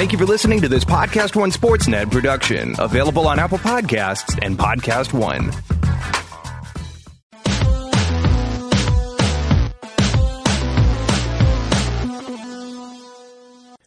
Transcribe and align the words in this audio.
Thank 0.00 0.12
you 0.12 0.18
for 0.18 0.24
listening 0.24 0.62
to 0.62 0.68
this 0.68 0.82
Podcast 0.82 1.36
One 1.36 1.50
Sportsnet 1.50 2.10
production, 2.10 2.74
available 2.78 3.28
on 3.28 3.38
Apple 3.38 3.58
Podcasts 3.58 4.38
and 4.40 4.58
Podcast 4.58 5.12
One. 5.12 5.50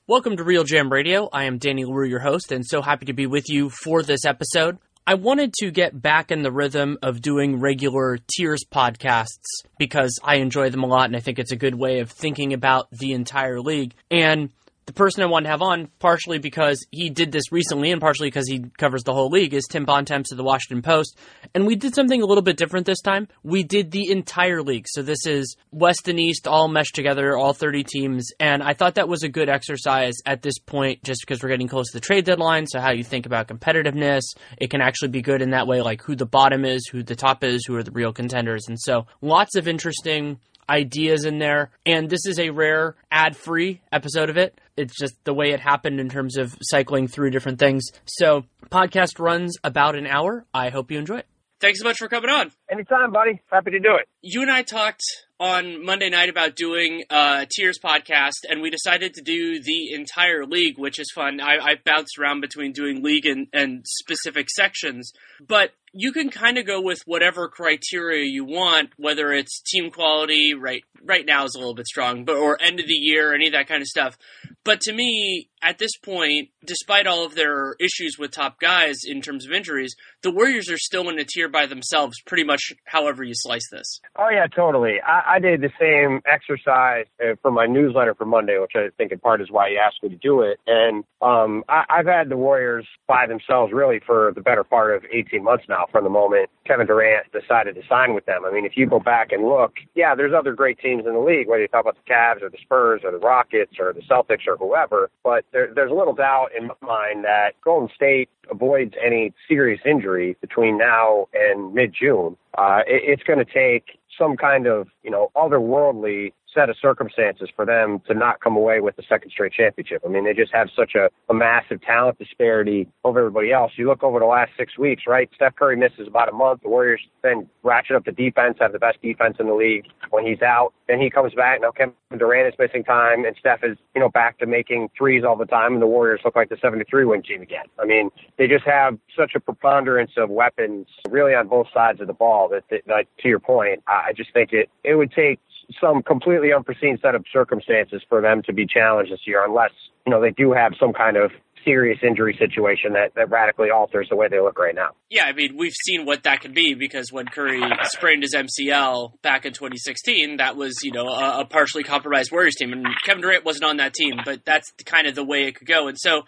Welcome 0.05 0.38
to 0.38 0.44
RealGM 0.44 0.91
Radio. 0.91 1.29
I 1.34 1.45
am 1.45 1.57
Danny 1.57 1.84
Leroux, 1.84 2.07
your 2.07 2.20
host, 2.20 2.52
and 2.52 2.64
so 2.64 2.84
happy 2.84 3.07
to 3.07 3.14
be 3.14 3.25
with 3.25 3.50
you 3.50 3.71
for 3.71 4.04
this 4.04 4.23
episode. 4.23 4.77
I 5.07 5.16
wanted 5.16 5.52
to 5.61 5.71
get 5.71 6.00
back 6.00 6.30
in 6.30 6.43
the 6.43 6.52
rhythm 6.52 7.00
of 7.02 7.21
doing 7.21 7.59
regular 7.59 8.20
tiers 8.32 8.64
podcasts 8.71 9.66
because 9.80 10.20
I 10.23 10.36
enjoy 10.36 10.70
them 10.70 10.84
a 10.84 10.88
lot 10.88 11.05
and 11.05 11.16
I 11.16 11.21
think 11.21 11.39
it's 11.39 11.52
a 11.52 11.57
good 11.57 11.73
way 11.73 12.02
of 12.02 12.11
thinking 12.11 12.54
about 12.54 12.88
the 12.91 13.14
entire 13.14 13.59
league. 13.59 13.95
And 14.11 14.52
the 14.86 14.93
person 14.93 15.23
I 15.23 15.27
want 15.27 15.45
to 15.45 15.50
have 15.50 15.61
on, 15.61 15.89
partially 16.00 16.39
because 16.39 16.86
he 16.91 17.09
did 17.09 17.32
this 17.32 17.51
recently 17.51 17.92
and 17.92 18.01
partially 18.01 18.28
because 18.28 18.47
he 18.47 18.65
covers 18.78 19.04
the 19.04 19.14
whole 19.14 19.29
league, 19.29 19.54
is 19.54 19.65
Tim 19.69 19.86
Bontemps 19.86 20.32
of 20.32 20.37
the 20.37 20.43
Washington 20.43 20.82
Post. 20.82 21.18
And 21.54 21.65
we 21.65 21.75
did 21.75 21.96
something 21.96 22.21
a 22.21 22.25
little 22.25 22.42
bit 22.42 22.57
different 22.57 22.86
this 22.86 23.01
time. 23.01 23.28
We 23.43 23.64
did 23.64 23.92
the 23.92 24.11
entire 24.11 24.61
league. 24.61 24.86
So 24.89 25.01
this 25.01 25.25
is 25.25 25.56
West 25.71 26.07
and 26.07 26.19
East 26.19 26.47
all 26.47 26.68
meshed 26.68 26.96
together, 26.96 27.37
all 27.37 27.54
30 27.54 27.83
teams. 27.83 28.29
And 28.39 28.61
I 28.61 28.73
thought 28.73 28.96
that 28.96 29.07
was 29.07 29.23
a 29.23 29.29
good 29.29 29.50
exercise 29.50 30.15
at 30.25 30.42
this 30.42 30.59
point 30.59 31.04
just 31.04 31.21
because 31.21 31.42
we're 31.42 31.50
getting 31.50 31.68
close 31.68 31.87
to 31.92 31.97
the 31.97 32.06
trade 32.06 32.25
deadline. 32.25 32.67
So 32.67 32.80
how 32.80 32.92
you 32.92 33.03
think 33.03 33.25
about 33.25 33.47
competitiveness, 33.47 34.23
it 34.58 34.70
can 34.70 34.81
actually 34.81 35.09
be 35.09 35.22
good 35.22 35.42
in 35.42 35.52
that 35.52 35.67
way, 35.67 35.81
like 35.81 36.02
who 36.02 36.16
the 36.16 36.25
bottom 36.25 36.66
is, 36.66 36.88
who 36.88 37.03
the 37.03 37.16
top 37.16 37.44
is, 37.44 37.66
who 37.66 37.75
are 37.75 37.84
the 37.84 37.92
real 37.92 38.14
contenders. 38.14 38.67
And 38.67 38.80
so 38.80 39.08
lots 39.22 39.56
of 39.56 39.67
interesting 39.67 40.39
ideas 40.70 41.25
in 41.25 41.39
there. 41.39 41.72
And 41.86 42.09
this 42.09 42.25
is 42.25 42.39
a 42.39 42.50
rare 42.50 42.95
ad 43.11 43.36
free 43.36 43.81
episode 43.92 44.30
of 44.30 44.38
it. 44.38 44.59
It's 44.75 44.97
just 44.97 45.16
the 45.23 45.33
way 45.33 45.52
it 45.52 45.59
happened 45.59 46.00
in 46.00 46.09
terms 46.09 46.38
of 46.38 46.58
cycling 46.61 47.08
through 47.08 47.31
different 47.31 47.59
things. 47.59 47.86
So, 48.05 48.45
podcast 48.69 49.19
runs 49.19 49.56
about 49.64 49.95
an 49.95 50.08
hour. 50.08 50.45
I 50.53 50.70
hope 50.70 50.92
you 50.92 50.98
enjoy 50.98 51.20
it. 51.20 51.28
Thanks 51.64 51.80
so 51.80 51.86
much 51.86 51.98
for 51.98 52.09
coming 52.09 52.30
on. 52.30 52.52
Anytime, 52.70 53.14
buddy. 53.14 53.39
Happy 53.50 53.72
to 53.72 53.80
do 53.80 53.95
it. 53.95 54.09
You 54.22 54.42
and 54.42 54.52
I 54.52 54.64
talked 54.64 55.03
on 55.39 55.86
Monday 55.86 56.09
night 56.09 56.28
about 56.28 56.58
doing 56.58 57.03
uh, 57.09 57.44
a 57.44 57.48
tiers 57.50 57.80
podcast, 57.81 58.44
and 58.50 58.61
we 58.61 58.70
decided 58.70 59.14
to 59.14 59.22
do 59.22 59.61
the 59.61 59.94
entire 59.94 60.45
league, 60.45 60.78
which 60.78 61.00
is 61.00 61.09
fun. 61.16 61.39
I, 61.39 61.59
I 61.61 61.76
bounced 61.76 62.17
around 62.20 62.42
between 62.42 62.73
doing 62.73 63.02
league 63.02 63.26
and, 63.26 63.48
and 63.53 63.86
specific 63.88 64.50
sections, 64.50 65.14
but 65.45 65.72
you 65.94 66.11
can 66.11 66.30
kind 66.30 66.58
of 66.58 66.66
go 66.66 66.81
with 66.81 67.02
whatever 67.05 67.47
criteria 67.47 68.25
you 68.25 68.44
want, 68.44 68.89
whether 68.97 69.31
it's 69.31 69.61
team 69.61 69.91
quality, 69.91 70.53
right? 70.55 70.83
Right 71.03 71.25
now 71.25 71.45
is 71.45 71.53
a 71.55 71.59
little 71.59 71.75
bit 71.75 71.86
strong, 71.86 72.25
but 72.25 72.36
or 72.36 72.59
end 72.61 72.80
of 72.80 72.88
the 72.88 72.94
year, 72.94 73.33
any 73.33 73.47
of 73.47 73.53
that 73.53 73.67
kind 73.67 73.81
of 73.81 73.88
stuff. 73.88 74.17
But 74.64 74.80
to 74.81 74.94
me, 74.94 75.49
at 75.61 75.77
this 75.77 75.97
point, 75.97 76.49
despite 76.66 77.05
all 77.05 77.25
of 77.25 77.36
their 77.36 77.75
issues 77.80 78.17
with 78.17 78.31
top 78.31 78.59
guys 78.59 79.02
in 79.05 79.21
terms 79.21 79.45
of 79.45 79.52
injuries, 79.52 79.94
the 80.21 80.31
Warriors 80.31 80.69
are 80.69 80.77
still 80.77 81.09
in 81.09 81.19
a 81.19 81.25
tier 81.25 81.49
by 81.49 81.66
themselves, 81.66 82.16
pretty 82.25 82.45
much 82.45 82.71
however 82.86 83.23
you 83.23 83.33
slice 83.36 83.69
this. 83.71 83.99
Oh 84.17 84.30
yeah, 84.30 84.47
totally. 84.47 84.95
I, 85.05 85.36
I 85.36 85.39
did 85.39 85.61
the 85.61 85.71
same 85.80 86.21
exercise 86.25 87.05
uh, 87.21 87.36
for 87.41 87.52
my 87.52 87.66
newsletter 87.66 88.16
for 88.16 88.25
Monday, 88.25 88.58
which 88.59 88.71
I 88.75 88.88
think 88.97 89.11
in 89.11 89.19
part 89.19 89.41
is 89.41 89.52
why 89.52 89.69
you 89.69 89.80
asked 89.86 90.02
me 90.02 90.09
to 90.09 90.16
do 90.16 90.41
it. 90.41 90.59
And 90.66 91.03
um, 91.21 91.64
I, 91.67 91.83
I've 91.89 92.08
had 92.08 92.30
the 92.30 92.38
Warriors 92.38 92.88
by 93.08 93.27
themselves 93.27 93.73
really 93.73 93.99
for 94.05 94.31
the 94.33 94.41
better 94.41 94.64
part 94.64 94.95
of 94.95 95.03
18 95.11 95.44
months 95.44 95.66
now. 95.67 95.83
From 95.92 96.03
the 96.03 96.09
moment 96.09 96.50
Kevin 96.66 96.88
Durant 96.88 97.31
decided 97.31 97.76
to 97.76 97.81
sign 97.88 98.14
with 98.14 98.26
them. 98.26 98.45
I 98.45 98.52
mean, 98.52 98.66
if 98.66 98.73
you 98.76 98.86
go 98.86 99.00
back 99.00 99.31
and 99.31 99.45
look, 99.45 99.73
yeah, 99.95 100.16
there's 100.16 100.34
other 100.34 100.53
great 100.53 100.80
teams 100.80 101.06
in 101.06 101.14
the 101.14 101.20
league, 101.20 101.48
whether 101.48 101.62
you 101.62 101.67
talk 101.67 101.81
about 101.81 101.98
the 102.03 102.12
Cavs 102.12 102.42
or 102.42 102.50
the 102.50 102.58
Spurs 102.62 103.02
or 103.03 103.12
the 103.12 103.20
Rockets 103.20 103.73
or 103.80 103.94
the 103.94 104.02
Celtics 104.02 104.48
or 104.48 104.58
whoever. 104.58 105.09
But 105.23 105.45
there, 105.52 105.72
there's 105.73 105.92
little 105.92 106.14
doubt 106.14 106.50
in 106.58 106.67
my 106.67 106.76
mind 106.81 107.26
that 107.26 107.54
Golden 107.64 107.89
State 107.95 108.30
avoids 108.50 108.94
any 109.04 109.34
serious 109.48 109.81
injury 109.86 110.36
between 110.42 110.78
now 110.78 111.28
and 111.34 111.73
mid 111.73 111.94
June. 112.00 112.38
Uh, 112.58 112.81
it, 112.88 113.04
it's 113.06 113.23
going 113.23 113.39
to 113.39 113.45
take 113.45 114.00
some 114.17 114.38
kind 114.38 114.67
of, 114.67 114.88
you 115.04 115.11
know, 115.11 115.32
otherworldly 115.36 116.33
set 116.53 116.69
of 116.69 116.75
circumstances 116.81 117.49
for 117.55 117.65
them 117.65 118.02
to 118.08 118.14
not 118.14 118.39
come 118.41 118.55
away 118.55 118.80
with 118.81 118.95
the 118.95 119.03
second 119.08 119.31
straight 119.31 119.53
championship. 119.53 120.02
I 120.05 120.09
mean, 120.09 120.25
they 120.25 120.33
just 120.33 120.53
have 120.53 120.69
such 120.75 120.95
a, 120.95 121.09
a 121.30 121.33
massive 121.33 121.81
talent 121.81 122.19
disparity 122.19 122.87
over 123.03 123.19
everybody 123.19 123.52
else. 123.52 123.71
You 123.75 123.87
look 123.87 124.03
over 124.03 124.19
the 124.19 124.25
last 124.25 124.52
six 124.58 124.77
weeks, 124.77 125.03
right? 125.08 125.30
Steph 125.36 125.55
Curry 125.55 125.75
misses 125.75 126.08
about 126.08 126.30
a 126.30 126.33
month. 126.33 126.61
The 126.61 126.69
Warriors 126.69 127.02
then 127.21 127.47
ratchet 127.64 127.95
up 127.95 128.05
the 128.05 128.11
defense, 128.11 128.57
have 128.59 128.73
the 128.73 128.79
best 128.79 129.01
defense 129.01 129.37
in 129.39 129.47
the 129.47 129.53
league 129.53 129.85
when 130.09 130.25
he's 130.25 130.41
out. 130.41 130.73
Then 130.87 130.99
he 130.99 131.09
comes 131.09 131.33
back. 131.33 131.61
Now 131.61 131.71
Kevin 131.71 131.93
Durant 132.17 132.53
is 132.53 132.59
missing 132.59 132.83
time, 132.83 133.25
and 133.25 133.35
Steph 133.39 133.63
is, 133.63 133.77
you 133.95 134.01
know, 134.01 134.09
back 134.09 134.37
to 134.39 134.45
making 134.45 134.89
threes 134.97 135.23
all 135.23 135.35
the 135.35 135.45
time, 135.45 135.73
and 135.73 135.81
the 135.81 135.87
Warriors 135.87 136.21
look 136.23 136.35
like 136.35 136.49
the 136.49 136.57
73 136.61 137.05
win 137.05 137.23
team 137.23 137.41
again. 137.41 137.65
I 137.79 137.85
mean, 137.85 138.09
they 138.37 138.47
just 138.47 138.65
have 138.65 138.97
such 139.17 139.31
a 139.35 139.39
preponderance 139.39 140.11
of 140.17 140.29
weapons 140.29 140.87
really 141.09 141.33
on 141.33 141.47
both 141.47 141.67
sides 141.73 142.01
of 142.01 142.07
the 142.07 142.13
ball 142.13 142.49
that, 142.49 142.63
that, 142.69 142.81
that 142.87 143.05
to 143.19 143.29
your 143.29 143.39
point, 143.39 143.83
I 143.87 144.13
just 144.15 144.33
think 144.33 144.53
it, 144.53 144.69
it 144.83 144.95
would 144.95 145.11
take 145.11 145.39
some 145.79 146.03
completely 146.03 146.53
unforeseen 146.53 146.97
set 147.01 147.16
of 147.16 147.25
circumstances 147.31 148.01
for 148.09 148.22
them 148.22 148.41
to 148.44 148.53
be 148.53 148.66
challenged 148.66 149.11
this 149.11 149.22
year, 149.25 149.44
unless 149.45 149.72
you 150.06 150.11
know 150.11 150.22
they 150.22 150.31
do 150.31 150.51
have 150.51 150.73
some 150.79 150.94
kind 150.94 151.17
of 151.17 151.31
serious 151.63 152.00
injury 152.06 152.35
situation 152.39 152.94
that, 152.94 153.13
that 153.16 153.29
radically 153.29 153.69
alters 153.69 154.07
the 154.09 154.16
way 154.16 154.28
they 154.28 154.39
look 154.39 154.59
right 154.59 154.75
now. 154.75 154.89
Yeah, 155.09 155.25
I 155.25 155.33
mean, 155.33 155.56
we've 155.57 155.73
seen 155.85 156.06
what 156.06 156.23
that 156.23 156.41
could 156.41 156.53
be 156.53 156.73
because 156.73 157.12
when 157.12 157.25
Curry 157.25 157.62
sprained 157.83 158.23
his 158.23 158.35
MCL 158.35 159.22
back 159.22 159.45
in 159.45 159.53
2016, 159.53 160.38
that 160.38 160.56
was, 160.56 160.75
you 160.83 160.91
know, 160.91 161.07
a, 161.07 161.41
a, 161.41 161.45
partially 161.45 161.83
compromised 161.83 162.31
Warriors 162.31 162.56
team. 162.56 162.73
And 162.73 162.85
Kevin 163.06 163.22
Durant 163.22 163.45
wasn't 163.45 163.66
on 163.66 163.78
that 163.78 163.94
team, 163.94 164.16
but 164.25 164.44
that's 164.45 164.72
kind 164.85 165.07
of 165.07 165.16
the 165.16 165.23
way 165.23 165.44
it 165.44 165.56
could 165.56 165.67
go. 165.67 165.88
And 165.88 165.97
so 166.00 166.23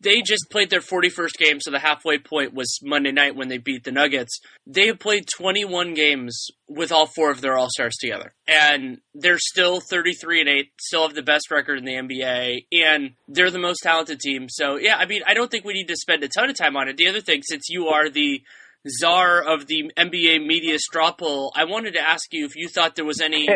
they 0.00 0.22
just 0.22 0.50
played 0.50 0.70
their 0.70 0.80
41st 0.80 1.38
game, 1.38 1.60
so 1.60 1.70
the 1.70 1.78
halfway 1.78 2.18
point 2.18 2.54
was 2.54 2.78
Monday 2.82 3.12
night 3.12 3.36
when 3.36 3.48
they 3.48 3.58
beat 3.58 3.84
the 3.84 3.92
Nuggets. 3.92 4.40
They 4.66 4.88
have 4.88 4.98
played 4.98 5.26
21 5.36 5.94
games 5.94 6.48
with 6.68 6.90
all 6.90 7.06
four 7.06 7.30
of 7.30 7.40
their 7.40 7.56
All 7.56 7.68
Stars 7.70 7.96
together. 8.00 8.34
And 8.46 8.98
they're 9.14 9.38
still 9.38 9.80
33 9.80 10.40
and 10.40 10.48
8, 10.48 10.66
still 10.80 11.06
have 11.06 11.14
the 11.14 11.22
best 11.22 11.50
record 11.50 11.78
in 11.78 11.84
the 11.84 11.94
NBA, 11.94 12.66
and 12.72 13.12
they're 13.28 13.50
the 13.50 13.58
most 13.58 13.80
talented 13.82 14.20
team. 14.20 14.48
So, 14.48 14.76
yeah, 14.76 14.96
I 14.96 15.06
mean, 15.06 15.22
I 15.26 15.34
don't 15.34 15.50
think 15.50 15.64
we 15.64 15.74
need 15.74 15.88
to 15.88 15.96
spend 15.96 16.24
a 16.24 16.28
ton 16.28 16.50
of 16.50 16.56
time 16.56 16.76
on 16.76 16.88
it. 16.88 16.96
The 16.96 17.08
other 17.08 17.20
thing, 17.20 17.42
since 17.42 17.68
you 17.68 17.88
are 17.88 18.10
the 18.10 18.42
czar 18.88 19.42
of 19.42 19.66
the 19.66 19.90
NBA 19.96 20.46
media 20.46 20.78
straw 20.78 21.12
poll, 21.12 21.52
I 21.56 21.64
wanted 21.64 21.94
to 21.94 22.00
ask 22.00 22.32
you 22.32 22.46
if 22.46 22.56
you 22.56 22.68
thought 22.68 22.94
there 22.94 23.04
was 23.04 23.20
any 23.20 23.48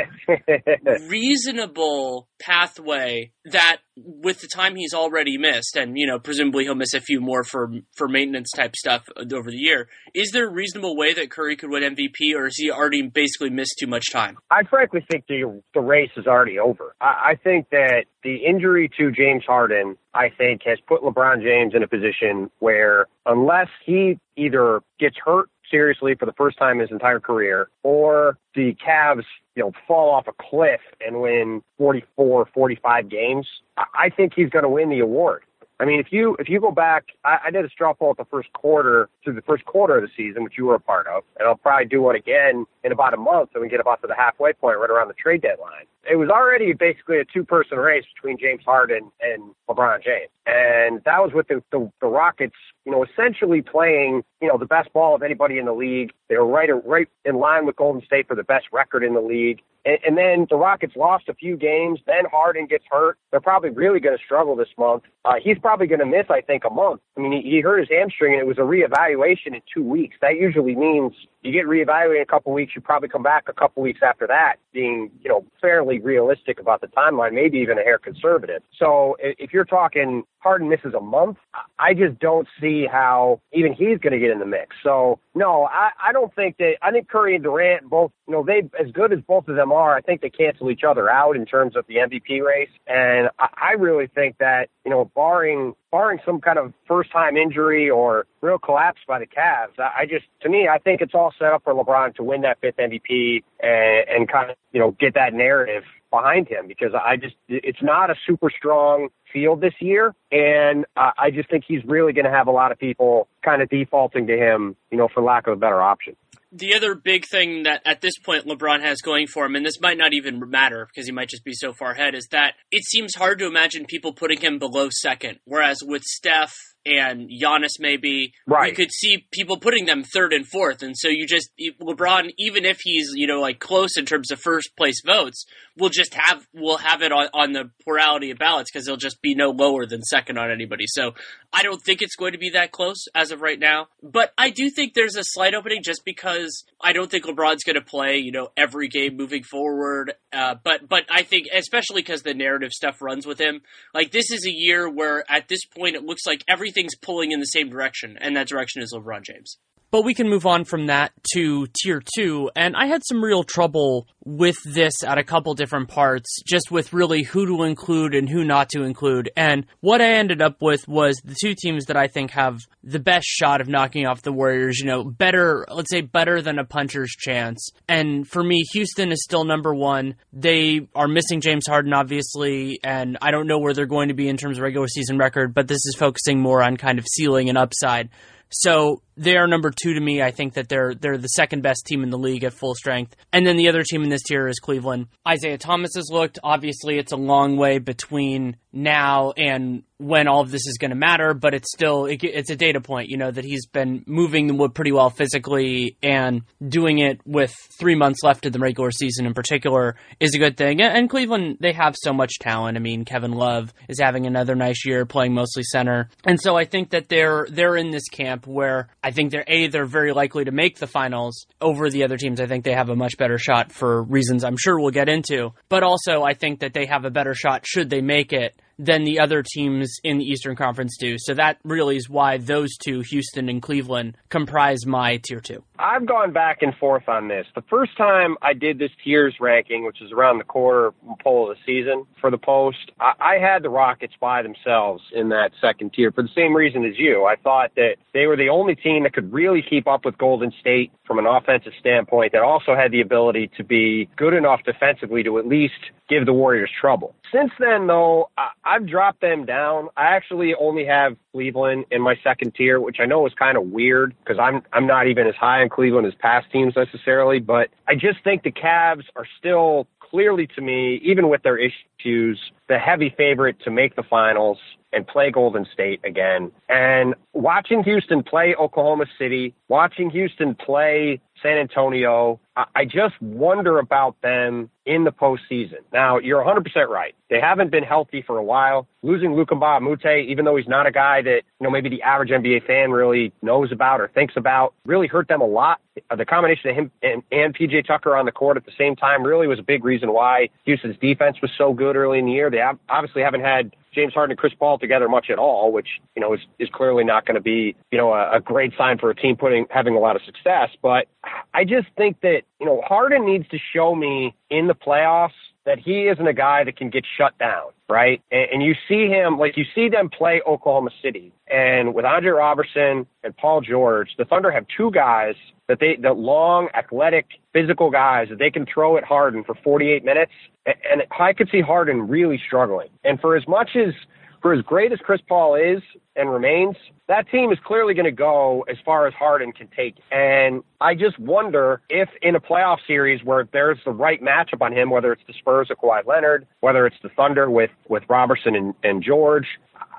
reasonable 1.09 2.29
pathway 2.41 3.33
that 3.47 3.79
with 3.97 4.41
the 4.41 4.49
time 4.49 4.77
he's 4.77 4.95
already 4.95 5.39
missed, 5.39 5.77
and 5.77 5.97
you 5.97 6.07
know, 6.07 6.19
presumably 6.19 6.65
he'll 6.65 6.75
miss 6.75 6.95
a 6.95 7.01
few 7.01 7.21
more 7.21 7.45
for 7.45 7.71
for 7.97 8.09
maintenance 8.09 8.51
type 8.51 8.77
stuff 8.77 9.09
uh, 9.17 9.25
over 9.35 9.51
the 9.51 9.57
year. 9.57 9.89
Is 10.15 10.31
there 10.33 10.49
a 10.49 10.53
reasonable 10.53 10.97
way 10.97 11.15
that 11.15 11.31
Curry 11.31 11.57
could 11.57 11.71
win 11.71 11.83
MVP, 11.83 12.35
or 12.35 12.45
has 12.45 12.57
he 12.57 12.71
already 12.71 13.03
basically 13.03 13.51
missed 13.51 13.77
too 13.79 13.87
much 13.87 14.11
time? 14.13 14.39
I 14.51 14.63
frankly 14.65 15.05
think 15.11 15.25
the 15.29 15.63
the 15.75 15.81
race 15.81 16.11
is 16.17 16.27
already 16.27 16.59
over. 16.59 16.95
I, 17.01 17.31
I 17.31 17.35
think 17.43 17.71
that 17.71 18.05
the 18.23 18.37
injury 18.37 18.91
to 18.99 19.11
James 19.11 19.45
Harden, 19.47 19.97
I 20.15 20.29
think, 20.37 20.63
has 20.67 20.79
put 20.87 21.03
LeBron 21.03 21.43
James 21.43 21.75
in 21.75 21.83
a 21.83 21.89
position 21.89 22.51
where 22.59 23.07
unless 23.27 23.69
he 23.85 24.19
either 24.37 24.81
gets 24.99 25.17
hurt 25.25 25.49
seriously 25.71 26.15
for 26.15 26.27
the 26.27 26.33
first 26.33 26.59
time 26.59 26.77
in 26.77 26.81
his 26.81 26.91
entire 26.91 27.21
career, 27.21 27.71
or 27.83 28.39
the 28.55 28.75
Cavs, 28.75 29.25
you 29.55 29.63
know, 29.63 29.73
fall 29.87 30.11
off 30.11 30.27
a 30.29 30.33
cliff 30.33 30.81
and 31.05 31.21
win 31.21 31.63
44, 31.79 32.49
45 32.53 33.09
games, 33.09 33.47
I 33.77 34.11
think 34.11 34.33
he's 34.35 34.51
going 34.51 34.65
to 34.65 34.69
win 34.69 34.91
the 34.91 35.01
award. 35.01 35.45
I 35.81 35.87
mean, 35.87 35.99
if 35.99 36.09
you 36.13 36.37
if 36.39 36.51
you 36.51 36.61
go 36.61 36.71
back, 36.71 37.07
I, 37.25 37.39
I 37.47 37.51
did 37.51 37.65
a 37.65 37.71
straw 37.71 37.95
poll 37.95 38.11
at 38.11 38.19
the 38.19 38.27
first 38.27 38.53
quarter 38.53 39.09
through 39.25 39.33
the 39.33 39.43
first 39.43 39.65
quarter 39.65 39.97
of 39.97 40.03
the 40.03 40.11
season, 40.15 40.45
which 40.45 40.59
you 40.59 40.67
were 40.67 40.75
a 40.75 40.81
part 40.81 41.07
of, 41.07 41.25
and 41.39 41.49
I'll 41.49 41.57
probably 41.57 41.87
do 41.87 42.03
one 42.03 42.17
again 42.17 42.67
in 42.83 42.93
about 42.93 43.15
a 43.15 43.17
month, 43.17 43.51
and 43.55 43.63
we 43.63 43.69
get 43.69 43.81
about 43.81 44.01
to 44.03 44.07
the 44.07 44.15
halfway 44.15 44.53
point, 44.53 44.79
right 44.79 44.91
around 44.91 45.09
the 45.09 45.15
trade 45.15 45.43
deadline. 45.43 45.85
It 46.11 46.17
was 46.17 46.31
already 46.31 46.73
basically 46.73 47.19
a 47.19 47.25
two-person 47.25 47.79
race 47.79 48.05
between 48.15 48.39
James 48.39 48.63
Harden 48.65 49.11
and 49.21 49.55
LeBron 49.69 50.03
James, 50.03 50.31
and 50.47 51.03
that 51.05 51.19
was 51.19 51.33
with 51.35 51.49
the, 51.49 51.63
the 51.73 51.91
the 52.01 52.07
Rockets, 52.07 52.57
you 52.85 52.93
know, 52.93 53.05
essentially 53.05 53.63
playing, 53.63 54.23
you 54.41 54.49
know, 54.49 54.57
the 54.59 54.67
best 54.67 54.93
ball 54.93 55.15
of 55.15 55.23
anybody 55.23 55.59
in 55.59 55.67
the 55.67 55.75
league. 55.75 56.13
They 56.29 56.37
were 56.37 56.47
right 56.47 56.71
right 56.87 57.09
in 57.25 57.37
line 57.37 57.67
with 57.67 57.77
Golden 57.77 58.03
State 58.03 58.29
for 58.29 58.35
the 58.35 58.45
best 58.45 58.67
record 58.73 59.05
in 59.05 59.15
the 59.15 59.21
league. 59.21 59.61
And, 59.85 59.99
and 60.07 60.19
then 60.19 60.47
the 60.51 60.57
Rockets 60.57 60.95
lost 60.97 61.29
a 61.29 61.35
few 61.35 61.57
games. 61.57 62.01
Then 62.07 62.25
Harden 62.31 62.67
gets 62.67 62.85
hurt. 62.91 63.17
They're 63.31 63.41
probably 63.41 63.71
really 63.71 64.01
going 64.01 64.17
to 64.17 64.23
struggle 64.23 64.55
this 64.57 64.69
month. 64.79 65.05
Uh, 65.25 65.35
he's 65.43 65.59
probably 65.59 65.87
going 65.87 66.01
to 66.01 66.07
miss, 66.07 66.27
I 66.29 66.41
think, 66.43 66.65
a 66.65 66.71
month. 66.71 67.01
I 67.17 67.21
mean, 67.21 67.33
he, 67.33 67.49
he 67.49 67.61
hurt 67.61 67.81
his 67.81 67.89
hamstring, 67.89 68.35
and 68.35 68.43
it 68.43 68.47
was 68.47 68.59
a 68.59 68.63
reevaluation 68.63 69.55
in 69.55 69.63
two 69.73 69.83
weeks. 69.83 70.17
That 70.21 70.37
usually 70.37 70.75
means 70.75 71.13
you 71.43 71.53
get 71.53 71.65
reevaluated 71.67 72.17
in 72.17 72.23
a 72.23 72.27
couple 72.27 72.53
weeks. 72.53 72.70
You 72.75 72.81
probably 72.81 73.09
come 73.09 73.23
back 73.23 73.45
a 73.49 73.53
couple 73.53 73.83
weeks 73.83 74.01
after 74.03 74.27
that, 74.27 74.57
being 74.73 75.11
you 75.23 75.29
know 75.29 75.45
fairly 75.61 75.99
realistic 75.99 76.61
about 76.61 76.81
the 76.81 76.87
timeline, 76.89 77.33
maybe 77.33 77.59
even 77.59 77.79
a 77.79 77.83
hair 77.83 77.99
conservative. 77.99 78.63
So 78.79 79.17
if 79.19 79.53
you're 79.53 79.65
talking 79.65 80.25
Harden 80.39 80.69
misses 80.69 80.95
a 80.95 81.01
month, 81.01 81.37
I 81.79 81.95
just 81.95 82.19
don't 82.19 82.49
see 82.61 82.87
how 82.91 83.41
even 83.53 83.73
he's 83.73 83.99
going 83.99 84.13
to 84.13 84.19
get 84.19 84.31
in 84.31 84.39
the 84.39 84.47
mix. 84.47 84.77
So 84.83 85.19
no, 85.35 85.65
I, 85.65 85.91
I 86.09 86.13
don't 86.13 86.35
think 86.35 86.57
that. 86.59 86.75
I 86.83 86.91
think 86.91 87.09
Curry 87.09 87.35
and 87.35 87.45
Durant 87.45 87.89
both, 87.89 88.11
you 88.27 88.33
know, 88.33 88.45
they 88.45 88.69
as 88.79 88.91
good 88.93 89.13
as 89.13 89.21
both 89.21 89.49
of 89.49 89.57
them 89.57 89.73
are. 89.73 89.95
I 89.97 90.01
think 90.01 90.23
they 90.23 90.31
cancel 90.31 90.71
each 90.71 90.83
other 90.89 91.11
out 91.11 91.37
in 91.37 91.47
terms 91.47 91.77
of 91.77 91.87
the 91.89 91.97
MVP 91.97 92.43
race, 92.45 92.71
and 92.87 93.29
I, 93.39 93.49
I 93.57 93.73
really 93.73 94.07
think 94.07 94.39
that 94.39 94.69
you 94.85 94.91
know, 94.91 95.11
barring 95.15 95.75
barring 95.91 96.21
some 96.25 96.41
kind 96.41 96.59
of 96.59 96.73
first 96.87 97.11
time 97.13 97.37
injury 97.37 97.91
or 97.91 98.27
real 98.41 98.59
collapse 98.59 99.01
by 99.07 99.19
the 99.19 99.27
Cavs, 99.27 99.79
I, 99.79 100.03
I 100.03 100.07
just 100.07 100.27
to 100.43 100.49
me, 100.49 100.69
I 100.69 100.79
think 100.79 101.01
it's 101.01 101.15
all 101.15 101.33
set 101.39 101.53
up 101.53 101.65
for 101.65 101.75
LeBron 101.75 102.15
to 102.17 102.23
win 102.23 102.43
that 102.43 102.59
fifth 102.61 102.77
MVP 102.77 103.43
and, 103.61 104.09
and 104.09 104.29
kind 104.29 104.51
of 104.51 104.57
you 104.73 104.81
know 104.81 104.93
get 104.93 105.15
that 105.15 105.35
narrative 105.35 105.85
behind 106.11 106.49
him 106.49 106.67
because 106.67 106.93
I 106.95 107.17
just 107.17 107.35
it's 107.49 107.83
not 107.83 108.11
a 108.11 108.15
super 108.27 108.51
strong 108.57 109.09
field 109.33 109.61
this 109.61 109.75
year, 109.81 110.15
and 110.33 110.85
uh, 110.97 111.11
I 111.19 111.31
just 111.31 111.49
think 111.51 111.65
he's 111.67 111.85
really 111.85 112.13
going 112.13 112.25
to 112.25 112.31
have 112.31 112.49
a 112.49 112.53
lot 112.53 112.73
of 112.73 112.79
people 112.79 113.29
kind 113.45 113.63
of 113.63 113.69
defaulting 113.69 114.27
to 114.27 114.37
him, 114.37 114.77
you 114.91 114.99
know, 114.99 115.09
for 115.13 115.23
lack 115.23 115.47
of 115.47 115.53
a 115.55 115.57
better 115.57 115.81
option. 115.81 116.17
The 116.53 116.75
other 116.75 116.97
big 116.97 117.27
thing 117.31 117.63
that 117.63 117.81
at 117.85 118.01
this 118.01 118.19
point 118.19 118.45
LeBron 118.45 118.83
has 118.83 119.01
going 119.01 119.29
for 119.29 119.47
him, 119.47 119.55
and 119.55 119.65
this 119.65 119.81
might 119.81 119.97
not 119.97 120.13
even 120.13 120.51
matter 120.51 120.89
because 120.89 121.07
he 121.07 121.13
might 121.13 121.29
just 121.29 121.45
be 121.45 121.55
so 121.55 121.73
far 121.73 121.93
ahead, 121.93 122.17
is 122.17 122.27
that 122.33 122.55
it 122.73 122.83
seems 122.85 123.15
hard 123.15 123.39
to 123.39 123.47
imagine 123.47 123.85
people 123.87 124.13
putting 124.13 124.41
him 124.41 124.59
below 124.59 124.89
second. 124.91 125.39
Whereas 125.45 125.79
with 125.83 126.03
Steph 126.03 126.53
and 126.87 127.29
Giannis 127.29 127.79
maybe 127.79 128.33
right. 128.47 128.71
you 128.71 128.75
could 128.75 128.93
see 128.93 129.27
people 129.31 129.59
putting 129.59 129.85
them 129.85 130.03
third 130.03 130.33
and 130.33 130.47
fourth. 130.47 130.83
And 130.83 130.97
so 130.97 131.09
you 131.09 131.27
just 131.27 131.51
LeBron 131.81 132.31
even 132.39 132.65
if 132.65 132.79
he's 132.83 133.11
you 133.15 133.27
know 133.27 133.41
like 133.41 133.59
close 133.59 133.97
in 133.97 134.07
terms 134.07 134.31
of 134.31 134.41
first 134.41 134.77
place 134.77 135.03
votes 135.05 135.45
will 135.77 135.89
just 135.89 136.15
have 136.15 136.47
will 136.55 136.79
have 136.79 137.03
it 137.03 137.13
on, 137.13 137.29
on 137.35 137.53
the 137.53 137.71
plurality 137.83 138.31
of 138.31 138.39
ballots 138.39 138.71
because 138.73 138.87
he'll 138.87 138.97
just 138.97 139.21
be 139.23 139.35
no 139.35 139.51
lower 139.51 139.87
than 139.87 140.03
second 140.03 140.39
on 140.39 140.51
anybody. 140.51 140.85
So 140.87 141.15
I 141.53 141.63
don't 141.63 141.83
think 141.83 142.03
it's 142.03 142.17
going 142.17 142.33
to 142.33 142.39
be 142.39 142.51
that 142.51 142.73
close 142.73 143.07
as 143.15 143.31
of 143.31 143.41
right 143.41 143.59
now. 143.59 143.89
But 144.03 144.33
I 144.39 144.51
do 144.51 144.71
think 144.71 144.95
there's 144.95 145.17
a 145.17 145.25
slight 145.25 145.55
opening 145.55 145.83
just 145.83 146.03
because 146.05 146.65
I 146.81 146.93
don't 146.93 147.11
think 147.11 147.25
LeBron's 147.25 147.65
going 147.65 147.77
to 147.77 147.83
play 147.83 148.17
you 148.17 148.33
know 148.33 148.49
every 148.57 148.89
game 148.89 149.17
moving 149.17 149.43
forward. 149.43 150.15
Uh, 150.33 150.55
but 150.63 150.89
but 150.89 151.05
I 151.11 151.23
think 151.23 151.49
especially 151.53 152.03
because 152.03 152.23
the 152.23 152.35
narrative 152.35 152.73
stuff 152.73 153.03
runs 153.03 153.27
with 153.27 153.39
him. 153.39 153.61
Like 153.95 154.13
this 154.13 154.31
is 154.31 154.47
a 154.47 154.53
year 154.53 154.89
where 154.89 155.25
at 155.31 155.49
this 155.49 155.65
point 155.65 155.97
it 155.97 156.05
looks 156.05 156.27
like 156.27 156.43
every 156.49 156.70
everything's 156.71 156.95
pulling 156.95 157.33
in 157.33 157.41
the 157.41 157.47
same 157.47 157.69
direction, 157.69 158.17
and 158.21 158.37
that 158.37 158.47
direction 158.47 158.81
is 158.81 158.95
LeBron 158.95 159.23
James. 159.23 159.59
But 159.91 160.05
we 160.05 160.15
can 160.15 160.29
move 160.29 160.47
on 160.47 160.65
from 160.65 160.87
that 160.87 161.13
to 161.35 161.67
tier 161.81 162.03
two. 162.17 162.51
And 162.55 162.77
I 162.77 162.87
had 162.87 163.03
some 163.05 163.23
real 163.23 163.43
trouble 163.43 164.07
with 164.25 164.57
this 164.65 165.03
at 165.05 165.19
a 165.19 165.25
couple 165.25 165.55
different 165.55 165.89
parts, 165.89 166.43
just 166.47 166.71
with 166.71 166.93
really 166.93 167.23
who 167.23 167.47
to 167.47 167.65
include 167.65 168.15
and 168.15 168.29
who 168.29 168.45
not 168.45 168.69
to 168.71 168.83
include. 168.83 169.31
And 169.37 169.67
what 169.81 170.01
I 170.01 170.13
ended 170.13 170.43
up 170.43 170.61
with 170.61 170.87
was 170.87 171.17
the 171.25 171.37
two 171.41 171.55
teams 171.55 171.87
that 171.87 171.97
I 171.97 172.07
think 172.07 172.31
have 172.33 172.61
the 172.85 172.99
best 172.99 173.27
shot 173.27 173.61
of 173.61 173.69
knocking 173.69 174.07
off 174.07 174.23
the 174.23 174.33
Warriors, 174.33 174.79
you 174.79 174.87
know, 174.87 175.05
better, 175.05 175.67
let's 175.71 175.91
say 175.91 176.03
better 176.03 176.41
than 176.41 176.59
a 176.59 176.65
puncher's 176.65 177.11
chance. 177.11 177.71
And 177.89 178.27
for 178.29 178.43
me, 178.43 178.63
Houston 178.73 179.13
is 179.13 179.23
still 179.25 179.45
number 179.45 179.75
one. 179.75 180.15
They 180.33 180.89
are 180.95 181.09
missing 181.09 181.41
James 181.41 181.67
Harden, 181.67 181.93
obviously, 181.93 182.79
and 182.85 183.19
I 183.21 183.31
don't 183.31 183.47
know 183.47 183.59
where 183.59 183.75
they're 183.75 183.87
going 183.87 184.09
to 184.09 184.15
be 184.15 184.29
in 184.29 184.37
terms 184.37 184.59
of 184.59 184.63
regular 184.63 184.89
season 184.89 185.19
record, 185.19 185.55
but 185.55 185.69
this 185.69 185.85
is 185.85 185.97
focusing 185.99 186.41
more 186.41 186.63
on 186.63 186.77
kind 186.77 186.99
of 186.99 187.07
ceiling 187.07 187.49
and 187.49 187.59
upside. 187.59 188.11
So 188.51 189.03
they 189.17 189.37
are 189.37 189.47
number 189.47 189.71
two 189.71 189.95
to 189.95 190.01
me. 190.01 190.23
I 190.23 190.31
think 190.31 190.55
that 190.55 190.69
they're 190.69 190.95
they're 190.95 191.19
the 191.19 191.29
second 191.29 191.63
best 191.63 191.87
team 191.87 192.03
in 192.03 192.11
the 192.11 192.19
league 192.19 192.45
at 192.45 192.53
full 192.53 192.75
strength. 192.75 193.15
And 193.33 193.47
then 193.47 193.57
the 193.57 193.69
other 193.69 193.83
team 193.83 194.03
in 194.03 194.09
this 194.09 194.23
tier 194.23 194.49
is 194.49 194.59
Cleveland. 194.59 195.07
Isaiah 195.27 195.59
Thomas 195.59 195.93
has 195.95 196.11
looked. 196.11 196.39
Obviously, 196.43 196.99
it's 196.99 197.13
a 197.13 197.17
long 197.17 197.57
way 197.57 197.79
between 197.79 198.57
now 198.73 199.33
and 199.37 199.85
when 200.01 200.27
all 200.29 200.41
of 200.41 200.51
this 200.51 200.67
is 200.67 200.79
going 200.79 200.91
to 200.91 200.97
matter, 200.97 201.35
but 201.35 201.53
it's 201.53 201.71
still 201.71 202.07
it, 202.07 202.25
it's 202.25 202.49
a 202.51 202.57
data 202.57 202.81
point. 202.81 203.11
You 203.11 203.19
know 203.19 203.31
that 203.31 203.45
he's 203.45 203.67
been 203.67 204.03
moving 204.07 204.47
the 204.47 204.55
wood 204.55 204.75
pretty 204.75 204.93
well 204.93 205.11
physically 205.11 205.97
and 206.03 206.43
doing 206.67 206.99
it 206.99 207.21
with 207.27 207.55
three 207.79 207.95
months 207.95 208.23
left 208.23 208.47
of 208.47 208.53
the 208.53 208.59
regular 208.59 208.91
season 208.91 209.27
in 209.27 209.35
particular 209.35 209.97
is 210.19 210.35
a 210.35 210.39
good 210.39 210.57
thing. 210.57 210.81
And 210.81 211.09
Cleveland 211.11 211.59
they 211.61 211.73
have 211.73 211.95
so 212.03 212.13
much 212.13 212.33
talent. 212.41 212.79
I 212.79 212.81
mean, 212.81 213.05
Kevin 213.05 213.33
Love 213.33 213.75
is 213.89 214.01
having 214.01 214.27
another 214.27 214.55
nice 214.55 214.87
year 214.87 215.05
playing 215.05 215.35
mostly 215.35 215.63
center, 215.65 216.09
and 216.25 216.41
so 216.41 216.57
I 216.57 216.65
think 216.65 216.91
that 216.91 217.09
they're 217.09 217.47
they're 217.51 217.77
in 217.77 217.91
this 217.91 218.09
camp 218.09 218.47
where 218.47 218.89
I 219.05 219.11
think 219.11 219.31
they're 219.31 219.45
a 219.47 219.69
they're 219.69 219.85
very 219.85 220.13
likely 220.13 220.47
to 220.47 220.51
make 220.51 220.79
the 220.79 220.87
finals 220.87 221.47
over 221.61 221.91
the 221.91 222.05
other 222.05 222.17
teams. 222.17 222.41
I 222.41 222.47
think 222.47 222.65
they 222.65 222.73
have 222.73 222.89
a 222.89 222.97
much 222.97 223.19
better 223.19 223.37
shot 223.37 223.71
for 223.71 224.03
reasons 224.03 224.45
I'm 224.45 224.57
sure 224.57 224.81
we'll 224.81 224.91
get 224.91 225.11
into, 225.11 225.53
but 225.69 225.83
also 225.83 226.23
I 226.23 226.33
think 226.33 226.61
that 226.61 226.73
they 226.73 226.87
have 226.87 227.05
a 227.05 227.11
better 227.11 227.35
shot 227.35 227.67
should 227.67 227.91
they 227.91 228.01
make 228.01 228.33
it 228.33 228.57
than 228.81 229.05
the 229.05 229.21
other 229.21 229.43
teams 229.43 230.01
in 230.03 230.17
the 230.19 230.25
Eastern 230.25 230.57
Conference 230.57 230.97
do. 230.99 231.17
So 231.19 231.35
that 231.35 231.59
really 231.65 231.97
is 231.97 232.09
why 232.09 232.39
those 232.39 232.75
two, 232.83 233.01
Houston 233.11 233.51
and 233.51 233.61
Cleveland, 233.61 234.17
comprise 234.31 234.87
my 234.87 235.21
tier 235.23 235.41
two. 235.41 235.63
I've 235.79 236.07
gone 236.07 236.33
back 236.33 236.63
and 236.63 236.75
forth 236.77 237.09
on 237.09 237.29
this. 237.29 237.47
The 237.55 237.63
first 237.69 237.97
time 237.97 238.37
I 238.43 238.55
did 238.55 238.79
this 238.79 238.91
tiers 239.05 239.35
ranking, 239.39 239.85
which 239.85 240.01
is 240.01 240.13
around 240.13 240.39
the 240.39 240.45
quarter 240.45 240.93
poll 241.23 241.51
of 241.51 241.57
the 241.57 241.63
season 241.67 242.07
for 242.21 242.31
the 242.31 242.39
Post, 242.39 242.91
I, 242.99 243.13
I 243.21 243.35
had 243.39 243.63
the 243.63 243.69
Rockets 243.69 244.15
by 244.19 244.43
themselves 244.43 245.03
in 245.15 245.29
that 245.29 245.51
second 245.61 245.93
tier 245.93 246.11
for 246.11 246.23
the 246.23 246.31
same 246.35 246.57
reason 246.57 246.85
as 246.85 246.95
you. 246.99 247.27
I 247.27 247.37
thought 247.37 247.73
that 247.77 247.97
they 248.15 248.27
were 248.27 248.37
the 248.37 248.49
only 248.49 248.75
team 248.75 249.03
that 249.03 249.13
could 249.13 249.31
really 249.33 249.63
keep 249.69 249.87
up 249.87 250.05
with 250.05 250.17
Golden 250.17 250.53
State 250.59 250.91
from 251.07 251.19
an 251.19 251.27
offensive 251.27 251.73
standpoint 251.79 252.33
that 252.33 252.43
also 252.43 252.75
had 252.75 252.93
the 252.93 253.01
ability 253.01 253.51
to 253.59 253.65
be 253.65 254.09
good 254.17 254.33
enough 254.33 254.61
defensively 254.65 255.23
to 255.23 255.39
at 255.39 255.47
least 255.47 255.75
give 256.09 256.25
the 256.27 256.33
Warriors 256.33 256.71
trouble. 256.81 257.15
Since 257.33 257.53
then, 257.59 257.87
though, 257.87 258.31
I, 258.37 258.51
I've 258.65 258.87
dropped 258.87 259.21
them 259.21 259.47
down. 259.47 259.89
I 259.97 260.07
actually 260.17 260.55
only 260.55 260.85
have 260.87 261.17
Cleveland 261.33 261.87
in 261.91 262.03
my 262.03 262.17
second 262.25 262.55
tier, 262.55 262.81
which 262.81 262.97
I 263.01 263.07
know 263.07 263.27
is 263.27 263.33
kind 263.35 263.57
of 263.57 263.67
weird 263.67 264.15
because 264.23 264.39
I'm 264.41 264.63
I'm 264.73 264.87
not 264.87 265.07
even 265.07 265.27
as 265.27 265.35
high 265.37 265.63
in 265.63 265.69
Cleveland 265.69 266.07
as 266.07 266.15
past 266.15 266.51
teams 266.51 266.75
necessarily. 266.77 267.39
But 267.39 267.71
I 267.87 267.95
just 267.95 268.23
think 268.25 268.43
the 268.43 268.51
Cavs 268.51 269.05
are 269.17 269.27
still 269.39 269.87
clearly 270.01 270.49
to 270.49 270.61
me, 270.61 271.01
even 271.05 271.29
with 271.29 271.43
their 271.43 271.57
issues, 271.57 271.85
the 272.05 272.79
heavy 272.79 273.15
favorite 273.17 273.57
to 273.65 273.71
make 273.71 273.97
the 273.97 274.03
finals 274.03 274.59
and 274.93 275.07
play 275.07 275.31
Golden 275.31 275.67
State 275.73 276.01
again. 276.05 276.51
And 276.69 277.15
watching 277.33 277.83
Houston 277.85 278.23
play 278.23 278.55
Oklahoma 278.55 279.07
City, 279.19 279.55
watching 279.69 280.11
Houston 280.11 280.55
play 280.55 281.21
San 281.43 281.59
Antonio, 281.59 282.41
I 282.75 282.85
just 282.85 283.21
wonder 283.23 283.79
about 283.79 284.21
them 284.23 284.71
in 284.85 285.05
the 285.05 285.13
postseason. 285.13 285.79
Now, 285.93 286.19
you're 286.19 286.45
100% 286.45 286.89
right. 286.89 287.15
They 287.31 287.41
haven't 287.41 287.71
been 287.71 287.85
healthy 287.85 288.23
for 288.27 288.37
a 288.37 288.43
while. 288.43 288.87
Losing 289.03 289.35
Luc 289.35 289.51
Mbah 289.51 289.79
a 289.79 289.81
Moute, 289.81 290.29
even 290.29 290.45
though 290.45 290.57
he's 290.57 290.69
not 290.69 290.87
a 290.87 290.91
guy 290.91 291.23
that, 291.23 291.43
you 291.59 291.65
know, 291.65 291.71
maybe 291.71 291.89
the 291.89 292.03
average 292.03 292.31
NBA 292.31 292.67
fan 292.67 292.91
really 292.91 293.33
knows 293.41 293.73
about 293.73 294.01
or 294.01 294.09
thinks 294.09 294.35
about, 294.37 294.75
really 294.85 295.07
hurt 295.07 295.29
them 295.29 295.41
a 295.41 295.47
lot. 295.47 295.81
Uh, 296.11 296.17
the 296.17 296.27
combination 296.27 296.71
of 296.71 296.77
him 296.77 296.91
and, 297.03 297.23
and 297.31 297.57
PJ 297.57 297.87
Tucker 297.87 298.17
on 298.17 298.27
the 298.27 298.33
court 298.33 298.57
at 298.57 298.67
the 298.67 298.73
same 298.77 298.97
time 298.97 299.23
really 299.23 299.47
was 299.47 299.59
a 299.59 299.63
big 299.63 299.85
reason 299.85 300.13
why 300.13 300.49
Houston's 300.65 300.99
defense 300.99 301.37
was 301.41 301.51
so 301.57 301.73
good 301.73 301.90
early 301.97 302.19
in 302.19 302.27
the 302.27 302.33
year. 302.33 302.51
They 302.51 302.63
obviously 302.89 303.23
haven't 303.23 303.43
had 303.43 303.75
James 303.93 304.15
Harden 304.15 304.33
and 304.33 304.39
Chris 304.39 304.53
Paul 304.59 304.79
together 304.79 305.09
much 305.09 305.31
at 305.31 305.39
all, 305.39 305.73
which 305.73 305.89
you 306.15 306.23
know 306.23 306.33
is 306.35 306.41
is 306.59 306.69
clearly 306.73 307.05
not 307.05 307.27
going 307.27 307.35
to 307.35 307.41
be 307.41 307.75
you 307.91 307.99
know 307.99 308.13
a, 308.13 308.37
a 308.37 308.41
great 308.41 308.73
sign 308.77 308.99
for 308.99 309.11
a 309.11 309.15
team 309.15 309.37
putting 309.37 309.67
having 309.71 309.95
a 309.95 309.99
lot 309.99 310.17
of 310.17 310.23
success. 310.23 310.71
But 310.83 311.07
I 311.55 311.65
just 311.65 311.89
think 311.97 312.21
that 312.21 312.43
you 312.61 312.67
know 312.67 312.83
Harden 312.87 313.27
needs 313.27 313.49
to 313.49 313.59
show 313.75 313.95
me 313.95 314.35
in 314.49 314.67
the 314.67 314.75
playoffs 314.75 315.31
that 315.67 315.79
he 315.79 316.09
isn't 316.09 316.27
a 316.27 316.33
guy 316.33 316.65
that 316.65 316.77
can 316.77 316.91
get 316.91 317.05
shut 317.19 317.37
down, 317.39 317.71
right? 317.89 318.23
And, 318.31 318.49
and 318.53 318.63
you 318.63 318.75
see 318.89 319.09
him, 319.09 319.39
like 319.39 319.57
you 319.57 319.65
see 319.75 319.89
them 319.89 320.09
play 320.09 320.41
Oklahoma 320.47 320.91
City, 321.03 321.33
and 321.49 321.95
with 321.95 322.05
Andre 322.05 322.31
Roberson 322.31 323.07
and 323.23 323.37
Paul 323.37 323.61
George, 323.61 324.11
the 324.19 324.25
Thunder 324.25 324.51
have 324.51 324.65
two 324.77 324.91
guys 324.91 325.35
that 325.69 325.79
they, 325.81 325.97
the 326.01 326.13
long, 326.13 326.69
athletic, 326.75 327.27
physical 327.53 327.91
guys 327.91 328.29
that 328.31 328.39
they 328.39 328.51
can 328.51 328.67
throw 328.67 328.97
at 328.97 329.05
Harden 329.05 329.45
for 329.45 329.55
48 329.63 330.05
minutes. 330.05 330.33
and, 330.67 330.75
And 330.91 331.03
I 331.19 331.33
could 331.33 331.49
see 331.51 331.61
Harden 331.61 332.09
really 332.09 332.41
struggling. 332.45 332.89
And 333.05 333.21
for 333.21 333.37
as 333.37 333.47
much 333.47 333.71
as 333.77 333.95
for 334.43 334.53
as 334.53 334.63
great 334.63 334.91
as 334.91 334.99
Chris 335.01 335.21
Paul 335.29 335.55
is 335.55 335.83
and 336.17 336.31
remains, 336.31 336.77
that 337.09 337.29
team 337.31 337.53
is 337.53 337.59
clearly 337.65 337.95
going 337.95 338.05
to 338.05 338.13
go 338.13 338.65
as 338.69 338.77
far 338.85 339.07
as 339.07 339.15
Harden 339.15 339.53
can 339.53 339.69
take. 339.77 339.97
And 340.11 340.63
I 340.81 340.95
just 340.95 341.19
wonder 341.19 341.81
if 341.89 342.09
in 342.23 342.35
a 342.35 342.41
playoff 342.41 342.79
series 342.87 343.23
where 343.25 343.49
there's 343.53 343.79
the 343.85 343.93
right 343.93 344.23
matchup 344.23 344.61
on 344.61 344.73
him, 344.73 344.91
whether 344.91 345.13
it's 345.13 345.23
the 345.27 345.35
Spurs 345.39 345.69
or 345.71 345.77
Kawhi 345.77 346.07
Leonard, 346.07 346.47
whether 346.61 346.87
it's 346.87 346.97
the 347.03 347.09
Thunder 347.11 347.51
with, 347.51 347.71
with 347.89 348.03
Roberson 348.09 348.55
and, 348.55 348.75
and 348.83 349.03
George, 349.03 349.47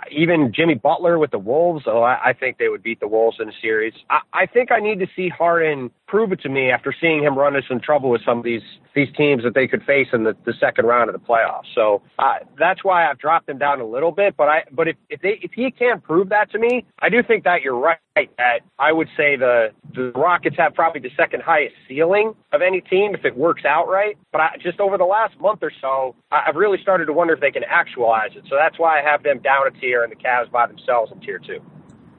even 0.09 0.51
Jimmy 0.53 0.75
Butler 0.75 1.19
with 1.19 1.31
the 1.31 1.39
Wolves, 1.39 1.83
oh, 1.85 2.01
I, 2.01 2.29
I 2.29 2.33
think 2.33 2.57
they 2.57 2.69
would 2.69 2.83
beat 2.83 2.99
the 2.99 3.07
Wolves 3.07 3.37
in 3.39 3.49
a 3.49 3.53
series. 3.61 3.93
I, 4.09 4.19
I 4.33 4.45
think 4.45 4.71
I 4.71 4.79
need 4.79 4.99
to 4.99 5.07
see 5.15 5.29
Harden 5.29 5.91
prove 6.07 6.31
it 6.31 6.41
to 6.41 6.49
me 6.49 6.71
after 6.71 6.93
seeing 6.99 7.23
him 7.23 7.37
run 7.37 7.55
into 7.55 7.67
some 7.67 7.79
trouble 7.79 8.09
with 8.09 8.21
some 8.25 8.39
of 8.39 8.43
these 8.43 8.61
these 8.93 9.07
teams 9.15 9.43
that 9.43 9.53
they 9.53 9.67
could 9.67 9.81
face 9.83 10.07
in 10.11 10.25
the, 10.25 10.35
the 10.45 10.53
second 10.59 10.85
round 10.85 11.09
of 11.09 11.13
the 11.13 11.25
playoffs. 11.25 11.73
So 11.73 12.01
uh, 12.19 12.39
that's 12.59 12.83
why 12.83 13.09
I've 13.09 13.17
dropped 13.17 13.47
him 13.47 13.57
down 13.57 13.79
a 13.79 13.85
little 13.85 14.11
bit. 14.11 14.35
But 14.35 14.49
I 14.49 14.63
but 14.71 14.87
if 14.87 14.97
if 15.09 15.21
they 15.21 15.39
if 15.41 15.51
he 15.53 15.71
can't 15.71 16.03
prove 16.11 16.27
that 16.27 16.51
to 16.51 16.59
me, 16.59 16.85
I 16.99 17.07
do 17.07 17.23
think 17.25 17.45
that 17.45 17.61
you're 17.63 17.79
right 17.79 17.97
that 18.37 18.59
I 18.77 18.91
would 18.91 19.07
say 19.15 19.37
the 19.37 19.69
the 19.95 20.11
Rockets 20.11 20.57
have 20.57 20.73
probably 20.73 20.99
the 20.99 21.09
second 21.15 21.41
highest 21.41 21.73
ceiling 21.87 22.33
of 22.51 22.61
any 22.61 22.81
team 22.81 23.15
if 23.15 23.23
it 23.23 23.37
works 23.37 23.63
out 23.65 23.87
right. 23.87 24.17
But 24.33 24.41
I, 24.41 24.47
just 24.61 24.81
over 24.81 24.97
the 24.97 25.05
last 25.05 25.39
month 25.39 25.59
or 25.61 25.71
so, 25.79 26.13
I've 26.29 26.57
really 26.57 26.79
started 26.81 27.05
to 27.05 27.13
wonder 27.13 27.33
if 27.33 27.39
they 27.39 27.51
can 27.51 27.63
actualize 27.63 28.31
it. 28.35 28.43
So 28.49 28.57
that's 28.59 28.77
why 28.77 28.99
I 28.99 29.09
have 29.09 29.23
them 29.23 29.39
down 29.39 29.67
a 29.67 29.71
tier 29.79 30.03
and 30.03 30.11
the 30.11 30.17
Cavs 30.17 30.51
by 30.51 30.67
themselves 30.67 31.13
in 31.13 31.21
tier 31.21 31.39
two. 31.39 31.59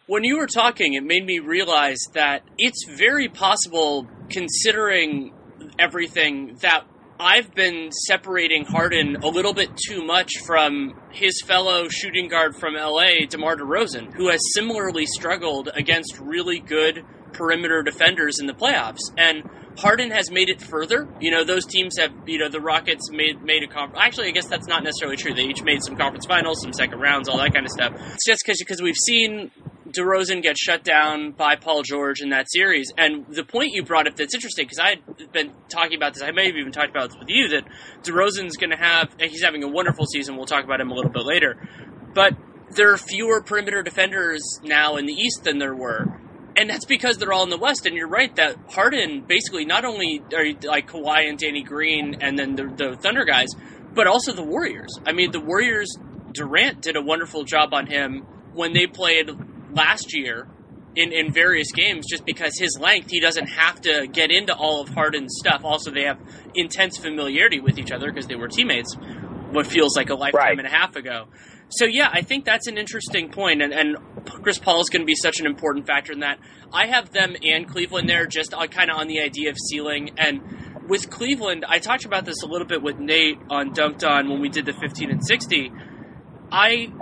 When 0.07 0.25
you 0.25 0.39
were 0.39 0.47
talking, 0.47 0.95
it 0.95 1.05
made 1.05 1.27
me 1.27 1.39
realize 1.39 2.01
that 2.15 2.45
it's 2.57 2.87
very 2.97 3.29
possible, 3.29 4.09
considering 4.31 5.35
everything, 5.79 6.57
that 6.63 6.87
I've 7.23 7.55
been 7.55 7.93
separating 7.93 8.65
Harden 8.65 9.15
a 9.23 9.29
little 9.29 9.55
bit 9.55 9.71
too 9.77 10.05
much 10.05 10.39
from 10.45 11.01
his 11.13 11.41
fellow 11.47 11.87
shooting 11.89 12.29
guard 12.29 12.57
from 12.57 12.75
LA, 12.75 13.27
DeMar 13.29 13.59
DeRozan, 13.59 14.13
who 14.13 14.29
has 14.29 14.41
similarly 14.55 15.07
struggled 15.07 15.71
against 15.73 16.19
really 16.19 16.59
good 16.59 17.05
perimeter 17.33 17.81
defenders 17.85 18.41
in 18.41 18.49
the 18.49 18.53
playoffs. 18.53 18.99
And 19.17 19.49
Harden 19.79 20.11
has 20.11 20.31
made 20.31 20.49
it 20.49 20.61
further. 20.61 21.09
You 21.21 21.31
know, 21.31 21.45
those 21.45 21.65
teams 21.65 21.97
have, 21.99 22.13
you 22.27 22.39
know, 22.39 22.49
the 22.49 22.61
Rockets 22.61 23.11
made 23.11 23.43
made 23.43 23.63
a 23.63 23.67
conference. 23.67 24.03
Actually, 24.05 24.29
I 24.29 24.31
guess 24.33 24.47
that's 24.47 24.67
not 24.67 24.83
necessarily 24.85 25.17
true. 25.17 25.35
They 25.35 25.45
each 25.45 25.63
made 25.63 25.83
some 25.83 25.97
conference 25.97 26.27
finals, 26.27 26.61
some 26.63 26.73
second 26.73 27.01
rounds, 27.01 27.29
all 27.29 27.39
that 27.39 27.55
kind 27.55 27.65
of 27.65 27.73
stuff. 27.73 27.93
It's 28.15 28.27
just 28.27 28.45
because 28.47 28.83
we've 28.83 28.97
seen 28.97 29.51
DeRozan 29.93 30.43
get 30.43 30.57
shut 30.57 30.85
down 30.85 31.33
by 31.33 31.57
Paul 31.57 31.83
George 31.83 32.21
in 32.21 32.31
that 32.31 32.51
series. 32.51 32.93
And 32.97 33.27
the 33.29 33.45
point 33.45 33.73
you 33.73 33.83
brought 33.83 34.07
up 34.07 34.17
that's 34.17 34.35
interesting 34.35 34.67
because 34.67 34.79
I 34.79 34.91
had 34.91 35.33
been 35.33 35.53
talking 35.69 35.97
about 35.97 36.15
this. 36.15 36.23
I 36.23 36.33
may 36.33 36.47
have 36.47 36.57
even 36.57 36.73
talked 36.73 36.91
about 36.91 37.11
this 37.11 37.19
with 37.19 37.29
you 37.29 37.49
that 37.49 37.65
DeRozan's 38.03 38.57
going 38.57 38.71
to 38.71 38.77
have. 38.77 39.15
He's 39.19 39.43
having 39.43 39.63
a 39.63 39.69
wonderful 39.69 40.07
season. 40.07 40.37
We'll 40.37 40.47
talk 40.47 40.65
about 40.65 40.81
him 40.81 40.91
a 40.91 40.95
little 40.95 41.11
bit 41.11 41.25
later. 41.25 41.57
But 42.15 42.35
there 42.75 42.93
are 42.93 42.97
fewer 42.97 43.43
perimeter 43.43 43.83
defenders 43.83 44.43
now 44.63 44.97
in 44.97 45.07
the 45.07 45.13
East 45.13 45.45
than 45.45 45.59
there 45.59 45.75
were. 45.75 46.21
And 46.57 46.69
that's 46.69 46.85
because 46.85 47.17
they're 47.17 47.33
all 47.33 47.45
in 47.45 47.51
the 47.51 47.59
West. 47.59 47.87
And 47.87 47.97
you're 47.97 48.09
right 48.09 48.35
that 48.37 48.57
Harden 48.71 49.23
basically 49.27 49.65
not 49.65 49.85
only 49.85 50.23
are 50.35 50.45
like 50.69 50.89
Kawhi 50.89 51.29
and 51.29 51.39
Danny 51.39 51.63
Green 51.63 52.19
and 52.21 52.39
then 52.39 52.57
the, 52.57 52.65
the 52.65 52.97
Thunder 52.97 53.25
guys, 53.25 53.49
but 53.95 54.07
also 54.07 54.33
the 54.33 54.43
Warriors. 54.43 54.99
I 55.07 55.13
mean, 55.13 55.31
the 55.33 55.41
Warriors, 55.41 55.97
Durant 56.33 56.83
did 56.83 56.97
a 56.97 57.03
wonderful 57.03 57.45
job 57.45 57.73
on 57.75 57.87
him 57.87 58.23
when 58.55 58.73
they 58.75 58.87
played 58.87 59.31
last 59.73 60.15
year 60.15 60.47
in, 60.95 61.11
in 61.13 61.33
various 61.33 61.73
games 61.73 62.05
just 62.09 62.25
because 62.27 62.59
his 62.59 62.79
length, 62.79 63.11
he 63.11 63.19
doesn't 63.21 63.47
have 63.47 63.81
to 63.83 64.07
get 64.07 64.31
into 64.31 64.55
all 64.55 64.83
of 64.83 64.91
Harden's 64.91 65.35
stuff. 65.39 65.63
Also, 65.65 65.91
they 65.91 66.03
have 66.05 66.19
intense 66.55 66.99
familiarity 66.99 67.61
with 67.61 67.79
each 67.79 67.91
other 67.93 68.13
because 68.13 68.27
they 68.27 68.35
were 68.35 68.49
teammates 68.49 68.95
what 69.53 69.67
feels 69.67 69.97
like 69.97 70.11
a 70.11 70.15
lifetime 70.15 70.41
Right. 70.41 70.59
and 70.59 70.67
a 70.67 70.71
half 70.71 70.97
ago. 70.97 71.29
So, 71.73 71.87
yeah, 71.87 72.11
I 72.13 72.21
think 72.21 72.45
that's 72.45 72.67
an 72.67 72.77
interesting 72.77 73.31
point, 73.31 73.63
and, 73.63 73.73
and 73.73 73.97
Chris 74.27 74.59
Paul 74.59 74.83
is 74.83 74.91
going 74.91 75.01
to 75.01 75.07
be 75.07 75.15
such 75.15 75.41
an 75.41 75.47
important 75.47 75.87
factor 75.87 76.13
in 76.13 76.21
that. 76.21 76.39
I 76.71 76.87
have 76.87 77.13
them 77.13 77.35
and 77.43 77.67
Cleveland 77.67 78.09
there 78.09 78.27
just 78.27 78.53
uh, 78.53 78.67
kind 78.67 78.91
of 78.91 78.99
on 78.99 79.07
the 79.07 79.21
idea 79.21 79.49
of 79.51 79.57
ceiling. 79.59 80.11
And 80.19 80.43
with 80.89 81.09
Cleveland, 81.09 81.65
I 81.67 81.79
talked 81.79 82.05
about 82.05 82.27
this 82.27 82.43
a 82.43 82.47
little 82.47 82.67
bit 82.67 82.83
with 82.83 82.99
Nate 82.99 83.39
on 83.49 83.73
Dunked 83.73 84.05
On 84.05 84.29
when 84.29 84.41
we 84.41 84.51
did 84.51 84.67
the 84.67 84.75
15 84.75 85.11
and 85.11 85.27
60. 85.27 85.73
I 86.51 86.93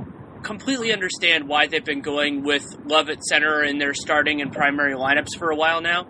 completely 0.45 0.93
understand 0.93 1.49
why 1.49 1.67
they've 1.67 1.85
been 1.85 2.03
going 2.03 2.45
with 2.45 2.65
Love 2.85 3.11
at 3.11 3.23
center 3.25 3.62
in 3.62 3.79
their 3.79 3.95
starting 3.95 4.41
and 4.41 4.53
primary 4.53 4.95
lineups 4.95 5.37
for 5.37 5.50
a 5.50 5.57
while 5.57 5.81
now. 5.81 6.07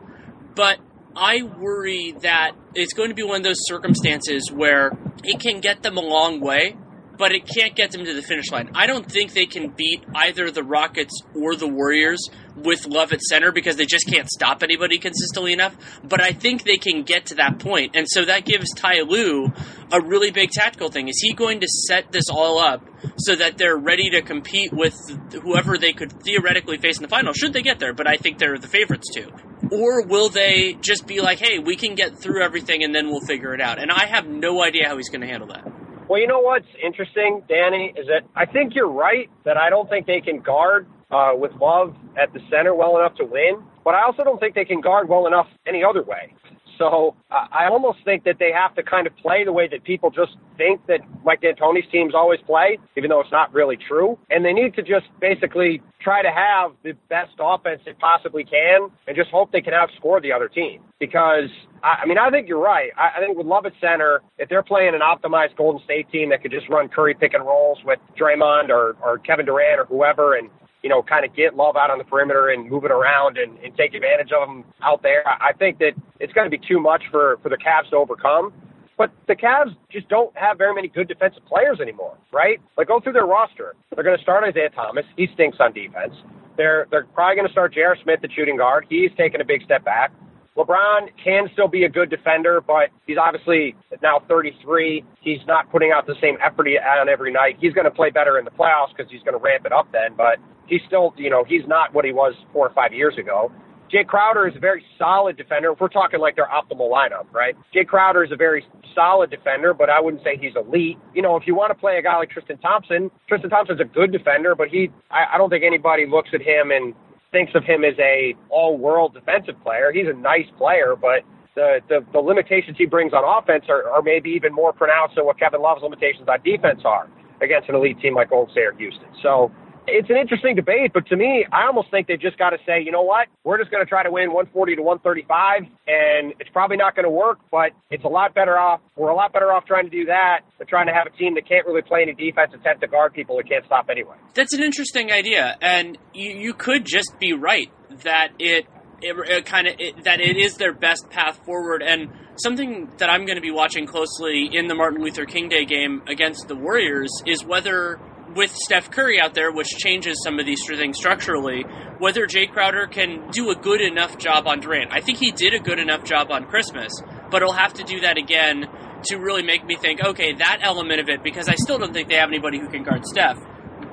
But 0.55 0.79
I 1.17 1.43
worry 1.43 2.14
that 2.21 2.52
it's 2.75 2.93
going 2.93 3.09
to 3.09 3.14
be 3.14 3.23
one 3.23 3.38
of 3.38 3.43
those 3.43 3.67
circumstances 3.67 4.50
where 4.52 4.93
it 5.25 5.40
can 5.40 5.61
get 5.61 5.83
them 5.83 5.97
a 5.97 6.02
long 6.02 6.40
way, 6.40 6.76
but 7.21 7.33
it 7.33 7.47
can't 7.47 7.77
get 7.77 7.91
them 7.91 8.03
to 8.03 8.15
the 8.15 8.23
finish 8.23 8.50
line. 8.50 8.71
I 8.75 8.87
don't 8.87 9.05
think 9.05 9.35
they 9.35 9.45
can 9.45 9.69
beat 9.69 10.03
either 10.15 10.50
the 10.50 10.65
Rockets 10.65 11.12
or 11.37 11.55
the 11.55 11.69
Warriors 11.69 12.31
with 12.57 12.87
Love 12.87 13.12
at 13.12 13.21
center 13.21 13.53
because 13.53 13.77
they 13.77 13.85
just 13.85 14.07
can't 14.07 14.27
stop 14.27 14.62
anybody 14.62 14.97
consistently 14.97 15.53
enough. 15.53 15.77
But 16.03 16.23
I 16.23 16.33
think 16.33 16.65
they 16.65 16.79
can 16.79 17.03
get 17.03 17.27
to 17.27 17.35
that 17.35 17.59
point. 17.59 17.95
And 17.95 18.07
so 18.09 18.25
that 18.25 18.47
gives 18.47 18.73
Ty 18.73 19.03
Lue 19.03 19.53
a 19.93 20.00
really 20.00 20.31
big 20.31 20.50
tactical 20.50 20.89
thing. 20.89 21.09
Is 21.09 21.21
he 21.21 21.35
going 21.35 21.61
to 21.61 21.69
set 21.69 22.11
this 22.11 22.31
all 22.31 22.59
up 22.59 22.89
so 23.19 23.37
that 23.37 23.59
they're 23.59 23.77
ready 23.77 24.09
to 24.12 24.23
compete 24.23 24.73
with 24.73 24.95
whoever 25.43 25.77
they 25.77 25.93
could 25.93 26.23
theoretically 26.23 26.79
face 26.79 26.97
in 26.97 27.03
the 27.03 27.09
final, 27.09 27.35
should 27.35 27.53
they 27.53 27.61
get 27.61 27.79
there? 27.79 27.93
But 27.93 28.09
I 28.09 28.17
think 28.17 28.39
they're 28.39 28.57
the 28.57 28.67
favorites 28.67 29.09
too. 29.15 29.31
Or 29.71 30.07
will 30.07 30.31
they 30.31 30.73
just 30.81 31.07
be 31.07 31.21
like, 31.21 31.39
hey, 31.39 31.59
we 31.59 31.77
can 31.77 31.97
get 31.97 32.19
through 32.19 32.43
everything 32.43 32.83
and 32.83 32.95
then 32.95 33.11
we'll 33.11 33.21
figure 33.21 33.53
it 33.53 33.61
out? 33.61 33.79
And 33.79 33.91
I 33.91 34.07
have 34.07 34.27
no 34.27 34.62
idea 34.62 34.89
how 34.89 34.97
he's 34.97 35.11
going 35.11 35.21
to 35.21 35.27
handle 35.27 35.49
that. 35.49 35.80
Well, 36.11 36.19
you 36.21 36.26
know 36.26 36.40
what's 36.40 36.67
interesting, 36.85 37.45
Danny, 37.49 37.95
is 37.97 38.09
that 38.09 38.23
I 38.35 38.45
think 38.45 38.75
you're 38.75 38.90
right 38.90 39.31
that 39.45 39.57
I 39.57 39.71
don't 39.71 39.88
think 39.88 40.09
they 40.09 40.21
can 40.21 40.40
guard 40.40 40.88
uh, 41.12 41.35
with 41.37 41.52
Love 41.61 41.95
at 42.21 42.33
the 42.33 42.40
center 42.50 42.75
well 42.75 42.99
enough 42.99 43.14
to 43.19 43.25
win, 43.25 43.62
but 43.85 43.95
I 43.95 44.02
also 44.02 44.25
don't 44.25 44.40
think 44.40 44.57
they 44.57 44.64
can 44.64 44.81
guard 44.81 45.09
well 45.09 45.29
enough 45.29 45.47
any 45.69 45.85
other 45.85 46.02
way. 46.02 46.35
So 46.81 47.15
I 47.31 47.67
almost 47.71 47.99
think 48.07 48.25
that 48.25 48.37
they 48.39 48.51
have 48.53 48.75
to 48.77 48.83
kind 48.83 49.07
of 49.07 49.15
play 49.19 49.45
the 49.45 49.53
way 49.53 49.69
that 49.69 49.85
people 49.85 50.11
just 50.11 50.33
think 50.57 50.81
that 50.87 51.01
Mike 51.23 51.43
D'Antoni's 51.43 51.87
teams 51.93 52.15
always 52.15 52.41
play, 52.47 52.79
even 52.97 53.11
though 53.11 53.21
it's 53.21 53.31
not 53.31 53.53
really 53.53 53.77
true. 53.77 54.19
And 54.31 54.43
they 54.43 54.55
need 54.55 54.75
to 54.77 54.83
just 54.83 55.05
basically 55.21 55.83
try 56.01 56.23
to 56.23 56.31
have 56.31 56.73
the 56.83 56.93
best 57.11 57.33
offense 57.39 57.83
they 57.85 57.93
possibly 57.93 58.45
can 58.45 58.89
and 59.07 59.15
just 59.15 59.29
hope 59.29 59.53
they 59.53 59.61
can 59.61 59.75
outscore 59.75 60.23
the 60.23 60.33
other 60.33 60.49
team. 60.49 60.81
Because, 60.99 61.51
I, 61.83 62.01
I 62.03 62.07
mean, 62.07 62.17
I 62.17 62.31
think 62.31 62.49
you're 62.49 62.63
right. 62.63 62.89
I, 62.97 63.19
I 63.19 63.21
think 63.21 63.37
with 63.37 63.47
Love 63.47 63.67
at 63.67 63.73
center, 63.79 64.23
if 64.39 64.49
they're 64.49 64.63
playing 64.63 64.95
an 64.95 65.03
optimized 65.03 65.57
Golden 65.57 65.85
State 65.85 66.11
team 66.11 66.31
that 66.31 66.41
could 66.41 66.51
just 66.51 66.67
run 66.71 66.89
Curry 66.89 67.13
pick 67.13 67.35
and 67.35 67.45
rolls 67.45 67.77
with 67.85 67.99
Draymond 68.19 68.71
or, 68.71 68.97
or 69.03 69.19
Kevin 69.19 69.45
Durant 69.45 69.81
or 69.81 69.85
whoever 69.85 70.35
and 70.35 70.49
you 70.83 70.89
know, 70.89 71.03
kind 71.03 71.25
of 71.25 71.35
get 71.35 71.55
Love 71.55 71.77
out 71.77 71.91
on 71.91 71.99
the 71.99 72.05
perimeter 72.05 72.49
and 72.49 72.69
move 72.71 72.85
it 72.85 72.91
around 72.91 73.37
and, 73.39 73.59
and 73.59 73.77
take 73.77 73.95
advantage 73.95 74.31
of 74.33 74.49
them 74.49 74.65
out 74.83 75.03
there. 75.03 75.23
I 75.27 75.53
think 75.53 75.79
that 75.79 75.93
it's 76.19 76.33
going 76.33 76.51
to 76.51 76.57
be 76.57 76.63
too 76.67 76.81
much 76.81 77.03
for, 77.11 77.39
for 77.43 77.49
the 77.49 77.59
Cavs 77.59 77.91
to 77.91 77.97
overcome. 77.97 78.53
But 78.97 79.11
the 79.29 79.35
Cavs 79.35 79.75
just 79.91 80.09
don't 80.09 80.37
have 80.37 80.59
very 80.59 80.75
many 80.75 80.89
good 80.89 81.09
defensive 81.09 81.45
players 81.47 81.81
anymore, 81.81 82.19
right? 82.33 82.61
Like 82.77 82.89
go 82.89 83.01
through 83.01 83.15
their 83.15 83.25
roster. 83.25 83.75
They're 83.95 84.05
going 84.05 84.17
to 84.17 84.23
start 84.23 84.45
Isaiah 84.45 84.69
Thomas. 84.71 85.05
He 85.17 85.27
stinks 85.33 85.57
on 85.59 85.73
defense. 85.73 86.15
They're 86.57 86.87
they're 86.91 87.07
probably 87.15 87.37
going 87.37 87.47
to 87.47 87.53
start 87.53 87.73
J.R. 87.73 87.97
Smith 88.03 88.21
at 88.23 88.31
shooting 88.33 88.59
guard. 88.59 88.85
He's 88.91 89.11
taken 89.17 89.41
a 89.41 89.45
big 89.45 89.63
step 89.65 89.85
back. 89.85 90.13
LeBron 90.57 91.09
can 91.23 91.49
still 91.52 91.69
be 91.69 91.85
a 91.85 91.88
good 91.88 92.11
defender, 92.11 92.61
but 92.61 92.90
he's 93.07 93.16
obviously 93.16 93.75
now 94.02 94.21
33. 94.28 95.04
He's 95.21 95.38
not 95.47 95.71
putting 95.71 95.92
out 95.92 96.07
the 96.07 96.16
same 96.21 96.37
effort 96.45 96.66
on 96.66 97.09
every 97.09 97.33
night. 97.33 97.57
He's 97.61 97.73
going 97.73 97.85
to 97.85 97.90
play 97.90 98.11
better 98.11 98.38
in 98.38 98.45
the 98.45 98.50
playoffs 98.50 98.95
because 98.97 99.11
he's 99.11 99.23
going 99.23 99.38
to 99.38 99.42
ramp 99.42 99.64
it 99.64 99.73
up 99.73 99.88
then, 99.92 100.16
but 100.16 100.38
he's 100.66 100.80
still, 100.87 101.14
you 101.16 101.30
know, 101.30 101.45
he's 101.45 101.62
not 101.66 101.95
what 101.95 102.04
he 102.04 102.12
was 102.12 102.35
four 102.52 102.66
or 102.66 102.75
five 102.75 102.92
years 102.92 103.14
ago. 103.19 103.50
Jay 103.90 104.04
Crowder 104.04 104.47
is 104.47 104.54
a 104.54 104.61
very 104.61 104.85
solid 104.99 105.37
defender. 105.37 105.73
If 105.73 105.80
we're 105.80 105.88
talking 105.88 106.21
like 106.21 106.37
their 106.37 106.47
optimal 106.47 106.90
lineup, 106.90 107.33
right? 107.33 107.57
Jay 107.75 107.85
Crowder 107.85 108.23
is 108.23 108.30
a 108.30 108.37
very 108.37 108.64
solid 108.95 109.30
defender, 109.30 109.75
but 109.75 109.90
I 109.90 110.00
wouldn't 110.00 110.23
say 110.23 110.38
he's 110.40 110.52
elite. 110.54 110.97
You 111.12 111.23
know, 111.23 111.37
if 111.37 111.42
you 111.47 111.57
want 111.57 111.71
to 111.71 111.75
play 111.75 111.99
a 111.99 112.02
guy 112.02 112.16
like 112.16 112.30
Tristan 112.30 112.59
Thompson, 112.59 113.11
Tristan 113.28 113.50
Thompson's 113.50 113.80
a 113.80 113.85
good 113.85 114.12
defender, 114.12 114.54
but 114.54 114.69
he, 114.69 114.90
I, 115.11 115.35
I 115.35 115.38
don't 115.38 115.50
think 115.50 115.64
anybody 115.64 116.07
looks 116.07 116.30
at 116.33 116.40
him 116.40 116.71
and 116.71 116.95
thinks 117.33 117.53
of 117.55 117.65
him 117.65 117.85
as 117.85 117.95
a 117.99 118.35
all-world 118.49 119.15
defensive 119.15 119.55
player. 119.63 119.93
He's 119.93 120.09
a 120.09 120.19
nice 120.19 120.47
player, 120.59 120.97
but 121.01 121.23
the, 121.55 121.81
the, 121.89 122.05
the 122.13 122.19
limitations 122.19 122.77
he 122.79 122.87
brings 122.87 123.13
on 123.13 123.23
offense 123.25 123.65
are, 123.69 123.89
are 123.91 124.03
maybe 124.03 124.31
even 124.31 124.53
more 124.53 124.73
pronounced 124.73 125.17
than 125.17 125.27
what 125.27 125.39
Kevin 125.39 125.61
Love's 125.61 125.83
limitations 125.83 126.29
on 126.29 126.39
defense 126.43 126.83
are 126.85 127.09
against 127.43 127.69
an 127.69 127.75
elite 127.75 127.99
team 128.01 128.15
like 128.15 128.31
Golden 128.31 128.53
State 128.53 128.65
or 128.65 128.73
Houston. 128.75 129.09
So 129.23 129.51
it's 129.87 130.11
an 130.11 130.17
interesting 130.17 130.57
debate, 130.57 130.93
but 130.93 131.07
to 131.09 131.17
me, 131.17 131.47
I 131.53 131.67
almost 131.67 131.91
think 131.91 132.07
they've 132.07 132.21
just 132.21 132.39
got 132.39 132.51
to 132.51 132.59
say, 132.67 132.83
you 132.83 132.93
know 132.93 133.03
what, 133.03 133.29
we're 133.45 133.59
just 133.59 133.71
going 133.71 133.85
to 133.85 133.89
try 133.89 134.03
to 134.03 134.11
win 134.11 134.33
140 134.33 134.77
to 134.77 134.83
135, 134.83 135.63
and 135.87 136.35
it's 136.39 136.51
probably 136.51 136.77
not 136.77 136.95
going 136.95 137.05
to 137.05 137.11
work, 137.11 137.39
but 137.51 137.73
it's 137.91 138.05
a 138.05 138.09
lot 138.09 138.35
better 138.35 138.59
off. 138.59 138.81
We're 138.97 139.11
a 139.11 139.15
lot 139.15 139.33
better 139.33 139.53
off 139.53 139.65
trying 139.67 139.85
to 139.85 139.91
do 139.91 140.07
that 140.07 140.41
than 140.59 140.67
trying 140.67 140.87
to 140.87 140.93
have 140.93 141.07
a 141.07 141.17
team 141.17 141.35
that 141.35 141.49
can't 141.49 141.67
really 141.67 141.83
play 141.83 142.03
any 142.03 142.15
defense 142.15 142.53
attempt 142.55 142.83
to 142.83 142.89
guard 142.89 143.13
people 143.15 143.37
that 143.37 143.49
can't 143.49 143.65
stop 143.65 143.89
anyway. 143.91 144.17
That's 144.35 144.53
an 144.53 144.63
interesting 144.63 145.11
idea, 145.11 145.57
and 145.61 145.99
you, 146.15 146.31
you 146.31 146.55
could 146.55 146.85
just 146.85 147.19
be 147.19 147.33
right 147.33 147.71
that 148.05 148.29
it 148.39 148.67
it, 149.03 149.17
uh, 149.17 149.23
it 149.23 149.47
kind 149.47 149.67
of 149.67 150.05
that 150.05 150.21
it 150.21 150.37
is 150.37 150.57
their 150.57 150.73
best 150.73 151.09
path 151.11 151.41
forward 151.45 151.83
and 151.83 152.09
something 152.37 152.91
that 152.99 153.09
I'm 153.09 153.25
going 153.25 153.37
to 153.37 153.43
be 153.43 153.51
watching 153.51 153.87
closely 153.87 154.49
in 154.53 154.69
the 154.69 154.75
Martin 154.75 155.03
Luther 155.03 155.25
King 155.25 155.49
Day 155.49 155.65
game 155.65 156.03
against 156.07 156.49
the 156.49 156.57
Warriors 156.57 157.11
is 157.27 157.45
whether 157.45 157.99
with 158.35 158.55
Steph 158.55 158.91
Curry 158.91 159.21
out 159.21 159.35
there, 159.35 159.51
which 159.51 159.69
changes 159.69 160.23
some 160.23 160.39
of 160.39 160.47
these 160.47 160.61
things 160.67 160.97
structurally, 160.97 161.63
whether 161.99 162.27
Jay 162.27 162.47
Crowder 162.47 162.87
can 162.87 163.31
do 163.31 163.51
a 163.51 163.55
good 163.55 163.81
enough 163.81 164.19
job 164.19 164.47
on 164.47 164.61
Durant. 164.61 164.93
I 164.93 165.01
think 165.01 165.19
he 165.19 165.33
did 165.33 165.55
a 165.55 165.59
good 165.59 165.79
enough 165.79 166.05
job 166.05 166.31
on 166.31 166.47
Christmas, 166.47 166.93
but 167.31 167.43
he'll 167.43 167.53
have 167.53 167.75
to 167.75 167.85
do 167.85 168.01
that 168.01 168.19
again 168.19 168.69
to 169.05 169.17
really 169.17 169.43
make 169.43 169.65
me 169.65 169.77
think, 169.77 170.01
okay, 170.03 170.35
that 170.35 170.61
element 170.63 171.01
of 171.01 171.09
it, 171.09 171.23
because 171.23 171.49
I 171.49 171.55
still 171.55 171.79
don't 171.79 171.93
think 171.93 172.09
they 172.09 172.17
have 172.17 172.29
anybody 172.29 172.59
who 172.59 172.69
can 172.69 172.83
guard 172.83 173.05
Steph. 173.07 173.39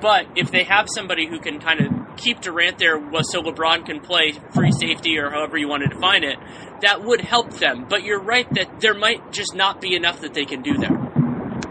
But 0.00 0.26
if 0.36 0.50
they 0.52 0.62
have 0.64 0.86
somebody 0.94 1.26
who 1.26 1.40
can 1.40 1.58
kind 1.58 1.80
of 1.80 2.16
keep 2.16 2.40
Durant 2.40 2.78
there 2.78 3.00
so 3.22 3.42
LeBron 3.42 3.84
can 3.84 4.00
play 4.00 4.32
free 4.54 4.70
safety 4.70 5.18
or 5.18 5.30
however 5.30 5.58
you 5.58 5.68
want 5.68 5.82
to 5.82 5.88
define 5.88 6.22
it, 6.22 6.36
that 6.82 7.02
would 7.02 7.20
help 7.20 7.54
them. 7.54 7.86
But 7.88 8.04
you're 8.04 8.22
right 8.22 8.46
that 8.54 8.80
there 8.80 8.94
might 8.94 9.32
just 9.32 9.54
not 9.56 9.80
be 9.80 9.96
enough 9.96 10.20
that 10.20 10.34
they 10.34 10.44
can 10.44 10.62
do 10.62 10.74
there. 10.74 11.07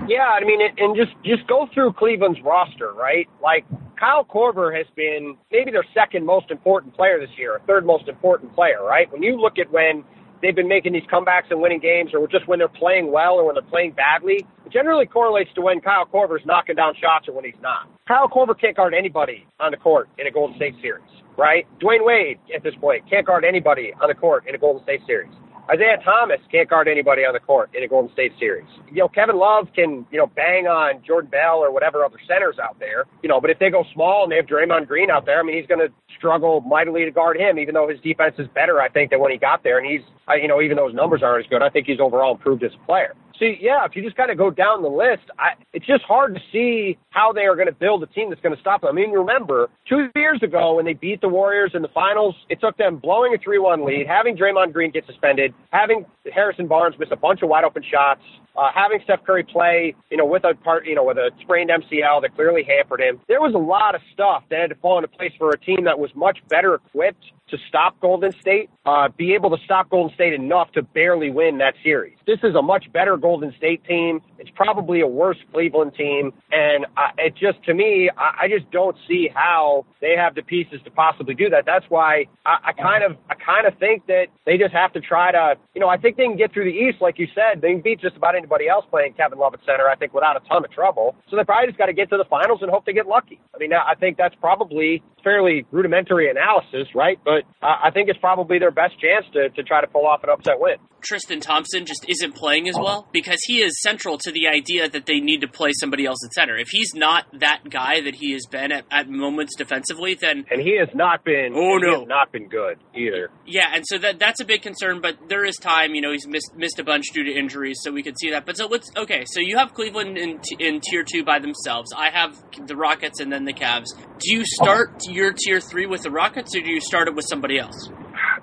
Yeah, 0.08 0.28
I 0.30 0.44
mean, 0.44 0.60
and 0.78 0.96
just 0.96 1.12
just 1.24 1.46
go 1.48 1.68
through 1.74 1.94
Cleveland's 1.94 2.40
roster, 2.42 2.94
right? 2.94 3.28
Like 3.44 3.66
Kyle 4.00 4.24
Korver 4.24 4.76
has 4.76 4.86
been 4.96 5.36
maybe 5.52 5.72
their 5.72 5.86
second 5.94 6.26
most 6.26 6.50
important 6.50 6.96
player 6.96 7.20
this 7.20 7.30
year, 7.38 7.56
or 7.56 7.60
third 7.68 7.86
most 7.86 8.08
important 8.08 8.54
player, 8.56 8.84
right? 8.84 9.12
When 9.12 9.22
you 9.22 9.40
look 9.40 9.60
at 9.60 9.72
when 9.72 10.04
they've 10.42 10.56
been 10.56 10.68
making 10.68 10.94
these 10.94 11.04
comebacks 11.12 11.50
and 11.50 11.60
winning 11.60 11.80
games, 11.80 12.12
or 12.14 12.28
just 12.28 12.48
when 12.48 12.60
they're 12.60 12.68
playing 12.68 13.12
well 13.12 13.34
or 13.34 13.46
when 13.46 13.56
they're 13.56 13.64
playing 13.64 13.92
badly, 13.92 14.46
it 14.66 14.72
generally 14.72 15.06
correlates 15.06 15.50
to 15.56 15.62
when 15.62 15.82
Kyle 15.82 16.06
Korver's 16.06 16.46
knocking 16.46 16.76
down 16.76 16.94
shots 17.02 17.28
or 17.28 17.34
when 17.34 17.44
he's 17.44 17.60
not. 17.62 17.90
Kyle 18.08 18.30
Korver 18.30 18.60
can't 18.60 18.76
guard 18.76 18.94
anybody 18.94 19.46
on 19.60 19.72
the 19.72 19.78
court 19.78 20.10
in 20.18 20.28
a 20.28 20.32
Golden 20.32 20.56
State 20.56 20.76
series, 20.82 21.04
right? 21.38 21.68
Dwyane 21.82 22.06
Wade, 22.06 22.40
at 22.56 22.64
this 22.64 22.76
point, 22.80 23.10
can't 23.10 23.26
guard 23.26 23.44
anybody 23.44 23.94
on 24.02 24.08
the 24.08 24.16
court 24.16 24.46
in 24.48 24.56
a 24.56 24.58
Golden 24.58 24.84
State 24.84 25.02
series. 25.06 25.34
Isaiah 25.70 25.98
Thomas 26.04 26.40
can't 26.50 26.70
guard 26.70 26.88
anybody 26.88 27.24
on 27.24 27.34
the 27.34 27.42
court 27.42 27.70
in 27.76 27.84
a 27.84 27.88
Golden 27.88 28.12
State 28.14 28.32
series. 28.40 28.68
You 28.90 29.00
know, 29.00 29.10
Kevin 29.10 29.36
Love 29.38 29.68
can, 29.76 30.06
you 30.12 30.18
know, 30.18 30.28
bang 30.28 30.66
on 30.66 31.04
Jordan 31.06 31.30
Bell 31.30 31.58
or 31.58 31.74
whatever 31.74 32.06
other 32.06 32.20
centers 32.26 32.56
out 32.58 32.80
there, 32.80 33.04
you 33.22 33.28
know, 33.28 33.42
but 33.42 33.50
if 33.50 33.60
they 33.60 33.70
go 33.70 33.84
small 33.94 34.24
and 34.24 34.32
they 34.32 34.38
have 34.38 34.46
Draymond 34.46 34.88
Green 34.88 35.12
out 35.12 35.26
there, 35.26 35.40
I 35.40 35.44
mean, 35.44 35.58
he's 35.58 35.68
going 35.68 35.86
to 35.86 35.94
struggle 36.18 36.62
mightily 36.62 37.04
to 37.04 37.12
guard 37.12 37.38
him, 37.38 37.60
even 37.60 37.74
though 37.74 37.90
his 37.90 38.00
defense 38.00 38.36
is 38.40 38.48
better, 38.56 38.82
I 38.82 38.88
think, 38.88 39.12
than 39.12 39.20
when 39.20 39.32
he 39.32 39.38
got 39.38 39.62
there. 39.62 39.78
And 39.78 39.86
he's, 39.86 40.02
you 40.42 40.48
know, 40.48 40.62
even 40.62 40.78
though 40.78 40.88
his 40.88 40.96
numbers 40.96 41.22
aren't 41.22 41.46
as 41.46 41.50
good, 41.50 41.62
I 41.62 41.70
think 41.70 41.86
he's 41.86 42.00
overall 42.00 42.36
improved 42.36 42.64
as 42.64 42.72
a 42.74 42.86
player. 42.86 43.14
See, 43.40 43.58
yeah, 43.62 43.86
if 43.86 43.96
you 43.96 44.02
just 44.02 44.16
kind 44.16 44.32
of 44.32 44.38
go 44.38 44.50
down 44.50 44.82
the 44.82 44.90
list, 44.90 45.24
I, 45.38 45.50
it's 45.74 45.86
just 45.86 46.04
hard 46.04 46.34
to 46.34 46.42
see 46.52 46.98
how 47.10 47.32
they 47.32 47.42
are 47.42 47.56
going 47.56 47.68
to 47.68 47.74
build 47.74 48.02
a 48.02 48.08
team 48.08 48.30
that's 48.30 48.42
going 48.42 48.56
to 48.56 48.62
stop 48.62 48.82
them. 48.82 48.90
I 48.90 48.94
mean, 48.94 49.12
remember, 49.12 49.70
two 49.88 50.10
years 50.16 50.42
ago 50.42 50.76
when 50.76 50.86
they 50.86 50.94
beat 50.94 51.22
the 51.22 51.30
Warriors 51.30 51.72
in 51.76 51.84
the 51.84 51.88
finals, 51.90 52.36
it 52.50 52.60
took 52.60 52.78
them 52.78 52.98
blowing 52.98 53.36
a 53.36 53.38
3 53.38 53.60
1 53.60 53.86
lead, 53.86 54.08
having 54.08 54.36
Draymond 54.36 54.74
Green 54.74 54.92
get 54.92 55.06
suspended, 55.06 55.54
having 55.72 56.06
Harrison 56.34 56.68
Barnes 56.68 56.96
miss 56.98 57.10
a 57.12 57.16
bunch 57.16 57.42
of 57.44 57.50
wide 57.50 57.64
open 57.64 57.84
shots, 57.84 58.22
uh, 58.58 58.72
having 58.74 59.00
Steph 59.04 59.24
Curry 59.26 59.44
play, 59.44 59.96
you 60.10 60.18
know, 60.18 60.26
with 60.26 60.44
a 60.44 60.56
part, 60.56 60.86
you 60.86 60.96
know, 60.96 61.04
with 61.04 61.18
a 61.18 61.32
sprained 61.42 61.70
MCL 61.70 62.22
that 62.22 62.36
clearly 62.36 62.64
hampered 62.64 63.02
him. 63.02 63.20
There 63.28 63.42
was 63.42 63.54
a 63.54 63.60
lot 63.60 63.96
of 63.96 64.02
stuff 64.14 64.44
that 64.50 64.60
had 64.60 64.70
to 64.70 64.76
fall 64.76 64.98
into 64.98 65.08
place 65.08 65.32
for 65.38 65.52
a 65.52 65.60
team 65.60 65.84
that 65.86 65.98
was 66.00 66.10
much 66.16 66.40
better 66.50 66.76
equipped 66.76 67.24
to 67.50 67.58
stop 67.70 68.00
Golden 68.02 68.34
State, 68.42 68.70
uh, 68.86 69.08
be 69.18 69.34
able 69.34 69.50
to 69.56 69.64
stop 69.64 69.90
Golden 69.90 70.14
State 70.16 70.34
enough 70.34 70.72
to 70.74 70.82
barely 70.82 71.32
win 71.32 71.58
that 71.60 71.76
series. 71.84 72.18
This 72.26 72.40
is 72.44 72.56
a 72.56 72.62
much 72.62 72.92
better 72.92 73.16
Golden 73.16 73.54
State 73.58 73.84
team. 73.86 74.20
It's 74.38 74.50
probably 74.54 75.02
a 75.02 75.08
worse 75.08 75.38
Cleveland 75.54 75.94
team, 75.96 76.34
and 76.52 76.86
uh, 76.98 77.12
it 77.18 77.36
just 77.36 77.64
to 77.66 77.74
me, 77.74 78.10
I, 78.18 78.46
I 78.46 78.48
just 78.48 78.70
don't 78.72 78.96
see 79.08 79.30
how 79.34 79.86
they 80.02 80.16
have 80.18 80.36
the 80.36 80.42
pieces 80.42 80.80
to 80.84 80.92
possibly 80.92 81.36
do 81.36 81.50
that. 81.50 81.64
That's 81.66 81.86
why 81.90 82.26
I, 82.46 82.58
I 82.66 82.74
kind 82.74 83.04
of, 83.04 83.18
I 83.30 83.36
kind 83.36 83.66
of 83.66 83.78
think 83.80 84.06
that 84.08 84.26
they 84.46 84.58
just 84.58 84.74
have 84.74 84.94
to 84.94 85.00
try 85.00 85.32
to, 85.32 85.56
you 85.74 85.82
know, 85.82 85.88
I 85.88 85.98
think 85.98 86.18
they 86.18 86.26
can 86.26 86.38
get 86.38 86.54
through 86.54 86.66
the 86.66 86.78
East, 86.78 86.98
like 87.02 87.18
you 87.18 87.28
said. 87.34 87.62
They 87.62 87.72
can 87.72 87.82
beat 87.82 88.02
just 88.02 88.18
about 88.18 88.36
anybody 88.48 88.70
else 88.70 88.86
playing 88.90 89.14
Kevin 89.14 89.38
Love 89.40 89.54
at 89.54 89.60
center. 89.66 89.88
I 89.88 89.96
think 89.96 90.14
without 90.14 90.38
a 90.38 90.48
ton 90.48 90.64
of 90.64 90.72
trouble. 90.72 91.16
So 91.30 91.36
they 91.36 91.44
probably 91.44 91.68
just 91.68 91.78
got 91.78 91.88
to 91.88 91.94
get 91.94 92.10
to 92.10 92.18
the 92.18 92.26
finals 92.30 92.60
and 92.62 92.72
hope 92.72 92.86
they 92.86 92.94
get 92.94 93.08
lucky. 93.08 93.40
I 93.54 93.58
mean, 93.60 93.72
I 93.74 93.96
think 94.00 94.18
that's 94.18 94.36
probably 94.36 95.04
fairly 95.24 95.66
rudimentary 95.72 96.30
analysis, 96.30 96.88
right? 96.96 97.20
But 97.24 97.44
uh, 97.62 97.76
I 97.84 97.92
think 97.92 98.08
it's 98.10 98.20
probably 98.20 98.60
their 98.60 98.72
best 98.72 98.96
chance 99.00 99.26
to, 99.34 99.50
to 99.50 99.64
try 99.64 99.82
to 99.82 99.88
pull 99.88 100.08
off 100.08 100.24
an 100.24 100.30
upset 100.30 100.56
win. 100.60 100.78
Tristan 101.02 101.40
Thompson 101.40 101.86
just 101.86 102.06
isn't 102.08 102.36
playing 102.36 102.68
as 102.68 102.76
well 102.76 103.08
because 103.14 103.40
he 103.46 103.62
is 103.62 103.80
central 103.82 104.18
to 104.20 104.32
the 104.32 104.48
idea 104.48 104.90
that 104.90 105.06
they 105.06 105.20
need 105.20 105.42
to 105.42 105.48
play 105.48 105.70
somebody 105.80 106.06
else 106.06 106.18
at 106.26 106.34
center. 106.34 106.58
If 106.58 106.70
he's 106.70 106.94
not 106.96 107.26
that 107.40 107.70
guy 107.70 108.02
that 108.02 108.16
he 108.16 108.34
has 108.34 108.46
been 108.50 108.72
at, 108.72 108.86
at 108.92 109.08
moments 109.08 109.56
defensively, 109.56 110.18
then 110.20 110.46
and 110.50 110.62
he 110.62 110.78
has 110.80 110.90
not 110.96 111.24
been. 111.24 111.54
Oh 111.56 111.78
no, 111.78 112.04
not 112.04 112.32
been 112.32 112.50
good 112.50 112.80
either. 112.96 113.30
Yeah, 113.46 113.70
and 113.74 113.84
so 113.86 113.98
that 114.00 114.20
that's 114.20 114.42
a 114.42 114.46
big 114.46 114.62
concern. 114.64 115.02
But 115.02 115.30
there 115.30 115.46
is 115.46 115.56
time. 115.58 115.94
You 115.94 116.02
know, 116.02 116.12
he's 116.12 116.28
missed 116.28 116.52
missed 116.56 116.80
a 116.80 116.84
bunch 116.84 117.06
due 117.14 117.24
to 117.24 117.32
injuries, 117.32 117.80
so 117.84 117.92
we 117.92 118.04
could 118.04 118.18
see 118.20 118.32
that. 118.32 118.37
But 118.46 118.58
so 118.58 118.68
let's 118.68 118.92
okay. 118.96 119.24
So 119.26 119.40
you 119.40 119.58
have 119.58 119.74
Cleveland 119.74 120.18
in 120.18 120.40
in 120.60 120.82
tier 120.82 121.04
two 121.04 121.24
by 121.24 121.40
themselves. 121.40 121.92
I 121.96 122.10
have 122.10 122.36
the 122.66 122.76
Rockets 122.76 123.20
and 123.20 123.32
then 123.32 123.46
the 123.46 123.54
Cavs. 123.54 123.88
Do 124.20 124.36
you 124.36 124.44
start 124.46 125.04
your 125.08 125.34
tier 125.34 125.60
three 125.60 125.86
with 125.86 126.04
the 126.04 126.12
Rockets, 126.12 126.56
or 126.56 126.62
do 126.62 126.72
you 126.72 126.82
start 126.82 127.08
it 127.08 127.16
with 127.16 127.26
somebody 127.28 127.60
else? 127.60 127.90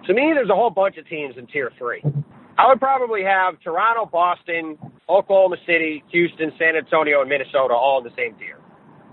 To 0.06 0.12
me, 0.12 0.32
there's 0.34 0.50
a 0.50 0.54
whole 0.54 0.70
bunch 0.70 0.96
of 0.98 1.08
teams 1.08 1.36
in 1.38 1.46
tier 1.46 1.70
three. 1.78 2.02
I 2.56 2.68
would 2.68 2.78
probably 2.78 3.22
have 3.24 3.58
Toronto, 3.60 4.06
Boston, 4.06 4.78
Oklahoma 5.08 5.56
City, 5.66 6.04
Houston, 6.12 6.52
San 6.58 6.76
Antonio, 6.76 7.20
and 7.20 7.28
Minnesota 7.28 7.74
all 7.74 7.98
in 7.98 8.04
the 8.04 8.14
same 8.16 8.34
tier, 8.38 8.58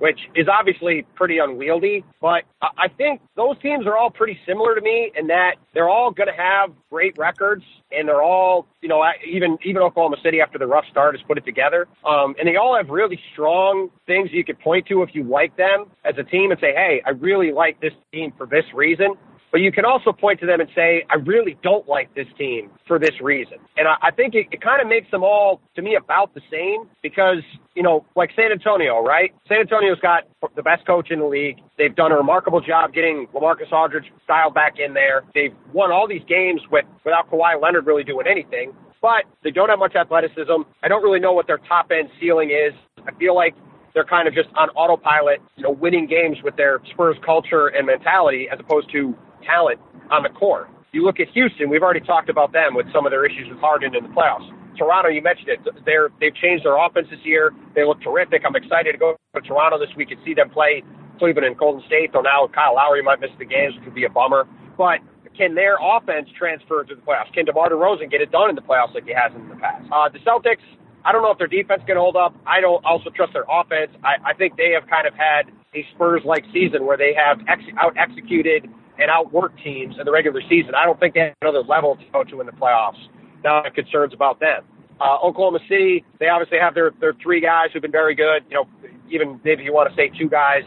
which 0.01 0.19
is 0.35 0.47
obviously 0.51 1.05
pretty 1.13 1.37
unwieldy. 1.37 2.03
But 2.19 2.43
I 2.59 2.87
think 2.97 3.21
those 3.35 3.55
teams 3.61 3.85
are 3.85 3.95
all 3.95 4.09
pretty 4.09 4.35
similar 4.47 4.73
to 4.73 4.81
me 4.81 5.11
in 5.15 5.27
that 5.27 5.57
they're 5.75 5.89
all 5.89 6.09
going 6.09 6.27
to 6.27 6.33
have 6.33 6.71
great 6.89 7.15
records, 7.19 7.63
and 7.91 8.07
they're 8.07 8.23
all, 8.23 8.65
you 8.81 8.89
know, 8.89 9.03
even 9.31 9.59
even 9.63 9.83
Oklahoma 9.83 10.17
City 10.23 10.41
after 10.41 10.57
the 10.57 10.65
rough 10.65 10.85
start 10.89 11.15
has 11.15 11.23
put 11.27 11.37
it 11.37 11.45
together, 11.45 11.87
um, 12.03 12.33
and 12.39 12.47
they 12.47 12.55
all 12.55 12.75
have 12.75 12.89
really 12.89 13.19
strong 13.33 13.89
things 14.07 14.29
you 14.33 14.43
could 14.43 14.59
point 14.59 14.87
to 14.87 15.03
if 15.03 15.09
you 15.13 15.23
like 15.23 15.55
them 15.55 15.85
as 16.03 16.15
a 16.17 16.23
team 16.23 16.49
and 16.49 16.59
say, 16.59 16.73
hey, 16.73 17.03
I 17.05 17.11
really 17.11 17.51
like 17.51 17.79
this 17.79 17.93
team 18.11 18.33
for 18.35 18.47
this 18.47 18.65
reason. 18.73 19.13
But 19.51 19.59
you 19.59 19.71
can 19.71 19.83
also 19.83 20.13
point 20.13 20.39
to 20.39 20.45
them 20.45 20.61
and 20.61 20.69
say, 20.73 21.03
I 21.09 21.15
really 21.15 21.57
don't 21.61 21.87
like 21.87 22.13
this 22.15 22.27
team 22.37 22.71
for 22.87 22.97
this 22.97 23.11
reason. 23.21 23.57
And 23.75 23.87
I, 23.87 23.95
I 24.01 24.11
think 24.11 24.33
it, 24.33 24.47
it 24.51 24.61
kind 24.61 24.81
of 24.81 24.87
makes 24.87 25.11
them 25.11 25.23
all, 25.23 25.59
to 25.75 25.81
me, 25.81 25.95
about 25.95 26.33
the 26.33 26.41
same 26.49 26.89
because, 27.03 27.43
you 27.75 27.83
know, 27.83 28.05
like 28.15 28.29
San 28.35 28.51
Antonio, 28.51 29.03
right? 29.03 29.33
San 29.47 29.59
Antonio's 29.59 29.99
got 29.99 30.23
the 30.55 30.63
best 30.63 30.85
coach 30.87 31.11
in 31.11 31.19
the 31.19 31.25
league. 31.25 31.57
They've 31.77 31.95
done 31.95 32.11
a 32.11 32.15
remarkable 32.15 32.61
job 32.61 32.93
getting 32.93 33.27
LaMarcus 33.35 33.71
Aldridge 33.71 34.05
dialed 34.27 34.53
back 34.53 34.75
in 34.79 34.93
there. 34.93 35.23
They've 35.35 35.53
won 35.73 35.91
all 35.91 36.07
these 36.07 36.23
games 36.27 36.61
with, 36.71 36.85
without 37.03 37.29
Kawhi 37.29 37.61
Leonard 37.61 37.85
really 37.85 38.03
doing 38.03 38.27
anything. 38.27 38.71
But 39.01 39.25
they 39.43 39.51
don't 39.51 39.69
have 39.69 39.79
much 39.79 39.95
athleticism. 39.95 40.61
I 40.83 40.87
don't 40.87 41.01
really 41.01 41.19
know 41.19 41.33
what 41.33 41.47
their 41.47 41.57
top 41.57 41.89
end 41.91 42.09
ceiling 42.19 42.51
is. 42.51 42.73
I 43.05 43.11
feel 43.17 43.35
like 43.35 43.55
they're 43.93 44.05
kind 44.05 44.27
of 44.27 44.33
just 44.33 44.49
on 44.55 44.69
autopilot, 44.69 45.41
you 45.55 45.63
know, 45.63 45.71
winning 45.71 46.07
games 46.07 46.37
with 46.43 46.55
their 46.55 46.79
Spurs 46.91 47.17
culture 47.25 47.67
and 47.67 47.87
mentality 47.87 48.47
as 48.51 48.59
opposed 48.59 48.91
to 48.91 49.15
talent 49.45 49.79
on 50.09 50.23
the 50.23 50.29
court. 50.29 50.69
You 50.91 51.05
look 51.05 51.19
at 51.19 51.29
Houston, 51.29 51.69
we've 51.69 51.81
already 51.81 52.01
talked 52.01 52.29
about 52.29 52.51
them 52.51 52.75
with 52.75 52.85
some 52.93 53.05
of 53.05 53.11
their 53.11 53.25
issues 53.25 53.47
with 53.49 53.59
Harden 53.59 53.95
in 53.95 54.03
the 54.03 54.09
playoffs. 54.09 54.47
Toronto, 54.77 55.09
you 55.09 55.21
mentioned 55.21 55.49
it. 55.49 55.59
They're 55.85 56.09
they've 56.19 56.35
changed 56.35 56.65
their 56.65 56.75
offense 56.75 57.07
this 57.09 57.19
year. 57.23 57.51
They 57.75 57.83
look 57.83 58.01
terrific. 58.01 58.43
I'm 58.45 58.55
excited 58.55 58.91
to 58.93 58.97
go 58.97 59.15
to 59.35 59.41
Toronto 59.41 59.77
this 59.77 59.93
week 59.95 60.11
and 60.11 60.19
see 60.25 60.33
them 60.33 60.49
play 60.49 60.83
Cleveland 61.19 61.45
and 61.45 61.57
Golden 61.57 61.83
State. 61.87 62.11
Though 62.13 62.21
now 62.21 62.47
Kyle 62.53 62.75
Lowry 62.75 63.03
might 63.03 63.19
miss 63.19 63.31
the 63.37 63.45
games, 63.45 63.75
which 63.75 63.85
would 63.85 63.95
be 63.95 64.05
a 64.05 64.09
bummer. 64.09 64.47
But 64.77 64.99
can 65.37 65.55
their 65.55 65.77
offense 65.79 66.27
transfer 66.37 66.83
to 66.83 66.95
the 66.95 67.01
playoffs? 67.01 67.31
Can 67.33 67.45
DeMar 67.45 67.69
DeRozan 67.69 68.11
get 68.11 68.21
it 68.21 68.31
done 68.31 68.49
in 68.49 68.55
the 68.55 68.61
playoffs 68.61 68.93
like 68.93 69.05
he 69.05 69.13
has 69.13 69.31
in 69.35 69.47
the 69.47 69.55
past? 69.55 69.85
Uh, 69.91 70.09
the 70.09 70.19
Celtics, 70.19 70.63
I 71.03 71.11
don't 71.11 71.21
know 71.21 71.31
if 71.31 71.37
their 71.37 71.47
defense 71.47 71.81
can 71.85 71.97
hold 71.97 72.15
up. 72.15 72.35
I 72.45 72.61
don't 72.61 72.83
also 72.85 73.09
trust 73.09 73.33
their 73.33 73.45
offense. 73.49 73.91
I, 74.03 74.31
I 74.31 74.33
think 74.33 74.55
they 74.57 74.71
have 74.71 74.87
kind 74.89 75.07
of 75.07 75.13
had 75.13 75.49
a 75.73 75.85
Spurs-like 75.95 76.45
season 76.53 76.85
where 76.85 76.97
they 76.97 77.13
have 77.13 77.39
ex- 77.47 77.63
out 77.81 77.95
executed 77.97 78.69
and 78.99 79.09
outwork 79.09 79.57
teams 79.63 79.95
in 79.99 80.05
the 80.05 80.11
regular 80.11 80.41
season. 80.49 80.75
I 80.75 80.85
don't 80.85 80.99
think 80.99 81.15
they 81.15 81.31
have 81.31 81.35
another 81.41 81.63
level 81.63 81.95
to 81.95 82.03
go 82.13 82.23
to 82.23 82.41
in 82.41 82.45
the 82.45 82.51
playoffs. 82.51 83.01
Now 83.43 83.61
I 83.61 83.63
have 83.65 83.73
concerns 83.73 84.13
about 84.13 84.39
them. 84.39 84.63
Uh, 84.99 85.17
Oklahoma 85.23 85.59
City, 85.67 86.05
they 86.19 86.27
obviously 86.27 86.59
have 86.59 86.75
their, 86.75 86.91
their 87.01 87.13
three 87.23 87.41
guys 87.41 87.69
who've 87.73 87.81
been 87.81 87.91
very 87.91 88.13
good. 88.13 88.43
You 88.49 88.57
know, 88.57 88.65
even 89.09 89.41
maybe 89.43 89.63
you 89.63 89.73
want 89.73 89.89
to 89.89 89.95
say 89.95 90.11
two 90.19 90.29
guys. 90.29 90.61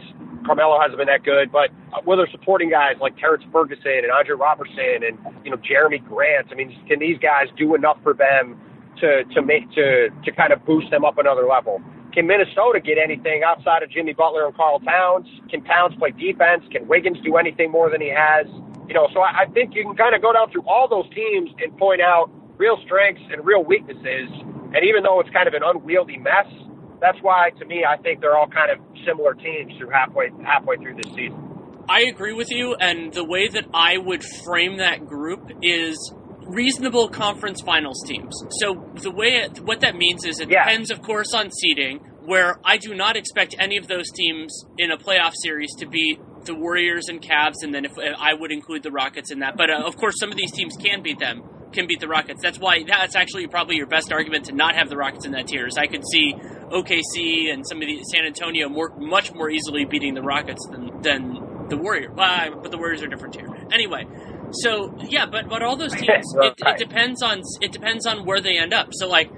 Carmelo 0.45 0.77
hasn't 0.79 0.97
been 0.97 1.07
that 1.07 1.23
good, 1.23 1.51
but 1.51 1.71
uh, 1.93 2.01
with 2.05 2.19
their 2.19 2.29
supporting 2.29 2.69
guys 2.69 2.95
like 2.99 3.17
Terrence 3.17 3.43
Ferguson 3.51 4.03
and 4.03 4.11
Andre 4.11 4.35
Roberson 4.35 5.01
and 5.07 5.17
you 5.43 5.49
know 5.49 5.57
Jerami 5.57 6.05
Grant, 6.05 6.47
I 6.51 6.55
mean, 6.55 6.75
can 6.87 6.99
these 6.99 7.17
guys 7.17 7.47
do 7.57 7.73
enough 7.73 7.97
for 8.03 8.13
them 8.13 8.59
to 9.01 9.23
to 9.33 9.41
make 9.41 9.69
to 9.71 10.09
to 10.23 10.31
kind 10.31 10.53
of 10.53 10.65
boost 10.65 10.89
them 10.91 11.05
up 11.05 11.17
another 11.17 11.45
level? 11.47 11.81
Can 12.13 12.27
Minnesota 12.27 12.79
get 12.79 12.97
anything 12.97 13.43
outside 13.43 13.83
of 13.83 13.91
Jimmy 13.91 14.13
Butler 14.13 14.47
and 14.47 14.55
Karl 14.55 14.79
Towns? 14.79 15.27
Can 15.49 15.63
Towns 15.65 15.95
play 15.99 16.11
defense? 16.11 16.63
Can 16.71 16.87
Wiggins 16.87 17.17
do 17.23 17.35
anything 17.35 17.71
more 17.71 17.89
than 17.89 17.99
he 17.99 18.07
has? 18.07 18.47
You 18.87 18.93
know, 18.93 19.09
so 19.13 19.19
I, 19.19 19.43
I 19.43 19.45
think 19.51 19.75
you 19.75 19.83
can 19.83 19.97
kind 19.97 20.15
of 20.15 20.21
go 20.21 20.31
down 20.31 20.49
through 20.51 20.63
all 20.63 20.87
those 20.87 21.09
teams 21.13 21.51
and 21.59 21.75
point 21.77 21.99
out 21.99 22.31
real 22.57 22.77
strengths 22.85 23.23
and 23.31 23.45
real 23.45 23.63
weaknesses. 23.63 24.31
And 24.71 24.79
even 24.87 25.03
though 25.03 25.19
it's 25.19 25.29
kind 25.31 25.47
of 25.47 25.53
an 25.53 25.61
unwieldy 25.63 26.17
mess, 26.17 26.47
that's 27.01 27.17
why, 27.21 27.49
to 27.59 27.65
me, 27.65 27.83
I 27.83 27.97
think 27.97 28.21
they're 28.21 28.37
all 28.37 28.47
kind 28.47 28.71
of 28.71 28.79
similar 29.05 29.33
teams 29.33 29.77
through 29.77 29.89
halfway 29.89 30.29
halfway 30.43 30.77
through 30.77 30.95
this 30.95 31.11
season. 31.13 31.41
I 31.87 32.01
agree 32.01 32.33
with 32.33 32.49
you, 32.49 32.75
and 32.79 33.13
the 33.13 33.23
way 33.23 33.47
that 33.47 33.65
I 33.73 33.97
would 33.97 34.23
frame 34.43 34.77
that 34.77 35.05
group 35.05 35.51
is 35.61 35.97
reasonable 36.45 37.09
conference 37.09 37.61
finals 37.61 38.03
teams. 38.05 38.33
So 38.59 38.89
the 39.01 39.11
way 39.11 39.43
it, 39.43 39.59
what 39.59 39.81
that 39.81 39.95
means 39.95 40.25
is 40.25 40.39
it 40.39 40.49
yeah. 40.49 40.63
depends, 40.65 40.91
of 40.91 41.01
course, 41.01 41.33
on 41.33 41.51
seeding. 41.51 41.99
Where 42.25 42.59
I 42.65 42.77
do 42.77 42.95
not 42.95 43.15
expect 43.15 43.55
any 43.59 43.77
of 43.77 43.87
those 43.87 44.09
teams 44.09 44.65
in 44.79 44.89
a 44.89 44.97
playoff 44.97 45.33
series 45.35 45.75
to 45.75 45.85
beat 45.85 46.19
the 46.45 46.55
Warriors 46.55 47.07
and 47.07 47.21
Cavs, 47.21 47.61
and 47.61 47.71
then 47.73 47.85
if 47.85 47.91
I 47.99 48.33
would 48.33 48.51
include 48.51 48.81
the 48.81 48.91
Rockets 48.91 49.31
in 49.31 49.39
that. 49.39 49.55
But 49.57 49.69
uh, 49.69 49.83
of 49.85 49.95
course, 49.95 50.15
some 50.19 50.31
of 50.31 50.37
these 50.37 50.51
teams 50.51 50.75
can 50.75 51.03
beat 51.03 51.19
them, 51.19 51.43
can 51.71 51.85
beat 51.85 51.99
the 51.99 52.07
Rockets. 52.07 52.41
That's 52.41 52.57
why 52.57 52.83
that's 52.87 53.15
actually 53.15 53.45
probably 53.47 53.75
your 53.75 53.85
best 53.85 54.11
argument 54.11 54.45
to 54.45 54.53
not 54.53 54.75
have 54.75 54.89
the 54.89 54.97
Rockets 54.97 55.25
in 55.25 55.33
that 55.33 55.47
tier. 55.47 55.67
Is 55.67 55.77
I 55.77 55.85
could 55.85 56.03
see 56.11 56.33
OKC 56.33 57.53
and 57.53 57.63
some 57.67 57.79
of 57.79 57.87
the 57.87 58.03
San 58.11 58.25
Antonio 58.25 58.69
more 58.69 58.95
much 58.97 59.31
more 59.33 59.51
easily 59.51 59.85
beating 59.85 60.15
the 60.15 60.23
Rockets 60.23 60.67
than 60.71 61.01
than 61.01 61.67
the 61.69 61.77
Warriors. 61.77 62.11
Uh, 62.17 62.49
but 62.61 62.71
the 62.71 62.77
Warriors 62.77 63.03
are 63.03 63.07
different 63.07 63.33
tier. 63.33 63.47
Anyway, 63.71 64.05
so 64.61 64.95
yeah, 65.09 65.25
but 65.25 65.49
but 65.49 65.63
all 65.63 65.75
those 65.75 65.93
teams, 65.95 66.33
it, 66.35 66.53
it 66.65 66.77
depends 66.77 67.21
on 67.21 67.41
it 67.61 67.71
depends 67.71 68.05
on 68.05 68.25
where 68.25 68.41
they 68.41 68.57
end 68.57 68.73
up. 68.73 68.89
So 68.91 69.07
like 69.07 69.29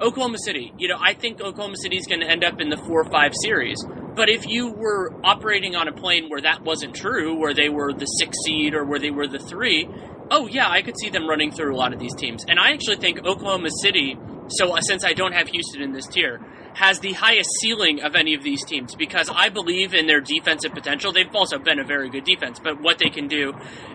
Oklahoma 0.00 0.38
City, 0.38 0.72
you 0.78 0.88
know, 0.88 0.98
I 1.00 1.14
think 1.14 1.40
Oklahoma 1.40 1.76
City 1.76 1.96
is 1.96 2.06
going 2.06 2.20
to 2.20 2.28
end 2.28 2.44
up 2.44 2.60
in 2.60 2.68
the 2.68 2.76
four 2.76 3.00
or 3.00 3.10
five 3.10 3.32
series. 3.42 3.78
But 4.14 4.28
if 4.28 4.46
you 4.46 4.70
were 4.72 5.14
operating 5.24 5.74
on 5.74 5.88
a 5.88 5.92
plane 5.92 6.28
where 6.28 6.42
that 6.42 6.62
wasn't 6.62 6.94
true, 6.94 7.38
where 7.38 7.54
they 7.54 7.68
were 7.68 7.92
the 7.92 8.04
six 8.04 8.36
seed 8.44 8.74
or 8.74 8.84
where 8.84 8.98
they 8.98 9.10
were 9.10 9.26
the 9.26 9.38
three, 9.38 9.88
oh 10.30 10.46
yeah, 10.48 10.68
I 10.68 10.82
could 10.82 10.98
see 10.98 11.08
them 11.08 11.26
running 11.26 11.50
through 11.50 11.74
a 11.74 11.78
lot 11.78 11.92
of 11.92 11.98
these 11.98 12.14
teams. 12.14 12.44
And 12.46 12.58
I 12.58 12.72
actually 12.72 12.96
think 12.96 13.24
Oklahoma 13.24 13.68
City. 13.80 14.18
So 14.48 14.72
uh, 14.72 14.80
since 14.80 15.04
I 15.04 15.12
don't 15.12 15.32
have 15.32 15.48
Houston 15.48 15.82
in 15.82 15.92
this 15.92 16.06
tier, 16.06 16.40
has 16.74 17.00
the 17.00 17.12
highest 17.12 17.50
ceiling 17.60 18.00
of 18.00 18.14
any 18.14 18.34
of 18.34 18.42
these 18.42 18.64
teams 18.64 18.94
because 18.94 19.30
I 19.32 19.48
believe 19.48 19.94
in 19.94 20.06
their 20.06 20.20
defensive 20.20 20.72
potential. 20.72 21.12
They've 21.12 21.34
also 21.34 21.58
been 21.58 21.78
a 21.78 21.84
very 21.84 22.08
good 22.08 22.24
defense, 22.24 22.58
but 22.58 22.80
what 22.80 22.98
they 22.98 23.10
can 23.10 23.28
do. 23.28 23.52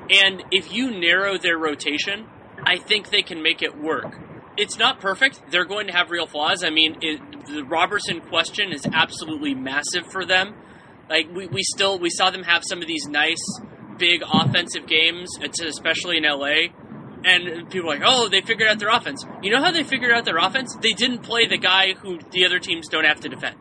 And 0.10 0.44
if 0.52 0.72
you 0.72 0.92
narrow 0.92 1.38
their 1.38 1.58
rotation, 1.58 2.28
I 2.64 2.78
think 2.78 3.10
they 3.10 3.22
can 3.22 3.42
make 3.42 3.62
it 3.62 3.78
work. 3.78 4.18
It's 4.58 4.78
not 4.78 5.00
perfect. 5.00 5.42
They're 5.52 5.66
going 5.66 5.88
to 5.88 5.94
have 5.94 6.10
real 6.10 6.28
flaws. 6.28 6.64
I 6.64 6.70
mean, 6.70 6.98
it, 7.02 7.20
the 7.48 7.64
Roberson 7.64 8.22
question 8.22 8.72
is 8.72 8.86
absolutely 8.92 9.54
massive 9.54 10.12
for 10.12 10.26
them. 10.26 10.56
Like 11.10 11.28
we, 11.34 11.48
we 11.48 11.64
still 11.64 12.00
we 12.00 12.10
saw 12.10 12.32
them 12.32 12.44
have 12.44 12.64
some 12.68 12.82
of 12.82 12.88
these 12.88 13.06
nice 13.08 13.42
big 13.98 14.22
offensive 14.32 14.88
games, 14.88 15.30
uh, 15.42 15.48
especially 15.66 16.18
in 16.18 16.24
LA 16.24 16.70
and 17.26 17.70
people 17.70 17.92
are 17.92 17.98
like, 17.98 18.04
oh, 18.06 18.30
they 18.30 18.42
figured 18.42 18.70
out 18.70 18.80
their 18.80 18.90
offense. 18.90 19.26
You 19.42 19.52
know 19.52 19.62
how 19.64 19.72
they 19.72 19.84
figured 19.84 20.12
out 20.12 20.26
their 20.26 20.38
offense? 20.38 20.76
They 20.82 20.94
didn't 20.94 21.20
play 21.20 21.48
the 21.48 21.58
guy 21.58 21.94
who 21.94 22.20
the 22.32 22.46
other 22.46 22.60
teams 22.60 22.88
don't 22.88 23.06
have 23.06 23.20
to 23.22 23.30
defend. 23.30 23.56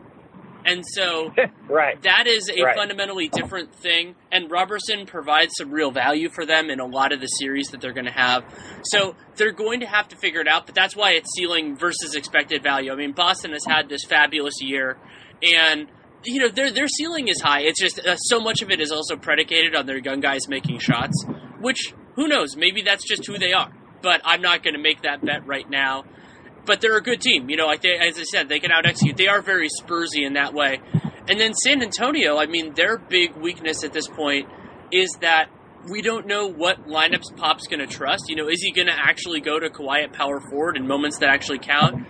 And 0.67 0.83
so 0.85 1.33
right. 1.69 1.99
that 2.03 2.27
is 2.27 2.49
a 2.49 2.61
right. 2.61 2.75
fundamentally 2.75 3.29
different 3.29 3.73
thing. 3.73 4.15
And 4.31 4.51
Roberson 4.51 5.05
provides 5.05 5.53
some 5.57 5.71
real 5.71 5.91
value 5.91 6.29
for 6.29 6.45
them 6.45 6.69
in 6.69 6.79
a 6.79 6.85
lot 6.85 7.13
of 7.13 7.21
the 7.21 7.27
series 7.27 7.69
that 7.69 7.79
they're 7.79 7.93
going 7.93 8.05
to 8.05 8.11
have. 8.11 8.43
So 8.83 9.15
they're 9.37 9.53
going 9.53 9.79
to 9.79 9.85
have 9.85 10.09
to 10.09 10.17
figure 10.17 10.41
it 10.41 10.47
out, 10.47 10.65
but 10.65 10.75
that's 10.75 10.95
why 10.95 11.11
it's 11.11 11.33
ceiling 11.35 11.77
versus 11.77 12.15
expected 12.15 12.63
value. 12.63 12.91
I 12.91 12.95
mean, 12.95 13.13
Boston 13.13 13.53
has 13.53 13.65
had 13.65 13.87
this 13.87 14.03
fabulous 14.03 14.55
year, 14.61 14.97
and 15.41 15.87
you 16.25 16.41
know 16.41 16.49
their 16.49 16.71
their 16.71 16.87
ceiling 16.87 17.29
is 17.29 17.39
high. 17.41 17.61
It's 17.61 17.79
just 17.79 17.99
uh, 17.99 18.17
so 18.17 18.39
much 18.39 18.61
of 18.61 18.69
it 18.69 18.81
is 18.81 18.91
also 18.91 19.15
predicated 19.15 19.75
on 19.75 19.85
their 19.85 19.99
young 19.99 20.19
guys 20.19 20.47
making 20.49 20.79
shots, 20.79 21.25
which 21.61 21.93
who 22.17 22.27
knows? 22.27 22.57
Maybe 22.57 22.81
that's 22.81 23.07
just 23.07 23.25
who 23.25 23.37
they 23.37 23.53
are. 23.53 23.71
But 24.01 24.21
I'm 24.25 24.41
not 24.41 24.63
going 24.63 24.73
to 24.73 24.81
make 24.81 25.03
that 25.03 25.23
bet 25.23 25.47
right 25.47 25.69
now. 25.69 26.03
But 26.65 26.81
they're 26.81 26.97
a 26.97 27.01
good 27.01 27.21
team. 27.21 27.49
You 27.49 27.55
know, 27.55 27.67
like 27.67 27.81
they, 27.81 27.95
as 27.95 28.19
I 28.19 28.23
said, 28.23 28.49
they 28.49 28.59
can 28.59 28.71
out 28.71 28.85
execute. 28.85 29.15
They 29.15 29.27
are 29.27 29.41
very 29.41 29.69
Spursy 29.69 30.25
in 30.25 30.33
that 30.33 30.53
way. 30.53 30.81
And 31.29 31.39
then 31.39 31.53
San 31.53 31.81
Antonio, 31.81 32.37
I 32.37 32.47
mean, 32.47 32.73
their 32.73 32.97
big 32.97 33.35
weakness 33.35 33.83
at 33.83 33.93
this 33.93 34.07
point 34.07 34.49
is 34.91 35.15
that 35.21 35.49
we 35.89 36.01
don't 36.01 36.25
know 36.25 36.47
what 36.47 36.87
lineups 36.87 37.37
Pop's 37.37 37.67
going 37.67 37.79
to 37.79 37.87
trust. 37.87 38.25
You 38.27 38.35
know, 38.35 38.49
is 38.49 38.61
he 38.61 38.71
going 38.71 38.87
to 38.87 38.97
actually 38.97 39.39
go 39.39 39.59
to 39.59 39.69
Kawhi 39.69 40.03
at 40.03 40.13
power 40.13 40.41
forward 40.49 40.75
in 40.75 40.87
moments 40.87 41.19
that 41.19 41.29
actually 41.29 41.59
count? 41.59 42.05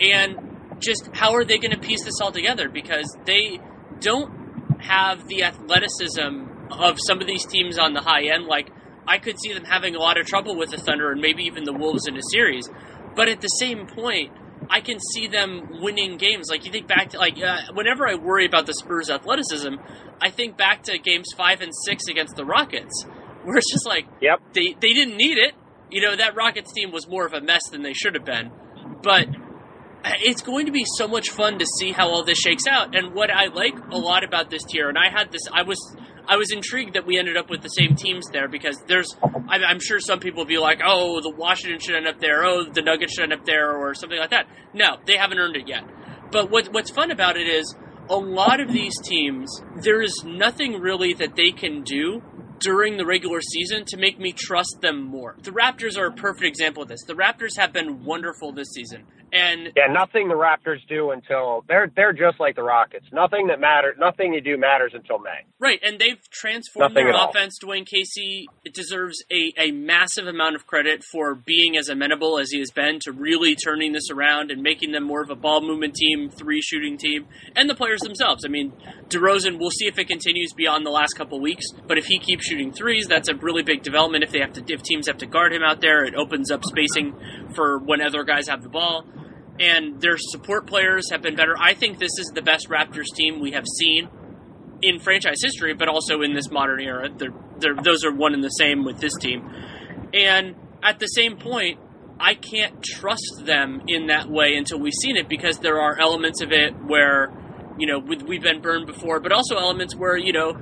And 0.00 0.80
just 0.80 1.08
how 1.14 1.34
are 1.34 1.44
they 1.44 1.58
going 1.58 1.70
to 1.70 1.78
piece 1.78 2.04
this 2.04 2.20
all 2.20 2.32
together? 2.32 2.68
Because 2.68 3.06
they 3.24 3.60
don't 4.00 4.80
have 4.80 5.28
the 5.28 5.44
athleticism 5.44 6.48
of 6.72 6.98
some 7.06 7.20
of 7.20 7.26
these 7.26 7.46
teams 7.46 7.78
on 7.78 7.94
the 7.94 8.00
high 8.00 8.24
end. 8.34 8.46
Like 8.46 8.70
I 9.06 9.18
could 9.18 9.36
see 9.40 9.52
them 9.52 9.64
having 9.64 9.94
a 9.94 9.98
lot 9.98 10.18
of 10.18 10.26
trouble 10.26 10.56
with 10.56 10.70
the 10.70 10.78
Thunder 10.78 11.10
and 11.10 11.20
maybe 11.20 11.44
even 11.44 11.64
the 11.64 11.72
Wolves 11.72 12.06
in 12.06 12.16
a 12.16 12.22
series. 12.30 12.68
But 13.14 13.28
at 13.28 13.40
the 13.40 13.48
same 13.48 13.86
point, 13.86 14.32
I 14.70 14.80
can 14.80 14.98
see 15.00 15.26
them 15.26 15.80
winning 15.80 16.16
games. 16.16 16.48
Like 16.50 16.64
you 16.64 16.72
think 16.72 16.86
back 16.86 17.10
to 17.10 17.18
like 17.18 17.36
uh, 17.42 17.72
whenever 17.74 18.06
I 18.06 18.14
worry 18.14 18.46
about 18.46 18.66
the 18.66 18.74
Spurs' 18.74 19.10
athleticism, 19.10 19.74
I 20.20 20.30
think 20.30 20.56
back 20.56 20.84
to 20.84 20.98
games 20.98 21.28
five 21.36 21.60
and 21.60 21.72
six 21.84 22.04
against 22.08 22.36
the 22.36 22.44
Rockets, 22.44 23.04
where 23.44 23.56
it's 23.56 23.70
just 23.70 23.86
like, 23.86 24.06
yep, 24.20 24.40
they 24.54 24.74
they 24.80 24.92
didn't 24.92 25.16
need 25.16 25.38
it. 25.38 25.54
You 25.90 26.00
know 26.00 26.16
that 26.16 26.34
Rockets 26.36 26.72
team 26.72 26.90
was 26.90 27.06
more 27.08 27.26
of 27.26 27.32
a 27.32 27.40
mess 27.40 27.62
than 27.70 27.82
they 27.82 27.92
should 27.92 28.14
have 28.14 28.24
been, 28.24 28.50
but 29.02 29.26
it's 30.04 30.42
going 30.42 30.66
to 30.66 30.72
be 30.72 30.84
so 30.96 31.06
much 31.06 31.30
fun 31.30 31.58
to 31.58 31.66
see 31.78 31.92
how 31.92 32.08
all 32.08 32.24
this 32.24 32.38
shakes 32.38 32.66
out. 32.66 32.94
And 32.96 33.14
what 33.14 33.30
I 33.30 33.46
like 33.46 33.74
a 33.90 33.98
lot 33.98 34.24
about 34.24 34.50
this 34.50 34.62
tier, 34.64 34.88
and 34.88 34.98
I 34.98 35.10
had 35.10 35.30
this, 35.30 35.42
I 35.52 35.62
was 35.62 35.78
I 36.26 36.36
was 36.36 36.50
intrigued 36.52 36.94
that 36.94 37.06
we 37.06 37.18
ended 37.18 37.36
up 37.36 37.50
with 37.50 37.62
the 37.62 37.68
same 37.68 37.96
teams 37.96 38.26
there 38.32 38.48
because 38.48 38.80
there's, 38.86 39.14
I'm 39.48 39.80
sure 39.80 39.98
some 40.00 40.20
people 40.20 40.42
will 40.42 40.48
be 40.48 40.58
like, 40.58 40.80
oh, 40.84 41.20
the 41.20 41.30
Washington 41.30 41.80
should 41.80 41.96
end 41.96 42.06
up 42.06 42.20
there, 42.20 42.44
oh, 42.44 42.64
the 42.64 42.82
Nuggets 42.82 43.14
should 43.14 43.24
end 43.24 43.32
up 43.32 43.44
there, 43.44 43.76
or 43.76 43.94
something 43.94 44.18
like 44.18 44.30
that. 44.30 44.46
No, 44.72 44.98
they 45.04 45.16
haven't 45.16 45.38
earned 45.38 45.56
it 45.56 45.68
yet. 45.68 45.82
But 46.30 46.50
what, 46.50 46.72
what's 46.72 46.90
fun 46.90 47.10
about 47.10 47.36
it 47.36 47.46
is 47.46 47.74
a 48.08 48.16
lot 48.16 48.60
of 48.60 48.72
these 48.72 48.94
teams, 49.02 49.62
there 49.76 50.00
is 50.00 50.22
nothing 50.24 50.80
really 50.80 51.12
that 51.14 51.36
they 51.36 51.50
can 51.50 51.82
do 51.82 52.22
during 52.62 52.96
the 52.96 53.04
regular 53.04 53.40
season 53.40 53.84
to 53.86 53.96
make 53.96 54.18
me 54.18 54.32
trust 54.32 54.78
them 54.80 55.02
more. 55.02 55.36
The 55.42 55.50
Raptors 55.50 55.98
are 55.98 56.06
a 56.06 56.12
perfect 56.12 56.46
example 56.46 56.82
of 56.82 56.88
this. 56.88 57.02
The 57.06 57.14
Raptors 57.14 57.58
have 57.58 57.72
been 57.72 58.04
wonderful 58.04 58.52
this 58.52 58.68
season. 58.72 59.04
And 59.32 59.72
yeah, 59.74 59.90
nothing 59.90 60.28
the 60.28 60.34
Raptors 60.34 60.86
do 60.90 61.10
until 61.10 61.64
they're 61.66 61.90
they're 61.96 62.12
just 62.12 62.38
like 62.38 62.54
the 62.54 62.62
Rockets. 62.62 63.06
Nothing 63.12 63.46
that 63.46 63.58
matters, 63.58 63.96
nothing 63.98 64.34
you 64.34 64.42
do 64.42 64.58
matters 64.58 64.92
until 64.94 65.18
May. 65.18 65.46
Right, 65.58 65.80
and 65.82 65.98
they've 65.98 66.20
transformed 66.30 66.92
nothing 66.92 67.06
their 67.06 67.28
offense. 67.28 67.58
All. 67.64 67.70
Dwane 67.70 67.86
Casey 67.86 68.46
deserves 68.74 69.24
a, 69.32 69.54
a 69.56 69.70
massive 69.70 70.26
amount 70.26 70.56
of 70.56 70.66
credit 70.66 71.02
for 71.10 71.34
being 71.34 71.78
as 71.78 71.88
amenable 71.88 72.38
as 72.38 72.50
he 72.50 72.58
has 72.58 72.70
been 72.70 72.98
to 73.04 73.12
really 73.12 73.56
turning 73.56 73.92
this 73.92 74.10
around 74.10 74.50
and 74.50 74.62
making 74.62 74.92
them 74.92 75.04
more 75.04 75.22
of 75.22 75.30
a 75.30 75.34
ball 75.34 75.62
movement 75.62 75.94
team, 75.94 76.28
three 76.28 76.60
shooting 76.60 76.98
team, 76.98 77.26
and 77.56 77.70
the 77.70 77.74
players 77.74 78.00
themselves. 78.00 78.44
I 78.44 78.48
mean, 78.48 78.74
DeRozan, 79.08 79.58
we'll 79.58 79.70
see 79.70 79.86
if 79.86 79.98
it 79.98 80.08
continues 80.08 80.52
beyond 80.52 80.84
the 80.84 80.90
last 80.90 81.14
couple 81.14 81.40
weeks, 81.40 81.64
but 81.86 81.96
if 81.96 82.04
he 82.04 82.18
keeps 82.18 82.50
shooting 82.52 82.72
threes, 82.72 83.06
that's 83.08 83.28
a 83.28 83.34
really 83.34 83.62
big 83.62 83.82
development. 83.82 84.24
If 84.24 84.30
they 84.30 84.40
have 84.40 84.52
to, 84.54 84.64
if 84.68 84.82
teams 84.82 85.06
have 85.06 85.18
to 85.18 85.26
guard 85.26 85.52
him 85.52 85.62
out 85.62 85.80
there, 85.80 86.04
it 86.04 86.14
opens 86.14 86.50
up 86.50 86.64
spacing 86.64 87.14
for 87.54 87.78
when 87.78 88.02
other 88.02 88.24
guys 88.24 88.48
have 88.48 88.62
the 88.62 88.68
ball 88.68 89.06
and 89.58 90.00
their 90.00 90.16
support 90.18 90.66
players 90.66 91.10
have 91.10 91.22
been 91.22 91.36
better. 91.36 91.54
I 91.58 91.74
think 91.74 91.98
this 91.98 92.18
is 92.18 92.32
the 92.34 92.42
best 92.42 92.68
Raptors 92.68 93.14
team 93.14 93.40
we 93.40 93.52
have 93.52 93.64
seen 93.66 94.08
in 94.82 94.98
franchise 94.98 95.38
history, 95.42 95.74
but 95.74 95.88
also 95.88 96.22
in 96.22 96.34
this 96.34 96.50
modern 96.50 96.80
era. 96.80 97.08
They're, 97.16 97.34
they're, 97.58 97.74
those 97.74 98.04
are 98.04 98.12
one 98.12 98.34
and 98.34 98.42
the 98.42 98.48
same 98.48 98.84
with 98.84 98.98
this 98.98 99.16
team. 99.16 99.48
And 100.12 100.56
at 100.82 100.98
the 100.98 101.06
same 101.06 101.36
point, 101.36 101.78
I 102.18 102.34
can't 102.34 102.82
trust 102.82 103.42
them 103.44 103.82
in 103.88 104.06
that 104.06 104.28
way 104.28 104.54
until 104.56 104.78
we've 104.80 104.92
seen 105.00 105.16
it 105.16 105.28
because 105.28 105.58
there 105.58 105.80
are 105.80 105.98
elements 105.98 106.40
of 106.42 106.52
it 106.52 106.72
where, 106.86 107.32
you 107.78 107.86
know, 107.86 107.98
we've 107.98 108.42
been 108.42 108.60
burned 108.60 108.86
before, 108.86 109.20
but 109.20 109.32
also 109.32 109.56
elements 109.56 109.94
where, 109.94 110.16
you 110.16 110.32
know, 110.32 110.54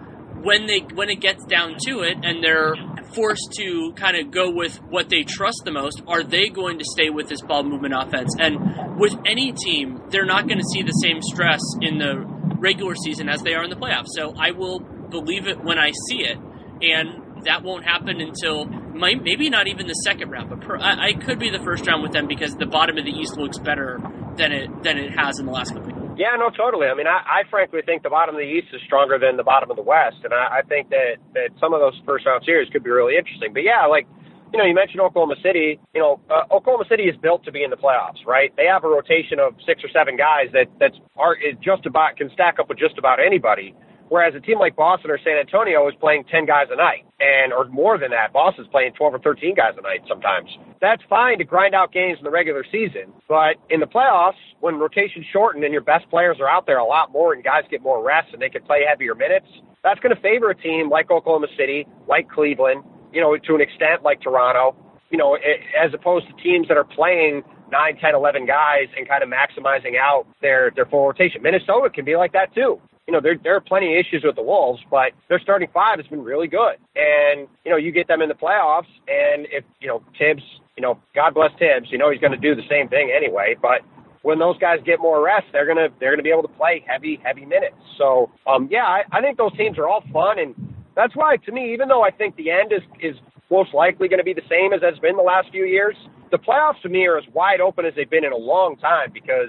when 0.43 0.67
they 0.67 0.81
when 0.95 1.11
it 1.11 1.21
gets 1.21 1.45
down 1.45 1.77
to 1.87 2.01
it 2.01 2.17
and 2.23 2.43
they're 2.43 2.75
forced 3.15 3.53
to 3.59 3.93
kind 3.97 4.17
of 4.17 4.31
go 4.31 4.51
with 4.51 4.77
what 4.89 5.09
they 5.09 5.23
trust 5.23 5.63
the 5.65 5.73
most, 5.73 6.03
are 6.07 6.23
they 6.23 6.49
going 6.49 6.79
to 6.79 6.85
stay 6.85 7.11
with 7.11 7.29
this 7.29 7.41
ball 7.43 7.63
movement 7.63 7.95
offense? 7.97 8.35
And 8.39 8.99
with 8.99 9.15
any 9.27 9.53
team, 9.53 10.01
they're 10.11 10.27
not 10.27 10.47
going 10.47 10.59
to 10.59 10.69
see 10.73 10.83
the 10.83 10.93
same 10.93 11.21
stress 11.21 11.61
in 11.81 11.99
the 11.99 12.25
regular 12.59 12.95
season 12.95 13.29
as 13.29 13.43
they 13.43 13.55
are 13.55 13.65
in 13.65 13.71
the 13.71 13.77
playoffs. 13.77 14.09
So 14.15 14.35
I 14.39 14.53
will 14.53 14.81
believe 14.81 15.47
it 15.47 15.63
when 15.63 15.79
I 15.79 15.93
see 16.09 16.21
it, 16.21 16.39
and 16.83 17.45
that 17.45 17.63
won't 17.63 17.85
happen 17.85 18.21
until 18.21 18.67
maybe 18.67 19.49
not 19.49 19.67
even 19.67 19.87
the 19.87 19.95
second 19.95 20.31
round, 20.31 20.51
but 20.51 20.61
per, 20.61 20.77
I, 20.77 21.09
I 21.09 21.13
could 21.15 21.39
be 21.39 21.51
the 21.51 21.63
first 21.63 21.87
round 21.87 22.03
with 22.03 22.13
them 22.13 22.27
because 22.29 22.55
the 22.55 22.67
bottom 22.67 22.99
of 22.99 23.05
the 23.05 23.13
East 23.13 23.37
looks 23.37 23.59
better 23.59 23.99
than 24.37 24.53
it 24.53 24.83
than 24.83 24.99
it 24.99 25.11
has 25.19 25.39
in 25.39 25.47
the 25.47 25.53
last 25.53 25.73
couple. 25.75 25.90
Yeah, 26.21 26.37
no, 26.37 26.51
totally. 26.53 26.87
I 26.89 26.95
mean, 26.95 27.07
I, 27.09 27.25
I 27.25 27.49
frankly 27.49 27.81
think 27.81 28.03
the 28.05 28.13
bottom 28.13 28.35
of 28.37 28.41
the 28.41 28.45
East 28.47 28.69
is 28.77 28.83
stronger 28.85 29.19
than 29.19 29.39
the 29.41 29.43
bottom 29.43 29.71
of 29.73 29.77
the 29.81 29.83
West, 29.83 30.21
and 30.23 30.35
I, 30.35 30.61
I 30.61 30.63
think 30.69 30.91
that 30.91 31.17
that 31.33 31.49
some 31.59 31.73
of 31.73 31.81
those 31.81 31.97
first 32.05 32.27
round 32.27 32.45
series 32.45 32.69
could 32.69 32.85
be 32.85 32.91
really 32.91 33.17
interesting. 33.17 33.55
But 33.55 33.65
yeah, 33.65 33.87
like 33.89 34.07
you 34.53 34.59
know, 34.61 34.67
you 34.69 34.75
mentioned 34.75 35.01
Oklahoma 35.01 35.37
City. 35.43 35.81
You 35.95 36.01
know, 36.03 36.21
uh, 36.29 36.45
Oklahoma 36.53 36.85
City 36.91 37.05
is 37.05 37.17
built 37.25 37.43
to 37.47 37.53
be 37.53 37.65
in 37.65 37.71
the 37.71 37.81
playoffs, 37.81 38.21
right? 38.27 38.53
They 38.59 38.67
have 38.67 38.85
a 38.85 38.89
rotation 38.89 39.41
of 39.41 39.57
six 39.65 39.81
or 39.83 39.89
seven 39.97 40.19
guys 40.19 40.53
that 40.53 40.69
that's 40.79 40.97
are 41.17 41.37
is 41.41 41.57
just 41.65 41.87
about 41.87 42.19
can 42.19 42.29
stack 42.35 42.59
up 42.61 42.69
with 42.69 42.77
just 42.79 42.99
about 42.99 43.17
anybody. 43.19 43.75
Whereas 44.11 44.35
a 44.35 44.41
team 44.41 44.59
like 44.59 44.75
Boston 44.75 45.09
or 45.13 45.19
San 45.23 45.39
Antonio 45.39 45.87
is 45.87 45.95
playing 46.01 46.25
10 46.25 46.45
guys 46.45 46.67
a 46.69 46.75
night, 46.77 47.07
and 47.21 47.53
or 47.53 47.67
more 47.67 47.97
than 47.97 48.11
that. 48.11 48.33
Boston's 48.33 48.67
playing 48.67 48.93
12 48.95 49.15
or 49.15 49.19
13 49.21 49.55
guys 49.55 49.75
a 49.79 49.83
night 49.83 50.03
sometimes. 50.09 50.51
That's 50.81 51.01
fine 51.09 51.39
to 51.39 51.45
grind 51.45 51.77
out 51.77 51.93
games 51.93 52.19
in 52.19 52.25
the 52.25 52.31
regular 52.31 52.65
season, 52.73 53.15
but 53.29 53.55
in 53.71 53.79
the 53.79 53.87
playoffs, 53.87 54.43
when 54.59 54.81
rotation's 54.81 55.27
shortened 55.33 55.63
and 55.63 55.73
your 55.73 55.83
best 55.83 56.11
players 56.11 56.39
are 56.41 56.49
out 56.49 56.67
there 56.67 56.79
a 56.79 56.85
lot 56.85 57.13
more 57.13 57.33
and 57.35 57.45
guys 57.45 57.63
get 57.71 57.83
more 57.83 58.05
rest 58.05 58.33
and 58.33 58.43
they 58.43 58.49
can 58.49 58.65
play 58.65 58.83
heavier 58.85 59.15
minutes, 59.15 59.47
that's 59.85 60.01
going 60.01 60.15
to 60.15 60.21
favor 60.21 60.51
a 60.51 60.57
team 60.57 60.91
like 60.91 61.09
Oklahoma 61.13 61.47
City, 61.57 61.87
like 62.09 62.29
Cleveland, 62.29 62.83
you 63.13 63.21
know, 63.21 63.37
to 63.37 63.55
an 63.55 63.61
extent 63.61 64.03
like 64.03 64.21
Toronto, 64.21 64.75
you 65.11 65.19
know, 65.19 65.39
as 65.81 65.95
opposed 65.95 66.27
to 66.27 66.33
teams 66.43 66.67
that 66.67 66.77
are 66.77 66.85
playing 66.85 67.45
9, 67.71 67.97
10, 67.97 68.15
11 68.17 68.45
guys 68.45 68.89
and 68.99 69.07
kind 69.07 69.23
of 69.23 69.29
maximizing 69.29 69.97
out 69.97 70.27
their, 70.43 70.73
their 70.75 70.87
full 70.87 71.07
rotation. 71.07 71.43
Minnesota 71.43 71.89
can 71.91 72.05
be 72.05 72.17
like 72.17 72.33
that 72.33 72.53
too 72.53 72.81
you 73.11 73.17
know, 73.17 73.21
there, 73.21 73.37
there 73.43 73.57
are 73.57 73.61
plenty 73.61 73.93
of 73.93 74.07
issues 74.07 74.23
with 74.25 74.37
the 74.37 74.43
Wolves, 74.43 74.81
but 74.89 75.11
their 75.29 75.41
starting 75.41 75.69
five 75.75 75.99
has 75.99 76.07
been 76.07 76.23
really 76.23 76.47
good. 76.47 76.77
And, 76.95 77.49
you 77.65 77.73
know, 77.73 77.77
you 77.77 77.91
get 77.91 78.07
them 78.07 78.23
in 78.23 78.29
the 78.29 78.37
playoffs, 78.37 78.87
and 79.09 79.49
if, 79.51 79.65
you 79.81 79.89
know, 79.89 80.01
Thibs, 80.17 80.45
you 80.77 80.83
know, 80.83 80.97
God 81.13 81.35
bless 81.35 81.51
Thibs, 81.59 81.91
you 81.91 81.99
know, 81.99 82.09
he's 82.13 82.21
going 82.21 82.31
to 82.31 82.39
do 82.39 82.55
the 82.55 82.63
same 82.71 82.89
thing 82.89 83.11
anyway, 83.13 83.57
but 83.61 83.81
when 84.23 84.39
those 84.39 84.57
guys 84.59 84.79
get 84.87 85.01
more 85.01 85.25
rest, 85.25 85.47
they're 85.51 85.67
gonna 85.67 85.89
they're 85.99 86.13
gonna 86.13 86.23
be 86.23 86.31
able 86.31 86.43
to 86.43 86.55
play 86.61 86.85
heavy 86.87 87.19
heavy 87.25 87.47
minutes. 87.47 87.75
So 87.97 88.31
um, 88.47 88.69
yeah, 88.71 88.85
I, 88.85 89.03
I 89.11 89.23
think 89.23 89.39
those 89.39 89.57
teams 89.57 89.79
are 89.79 89.89
all 89.89 90.05
fun, 90.13 90.39
and 90.39 90.55
that's 90.95 91.17
why 91.17 91.37
to 91.37 91.53
me, 91.53 91.73
even 91.73 91.89
though 91.89 92.05
I 92.05 92.11
think 92.11 92.37
the 92.37 92.51
end 92.51 92.71
is 92.71 92.83
is 93.01 93.17
most 93.51 93.73
likely 93.73 94.09
going 94.09 94.19
to 94.19 94.25
be 94.25 94.35
the 94.35 94.45
same 94.47 94.75
as 94.75 94.83
has 94.83 94.99
been 94.99 95.17
the 95.17 95.23
last 95.23 95.49
few 95.51 95.65
years, 95.65 95.97
the 96.31 96.37
playoffs 96.37 96.83
to 96.83 96.91
me 96.91 97.07
are 97.07 97.17
as 97.17 97.25
wide 97.33 97.63
open 97.63 97.87
as 97.87 97.95
they've 97.97 98.11
been 98.11 98.27
in 98.27 98.33
a 98.33 98.37
long 98.37 98.77
time 98.77 99.11
because 99.11 99.49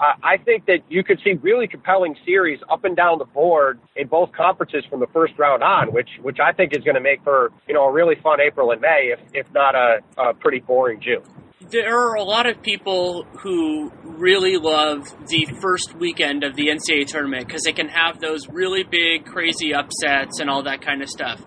I, 0.00 0.36
think 0.38 0.66
that 0.66 0.78
you 0.88 1.04
could 1.04 1.20
see 1.22 1.34
really 1.42 1.68
compelling 1.68 2.16
series 2.24 2.58
up 2.70 2.84
and 2.84 2.96
down 2.96 3.18
the 3.18 3.26
board 3.26 3.78
in 3.96 4.06
both 4.08 4.32
conferences 4.32 4.84
from 4.88 5.00
the 5.00 5.06
first 5.08 5.34
round 5.38 5.62
on, 5.62 5.92
which 5.92 6.08
which 6.22 6.38
I 6.42 6.52
think 6.52 6.72
is 6.76 6.82
going 6.84 6.94
to 6.94 7.00
make 7.00 7.22
for 7.22 7.50
you 7.68 7.74
know 7.74 7.84
a 7.84 7.92
really 7.92 8.14
fun 8.22 8.40
April 8.40 8.70
and 8.70 8.80
May, 8.80 9.12
if 9.12 9.20
if 9.34 9.52
not 9.52 9.74
a, 9.74 9.98
a 10.16 10.34
pretty 10.34 10.60
boring 10.60 11.00
June 11.00 11.22
there 11.70 11.96
are 11.96 12.14
a 12.14 12.24
lot 12.24 12.46
of 12.46 12.62
people 12.62 13.24
who 13.42 13.92
really 14.02 14.56
love 14.56 15.04
the 15.28 15.46
first 15.60 15.94
weekend 15.94 16.42
of 16.42 16.56
the 16.56 16.68
NCAA 16.68 17.06
tournament 17.06 17.46
because 17.46 17.62
they 17.62 17.72
can 17.72 17.88
have 17.88 18.20
those 18.20 18.48
really 18.48 18.82
big, 18.82 19.24
crazy 19.24 19.72
upsets 19.74 20.40
and 20.40 20.50
all 20.50 20.62
that 20.64 20.80
kind 20.80 21.02
of 21.02 21.08
stuff. 21.08 21.40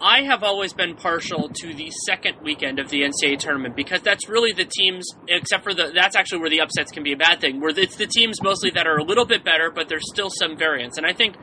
I 0.00 0.22
have 0.22 0.42
always 0.42 0.72
been 0.72 0.96
partial 0.96 1.48
to 1.48 1.74
the 1.74 1.90
second 2.06 2.36
weekend 2.42 2.78
of 2.78 2.90
the 2.90 3.02
NCAA 3.02 3.38
tournament 3.38 3.76
because 3.76 4.02
that's 4.02 4.28
really 4.28 4.52
the 4.52 4.64
teams, 4.64 5.06
except 5.28 5.62
for 5.62 5.72
the, 5.72 5.92
that's 5.94 6.16
actually 6.16 6.40
where 6.40 6.50
the 6.50 6.60
upsets 6.60 6.90
can 6.90 7.02
be 7.02 7.12
a 7.12 7.16
bad 7.16 7.40
thing, 7.40 7.60
where 7.60 7.70
it's 7.78 7.96
the 7.96 8.06
teams 8.06 8.42
mostly 8.42 8.70
that 8.70 8.86
are 8.86 8.96
a 8.96 9.04
little 9.04 9.24
bit 9.24 9.44
better, 9.44 9.70
but 9.70 9.88
there's 9.88 10.04
still 10.12 10.30
some 10.30 10.58
variance. 10.58 10.98
And 10.98 11.06
I 11.06 11.12
think 11.12 11.36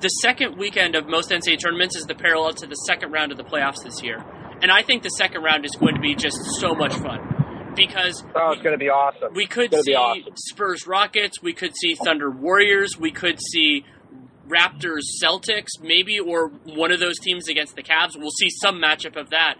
the 0.00 0.08
second 0.08 0.56
weekend 0.56 0.94
of 0.94 1.06
most 1.08 1.30
NCAA 1.30 1.58
tournaments 1.60 1.96
is 1.96 2.04
the 2.04 2.14
parallel 2.14 2.54
to 2.54 2.66
the 2.66 2.76
second 2.86 3.12
round 3.12 3.32
of 3.32 3.38
the 3.38 3.44
playoffs 3.44 3.82
this 3.82 4.02
year. 4.02 4.24
And 4.62 4.70
I 4.70 4.82
think 4.82 5.02
the 5.02 5.10
second 5.10 5.42
round 5.42 5.64
is 5.64 5.72
going 5.72 5.94
to 5.94 6.00
be 6.00 6.14
just 6.14 6.38
so 6.60 6.74
much 6.74 6.94
fun 6.94 7.72
because 7.76 8.24
oh, 8.34 8.52
it's 8.52 8.62
going 8.62 8.72
to 8.72 8.78
be 8.78 8.88
awesome. 8.88 9.34
We 9.34 9.46
could 9.46 9.74
see 9.74 9.94
awesome. 9.94 10.34
Spurs 10.36 10.86
Rockets, 10.86 11.42
we 11.42 11.52
could 11.52 11.76
see 11.76 11.94
Thunder 11.94 12.30
Warriors, 12.30 12.98
we 12.98 13.12
could 13.12 13.38
see 13.52 13.84
Raptors 14.48 15.02
Celtics, 15.22 15.80
maybe, 15.80 16.18
or 16.18 16.48
one 16.64 16.92
of 16.92 17.00
those 17.00 17.18
teams 17.18 17.48
against 17.48 17.76
the 17.76 17.82
Cavs. 17.82 18.10
We'll 18.16 18.30
see 18.30 18.48
some 18.50 18.80
matchup 18.80 19.16
of 19.16 19.30
that. 19.30 19.56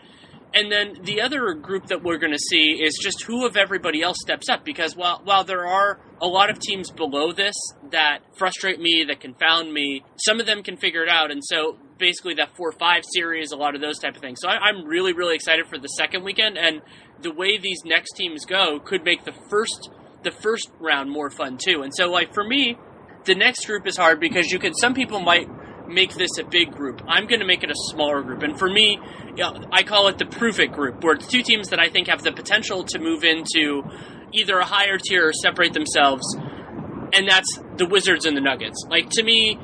And 0.55 0.72
then 0.72 1.03
the 1.03 1.20
other 1.20 1.53
group 1.53 1.88
that 1.88 2.03
we're 2.03 2.16
going 2.16 2.33
to 2.33 2.38
see 2.38 2.81
is 2.83 2.99
just 3.03 3.25
who 3.25 3.46
of 3.46 3.57
everybody 3.57 4.01
else 4.01 4.16
steps 4.20 4.49
up 4.49 4.64
because 4.64 4.96
while 4.96 5.20
while 5.22 5.44
there 5.44 5.66
are 5.66 6.01
a 6.22 6.27
lot 6.27 6.49
of 6.49 6.59
teams 6.59 6.90
below 6.90 7.33
this 7.33 7.55
that 7.90 8.20
frustrate 8.38 8.81
me, 8.81 9.05
that 9.09 9.20
confound 9.20 9.72
me, 9.72 10.03
some 10.16 10.40
of 10.40 10.46
them 10.46 10.62
can 10.62 10.79
figure 10.79 11.03
it 11.03 11.11
out. 11.11 11.31
And 11.31 11.42
so 11.44 11.77
basically 11.99 12.35
that 12.35 12.57
four 12.57 12.72
five 12.72 13.03
series, 13.12 13.53
a 13.53 13.57
lot 13.57 13.75
of 13.75 13.83
those 13.83 13.99
type 13.99 14.14
of 14.14 14.22
things. 14.22 14.38
So 14.40 14.49
I, 14.49 14.57
I'm 14.57 14.87
really 14.87 15.12
really 15.12 15.35
excited 15.35 15.66
for 15.66 15.79
the 15.79 15.88
second 15.88 16.25
weekend 16.25 16.57
and 16.57 16.81
the 17.20 17.33
way 17.33 17.59
these 17.59 17.81
next 17.85 18.12
teams 18.12 18.46
go 18.46 18.81
could 18.81 19.05
make 19.05 19.25
the 19.25 19.35
first 19.51 19.90
the 20.22 20.31
first 20.31 20.70
round 20.81 21.11
more 21.11 21.29
fun 21.29 21.59
too. 21.62 21.83
And 21.83 21.92
so 21.94 22.11
like 22.11 22.33
for 22.33 22.44
me, 22.44 22.79
the 23.26 23.34
next 23.34 23.66
group 23.66 23.86
is 23.86 23.96
hard 23.96 24.20
because 24.20 24.50
you 24.50 24.58
can. 24.58 24.74
Some 24.74 24.94
people 24.94 25.20
might 25.20 25.48
make 25.88 26.14
this 26.14 26.38
a 26.38 26.44
big 26.44 26.72
group. 26.72 27.02
I'm 27.06 27.26
going 27.26 27.40
to 27.40 27.46
make 27.46 27.62
it 27.62 27.70
a 27.70 27.76
smaller 27.90 28.22
group, 28.22 28.42
and 28.42 28.58
for 28.58 28.68
me, 28.68 28.98
I 29.70 29.82
call 29.82 30.08
it 30.08 30.18
the 30.18 30.26
proof 30.26 30.58
it 30.58 30.72
group, 30.72 31.04
where 31.04 31.14
it's 31.14 31.26
two 31.26 31.42
teams 31.42 31.68
that 31.68 31.78
I 31.78 31.88
think 31.88 32.08
have 32.08 32.22
the 32.22 32.32
potential 32.32 32.84
to 32.84 32.98
move 32.98 33.24
into 33.24 33.82
either 34.32 34.58
a 34.58 34.64
higher 34.64 34.98
tier 34.98 35.28
or 35.28 35.32
separate 35.32 35.72
themselves, 35.74 36.36
and 37.12 37.28
that's 37.28 37.58
the 37.76 37.86
Wizards 37.86 38.24
and 38.24 38.36
the 38.36 38.40
Nuggets. 38.40 38.84
Like 38.88 39.10
to 39.10 39.22
me, 39.22 39.58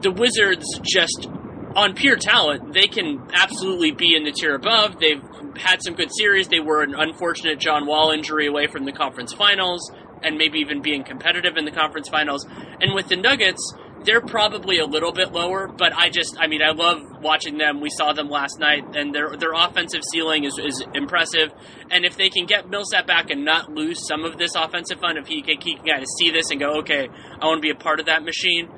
the 0.00 0.10
Wizards 0.10 0.66
just 0.82 1.28
on 1.76 1.94
pure 1.94 2.16
talent, 2.16 2.72
they 2.72 2.88
can 2.88 3.28
absolutely 3.32 3.92
be 3.92 4.16
in 4.16 4.24
the 4.24 4.32
tier 4.32 4.54
above. 4.54 4.98
They've 4.98 5.22
had 5.56 5.82
some 5.82 5.94
good 5.94 6.10
series. 6.12 6.48
They 6.48 6.58
were 6.58 6.82
an 6.82 6.94
unfortunate 6.96 7.60
John 7.60 7.86
Wall 7.86 8.10
injury 8.10 8.46
away 8.46 8.66
from 8.66 8.84
the 8.84 8.92
conference 8.92 9.32
finals 9.32 9.90
and 10.22 10.36
maybe 10.36 10.58
even 10.58 10.82
being 10.82 11.04
competitive 11.04 11.56
in 11.56 11.64
the 11.64 11.70
conference 11.70 12.08
finals. 12.08 12.46
And 12.80 12.94
with 12.94 13.08
the 13.08 13.16
Nuggets, 13.16 13.74
they're 14.04 14.20
probably 14.20 14.78
a 14.78 14.86
little 14.86 15.12
bit 15.12 15.32
lower, 15.32 15.68
but 15.68 15.92
I 15.94 16.08
just, 16.08 16.36
I 16.38 16.46
mean, 16.46 16.62
I 16.62 16.70
love 16.70 17.02
watching 17.20 17.58
them. 17.58 17.80
We 17.80 17.90
saw 17.90 18.12
them 18.12 18.30
last 18.30 18.58
night, 18.58 18.84
and 18.96 19.14
their 19.14 19.36
their 19.36 19.52
offensive 19.52 20.02
ceiling 20.10 20.44
is, 20.44 20.58
is 20.58 20.82
impressive. 20.94 21.50
And 21.90 22.04
if 22.04 22.16
they 22.16 22.30
can 22.30 22.46
get 22.46 22.68
Millsap 22.68 23.06
back 23.06 23.30
and 23.30 23.44
not 23.44 23.70
lose 23.70 24.06
some 24.06 24.24
of 24.24 24.38
this 24.38 24.54
offensive 24.54 25.00
fun, 25.00 25.16
if 25.18 25.26
he 25.26 25.42
can, 25.42 25.60
he 25.60 25.76
can 25.76 25.84
kind 25.84 26.02
of 26.02 26.08
see 26.18 26.30
this 26.30 26.50
and 26.50 26.58
go, 26.58 26.78
okay, 26.78 27.08
I 27.40 27.46
want 27.46 27.58
to 27.58 27.62
be 27.62 27.70
a 27.70 27.74
part 27.74 28.00
of 28.00 28.06
that 28.06 28.22
machine, 28.22 28.68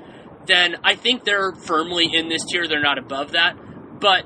then 0.47 0.77
I 0.83 0.97
think 0.97 1.25
they're 1.25 1.53
firmly 1.53 2.11
in 2.13 2.29
this 2.29 2.45
tier. 2.45 2.67
They're 2.67 2.83
not 2.83 2.99
above 2.99 3.33
that, 3.33 3.57
but 4.01 4.25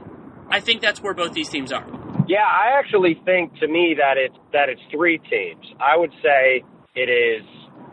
I 0.49 0.61
think 0.61 0.81
that's 0.81 1.03
where 1.03 1.15
both 1.15 1.33
these 1.33 1.49
teams 1.49 1.73
are. 1.73 1.87
Yeah, 2.29 2.39
I 2.43 2.79
actually 2.79 3.21
think 3.25 3.55
to 3.61 3.69
me 3.69 3.95
that 3.99 4.17
it's 4.17 4.37
that 4.53 4.69
it's 4.69 4.81
three 4.91 5.19
teams. 5.31 5.65
I 5.79 5.97
would 5.97 6.13
say 6.23 6.65
it 6.97 7.09
is 7.13 7.45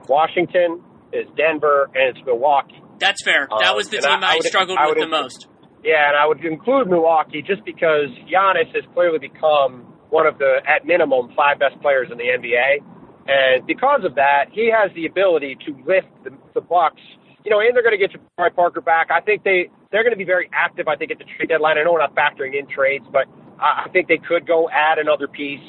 Washington, 0.08 0.82
it's 1.12 1.30
Denver, 1.38 1.90
and 1.94 2.16
it's 2.16 2.26
Milwaukee. 2.26 2.82
That's 3.00 3.22
fair. 3.24 3.48
That 3.50 3.72
um, 3.72 3.76
was 3.76 3.90
the 3.90 3.98
team 3.98 4.24
I, 4.24 4.34
I, 4.34 4.36
would, 4.36 4.46
struggled 4.46 4.78
I 4.80 4.88
with 4.88 4.98
the 4.98 5.08
most. 5.08 5.48
Yeah, 5.84 6.08
and 6.08 6.18
I 6.18 6.26
would 6.26 6.44
include 6.44 6.88
Milwaukee 6.88 7.44
just 7.46 7.64
because 7.66 8.08
Giannis 8.32 8.74
has 8.74 8.84
clearly 8.94 9.20
become 9.20 9.94
one 10.10 10.26
of 10.26 10.38
the, 10.38 10.62
at 10.66 10.86
minimum, 10.86 11.34
five 11.36 11.60
best 11.60 11.80
players 11.82 12.08
in 12.12 12.18
the 12.18 12.24
NBA. 12.24 12.80
And 13.28 13.68
because 13.68 14.02
of 14.04 14.16
that, 14.16 14.46
he 14.52 14.72
has 14.72 14.92
the 14.96 15.06
ability 15.06 15.58
to 15.66 15.72
lift 15.86 16.08
the, 16.24 16.32
the 16.54 16.62
Bucks. 16.62 17.02
You 17.44 17.52
know, 17.52 17.60
and 17.60 17.76
they're 17.76 17.84
going 17.84 17.98
to 17.98 18.00
get 18.00 18.16
Jabari 18.16 18.56
Parker 18.56 18.80
back. 18.80 19.12
I 19.12 19.20
think 19.20 19.44
they 19.44 19.70
they're 19.92 20.04
going 20.04 20.16
to 20.16 20.18
be 20.18 20.24
very 20.24 20.50
active. 20.54 20.88
I 20.88 20.96
think 20.96 21.12
at 21.12 21.20
the 21.20 21.26
trade 21.36 21.50
deadline. 21.50 21.78
I 21.78 21.84
know 21.84 21.92
we're 21.92 22.00
not 22.00 22.16
factoring 22.16 22.58
in 22.58 22.68
trades, 22.68 23.06
but 23.12 23.28
I 23.60 23.88
think 23.92 24.08
they 24.08 24.18
could 24.18 24.48
go 24.48 24.70
add 24.72 24.98
another 24.98 25.28
piece. 25.28 25.64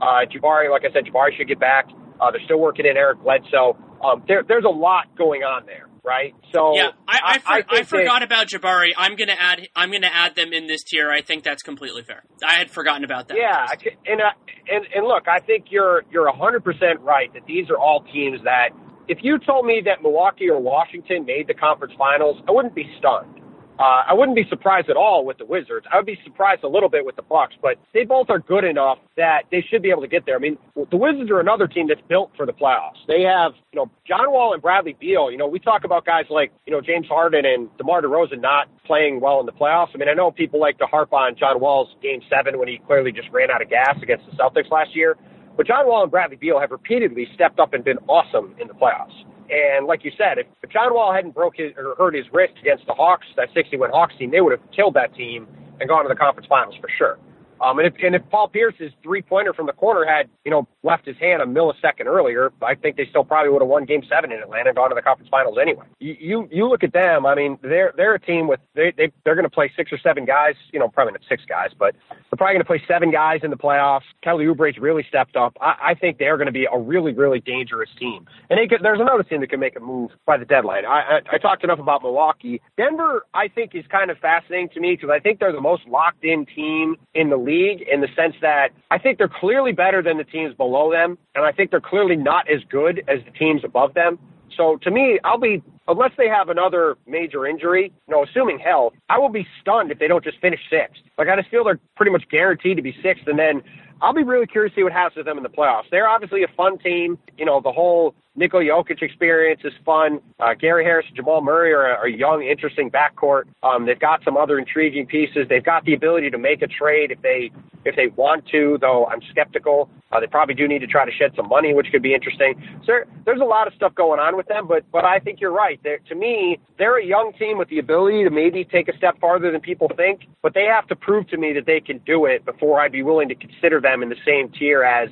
Uh, 0.00 0.24
Jabari, 0.24 0.70
like 0.70 0.82
I 0.88 0.92
said, 0.92 1.04
Jabari 1.04 1.36
should 1.36 1.48
get 1.48 1.60
back. 1.60 1.86
Uh, 2.20 2.30
they're 2.30 2.44
still 2.44 2.58
working 2.60 2.86
in 2.86 2.96
Eric 2.96 3.22
Bledsoe. 3.22 3.76
Um, 4.04 4.22
there, 4.28 4.42
there's 4.46 4.64
a 4.64 4.72
lot 4.72 5.16
going 5.16 5.42
on 5.42 5.66
there, 5.66 5.88
right? 6.04 6.34
So 6.52 6.74
yeah, 6.74 6.90
I, 7.06 7.40
I, 7.46 7.58
I, 7.58 7.62
I 7.68 7.82
forgot 7.82 8.22
about 8.22 8.48
Jabari. 8.48 8.90
I'm 8.96 9.16
gonna 9.16 9.36
add 9.38 9.68
I'm 9.74 9.90
gonna 9.90 10.10
add 10.12 10.36
them 10.36 10.52
in 10.52 10.66
this 10.66 10.84
tier. 10.84 11.10
I 11.10 11.20
think 11.20 11.42
that's 11.42 11.62
completely 11.62 12.02
fair. 12.02 12.22
I 12.46 12.54
had 12.54 12.70
forgotten 12.70 13.04
about 13.04 13.28
that. 13.28 13.36
Yeah, 13.36 13.66
and 14.06 14.20
uh, 14.20 14.30
and 14.68 14.86
and 14.94 15.06
look, 15.06 15.26
I 15.28 15.40
think 15.40 15.66
you're 15.70 16.02
you're 16.10 16.26
100 16.30 16.62
percent 16.62 17.00
right 17.00 17.32
that 17.34 17.46
these 17.46 17.70
are 17.70 17.78
all 17.78 18.04
teams 18.12 18.40
that 18.44 18.70
if 19.08 19.18
you 19.22 19.38
told 19.38 19.64
me 19.66 19.82
that 19.86 20.02
Milwaukee 20.02 20.48
or 20.48 20.60
Washington 20.60 21.24
made 21.24 21.46
the 21.48 21.54
conference 21.54 21.94
finals, 21.98 22.36
I 22.46 22.52
wouldn't 22.52 22.74
be 22.74 22.84
stunned. 22.98 23.37
Uh, 23.78 24.02
I 24.08 24.12
wouldn't 24.12 24.34
be 24.34 24.44
surprised 24.50 24.90
at 24.90 24.96
all 24.96 25.24
with 25.24 25.38
the 25.38 25.44
Wizards. 25.46 25.86
I 25.92 25.96
would 25.96 26.06
be 26.06 26.18
surprised 26.24 26.64
a 26.64 26.68
little 26.68 26.88
bit 26.88 27.06
with 27.06 27.14
the 27.14 27.22
Bucks, 27.22 27.54
but 27.62 27.76
they 27.94 28.04
both 28.04 28.28
are 28.28 28.40
good 28.40 28.64
enough 28.64 28.98
that 29.16 29.42
they 29.52 29.64
should 29.70 29.82
be 29.82 29.90
able 29.90 30.02
to 30.02 30.08
get 30.08 30.26
there. 30.26 30.34
I 30.34 30.40
mean, 30.40 30.58
the 30.90 30.96
Wizards 30.96 31.30
are 31.30 31.38
another 31.38 31.68
team 31.68 31.86
that's 31.86 32.00
built 32.08 32.32
for 32.36 32.44
the 32.44 32.52
playoffs. 32.52 32.98
They 33.06 33.22
have, 33.22 33.52
you 33.72 33.78
know, 33.78 33.88
John 34.06 34.32
Wall 34.32 34.52
and 34.52 34.60
Bradley 34.60 34.96
Beal. 34.98 35.30
You 35.30 35.38
know, 35.38 35.46
we 35.46 35.60
talk 35.60 35.84
about 35.84 36.04
guys 36.04 36.24
like, 36.28 36.50
you 36.66 36.72
know, 36.72 36.80
James 36.80 37.06
Harden 37.06 37.44
and 37.46 37.68
DeMar 37.78 38.02
DeRozan 38.02 38.40
not 38.40 38.66
playing 38.84 39.20
well 39.20 39.38
in 39.38 39.46
the 39.46 39.52
playoffs. 39.52 39.90
I 39.94 39.98
mean, 39.98 40.08
I 40.08 40.14
know 40.14 40.32
people 40.32 40.58
like 40.58 40.78
to 40.78 40.86
harp 40.86 41.12
on 41.12 41.36
John 41.38 41.60
Wall's 41.60 41.88
Game 42.02 42.20
Seven 42.28 42.58
when 42.58 42.66
he 42.66 42.78
clearly 42.84 43.12
just 43.12 43.28
ran 43.30 43.48
out 43.48 43.62
of 43.62 43.70
gas 43.70 43.96
against 44.02 44.26
the 44.26 44.32
Celtics 44.32 44.72
last 44.72 44.96
year, 44.96 45.16
but 45.56 45.68
John 45.68 45.86
Wall 45.86 46.02
and 46.02 46.10
Bradley 46.10 46.36
Beal 46.36 46.58
have 46.58 46.72
repeatedly 46.72 47.28
stepped 47.34 47.60
up 47.60 47.74
and 47.74 47.84
been 47.84 47.98
awesome 48.08 48.56
in 48.60 48.66
the 48.66 48.74
playoffs. 48.74 49.14
And 49.50 49.86
like 49.86 50.04
you 50.04 50.12
said, 50.16 50.38
if, 50.38 50.46
if 50.62 50.70
John 50.70 50.92
Wall 50.92 51.12
hadn't 51.12 51.34
broke 51.34 51.56
his 51.56 51.72
or 51.76 51.94
hurt 51.96 52.14
his 52.14 52.26
wrist 52.32 52.54
against 52.60 52.86
the 52.86 52.94
Hawks, 52.94 53.26
that 53.36 53.48
60-win 53.54 53.90
Hawks 53.90 54.14
team, 54.18 54.30
they 54.30 54.40
would 54.40 54.52
have 54.52 54.70
killed 54.74 54.94
that 54.94 55.14
team 55.14 55.46
and 55.80 55.88
gone 55.88 56.04
to 56.04 56.08
the 56.08 56.16
conference 56.16 56.46
finals 56.48 56.74
for 56.80 56.88
sure. 56.96 57.18
Um, 57.60 57.78
and 57.78 57.88
if 57.88 57.94
and 58.02 58.14
if 58.14 58.22
Paul 58.30 58.48
Pierce's 58.48 58.92
three 59.02 59.22
pointer 59.22 59.52
from 59.52 59.66
the 59.66 59.72
corner 59.72 60.04
had 60.04 60.28
you 60.44 60.50
know 60.50 60.66
left 60.82 61.06
his 61.06 61.16
hand 61.18 61.42
a 61.42 61.46
millisecond 61.46 62.06
earlier, 62.06 62.52
I 62.62 62.74
think 62.74 62.96
they 62.96 63.06
still 63.06 63.24
probably 63.24 63.50
would 63.50 63.62
have 63.62 63.68
won 63.68 63.84
Game 63.84 64.02
Seven 64.08 64.32
in 64.32 64.40
Atlanta 64.40 64.70
and 64.70 64.76
gone 64.76 64.90
to 64.90 64.94
the 64.94 65.02
conference 65.02 65.28
finals 65.30 65.58
anyway. 65.60 65.84
You 65.98 66.16
you, 66.18 66.48
you 66.50 66.68
look 66.68 66.84
at 66.84 66.92
them. 66.92 67.26
I 67.26 67.34
mean, 67.34 67.58
they're 67.62 67.92
they're 67.96 68.14
a 68.14 68.20
team 68.20 68.48
with 68.48 68.60
they 68.74 68.92
they 68.96 69.12
they're 69.24 69.34
going 69.34 69.44
to 69.44 69.50
play 69.50 69.70
six 69.76 69.92
or 69.92 69.98
seven 69.98 70.24
guys. 70.24 70.54
You 70.72 70.78
know, 70.78 70.88
probably 70.88 71.12
not 71.12 71.22
six 71.28 71.42
guys, 71.48 71.70
but 71.78 71.94
they're 72.10 72.36
probably 72.36 72.54
going 72.54 72.64
to 72.64 72.66
play 72.66 72.82
seven 72.86 73.10
guys 73.10 73.40
in 73.42 73.50
the 73.50 73.56
playoffs. 73.56 74.08
Kelly 74.22 74.46
Oubre's 74.46 74.78
really 74.78 75.04
stepped 75.08 75.36
up. 75.36 75.56
I, 75.60 75.90
I 75.90 75.94
think 75.94 76.18
they're 76.18 76.36
going 76.36 76.46
to 76.46 76.52
be 76.52 76.66
a 76.70 76.78
really 76.78 77.12
really 77.12 77.40
dangerous 77.40 77.90
team. 77.98 78.26
And 78.50 78.58
they 78.58 78.66
could, 78.66 78.82
there's 78.82 79.00
another 79.00 79.22
team 79.22 79.40
that 79.40 79.50
can 79.50 79.60
make 79.60 79.76
a 79.76 79.80
move 79.80 80.10
by 80.26 80.36
the 80.36 80.44
deadline. 80.44 80.84
I, 80.86 81.18
I 81.18 81.20
I 81.32 81.38
talked 81.38 81.64
enough 81.64 81.78
about 81.78 82.02
Milwaukee. 82.02 82.60
Denver, 82.76 83.26
I 83.34 83.48
think, 83.48 83.74
is 83.74 83.84
kind 83.90 84.10
of 84.10 84.18
fascinating 84.18 84.68
to 84.74 84.80
me 84.80 84.94
because 84.94 85.10
I 85.10 85.18
think 85.18 85.40
they're 85.40 85.52
the 85.52 85.60
most 85.60 85.86
locked 85.88 86.24
in 86.24 86.46
team 86.46 86.96
in 87.14 87.30
the 87.30 87.36
league 87.36 87.47
in 87.48 88.00
the 88.00 88.08
sense 88.14 88.34
that 88.40 88.68
I 88.90 88.98
think 88.98 89.18
they're 89.18 89.28
clearly 89.28 89.72
better 89.72 90.02
than 90.02 90.18
the 90.18 90.24
teams 90.24 90.54
below 90.54 90.90
them, 90.90 91.18
and 91.34 91.44
I 91.44 91.52
think 91.52 91.70
they're 91.70 91.80
clearly 91.80 92.16
not 92.16 92.50
as 92.50 92.60
good 92.70 93.04
as 93.08 93.18
the 93.24 93.30
teams 93.32 93.64
above 93.64 93.94
them. 93.94 94.18
So 94.56 94.76
to 94.82 94.90
me, 94.90 95.18
I'll 95.24 95.38
be 95.38 95.62
unless 95.86 96.12
they 96.18 96.28
have 96.28 96.48
another 96.48 96.96
major 97.06 97.46
injury, 97.46 97.92
you 98.06 98.14
know, 98.14 98.24
assuming 98.24 98.58
health, 98.58 98.92
I 99.08 99.18
will 99.18 99.28
be 99.30 99.46
stunned 99.60 99.90
if 99.90 99.98
they 99.98 100.08
don't 100.08 100.22
just 100.22 100.40
finish 100.40 100.60
sixth. 100.70 101.02
Like 101.16 101.28
I 101.28 101.36
just 101.36 101.48
feel 101.48 101.64
they're 101.64 101.80
pretty 101.96 102.12
much 102.12 102.24
guaranteed 102.30 102.76
to 102.76 102.82
be 102.82 102.94
sixth, 103.02 103.26
and 103.26 103.38
then 103.38 103.62
I'll 104.00 104.14
be 104.14 104.22
really 104.22 104.46
curious 104.46 104.72
to 104.74 104.80
see 104.80 104.84
what 104.84 104.92
happens 104.92 105.16
with 105.16 105.26
them 105.26 105.36
in 105.38 105.42
the 105.42 105.48
playoffs. 105.48 105.90
They're 105.90 106.08
obviously 106.08 106.42
a 106.42 106.48
fun 106.56 106.78
team. 106.78 107.18
You 107.36 107.44
know, 107.44 107.60
the 107.60 107.72
whole 107.72 108.14
Nikola 108.38 108.62
Jokic 108.62 109.02
experience 109.02 109.60
is 109.64 109.72
fun. 109.84 110.20
Uh, 110.38 110.54
Gary 110.54 110.84
Harris 110.84 111.06
and 111.08 111.16
Jamal 111.16 111.42
Murray 111.42 111.72
are, 111.72 111.96
are 111.96 112.06
a 112.06 112.12
young, 112.12 112.44
interesting 112.44 112.88
backcourt. 112.88 113.44
Um, 113.64 113.84
they've 113.84 113.98
got 113.98 114.22
some 114.24 114.36
other 114.36 114.58
intriguing 114.58 115.06
pieces. 115.06 115.46
They've 115.48 115.64
got 115.64 115.84
the 115.84 115.94
ability 115.94 116.30
to 116.30 116.38
make 116.38 116.62
a 116.62 116.68
trade 116.68 117.10
if 117.10 117.20
they 117.20 117.50
if 117.84 117.96
they 117.96 118.08
want 118.16 118.44
to, 118.48 118.76
though 118.80 119.06
I'm 119.06 119.20
skeptical. 119.30 119.88
Uh, 120.12 120.20
they 120.20 120.26
probably 120.26 120.54
do 120.54 120.68
need 120.68 120.80
to 120.80 120.86
try 120.86 121.04
to 121.04 121.12
shed 121.12 121.32
some 121.36 121.48
money, 121.48 121.74
which 121.74 121.88
could 121.90 122.02
be 122.02 122.14
interesting. 122.14 122.54
So 122.80 122.86
there, 122.86 123.06
there's 123.24 123.40
a 123.40 123.44
lot 123.44 123.66
of 123.66 123.74
stuff 123.74 123.94
going 123.94 124.20
on 124.20 124.36
with 124.36 124.46
them, 124.46 124.68
but 124.68 124.84
but 124.92 125.04
I 125.04 125.18
think 125.18 125.40
you're 125.40 125.52
right. 125.52 125.80
They're, 125.82 125.98
to 126.08 126.14
me, 126.14 126.58
they're 126.78 126.98
a 126.98 127.04
young 127.04 127.32
team 127.38 127.58
with 127.58 127.68
the 127.68 127.78
ability 127.78 128.24
to 128.24 128.30
maybe 128.30 128.64
take 128.64 128.88
a 128.88 128.96
step 128.96 129.18
farther 129.20 129.50
than 129.50 129.60
people 129.60 129.90
think, 129.96 130.22
but 130.42 130.54
they 130.54 130.64
have 130.64 130.86
to 130.88 130.96
prove 130.96 131.28
to 131.28 131.36
me 131.36 131.52
that 131.54 131.66
they 131.66 131.80
can 131.80 131.98
do 132.06 132.26
it 132.26 132.44
before 132.44 132.80
I'd 132.80 132.92
be 132.92 133.02
willing 133.02 133.28
to 133.28 133.34
consider 133.34 133.80
them 133.80 134.02
in 134.02 134.08
the 134.08 134.20
same 134.24 134.50
tier 134.50 134.84
as 134.84 135.08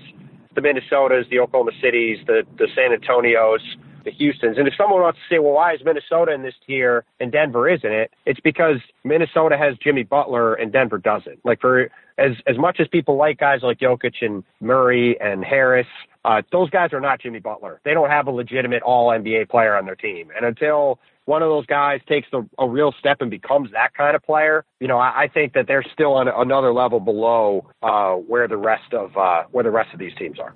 the 0.57 0.62
Minnesotas, 0.62 1.29
the 1.31 1.38
Oklahoma 1.38 1.73
Cities, 1.81 2.19
the 2.27 2.42
the 2.59 2.66
San 2.75 2.90
Antonios, 2.90 3.61
the 4.07 4.11
Houston's. 4.11 4.57
And 4.57 4.66
if 4.66 4.75
someone 4.77 5.03
wants 5.03 5.19
to 5.19 5.35
say, 5.35 5.38
well, 5.38 5.53
why 5.53 5.75
is 5.75 5.81
Minnesota 5.85 6.33
in 6.33 6.42
this 6.42 6.55
tier 6.66 7.05
and 7.21 7.31
Denver 7.31 7.69
isn't 7.69 7.92
it? 7.92 8.11
It's 8.25 8.40
because 8.40 8.77
Minnesota 9.05 9.59
has 9.59 9.77
Jimmy 9.79 10.03
Butler 10.03 10.55
and 10.55 10.73
Denver 10.73 10.99
doesn't. 10.99 11.45
Like 11.45 11.61
for 11.61 11.90
as 12.16 12.33
as 12.47 12.57
much 12.57 12.81
as 12.81 12.88
people 12.88 13.16
like 13.16 13.38
guys 13.38 13.61
like 13.62 13.79
Jokic 13.79 14.14
and 14.23 14.42
Murray 14.61 15.21
and 15.21 15.45
Harris, 15.45 15.87
uh, 16.25 16.42
those 16.51 16.71
guys 16.71 16.92
are 16.92 17.01
not 17.01 17.21
Jimmy 17.21 17.40
Butler. 17.40 17.81
They 17.85 17.92
don't 17.92 18.11
have 18.11 18.27
a 18.27 18.31
legitimate 18.31 18.83
All 18.83 19.11
NBA 19.11 19.51
player 19.51 19.77
on 19.77 19.85
their 19.85 19.97
team. 19.97 20.31
And 20.35 20.47
until 20.47 20.99
one 21.27 21.43
of 21.43 21.49
those 21.49 21.67
guys 21.67 22.01
takes 22.09 22.29
a 22.59 22.69
real 22.69 22.93
step 22.99 23.19
and 23.21 23.31
becomes 23.31 23.71
that 23.73 23.93
kind 23.95 24.17
of 24.17 24.23
player, 24.23 24.65
you 24.81 24.89
know, 24.89 24.97
I, 24.97 25.25
I 25.25 25.29
think 25.29 25.53
that 25.53 25.67
they're 25.67 25.85
still 25.93 26.15
on 26.15 26.29
another 26.29 26.73
level 26.73 27.01
below 27.01 27.69
uh, 27.83 28.15
where 28.15 28.49
the 28.49 28.57
rest 28.57 28.95
of 28.95 29.17
uh, 29.17 29.43
where 29.51 29.65
the 29.65 29.71
rest 29.71 29.93
of 29.93 29.99
these 29.99 30.15
teams 30.19 30.39
are. 30.39 30.55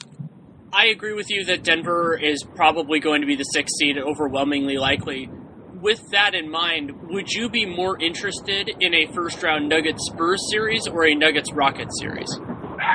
I 0.72 0.87
agree 0.87 1.14
with 1.14 1.26
you 1.28 1.44
that 1.46 1.64
Denver 1.64 2.16
is 2.16 2.44
probably 2.54 3.00
going 3.00 3.20
to 3.22 3.26
be 3.26 3.35
the 3.35 3.44
sixth 3.44 3.74
seed, 3.78 3.98
overwhelmingly 3.98 4.76
likely. 4.76 5.28
With 5.83 6.00
that 6.12 6.35
in 6.35 6.48
mind, 6.48 6.92
would 7.09 7.28
you 7.30 7.48
be 7.50 7.66
more 7.66 8.00
interested 8.00 8.70
in 8.80 8.94
a 8.94 9.12
first 9.12 9.42
round 9.42 9.68
Nuggets 9.68 10.06
Spurs 10.06 10.40
series 10.50 10.87
or 10.87 11.04
a 11.04 11.14
Nuggets 11.14 11.52
Rockets 11.52 11.98
series? 11.98 12.28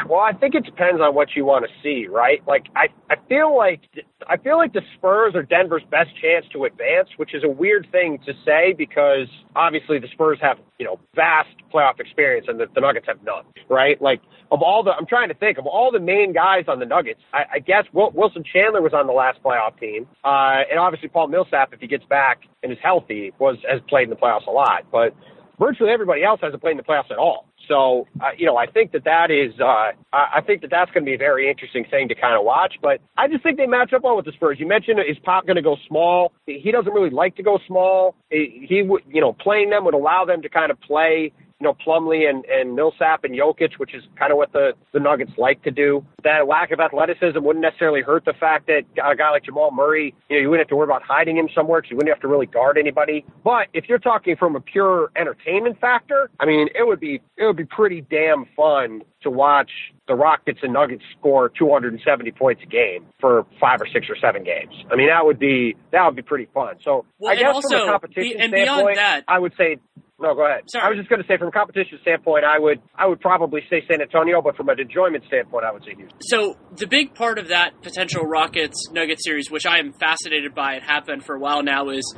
Well, 0.08 0.20
I 0.20 0.34
think 0.34 0.56
it 0.56 0.66
depends 0.66 1.02
on 1.02 1.16
what 1.16 1.30
you 1.36 1.46
want 1.46 1.66
to 1.66 1.72
see, 1.82 2.08
right? 2.08 2.42
Like 2.48 2.66
I, 2.76 2.88
I 3.10 3.16
feel 3.28 3.56
like 3.56 3.82
I 4.28 4.38
feel 4.38 4.58
like 4.58 4.74
the 4.74 4.82
Spurs 4.98 5.36
are 5.36 5.44
Denver's 5.44 5.84
best 5.92 6.10
chance 6.22 6.46
to 6.54 6.66
advance, 6.66 7.10
which 7.18 7.34
is 7.34 7.44
a 7.44 7.50
weird 7.50 7.88
thing 7.92 8.20
to 8.26 8.34
say 8.46 8.74
because 8.78 9.28
obviously 9.56 10.00
the 10.00 10.08
Spurs 10.14 10.40
have 10.42 10.58
you 10.80 10.86
know 10.86 11.00
vast 11.16 11.50
playoff 11.74 12.00
experience 12.00 12.48
and 12.50 12.60
the, 12.60 12.66
the 12.74 12.82
Nuggets 12.82 13.06
have 13.08 13.24
none, 13.24 13.44
right? 13.70 14.02
Like 14.02 14.22
of 14.52 14.62
all 14.62 14.84
the, 14.84 14.92
I'm 14.92 15.06
trying 15.06 15.30
to 15.30 15.36
think 15.36 15.58
of 15.58 15.66
all 15.66 15.92
the 15.92 16.00
main 16.00 16.34
guys 16.34 16.66
on 16.68 16.80
the 16.80 16.86
Nuggets. 16.86 17.22
I, 17.34 17.44
I 17.56 17.60
guess 17.60 17.86
Wilson 17.94 18.44
Chandler 18.44 18.82
was 18.82 18.94
on 18.94 19.08
the 19.08 19.14
last 19.14 19.42
playoff 19.44 19.80
team, 19.80 20.08
uh, 20.24 20.64
and 20.70 20.80
obviously 20.80 21.10
Paul 21.10 21.28
Millsap, 21.28 21.74
if 21.74 21.80
he 21.80 21.88
gets 21.88 22.06
back 22.06 22.42
and 22.64 22.72
is 22.72 22.78
healthy, 22.82 23.34
was 23.40 23.58
has 23.70 23.82
played 23.88 24.06
in 24.06 24.10
the 24.10 24.16
playoffs 24.16 24.48
a 24.48 24.52
lot, 24.52 24.86
but 24.92 25.16
virtually 25.60 25.90
everybody 25.92 26.24
else 26.24 26.40
hasn't 26.42 26.62
played 26.62 26.72
in 26.72 26.78
the 26.78 26.84
playoffs 26.84 27.12
at 27.12 27.18
all. 27.18 27.48
So, 27.68 28.08
uh, 28.20 28.30
you 28.38 28.46
know, 28.46 28.58
I 28.58 28.68
think 28.68 28.92
that 28.92 29.04
that 29.06 29.32
is, 29.32 29.60
uh, 29.60 29.92
I 30.14 30.42
think 30.46 30.62
that 30.62 30.70
that's 30.70 30.92
going 30.92 31.04
to 31.04 31.10
be 31.10 31.16
a 31.16 31.18
very 31.18 31.50
interesting 31.50 31.86
thing 31.86 32.08
to 32.10 32.16
kind 32.16 32.36
of 32.36 32.46
watch. 32.46 32.76
But 32.82 33.02
I 33.18 33.28
just 33.28 33.44
think 33.44 33.58
they 33.58 33.68
match 33.68 33.94
up 33.94 34.04
well 34.04 34.16
with 34.16 34.26
the 34.26 34.32
Spurs. 34.32 34.60
You 34.60 34.68
mentioned 34.68 35.00
is 35.00 35.18
Pop 35.24 35.46
going 35.46 35.56
to 35.56 35.62
go 35.62 35.78
small? 35.88 36.32
He 36.46 36.72
doesn't 36.72 36.94
really 36.94 37.10
like 37.10 37.36
to 37.38 37.44
go 37.44 37.60
small. 37.68 38.16
He 38.30 38.84
would, 38.86 39.04
you 39.08 39.22
know, 39.22 39.34
playing 39.34 39.70
them 39.70 39.86
would 39.86 39.94
allow 39.94 40.26
them 40.26 40.42
to 40.42 40.50
kind 40.50 40.72
of 40.72 40.80
play 40.82 41.32
you 41.60 41.66
know, 41.66 41.76
Plumlee 41.86 42.30
and, 42.30 42.44
and 42.46 42.76
Millsap 42.76 43.24
and 43.24 43.34
Jokic, 43.34 43.78
which 43.78 43.96
is 43.96 44.04
kind 44.20 44.32
of 44.32 44.38
what 44.38 44.52
the, 44.52 44.74
the 44.94 45.00
Nuggets 45.00 45.32
like 45.38 45.64
to 45.64 45.72
do. 45.72 46.06
That 46.24 46.48
lack 46.48 46.72
of 46.72 46.80
athleticism 46.80 47.42
wouldn't 47.42 47.64
necessarily 47.64 48.02
hurt 48.02 48.26
the 48.26 48.34
fact 48.34 48.68
that 48.68 48.82
a 49.02 49.16
guy 49.16 49.32
like 49.32 49.46
Jamal 49.46 49.72
Murray, 49.72 50.14
you 50.30 50.36
know, 50.36 50.42
you 50.42 50.50
wouldn't 50.50 50.66
have 50.66 50.70
to 50.70 50.76
worry 50.76 50.86
about 50.86 51.04
hiding 51.04 51.38
him 51.38 51.48
somewhere 51.56 51.80
because 51.80 51.92
you 51.92 51.98
wouldn't 51.98 52.14
have 52.14 52.22
to 52.22 52.28
really 52.28 52.46
guard 52.46 52.78
anybody. 52.78 53.26
But 53.44 53.68
if 53.74 53.86
you're 53.88 54.00
talking 54.00 54.36
from 54.36 54.56
a 54.56 54.60
pure 54.60 55.12
entertainment 55.16 55.80
factor, 55.80 56.30
I 56.40 56.46
mean, 56.46 56.68
it 56.76 56.86
would 56.86 57.00
be 57.00 57.22
it 57.38 57.46
would 57.46 57.58
be 57.58 57.66
pretty 57.66 58.02
damn 58.02 58.46
fun 58.56 59.02
to 59.22 59.30
watch 59.30 59.72
the 60.08 60.14
Rockets 60.14 60.60
and 60.62 60.74
Nuggets 60.74 61.04
score 61.18 61.50
270 61.50 62.32
points 62.32 62.62
a 62.64 62.68
game 62.68 63.06
for 63.20 63.46
five 63.60 63.82
or 63.82 63.88
six 63.92 64.08
or 64.10 64.16
seven 64.22 64.44
games. 64.44 64.74
I 64.92 64.96
mean, 64.96 65.08
that 65.08 65.26
would 65.26 65.40
be 65.40 65.76
that 65.92 66.06
would 66.06 66.16
be 66.16 66.22
pretty 66.22 66.48
fun. 66.54 66.76
So 66.84 67.06
well, 67.18 67.32
I 67.32 67.36
guess 67.36 67.54
also, 67.56 67.70
from 67.70 67.88
a 67.88 67.92
competition 67.92 68.42
and 68.42 68.52
standpoint, 68.52 68.98
that, 68.98 69.24
I 69.28 69.40
would 69.40 69.54
say 69.58 69.78
no, 70.20 70.34
go 70.34 70.46
ahead. 70.46 70.64
Sorry. 70.70 70.86
I 70.86 70.90
was 70.90 70.98
just 70.98 71.10
going 71.10 71.22
to 71.22 71.28
say, 71.28 71.38
from 71.38 71.50
a 71.50 71.52
competition 71.52 72.00
standpoint, 72.02 72.46
I 72.46 72.58
would 72.58 72.82
I 72.96 73.06
would 73.06 73.20
probably 73.20 73.62
say 73.70 73.84
San 73.90 74.02
Antonio, 74.02 74.42
but 74.42 74.56
from 74.56 74.70
an 74.70 74.80
enjoyment 74.80 75.26
standpoint, 75.28 75.66
I 75.66 75.74
would 75.74 75.84
say 75.84 75.94
Houston. 75.96 76.18
So 76.22 76.56
the 76.78 76.88
big 76.88 77.14
part 77.14 77.38
of 77.38 77.50
that 77.50 77.82
potential 77.82 78.24
Rockets 78.24 78.90
Nugget 78.92 79.22
series, 79.22 79.52
which 79.52 79.66
I 79.66 79.80
am 79.80 79.92
fascinated 79.94 80.56
by 80.56 80.76
and 80.76 80.84
have 80.84 81.06
been 81.06 81.20
for 81.20 81.36
a 81.36 81.40
while 81.40 81.64
now, 81.64 81.90
is 81.90 82.16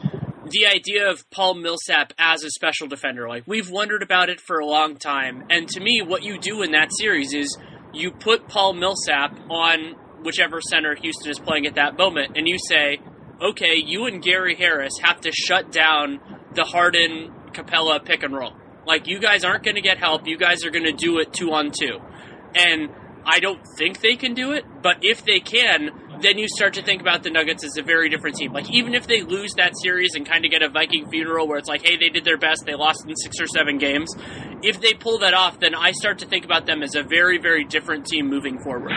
the 0.50 0.68
idea 0.68 1.10
of 1.10 1.28
Paul 1.32 1.56
Millsap 1.56 2.14
as 2.20 2.44
a 2.44 2.52
special 2.52 2.88
defender. 2.88 3.28
Like 3.28 3.44
we've 3.48 3.70
wondered 3.70 4.04
about 4.04 4.30
it 4.30 4.40
for 4.40 4.60
a 4.60 4.66
long 4.66 4.98
time, 4.98 5.46
and 5.50 5.68
to 5.70 5.80
me, 5.80 6.04
what 6.06 6.22
you 6.22 6.38
do 6.38 6.62
in 6.62 6.72
that 6.72 6.90
series 6.94 7.34
is 7.34 7.58
you 7.94 8.12
put 8.12 8.48
Paul 8.48 8.74
Millsap 8.74 9.40
on 9.50 9.96
whichever 10.24 10.62
center 10.62 10.96
Houston 11.02 11.32
is 11.32 11.40
playing 11.40 11.66
at 11.66 11.76
that 11.76 11.98
moment, 11.98 12.38
and 12.38 12.48
you 12.48 12.58
say, 12.60 13.00
okay, 13.42 13.74
you 13.84 14.06
and 14.06 14.22
Gary 14.22 14.56
Harris 14.56 14.94
have 15.02 15.22
to 15.22 15.32
shut 15.32 15.72
down 15.72 16.20
the 16.54 16.64
Harden 16.64 17.34
Capela 17.58 18.04
pick 18.04 18.24
and 18.24 18.34
roll. 18.34 18.54
Like 18.86 19.08
you 19.08 19.20
guys 19.20 19.44
aren't 19.44 19.64
going 19.64 19.76
to 19.76 19.82
get 19.82 19.98
help. 19.98 20.28
You 20.28 20.38
guys 20.38 20.64
are 20.64 20.72
going 20.72 20.86
to 20.86 20.94
do 20.94 21.20
it 21.20 21.34
two 21.34 21.52
on 21.52 21.72
two, 21.72 22.00
and 22.56 22.90
I 23.26 23.40
don't 23.40 23.62
think 23.78 24.00
they 24.00 24.16
can 24.16 24.34
do 24.34 24.54
it. 24.54 24.64
But 24.82 24.98
if 25.02 25.26
they 25.26 25.40
can, 25.40 25.90
then 26.22 26.38
you 26.38 26.48
start 26.48 26.76
to 26.76 26.84
think 26.84 27.02
about 27.02 27.24
the 27.24 27.30
Nuggets 27.30 27.66
as 27.66 27.78
a 27.78 27.84
very 27.84 28.10
different 28.10 28.38
team. 28.38 28.54
Like 28.54 28.72
even 28.72 28.94
if 28.94 29.08
they 29.08 29.22
lose 29.22 29.54
that 29.58 29.74
series 29.82 30.16
and 30.16 30.26
kind 30.26 30.46
of 30.46 30.52
get 30.52 30.62
a 30.62 30.70
Viking 30.70 31.10
funeral 31.10 31.48
where 31.48 31.58
it's 31.58 31.68
like, 31.68 31.86
hey, 31.86 31.98
they 31.98 32.10
did 32.10 32.24
their 32.24 32.38
best, 32.38 32.64
they 32.66 32.76
lost 32.76 33.06
in 33.06 33.16
six 33.16 33.40
or 33.42 33.48
seven 33.48 33.78
games. 33.78 34.14
If 34.64 34.80
they 34.80 34.94
pull 34.94 35.20
that 35.20 35.34
off, 35.34 35.60
then 35.60 35.76
I 35.76 35.92
start 35.92 36.20
to 36.20 36.26
think 36.26 36.46
about 36.46 36.66
them 36.66 36.82
as 36.82 36.96
a 36.96 37.04
very, 37.04 37.38
very 37.38 37.66
different 37.66 38.06
team 38.06 38.30
moving 38.30 38.60
forward. 38.60 38.94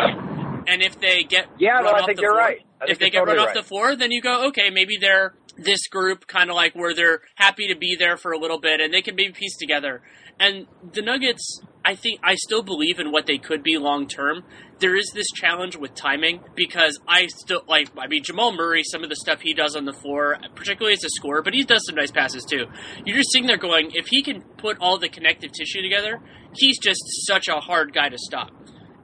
And 0.66 0.83
if 0.83 1.01
they 1.01 1.25
get 1.25 1.46
yeah, 1.59 1.81
no, 1.81 1.90
I 1.90 2.07
think 2.07 2.20
you're 2.20 2.33
floor, 2.33 2.40
right. 2.40 2.59
if 2.87 2.99
they 2.99 3.11
get 3.11 3.18
totally 3.18 3.38
run 3.38 3.46
right. 3.46 3.57
off 3.57 3.62
the 3.62 3.66
floor, 3.66 3.96
then 3.96 4.12
you 4.12 4.20
go, 4.20 4.49
okay, 4.49 4.70
maybe 4.70 4.99
they're 5.01 5.35
this 5.62 5.87
group 5.88 6.27
kind 6.27 6.51
of 6.51 6.57
like 6.57 6.75
where 6.75 6.94
they're 6.94 7.20
happy 7.37 7.68
to 7.68 7.77
be 7.77 7.96
there 7.99 8.16
for 8.16 8.33
a 8.33 8.38
little 8.38 8.59
bit 8.59 8.81
and 8.81 8.92
they 8.92 9.03
can 9.03 9.14
maybe 9.14 9.33
piece 9.33 9.57
together. 9.57 10.03
And 10.38 10.66
the 10.94 11.03
Nuggets, 11.03 11.61
I 11.85 11.94
think 11.94 12.20
I 12.23 12.35
still 12.35 12.62
believe 12.62 12.99
in 12.99 13.12
what 13.12 13.27
they 13.27 13.37
could 13.37 13.62
be 13.62 13.77
long 13.77 14.09
term. 14.09 14.42
There 14.79 14.96
is 14.96 15.11
this 15.14 15.27
challenge 15.35 15.77
with 15.77 15.94
timing 15.94 16.40
because 16.55 16.99
I 17.07 17.27
still 17.27 17.62
like 17.68 17.90
I 17.99 18.07
mean 18.07 18.23
Jamal 18.25 18.53
Murray, 18.53 18.83
some 18.83 19.03
of 19.05 19.11
the 19.11 19.16
stuff 19.16 19.42
he 19.42 19.53
does 19.53 19.77
on 19.77 19.85
the 19.85 19.92
floor, 19.92 20.38
particularly 20.55 20.94
as 20.94 21.05
a 21.05 21.11
scorer, 21.11 21.42
but 21.42 21.53
he 21.53 21.62
does 21.62 21.85
some 21.85 21.94
nice 21.94 22.11
passes 22.11 22.44
too. 22.44 22.66
You're 23.05 23.18
just 23.18 23.33
sitting 23.33 23.46
there 23.46 23.59
going, 23.59 23.90
if 23.92 24.07
he 24.07 24.23
can 24.23 24.40
put 24.57 24.79
all 24.81 24.99
the 24.99 25.11
connective 25.11 25.53
tissue 25.53 25.83
together, 25.83 26.20
he's 26.55 26.79
just 26.79 27.03
such 27.27 27.49
a 27.49 27.61
hard 27.61 27.92
guy 27.92 28.09
to 28.09 28.16
stop. 28.18 28.51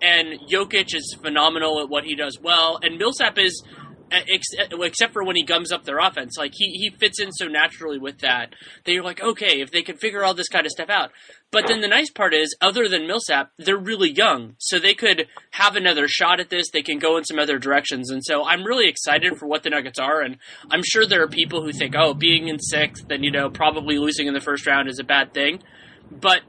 And 0.00 0.40
Jokic 0.50 0.94
is 0.94 1.16
phenomenal 1.20 1.80
at 1.80 1.88
what 1.90 2.04
he 2.04 2.14
does 2.14 2.38
well, 2.42 2.78
and 2.82 2.98
Millsap 2.98 3.38
is 3.38 3.62
except 4.10 5.12
for 5.12 5.24
when 5.24 5.36
he 5.36 5.42
gums 5.42 5.72
up 5.72 5.84
their 5.84 5.98
offense. 5.98 6.36
Like 6.38 6.52
he, 6.54 6.70
he 6.72 6.90
fits 6.90 7.20
in 7.20 7.32
so 7.32 7.46
naturally 7.46 7.98
with 7.98 8.18
that 8.18 8.54
that 8.84 8.92
you're 8.92 9.02
like, 9.02 9.20
okay, 9.20 9.60
if 9.60 9.70
they 9.70 9.82
could 9.82 9.98
figure 9.98 10.24
all 10.24 10.34
this 10.34 10.48
kind 10.48 10.66
of 10.66 10.72
stuff 10.72 10.90
out. 10.90 11.10
But 11.52 11.68
then 11.68 11.80
the 11.80 11.88
nice 11.88 12.10
part 12.10 12.34
is, 12.34 12.56
other 12.60 12.88
than 12.88 13.06
Millsap, 13.06 13.50
they're 13.56 13.76
really 13.76 14.10
young, 14.10 14.56
so 14.58 14.78
they 14.78 14.94
could 14.94 15.28
have 15.52 15.76
another 15.76 16.08
shot 16.08 16.40
at 16.40 16.50
this. 16.50 16.70
They 16.70 16.82
can 16.82 16.98
go 16.98 17.16
in 17.16 17.24
some 17.24 17.38
other 17.38 17.58
directions, 17.58 18.10
and 18.10 18.22
so 18.24 18.44
I'm 18.44 18.64
really 18.64 18.88
excited 18.88 19.36
for 19.38 19.46
what 19.46 19.62
the 19.62 19.70
Nuggets 19.70 19.98
are. 19.98 20.20
And 20.20 20.38
I'm 20.70 20.82
sure 20.84 21.06
there 21.06 21.22
are 21.22 21.28
people 21.28 21.62
who 21.62 21.72
think, 21.72 21.94
oh, 21.96 22.14
being 22.14 22.48
in 22.48 22.58
sixth 22.58 23.06
and 23.10 23.24
you 23.24 23.30
know 23.30 23.48
probably 23.48 23.98
losing 23.98 24.26
in 24.26 24.34
the 24.34 24.40
first 24.40 24.66
round 24.66 24.88
is 24.88 24.98
a 24.98 25.04
bad 25.04 25.32
thing, 25.32 25.62
but 26.10 26.40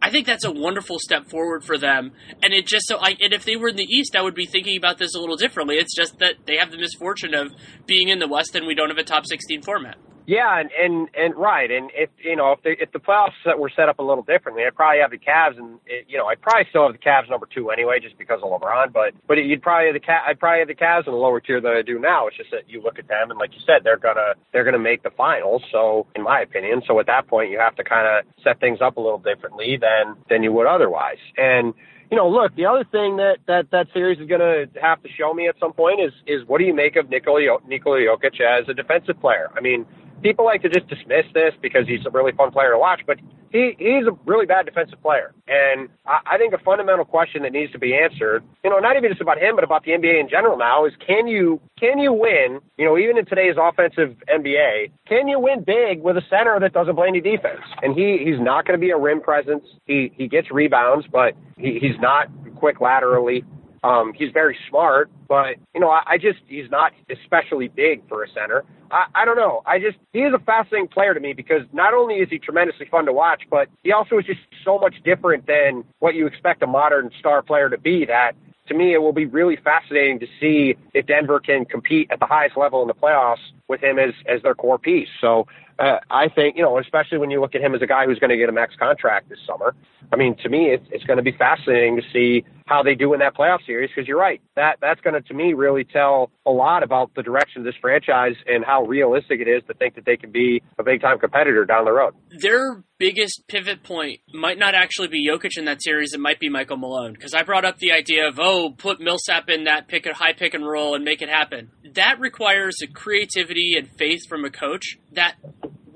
I 0.00 0.10
think 0.10 0.26
that's 0.26 0.44
a 0.44 0.50
wonderful 0.50 0.98
step 0.98 1.28
forward 1.28 1.64
for 1.64 1.78
them. 1.78 2.12
And 2.42 2.52
it 2.52 2.66
just 2.66 2.86
so 2.86 2.98
I 2.98 3.16
and 3.20 3.32
if 3.32 3.44
they 3.44 3.56
were 3.56 3.68
in 3.68 3.76
the 3.76 3.84
East, 3.84 4.14
I 4.14 4.22
would 4.22 4.34
be 4.34 4.46
thinking 4.46 4.76
about 4.76 4.98
this 4.98 5.14
a 5.14 5.20
little 5.20 5.36
differently. 5.36 5.76
It's 5.76 5.94
just 5.94 6.18
that 6.18 6.34
they 6.46 6.56
have 6.56 6.70
the 6.70 6.78
misfortune 6.78 7.34
of 7.34 7.52
being 7.86 8.08
in 8.08 8.18
the 8.18 8.28
West 8.28 8.54
and 8.54 8.66
we 8.66 8.74
don't 8.74 8.90
have 8.90 8.98
a 8.98 9.04
top 9.04 9.26
16 9.26 9.62
format. 9.62 9.96
Yeah, 10.26 10.58
and 10.58 10.70
and 10.72 11.08
and 11.14 11.34
right, 11.36 11.70
and 11.70 11.88
if 11.94 12.10
you 12.18 12.34
know 12.34 12.50
if 12.50 12.62
the 12.62 12.74
if 12.82 12.90
the 12.90 12.98
playoffs 12.98 13.30
were 13.56 13.70
set 13.74 13.88
up 13.88 14.00
a 14.00 14.02
little 14.02 14.24
differently, 14.24 14.64
I'd 14.66 14.74
probably 14.74 15.00
have 15.00 15.12
the 15.12 15.18
Cavs, 15.18 15.56
and 15.56 15.78
it, 15.86 16.06
you 16.08 16.18
know 16.18 16.26
I'd 16.26 16.40
probably 16.40 16.66
still 16.70 16.82
have 16.82 16.92
the 16.92 16.98
Cavs 16.98 17.30
number 17.30 17.46
two 17.46 17.70
anyway, 17.70 18.00
just 18.00 18.18
because 18.18 18.40
of 18.42 18.50
LeBron. 18.50 18.92
But 18.92 19.14
but 19.28 19.34
you'd 19.34 19.62
probably 19.62 19.86
have 19.86 19.94
the 19.94 20.00
Ca- 20.04 20.24
I'd 20.26 20.40
probably 20.40 20.58
have 20.60 20.68
the 20.68 20.74
Cavs 20.74 21.06
in 21.06 21.12
the 21.12 21.18
lower 21.18 21.40
tier 21.40 21.60
than 21.60 21.72
I 21.72 21.82
do 21.82 22.00
now. 22.00 22.26
It's 22.26 22.36
just 22.36 22.50
that 22.50 22.68
you 22.68 22.82
look 22.82 22.98
at 22.98 23.06
them, 23.06 23.30
and 23.30 23.38
like 23.38 23.54
you 23.54 23.60
said, 23.64 23.84
they're 23.84 23.98
gonna 23.98 24.34
they're 24.52 24.64
gonna 24.64 24.80
make 24.80 25.04
the 25.04 25.10
finals. 25.10 25.62
So 25.70 26.06
in 26.16 26.24
my 26.24 26.40
opinion, 26.40 26.82
so 26.88 26.98
at 26.98 27.06
that 27.06 27.28
point 27.28 27.52
you 27.52 27.60
have 27.60 27.76
to 27.76 27.84
kind 27.84 28.06
of 28.08 28.24
set 28.42 28.58
things 28.58 28.80
up 28.82 28.96
a 28.96 29.00
little 29.00 29.18
differently 29.22 29.78
than 29.80 30.16
than 30.28 30.42
you 30.42 30.50
would 30.52 30.66
otherwise, 30.66 31.22
and 31.36 31.72
you 32.10 32.16
know, 32.16 32.28
look, 32.28 32.54
the 32.56 32.66
other 32.66 32.84
thing 32.90 33.16
that 33.18 33.38
that 33.46 33.70
that 33.70 33.86
series 33.92 34.18
is 34.20 34.28
going 34.28 34.40
to 34.40 34.68
have 34.80 35.02
to 35.02 35.08
show 35.18 35.34
me 35.34 35.48
at 35.48 35.56
some 35.58 35.72
point 35.72 36.00
is 36.00 36.12
is 36.26 36.46
what 36.48 36.58
do 36.58 36.64
you 36.64 36.74
make 36.74 36.96
of 36.96 37.10
Nikola 37.10 37.58
Nikola 37.66 37.98
Jokic 37.98 38.40
as 38.40 38.68
a 38.68 38.74
defensive 38.74 39.20
player? 39.20 39.50
I 39.56 39.60
mean, 39.60 39.84
people 40.22 40.44
like 40.44 40.62
to 40.62 40.68
just 40.68 40.88
dismiss 40.88 41.26
this 41.34 41.52
because 41.60 41.86
he's 41.86 42.04
a 42.06 42.10
really 42.10 42.32
fun 42.32 42.50
player 42.50 42.72
to 42.72 42.78
watch, 42.78 43.00
but 43.06 43.18
he 43.50 43.74
he's 43.78 44.06
a 44.06 44.12
really 44.24 44.46
bad 44.46 44.66
defensive 44.66 45.00
player. 45.02 45.32
And 45.48 45.88
I, 46.06 46.34
I 46.34 46.38
think 46.38 46.52
a 46.52 46.58
fundamental 46.58 47.04
question 47.04 47.42
that 47.42 47.52
needs 47.52 47.72
to 47.72 47.78
be 47.78 47.94
answered, 47.94 48.42
you 48.64 48.70
know, 48.70 48.78
not 48.78 48.96
even 48.96 49.10
just 49.10 49.20
about 49.20 49.38
him, 49.38 49.54
but 49.54 49.64
about 49.64 49.84
the 49.84 49.92
NBA 49.92 50.20
in 50.20 50.28
general 50.28 50.56
now, 50.56 50.84
is 50.84 50.92
can 51.06 51.26
you 51.26 51.60
can 51.78 51.98
you 51.98 52.12
win? 52.12 52.60
You 52.76 52.84
know, 52.84 52.98
even 52.98 53.18
in 53.18 53.26
today's 53.26 53.56
offensive 53.60 54.16
NBA, 54.28 54.90
can 55.08 55.28
you 55.28 55.40
win 55.40 55.64
big 55.64 56.02
with 56.02 56.16
a 56.16 56.22
center 56.28 56.58
that 56.60 56.72
doesn't 56.72 56.96
play 56.96 57.08
any 57.08 57.20
defense? 57.20 57.62
And 57.82 57.94
he 57.94 58.18
he's 58.24 58.40
not 58.40 58.66
going 58.66 58.78
to 58.78 58.84
be 58.84 58.90
a 58.90 58.98
rim 58.98 59.20
presence. 59.20 59.64
He 59.86 60.12
he 60.14 60.28
gets 60.28 60.50
rebounds, 60.50 61.06
but 61.10 61.34
he, 61.56 61.78
he's 61.80 61.98
not 62.00 62.28
quick 62.56 62.80
laterally. 62.80 63.44
Um, 63.86 64.12
he's 64.14 64.32
very 64.32 64.56
smart, 64.68 65.10
but 65.28 65.56
you 65.74 65.80
know, 65.80 65.90
I, 65.90 66.02
I 66.06 66.18
just 66.18 66.40
he's 66.48 66.70
not 66.70 66.92
especially 67.08 67.68
big 67.68 68.06
for 68.08 68.24
a 68.24 68.28
center. 68.28 68.64
I, 68.90 69.06
I 69.14 69.24
don't 69.24 69.36
know. 69.36 69.62
I 69.64 69.78
just 69.78 69.96
he 70.12 70.20
is 70.20 70.34
a 70.34 70.40
fascinating 70.40 70.88
player 70.88 71.14
to 71.14 71.20
me 71.20 71.32
because 71.32 71.62
not 71.72 71.94
only 71.94 72.16
is 72.16 72.28
he 72.28 72.38
tremendously 72.38 72.86
fun 72.90 73.06
to 73.06 73.12
watch, 73.12 73.42
but 73.48 73.68
he 73.84 73.92
also 73.92 74.18
is 74.18 74.24
just 74.24 74.40
so 74.64 74.78
much 74.78 74.94
different 75.04 75.46
than 75.46 75.84
what 76.00 76.14
you 76.14 76.26
expect 76.26 76.62
a 76.62 76.66
modern 76.66 77.10
star 77.20 77.42
player 77.42 77.70
to 77.70 77.78
be. 77.78 78.04
That 78.04 78.32
to 78.68 78.74
me, 78.74 78.92
it 78.94 78.98
will 78.98 79.12
be 79.12 79.26
really 79.26 79.56
fascinating 79.62 80.18
to 80.20 80.26
see 80.40 80.74
if 80.92 81.06
Denver 81.06 81.38
can 81.38 81.64
compete 81.64 82.08
at 82.10 82.18
the 82.18 82.26
highest 82.26 82.56
level 82.56 82.82
in 82.82 82.88
the 82.88 82.94
playoffs 82.94 83.44
with 83.68 83.82
him 83.82 83.98
as 83.98 84.14
as 84.26 84.42
their 84.42 84.54
core 84.54 84.78
piece. 84.78 85.08
So 85.20 85.46
uh, 85.78 85.98
I 86.10 86.28
think 86.28 86.56
you 86.56 86.62
know, 86.62 86.78
especially 86.78 87.18
when 87.18 87.30
you 87.30 87.40
look 87.40 87.54
at 87.54 87.60
him 87.60 87.74
as 87.74 87.82
a 87.82 87.86
guy 87.86 88.06
who's 88.06 88.18
going 88.18 88.30
to 88.30 88.36
get 88.36 88.48
a 88.48 88.52
max 88.52 88.74
contract 88.78 89.28
this 89.28 89.38
summer. 89.46 89.74
I 90.12 90.16
mean, 90.16 90.36
to 90.42 90.48
me, 90.48 90.66
it's, 90.66 90.86
it's 90.90 91.04
going 91.04 91.16
to 91.16 91.22
be 91.22 91.32
fascinating 91.32 91.96
to 91.96 92.02
see 92.12 92.44
how 92.66 92.82
they 92.82 92.94
do 92.94 93.12
in 93.12 93.20
that 93.20 93.36
playoff 93.36 93.64
series 93.64 93.90
because 93.94 94.08
you're 94.08 94.18
right. 94.18 94.40
That 94.56 94.78
that's 94.80 95.00
going 95.00 95.14
to, 95.14 95.20
to 95.20 95.34
me, 95.34 95.54
really 95.54 95.84
tell 95.84 96.30
a 96.44 96.50
lot 96.50 96.82
about 96.82 97.14
the 97.14 97.22
direction 97.22 97.60
of 97.60 97.64
this 97.64 97.74
franchise 97.80 98.34
and 98.46 98.64
how 98.64 98.84
realistic 98.84 99.40
it 99.40 99.48
is 99.48 99.62
to 99.68 99.74
think 99.74 99.94
that 99.94 100.04
they 100.04 100.16
can 100.16 100.32
be 100.32 100.62
a 100.78 100.82
big 100.82 101.00
time 101.00 101.18
competitor 101.18 101.64
down 101.64 101.84
the 101.84 101.92
road. 101.92 102.14
Their 102.40 102.82
biggest 102.98 103.46
pivot 103.46 103.82
point 103.82 104.20
might 104.32 104.58
not 104.58 104.74
actually 104.74 105.08
be 105.08 105.28
Jokic 105.28 105.56
in 105.56 105.66
that 105.66 105.82
series. 105.82 106.12
It 106.12 106.20
might 106.20 106.40
be 106.40 106.48
Michael 106.48 106.76
Malone 106.76 107.12
because 107.12 107.34
I 107.34 107.42
brought 107.42 107.64
up 107.64 107.78
the 107.78 107.92
idea 107.92 108.26
of 108.28 108.38
oh, 108.40 108.70
put 108.70 109.00
Millsap 109.00 109.48
in 109.48 109.64
that 109.64 109.88
pick 109.88 110.06
a 110.06 110.14
high 110.14 110.32
pick 110.32 110.54
and 110.54 110.66
roll 110.66 110.94
and 110.94 111.04
make 111.04 111.22
it 111.22 111.28
happen. 111.28 111.70
That 111.94 112.18
requires 112.18 112.76
a 112.82 112.86
creativity 112.86 113.55
and 113.76 113.88
faith 113.98 114.20
from 114.28 114.44
a 114.44 114.50
coach 114.50 114.98
that 115.12 115.36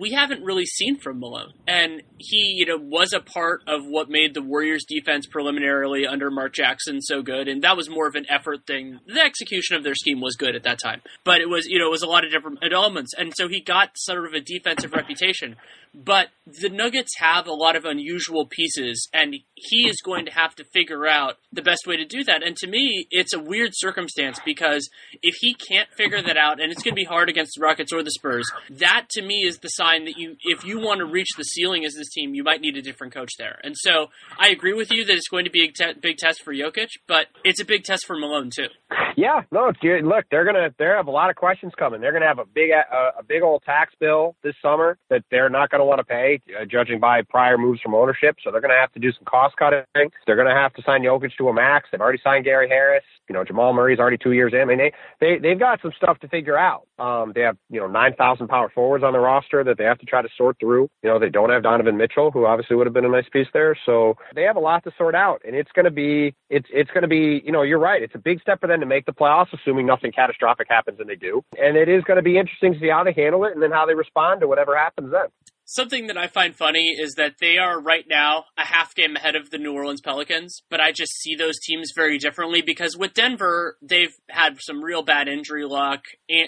we 0.01 0.13
haven't 0.13 0.43
really 0.43 0.65
seen 0.65 0.99
from 0.99 1.21
Malone. 1.21 1.53
And 1.69 2.03
he, 2.17 2.55
you 2.57 2.65
know, 2.65 2.79
was 2.79 3.13
a 3.13 3.21
part 3.21 3.61
of 3.67 3.83
what 3.85 4.09
made 4.09 4.33
the 4.33 4.41
Warriors 4.41 4.85
defense 4.89 5.27
preliminarily 5.27 6.07
under 6.07 6.31
Mark 6.31 6.55
Jackson 6.55 7.03
so 7.03 7.21
good. 7.21 7.49
And 7.49 7.63
that 7.63 7.77
was 7.77 7.91
more 7.91 8.09
of 8.09 8.15
an 8.15 8.25
effort 8.31 8.67
thing. 8.67 9.01
The 9.07 9.21
execution 9.21 9.77
of 9.77 9.85
their 9.85 9.95
scheme 9.95 10.23
was 10.23 10.37
good 10.37 10.57
at 10.57 10.63
that 10.63 10.79
time, 10.83 11.03
but 11.23 11.43
it 11.43 11.51
was, 11.51 11.67
you 11.67 11.79
know, 11.79 11.89
it 11.89 11.91
was 11.91 12.03
a 12.03 12.07
lot 12.07 12.25
of 12.25 12.31
different 12.31 12.61
elements. 12.73 13.13
And 13.17 13.35
so 13.37 13.47
he 13.47 13.61
got 13.61 13.91
sort 13.97 14.25
of 14.27 14.33
a 14.33 14.41
defensive 14.41 14.93
reputation. 14.93 15.57
But 15.95 16.29
the 16.47 16.69
Nuggets 16.69 17.19
have 17.19 17.47
a 17.47 17.53
lot 17.53 17.77
of 17.77 17.85
unusual 17.85 18.47
pieces, 18.47 19.09
and 19.13 19.35
he 19.55 19.89
is 19.89 20.01
going 20.05 20.27
to 20.27 20.33
have 20.33 20.55
to 20.57 20.65
figure 20.65 21.07
out 21.07 21.37
the 21.53 21.63
best 21.63 21.87
way 21.87 21.97
to 21.97 22.05
do 22.05 22.23
that. 22.25 22.43
And 22.43 22.57
to 22.59 22.67
me, 22.67 23.07
it's 23.11 23.33
a 23.33 23.41
weird 23.41 23.73
circumstance 23.75 24.39
because 24.45 24.89
if 25.23 25.35
he 25.41 25.55
can't 25.55 25.89
figure 25.97 26.23
that 26.23 26.37
out, 26.37 26.61
and 26.61 26.73
it's 26.73 26.83
going 26.83 26.93
to 26.93 27.01
be 27.01 27.05
hard 27.05 27.29
against 27.29 27.53
the 27.57 27.63
Rockets 27.63 27.93
or 27.93 28.03
the 28.03 28.11
Spurs, 28.11 28.47
that 28.71 29.07
to 29.11 29.23
me 29.23 29.43
is 29.45 29.59
the 29.59 29.69
sign 29.69 30.05
that 30.05 30.17
you, 30.17 30.37
if 30.43 30.65
you 30.65 30.79
want 30.81 30.99
to 30.99 31.07
reach 31.07 31.31
the 31.37 31.45
ceiling 31.45 31.85
as 31.85 31.95
this 31.95 32.11
team, 32.11 32.35
you 32.35 32.45
might 32.45 32.61
need 32.61 32.77
a 32.77 32.83
different 32.83 33.13
coach 33.13 33.33
there. 33.39 33.59
And 33.63 33.77
so 33.77 34.07
I 34.39 34.49
agree 34.49 34.75
with 34.75 34.91
you 34.91 35.05
that 35.05 35.17
it's 35.17 35.29
going 35.29 35.45
to 35.45 35.51
be 35.51 35.65
a 35.65 35.73
te- 35.73 35.99
big 36.01 36.19
test 36.19 36.43
for 36.43 36.55
Jokic, 36.55 36.89
but 37.07 37.27
it's 37.45 37.61
a 37.61 37.65
big 37.65 37.85
test 37.85 38.07
for 38.07 38.17
Malone 38.17 38.51
too. 38.55 38.69
Yeah, 39.17 39.43
no. 39.51 39.73
Look, 39.83 40.25
they're 40.31 40.45
gonna 40.45 40.71
they 40.79 40.85
have 40.85 41.07
a 41.07 41.11
lot 41.11 41.31
of 41.31 41.37
questions 41.37 41.73
coming. 41.79 42.01
They're 42.01 42.13
gonna 42.13 42.27
have 42.27 42.39
a 42.39 42.47
big 42.47 42.71
a, 42.71 43.19
a 43.21 43.23
big 43.23 43.43
old 43.43 43.63
tax 43.65 43.93
bill 44.01 44.37
this 44.43 44.55
summer 44.63 44.99
that 45.11 45.25
they're 45.31 45.51
not 45.51 45.71
gonna 45.71 45.80
want 45.87 45.99
to 45.99 46.05
pay, 46.05 46.41
uh, 46.59 46.65
judging 46.65 47.01
by 47.01 47.23
prior 47.23 47.59
moves 47.59 47.81
from 47.81 47.95
ownership. 47.95 48.37
So 48.43 48.51
they're 48.51 48.61
gonna 48.61 48.79
have 48.79 48.93
to 48.93 49.01
do 49.01 49.13
some 49.13 49.25
cost 49.25 49.57
cutting. 49.57 49.83
They're 50.27 50.37
gonna 50.37 50.55
have 50.55 50.73
to 50.75 50.83
sign 50.83 51.03
Jokic 51.03 51.37
to 51.39 51.49
a 51.49 51.53
max. 51.53 51.89
They've 51.91 52.01
already 52.01 52.21
signed 52.23 52.45
Gary 52.45 52.69
Harris. 52.69 53.05
You 53.29 53.35
know, 53.35 53.45
Jamal 53.45 53.73
Murray's 53.73 53.99
already 53.99 54.19
two 54.19 54.33
years 54.33 54.53
in. 54.53 54.61
I 54.61 54.65
mean, 54.65 54.79
they 54.79 54.93
they 55.21 55.39
they've 55.39 55.59
got 55.59 55.81
some 55.83 55.93
stuff 55.97 56.19
to 56.21 56.29
figure 56.29 56.59
out. 56.59 56.87
Um, 56.99 57.33
they 57.35 57.43
have 57.43 57.57
you 57.69 57.81
know 57.81 57.87
nine 57.87 58.15
thousand 58.15 58.49
power 58.49 58.71
forwards 58.75 59.05
on 59.05 59.13
the 59.13 59.21
roster 59.21 59.63
that 59.65 59.79
they 59.79 59.85
have 59.85 59.99
to 59.99 60.07
try 60.07 60.23
to 60.23 60.29
sort 60.37 60.57
through. 60.61 60.89
You 61.03 61.11
know, 61.11 61.19
they 61.19 61.29
don't 61.29 61.51
have 61.51 61.63
Donovan 61.63 61.97
Mitchell, 61.97 62.31
who 62.31 62.47
obviously 62.47 62.77
would 62.77 62.87
have 62.87 62.95
been 62.95 63.05
a 63.05 63.09
nice 63.09 63.29
piece 63.33 63.49
there. 63.53 63.77
So 63.87 64.17
they 64.35 64.43
have 64.43 64.57
a 64.57 64.61
lot 64.61 64.85
to 64.85 64.93
sort 64.99 65.15
out, 65.15 65.43
and 65.47 65.55
it's 65.55 65.71
gonna 65.73 65.91
be 65.91 66.35
it's 66.49 66.69
it's 66.73 66.91
gonna 66.91 67.09
be 67.09 67.43
you 67.45 67.53
know 67.53 67.63
you're 67.63 67.79
right. 67.79 68.03
It's 68.03 68.15
a 68.15 68.19
big 68.19 68.41
step 68.41 68.61
for 68.61 68.67
them 68.67 68.81
to 68.81 68.87
make 68.87 69.07
the 69.07 69.13
playoffs, 69.13 69.53
assuming 69.53 69.87
nothing 69.87 70.13
catastrophic 70.13 70.67
happens, 70.69 71.01
and 71.01 71.09
they 71.09 71.17
do. 71.17 71.43
And 71.59 71.77
it 71.77 71.89
is 71.89 72.03
going 72.05 72.17
to 72.17 72.23
be 72.23 72.39
interesting 72.39 72.75
to 72.75 72.81
see 72.81 72.89
how 72.89 73.05
they 73.05 73.13
handle 73.13 73.45
it, 73.45 73.53
and 73.53 73.63
then 73.63 73.71
how 73.71 73.87
they 73.87 73.95
respond 73.95 74.41
to 74.41 74.49
whatever 74.49 74.77
happens 74.77 75.13
then. 75.13 75.29
Something 75.73 76.09
that 76.09 76.19
I 76.19 76.27
find 76.27 76.57
funny 76.57 76.97
is 76.99 77.15
that 77.17 77.37
they 77.41 77.57
are 77.57 77.81
right 77.81 78.05
now 78.09 78.47
a 78.59 78.65
half 78.65 78.93
game 78.93 79.15
ahead 79.15 79.37
of 79.37 79.51
the 79.51 79.59
New 79.59 79.73
Orleans 79.73 80.01
Pelicans, 80.01 80.63
but 80.69 80.81
I 80.81 80.91
just 80.91 81.13
see 81.21 81.37
those 81.37 81.61
teams 81.61 81.93
very 81.95 82.19
differently 82.19 82.61
because 82.61 82.97
with 82.97 83.15
Denver, 83.15 83.77
they've 83.81 84.13
had 84.29 84.59
some 84.61 84.83
real 84.83 85.05
bad 85.05 85.29
injury 85.29 85.65
luck 85.65 86.03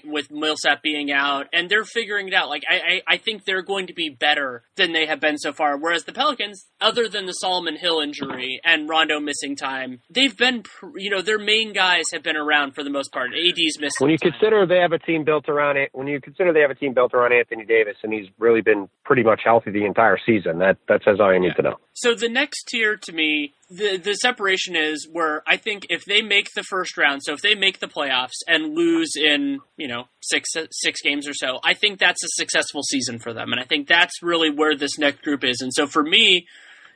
with 0.04 0.32
Millsap 0.32 0.82
being 0.82 1.12
out, 1.12 1.46
and 1.52 1.70
they're 1.70 1.84
figuring 1.84 2.26
it 2.26 2.34
out. 2.34 2.48
Like, 2.48 2.64
I, 2.68 2.74
I, 2.74 3.14
I 3.14 3.16
think 3.16 3.44
they're 3.44 3.62
going 3.62 3.86
to 3.86 3.94
be 3.94 4.08
better 4.08 4.64
than 4.74 4.92
they 4.92 5.06
have 5.06 5.20
been 5.20 5.38
so 5.38 5.52
far. 5.52 5.78
Whereas 5.78 6.02
the 6.02 6.12
Pelicans, 6.12 6.66
other 6.80 7.08
than 7.08 7.26
the 7.26 7.32
Solomon 7.32 7.76
Hill 7.76 8.00
injury 8.00 8.60
and 8.64 8.88
Rondo 8.88 9.20
missing 9.20 9.54
time, 9.54 10.00
they've 10.10 10.36
been, 10.36 10.64
you 10.96 11.10
know, 11.10 11.22
their 11.22 11.38
main 11.38 11.72
guys 11.72 12.06
have 12.12 12.24
been 12.24 12.36
around 12.36 12.74
for 12.74 12.82
the 12.82 12.90
most 12.90 13.12
part. 13.12 13.30
AD's 13.30 13.78
missing. 13.78 13.92
When 14.00 14.10
you 14.10 14.18
time. 14.18 14.32
consider 14.32 14.66
they 14.66 14.78
have 14.78 14.90
a 14.90 14.98
team 14.98 15.22
built 15.22 15.48
around 15.48 15.76
it, 15.76 15.90
when 15.92 16.08
you 16.08 16.20
consider 16.20 16.52
they 16.52 16.62
have 16.62 16.72
a 16.72 16.74
team 16.74 16.92
built 16.92 17.14
around 17.14 17.32
Anthony 17.32 17.64
Davis, 17.64 17.98
and 18.02 18.12
he's 18.12 18.26
really 18.40 18.62
been 18.62 18.88
pretty 19.12 19.28
much 19.28 19.42
healthy 19.44 19.70
the 19.70 19.84
entire 19.84 20.16
season. 20.24 20.58
That 20.58 20.78
that 20.88 21.02
says 21.04 21.20
all 21.20 21.34
you 21.34 21.38
need 21.38 21.48
yeah. 21.48 21.54
to 21.54 21.62
know. 21.62 21.76
So 21.92 22.14
the 22.14 22.30
next 22.30 22.64
tier 22.68 22.96
to 22.96 23.12
me, 23.12 23.52
the 23.68 23.98
the 23.98 24.14
separation 24.14 24.74
is 24.74 25.06
where 25.12 25.42
I 25.46 25.58
think 25.58 25.86
if 25.90 26.06
they 26.06 26.22
make 26.22 26.48
the 26.54 26.62
first 26.62 26.96
round, 26.96 27.20
so 27.22 27.34
if 27.34 27.42
they 27.42 27.54
make 27.54 27.78
the 27.78 27.88
playoffs 27.88 28.40
and 28.48 28.74
lose 28.74 29.10
in 29.14 29.58
you 29.76 29.86
know 29.86 30.04
six 30.22 30.48
six 30.70 31.02
games 31.02 31.28
or 31.28 31.34
so, 31.34 31.60
I 31.62 31.74
think 31.74 31.98
that's 31.98 32.24
a 32.24 32.28
successful 32.30 32.82
season 32.84 33.18
for 33.18 33.34
them, 33.34 33.52
and 33.52 33.60
I 33.60 33.64
think 33.64 33.86
that's 33.86 34.22
really 34.22 34.48
where 34.48 34.74
this 34.74 34.98
next 34.98 35.20
group 35.20 35.44
is. 35.44 35.60
And 35.60 35.74
so 35.74 35.86
for 35.86 36.02
me, 36.02 36.46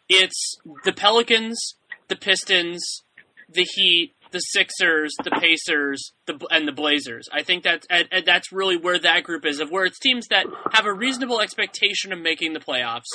it's 0.08 0.56
the 0.84 0.94
Pelicans, 0.94 1.74
the 2.08 2.16
Pistons, 2.16 3.02
the 3.52 3.66
Heat, 3.74 4.14
the 4.36 4.40
Sixers, 4.40 5.14
the 5.24 5.30
Pacers, 5.30 6.12
the 6.26 6.38
and 6.50 6.68
the 6.68 6.72
Blazers. 6.72 7.26
I 7.32 7.42
think 7.42 7.64
that's 7.64 7.86
that's 8.26 8.52
really 8.52 8.76
where 8.76 8.98
that 8.98 9.24
group 9.24 9.46
is 9.46 9.60
of 9.60 9.70
where 9.70 9.86
it's 9.86 9.98
teams 9.98 10.26
that 10.28 10.44
have 10.72 10.84
a 10.84 10.92
reasonable 10.92 11.40
expectation 11.40 12.12
of 12.12 12.20
making 12.20 12.52
the 12.52 12.60
playoffs, 12.60 13.06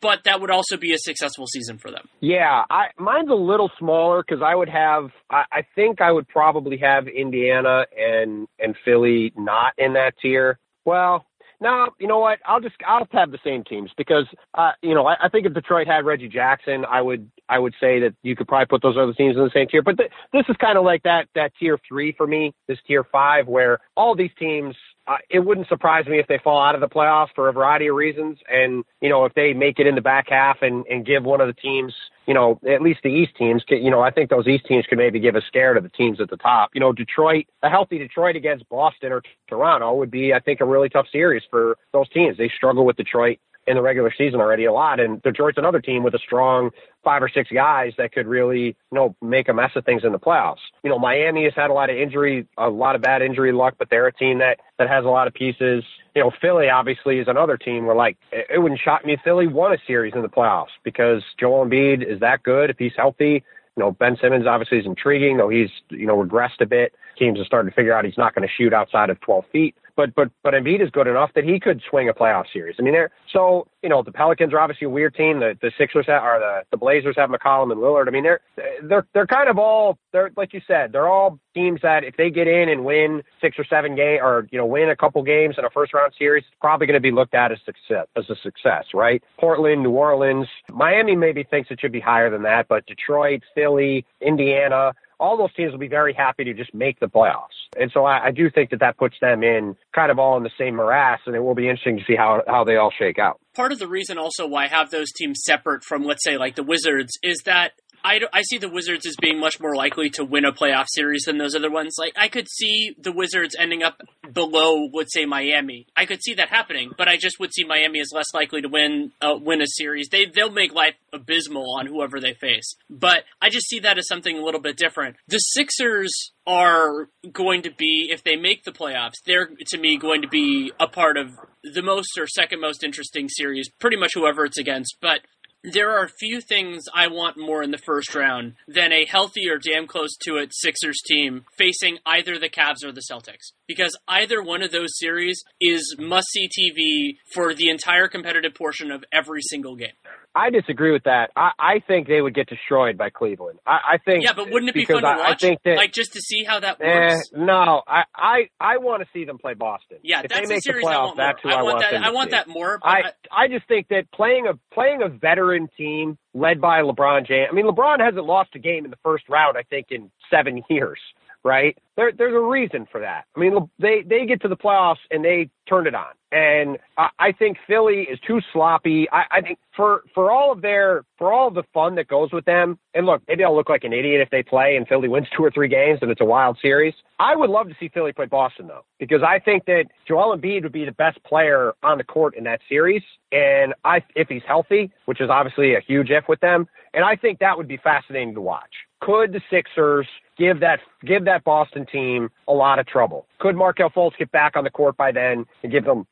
but 0.00 0.20
that 0.24 0.40
would 0.40 0.50
also 0.50 0.76
be 0.76 0.92
a 0.92 0.98
successful 0.98 1.46
season 1.46 1.78
for 1.78 1.90
them. 1.90 2.08
Yeah, 2.20 2.62
I, 2.70 2.86
mine's 2.96 3.30
a 3.30 3.34
little 3.34 3.70
smaller 3.78 4.22
because 4.26 4.42
I 4.44 4.54
would 4.54 4.68
have. 4.68 5.10
I, 5.28 5.42
I 5.50 5.62
think 5.74 6.00
I 6.00 6.12
would 6.12 6.28
probably 6.28 6.78
have 6.78 7.08
Indiana 7.08 7.84
and 7.96 8.46
and 8.60 8.76
Philly 8.84 9.32
not 9.36 9.72
in 9.78 9.94
that 9.94 10.14
tier. 10.22 10.60
Well, 10.84 11.26
no, 11.62 11.90
you 12.00 12.08
know 12.08 12.18
what? 12.18 12.40
I'll 12.44 12.60
just 12.60 12.74
I'll 12.86 13.06
have 13.12 13.30
the 13.30 13.38
same 13.44 13.62
teams 13.62 13.90
because 13.96 14.26
uh, 14.54 14.72
you 14.82 14.94
know 14.94 15.06
I, 15.06 15.14
I 15.22 15.28
think 15.28 15.46
if 15.46 15.54
Detroit 15.54 15.86
had 15.86 16.04
Reggie 16.04 16.28
Jackson, 16.28 16.84
I 16.84 17.00
would 17.00 17.30
I 17.48 17.60
would 17.60 17.74
say 17.80 18.00
that 18.00 18.14
you 18.22 18.34
could 18.34 18.48
probably 18.48 18.66
put 18.66 18.82
those 18.82 18.96
other 18.98 19.12
teams 19.12 19.36
in 19.36 19.44
the 19.44 19.50
same 19.54 19.68
tier. 19.68 19.80
But 19.82 19.96
th- 19.96 20.10
this 20.32 20.44
is 20.48 20.56
kind 20.60 20.76
of 20.76 20.84
like 20.84 21.04
that 21.04 21.28
that 21.36 21.52
tier 21.60 21.78
three 21.88 22.12
for 22.16 22.26
me, 22.26 22.52
this 22.66 22.78
tier 22.86 23.04
five, 23.04 23.46
where 23.46 23.78
all 23.96 24.16
these 24.16 24.32
teams 24.38 24.74
uh, 25.12 25.16
it 25.30 25.40
wouldn't 25.40 25.68
surprise 25.68 26.06
me 26.06 26.18
if 26.18 26.26
they 26.26 26.38
fall 26.42 26.62
out 26.62 26.74
of 26.74 26.80
the 26.80 26.88
playoffs 26.88 27.28
for 27.34 27.48
a 27.48 27.52
variety 27.52 27.88
of 27.88 27.96
reasons. 27.96 28.38
And, 28.50 28.84
you 29.00 29.08
know, 29.08 29.24
if 29.24 29.34
they 29.34 29.52
make 29.52 29.78
it 29.78 29.86
in 29.86 29.94
the 29.94 30.00
back 30.00 30.26
half 30.28 30.58
and, 30.62 30.86
and 30.86 31.04
give 31.04 31.24
one 31.24 31.40
of 31.40 31.46
the 31.46 31.52
teams, 31.52 31.92
you 32.26 32.34
know, 32.34 32.58
at 32.68 32.80
least 32.80 33.00
the 33.02 33.10
East 33.10 33.36
teams, 33.36 33.62
you 33.68 33.90
know, 33.90 34.00
I 34.00 34.10
think 34.10 34.30
those 34.30 34.46
East 34.46 34.66
teams 34.66 34.86
could 34.86 34.98
maybe 34.98 35.20
give 35.20 35.36
a 35.36 35.42
scare 35.42 35.74
to 35.74 35.80
the 35.80 35.88
teams 35.88 36.20
at 36.20 36.30
the 36.30 36.36
top. 36.36 36.70
You 36.74 36.80
know, 36.80 36.92
Detroit, 36.92 37.46
a 37.62 37.68
healthy 37.68 37.98
Detroit 37.98 38.36
against 38.36 38.68
Boston 38.68 39.12
or 39.12 39.22
Toronto 39.48 39.94
would 39.94 40.10
be, 40.10 40.32
I 40.32 40.40
think, 40.40 40.60
a 40.60 40.64
really 40.64 40.88
tough 40.88 41.06
series 41.10 41.42
for 41.50 41.76
those 41.92 42.08
teams. 42.10 42.36
They 42.38 42.48
struggle 42.48 42.86
with 42.86 42.96
Detroit 42.96 43.38
in 43.66 43.76
the 43.76 43.82
regular 43.82 44.12
season 44.16 44.40
already 44.40 44.64
a 44.64 44.72
lot. 44.72 45.00
And 45.00 45.22
Detroit's 45.22 45.58
another 45.58 45.80
team 45.80 46.02
with 46.02 46.14
a 46.14 46.18
strong 46.18 46.70
five 47.04 47.22
or 47.22 47.28
six 47.28 47.50
guys 47.52 47.92
that 47.98 48.12
could 48.12 48.26
really, 48.26 48.60
you 48.60 48.74
know, 48.92 49.14
make 49.22 49.48
a 49.48 49.52
mess 49.52 49.70
of 49.76 49.84
things 49.84 50.02
in 50.04 50.12
the 50.12 50.18
playoffs. 50.18 50.62
You 50.82 50.90
know, 50.90 50.98
Miami 50.98 51.44
has 51.44 51.52
had 51.54 51.70
a 51.70 51.72
lot 51.72 51.90
of 51.90 51.96
injury, 51.96 52.46
a 52.58 52.68
lot 52.68 52.94
of 52.94 53.02
bad 53.02 53.22
injury 53.22 53.52
luck, 53.52 53.74
but 53.78 53.88
they're 53.90 54.06
a 54.06 54.12
team 54.12 54.38
that 54.38 54.58
that 54.78 54.88
has 54.88 55.04
a 55.04 55.08
lot 55.08 55.26
of 55.26 55.34
pieces. 55.34 55.84
You 56.14 56.22
know, 56.22 56.32
Philly 56.40 56.68
obviously 56.68 57.18
is 57.18 57.28
another 57.28 57.56
team 57.56 57.86
where 57.86 57.96
like 57.96 58.16
it 58.32 58.60
wouldn't 58.60 58.80
shock 58.80 59.04
me 59.04 59.14
if 59.14 59.20
Philly 59.24 59.46
won 59.46 59.72
a 59.72 59.78
series 59.86 60.14
in 60.14 60.22
the 60.22 60.28
playoffs 60.28 60.74
because 60.84 61.22
Joel 61.38 61.66
Embiid 61.66 62.06
is 62.06 62.20
that 62.20 62.42
good 62.42 62.70
if 62.70 62.78
he's 62.78 62.92
healthy. 62.96 63.44
You 63.76 63.84
know, 63.84 63.92
Ben 63.92 64.18
Simmons 64.20 64.46
obviously 64.46 64.78
is 64.78 64.86
intriguing, 64.86 65.38
though 65.38 65.48
he's, 65.48 65.70
you 65.88 66.06
know, 66.06 66.22
regressed 66.22 66.60
a 66.60 66.66
bit. 66.66 66.92
Teams 67.18 67.40
are 67.40 67.44
starting 67.44 67.70
to 67.70 67.74
figure 67.74 67.94
out 67.94 68.04
he's 68.04 68.18
not 68.18 68.34
going 68.34 68.46
to 68.46 68.52
shoot 68.54 68.74
outside 68.74 69.08
of 69.08 69.18
12 69.20 69.44
feet. 69.50 69.74
But 69.96 70.14
but 70.14 70.30
but 70.42 70.54
Embiid 70.54 70.82
is 70.82 70.90
good 70.90 71.06
enough 71.06 71.30
that 71.34 71.44
he 71.44 71.60
could 71.60 71.82
swing 71.88 72.08
a 72.08 72.14
playoff 72.14 72.44
series. 72.52 72.76
I 72.78 72.82
mean, 72.82 72.94
they're 72.94 73.10
so 73.32 73.66
you 73.82 73.88
know 73.88 74.02
the 74.02 74.12
Pelicans 74.12 74.52
are 74.52 74.60
obviously 74.60 74.86
a 74.86 74.90
weird 74.90 75.14
team. 75.14 75.40
The 75.40 75.56
the 75.60 75.70
Sixers 75.76 76.06
have, 76.06 76.22
or 76.22 76.38
the 76.38 76.62
the 76.70 76.76
Blazers 76.76 77.16
have 77.18 77.30
McCollum 77.30 77.72
and 77.72 77.80
Lillard. 77.80 78.08
I 78.08 78.10
mean, 78.10 78.22
they're 78.22 78.40
they're 78.82 79.06
they're 79.12 79.26
kind 79.26 79.48
of 79.48 79.58
all 79.58 79.98
they're 80.12 80.30
like 80.36 80.54
you 80.54 80.60
said 80.66 80.92
they're 80.92 81.08
all 81.08 81.38
teams 81.54 81.80
that 81.82 82.04
if 82.04 82.16
they 82.16 82.30
get 82.30 82.48
in 82.48 82.68
and 82.68 82.84
win 82.84 83.22
six 83.40 83.58
or 83.58 83.64
seven 83.64 83.94
game 83.94 84.20
or 84.22 84.48
you 84.50 84.58
know 84.58 84.66
win 84.66 84.88
a 84.88 84.96
couple 84.96 85.22
games 85.22 85.56
in 85.58 85.64
a 85.64 85.70
first 85.70 85.92
round 85.92 86.12
series, 86.18 86.44
it's 86.46 86.56
probably 86.60 86.86
going 86.86 86.94
to 86.94 87.00
be 87.00 87.10
looked 87.10 87.34
at 87.34 87.52
as 87.52 87.58
success 87.64 88.06
as 88.16 88.24
a 88.30 88.36
success, 88.42 88.86
right? 88.94 89.22
Portland, 89.38 89.82
New 89.82 89.90
Orleans, 89.90 90.46
Miami 90.70 91.16
maybe 91.16 91.42
thinks 91.42 91.70
it 91.70 91.80
should 91.80 91.92
be 91.92 92.00
higher 92.00 92.30
than 92.30 92.42
that, 92.42 92.68
but 92.68 92.86
Detroit, 92.86 93.42
Philly, 93.54 94.06
Indiana 94.20 94.92
all 95.22 95.36
those 95.36 95.54
teams 95.54 95.70
will 95.70 95.78
be 95.78 95.88
very 95.88 96.12
happy 96.12 96.42
to 96.42 96.52
just 96.52 96.74
make 96.74 96.98
the 96.98 97.06
playoffs. 97.06 97.56
And 97.78 97.92
so 97.94 98.04
I, 98.04 98.26
I 98.26 98.30
do 98.32 98.50
think 98.50 98.70
that 98.70 98.80
that 98.80 98.98
puts 98.98 99.14
them 99.20 99.44
in 99.44 99.76
kind 99.94 100.10
of 100.10 100.18
all 100.18 100.36
in 100.36 100.42
the 100.42 100.50
same 100.58 100.74
morass, 100.74 101.20
and 101.26 101.36
it 101.36 101.40
will 101.40 101.54
be 101.54 101.68
interesting 101.68 101.96
to 101.96 102.04
see 102.04 102.16
how, 102.16 102.42
how 102.48 102.64
they 102.64 102.76
all 102.76 102.92
shake 102.98 103.20
out. 103.20 103.40
Part 103.54 103.70
of 103.70 103.78
the 103.78 103.86
reason 103.86 104.18
also 104.18 104.46
why 104.46 104.64
I 104.64 104.68
have 104.68 104.90
those 104.90 105.12
teams 105.12 105.42
separate 105.44 105.84
from, 105.84 106.02
let's 106.02 106.24
say, 106.24 106.36
like 106.38 106.56
the 106.56 106.64
Wizards 106.64 107.12
is 107.22 107.38
that 107.44 107.72
I, 108.04 108.20
I 108.32 108.42
see 108.42 108.58
the 108.58 108.68
Wizards 108.68 109.06
as 109.06 109.14
being 109.20 109.38
much 109.38 109.60
more 109.60 109.74
likely 109.74 110.10
to 110.10 110.24
win 110.24 110.44
a 110.44 110.52
playoff 110.52 110.86
series 110.88 111.24
than 111.24 111.38
those 111.38 111.54
other 111.54 111.70
ones. 111.70 111.96
Like, 111.98 112.12
I 112.16 112.28
could 112.28 112.48
see 112.48 112.94
the 112.98 113.12
Wizards 113.12 113.54
ending 113.58 113.82
up 113.82 114.00
below, 114.32 114.88
let's 114.92 115.12
say, 115.12 115.24
Miami. 115.24 115.86
I 115.96 116.06
could 116.06 116.22
see 116.22 116.34
that 116.34 116.48
happening, 116.48 116.92
but 116.96 117.08
I 117.08 117.16
just 117.16 117.38
would 117.38 117.52
see 117.52 117.64
Miami 117.64 118.00
as 118.00 118.10
less 118.12 118.32
likely 118.34 118.62
to 118.62 118.68
win 118.68 119.12
uh, 119.20 119.36
win 119.40 119.62
a 119.62 119.66
series. 119.66 120.08
They 120.08 120.26
they'll 120.26 120.50
make 120.50 120.72
life 120.72 120.94
abysmal 121.12 121.76
on 121.78 121.86
whoever 121.86 122.20
they 122.20 122.34
face. 122.34 122.74
But 122.90 123.24
I 123.40 123.50
just 123.50 123.68
see 123.68 123.80
that 123.80 123.98
as 123.98 124.08
something 124.08 124.36
a 124.36 124.44
little 124.44 124.60
bit 124.60 124.76
different. 124.76 125.16
The 125.28 125.38
Sixers 125.38 126.32
are 126.46 127.08
going 127.32 127.62
to 127.62 127.70
be, 127.70 128.08
if 128.10 128.24
they 128.24 128.36
make 128.36 128.64
the 128.64 128.72
playoffs, 128.72 129.22
they're 129.24 129.50
to 129.68 129.78
me 129.78 129.96
going 129.96 130.22
to 130.22 130.28
be 130.28 130.72
a 130.80 130.88
part 130.88 131.16
of 131.16 131.30
the 131.62 131.82
most 131.82 132.18
or 132.18 132.26
second 132.26 132.60
most 132.60 132.82
interesting 132.82 133.28
series, 133.28 133.68
pretty 133.78 133.96
much 133.96 134.12
whoever 134.14 134.44
it's 134.44 134.58
against. 134.58 134.96
But 135.00 135.20
there 135.64 135.96
are 135.96 136.08
few 136.08 136.40
things 136.40 136.84
I 136.92 137.06
want 137.06 137.38
more 137.38 137.62
in 137.62 137.70
the 137.70 137.78
first 137.78 138.14
round 138.14 138.54
than 138.66 138.92
a 138.92 139.06
healthy 139.06 139.48
or 139.48 139.58
damn 139.58 139.86
close 139.86 140.16
to 140.22 140.36
it 140.36 140.52
Sixers 140.52 141.00
team 141.06 141.44
facing 141.56 141.98
either 142.04 142.38
the 142.38 142.48
Cavs 142.48 142.84
or 142.84 142.92
the 142.92 143.02
Celtics. 143.10 143.52
Because 143.68 143.96
either 144.08 144.42
one 144.42 144.62
of 144.62 144.72
those 144.72 144.98
series 144.98 145.42
is 145.60 145.96
must 145.98 146.28
see 146.28 146.48
TV 146.48 147.16
for 147.32 147.54
the 147.54 147.70
entire 147.70 148.08
competitive 148.08 148.54
portion 148.54 148.90
of 148.90 149.04
every 149.12 149.42
single 149.42 149.76
game. 149.76 149.90
I 150.34 150.50
disagree 150.50 150.92
with 150.92 151.04
that. 151.04 151.30
I, 151.36 151.50
I 151.58 151.82
think 151.86 152.08
they 152.08 152.20
would 152.20 152.34
get 152.34 152.48
destroyed 152.48 152.96
by 152.96 153.10
Cleveland. 153.10 153.58
I, 153.66 153.94
I 153.94 153.98
think. 153.98 154.24
Yeah, 154.24 154.32
but 154.34 154.50
wouldn't 154.50 154.70
it 154.70 154.74
be 154.74 154.84
fun 154.84 155.02
to 155.02 155.08
I, 155.08 155.16
watch? 155.16 155.44
I 155.44 155.48
think 155.48 155.60
that, 155.64 155.76
like 155.76 155.92
just 155.92 156.14
to 156.14 156.20
see 156.20 156.44
how 156.44 156.60
that 156.60 156.78
eh, 156.80 157.14
works. 157.14 157.30
no, 157.34 157.82
I, 157.86 158.04
I, 158.14 158.48
I 158.60 158.78
want 158.78 159.02
to 159.02 159.08
see 159.12 159.24
them 159.24 159.38
play 159.38 159.54
Boston. 159.54 159.98
Yeah, 160.02 160.22
if 160.22 160.30
that's 160.30 160.48
they 160.48 160.54
make 160.54 160.62
the 160.62 160.72
I 160.72 160.82
playoffs, 160.82 161.16
that's 161.16 161.38
who 161.42 161.50
I 161.50 161.54
I, 161.54 161.62
want 161.62 161.80
that. 161.80 161.94
I 161.94 162.10
want 162.10 162.30
see. 162.30 162.36
that 162.36 162.48
more. 162.48 162.80
I, 162.82 163.02
I 163.30 163.48
just 163.48 163.68
think 163.68 163.88
that 163.88 164.10
playing 164.12 164.46
a 164.46 164.58
playing 164.74 165.02
a 165.02 165.08
veteran 165.08 165.68
team 165.76 166.16
led 166.32 166.60
by 166.60 166.80
LeBron 166.80 167.26
James. 167.26 167.48
I 167.50 167.54
mean, 167.54 167.66
LeBron 167.66 168.00
hasn't 168.00 168.24
lost 168.24 168.50
a 168.54 168.58
game 168.58 168.84
in 168.84 168.90
the 168.90 168.98
first 169.02 169.28
round. 169.28 169.58
I 169.58 169.62
think 169.62 169.88
in 169.90 170.10
seven 170.30 170.62
years. 170.70 170.98
Right? 171.44 171.76
There, 171.96 172.12
there's 172.16 172.34
a 172.34 172.40
reason 172.40 172.86
for 172.90 173.00
that. 173.00 173.24
I 173.36 173.40
mean, 173.40 173.68
they 173.78 174.02
they 174.02 174.24
get 174.26 174.40
to 174.42 174.48
the 174.48 174.56
playoffs 174.56 175.02
and 175.10 175.24
they 175.24 175.50
turned 175.68 175.86
it 175.86 175.94
on. 175.94 176.12
And 176.30 176.78
I, 176.96 177.08
I 177.18 177.32
think 177.32 177.58
Philly 177.66 178.02
is 178.10 178.18
too 178.26 178.40
sloppy. 178.52 179.08
I, 179.10 179.24
I 179.30 179.40
think 179.42 179.58
for 179.76 180.02
for 180.14 180.30
all 180.30 180.52
of 180.52 180.62
their 180.62 181.04
for 181.18 181.32
all 181.32 181.48
of 181.48 181.54
the 181.54 181.64
fun 181.74 181.96
that 181.96 182.08
goes 182.08 182.32
with 182.32 182.44
them. 182.44 182.78
And 182.94 183.06
look, 183.06 183.22
maybe 183.28 183.44
I'll 183.44 183.54
look 183.54 183.68
like 183.68 183.84
an 183.84 183.92
idiot 183.92 184.20
if 184.20 184.30
they 184.30 184.42
play 184.42 184.76
and 184.76 184.88
Philly 184.88 185.08
wins 185.08 185.26
two 185.36 185.44
or 185.44 185.50
three 185.50 185.68
games 185.68 185.98
and 186.00 186.10
it's 186.10 186.20
a 186.20 186.24
wild 186.24 186.58
series. 186.62 186.94
I 187.18 187.36
would 187.36 187.50
love 187.50 187.68
to 187.68 187.74
see 187.78 187.88
Philly 187.88 188.12
play 188.12 188.26
Boston 188.26 188.68
though, 188.68 188.84
because 188.98 189.22
I 189.22 189.38
think 189.38 189.66
that 189.66 189.86
Joel 190.08 190.36
Embiid 190.36 190.62
would 190.62 190.72
be 190.72 190.84
the 190.84 190.92
best 190.92 191.22
player 191.24 191.74
on 191.82 191.98
the 191.98 192.04
court 192.04 192.36
in 192.36 192.44
that 192.44 192.60
series. 192.68 193.02
And 193.32 193.74
I, 193.84 194.02
if 194.16 194.28
he's 194.28 194.42
healthy, 194.46 194.90
which 195.04 195.20
is 195.20 195.28
obviously 195.28 195.74
a 195.74 195.80
huge 195.80 196.10
if 196.10 196.28
with 196.28 196.40
them, 196.40 196.66
and 196.94 197.04
I 197.04 197.16
think 197.16 197.38
that 197.40 197.56
would 197.56 197.68
be 197.68 197.78
fascinating 197.78 198.34
to 198.34 198.40
watch. 198.40 198.72
Could 199.00 199.32
the 199.32 199.40
Sixers 199.50 200.06
give 200.38 200.60
that 200.60 200.80
give 201.04 201.24
that 201.24 201.44
Boston 201.44 201.86
team 201.86 202.30
a 202.48 202.52
lot 202.52 202.78
of 202.78 202.86
trouble? 202.86 203.26
Could 203.38 203.56
Markelle 203.56 203.90
Fultz 203.90 204.16
get 204.18 204.30
back 204.32 204.56
on 204.56 204.64
the 204.64 204.70
court 204.70 204.96
by 204.96 205.12
then 205.12 205.44
and 205.62 205.72
give 205.72 205.84
them 205.84 206.06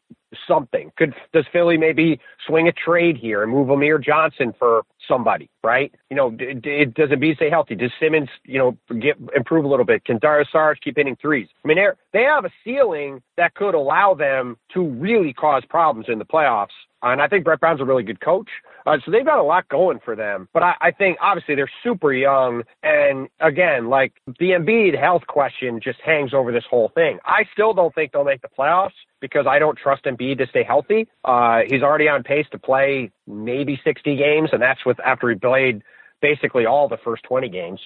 something? 0.46 0.92
Could 0.96 1.14
does 1.32 1.46
Philly 1.52 1.76
maybe 1.76 2.20
swing 2.46 2.68
a 2.68 2.72
trade 2.72 3.16
here 3.16 3.42
and 3.42 3.52
move 3.52 3.70
Amir 3.70 3.98
Johnson 3.98 4.54
for 4.58 4.82
somebody? 5.10 5.50
Right? 5.62 5.92
You 6.08 6.16
know, 6.16 6.30
d- 6.30 6.54
d- 6.54 6.86
does 6.86 7.10
Embiid 7.10 7.36
stay 7.36 7.50
healthy? 7.50 7.74
Does 7.74 7.90
Simmons, 8.00 8.30
you 8.44 8.58
know, 8.58 8.96
get 9.00 9.16
improve 9.36 9.64
a 9.64 9.68
little 9.68 9.84
bit? 9.84 10.04
Can 10.04 10.18
Dario 10.18 10.46
Saric 10.54 10.76
keep 10.82 10.96
hitting 10.96 11.16
threes? 11.20 11.48
I 11.64 11.68
mean, 11.68 11.76
they 11.76 11.86
they 12.18 12.24
have 12.24 12.44
a 12.44 12.50
ceiling 12.64 13.20
that 13.36 13.54
could 13.54 13.74
allow 13.74 14.14
them 14.14 14.56
to 14.74 14.88
really 14.88 15.32
cause 15.32 15.64
problems 15.68 16.06
in 16.08 16.18
the 16.18 16.24
playoffs. 16.24 16.68
And 17.02 17.22
I 17.22 17.28
think 17.28 17.44
Brett 17.44 17.60
Brown's 17.60 17.80
a 17.80 17.84
really 17.84 18.02
good 18.02 18.20
coach. 18.20 18.48
Uh, 18.86 18.98
so 19.04 19.10
they've 19.10 19.24
got 19.24 19.38
a 19.38 19.42
lot 19.42 19.68
going 19.68 20.00
for 20.04 20.14
them. 20.14 20.48
But 20.52 20.62
I, 20.62 20.74
I 20.80 20.90
think 20.90 21.18
obviously 21.20 21.54
they're 21.54 21.70
super 21.82 22.12
young. 22.12 22.62
And 22.82 23.28
again, 23.40 23.88
like 23.88 24.12
the 24.26 24.50
Embiid 24.50 24.98
health 24.98 25.26
question 25.26 25.80
just 25.82 26.00
hangs 26.04 26.34
over 26.34 26.52
this 26.52 26.64
whole 26.68 26.90
thing. 26.94 27.18
I 27.24 27.44
still 27.52 27.72
don't 27.72 27.94
think 27.94 28.12
they'll 28.12 28.24
make 28.24 28.42
the 28.42 28.48
playoffs 28.48 28.90
because 29.20 29.46
I 29.46 29.58
don't 29.58 29.76
trust 29.78 30.04
Embiid 30.04 30.38
to 30.38 30.46
stay 30.46 30.64
healthy. 30.64 31.08
Uh, 31.24 31.60
he's 31.68 31.82
already 31.82 32.08
on 32.08 32.22
pace 32.22 32.46
to 32.52 32.58
play 32.58 33.10
maybe 33.26 33.80
60 33.84 34.16
games, 34.16 34.50
and 34.52 34.60
that's 34.60 34.84
with 34.84 34.98
after 35.00 35.28
he 35.28 35.36
played 35.36 35.82
basically 36.20 36.66
all 36.66 36.88
the 36.88 36.98
first 36.98 37.22
20 37.24 37.48
games. 37.48 37.80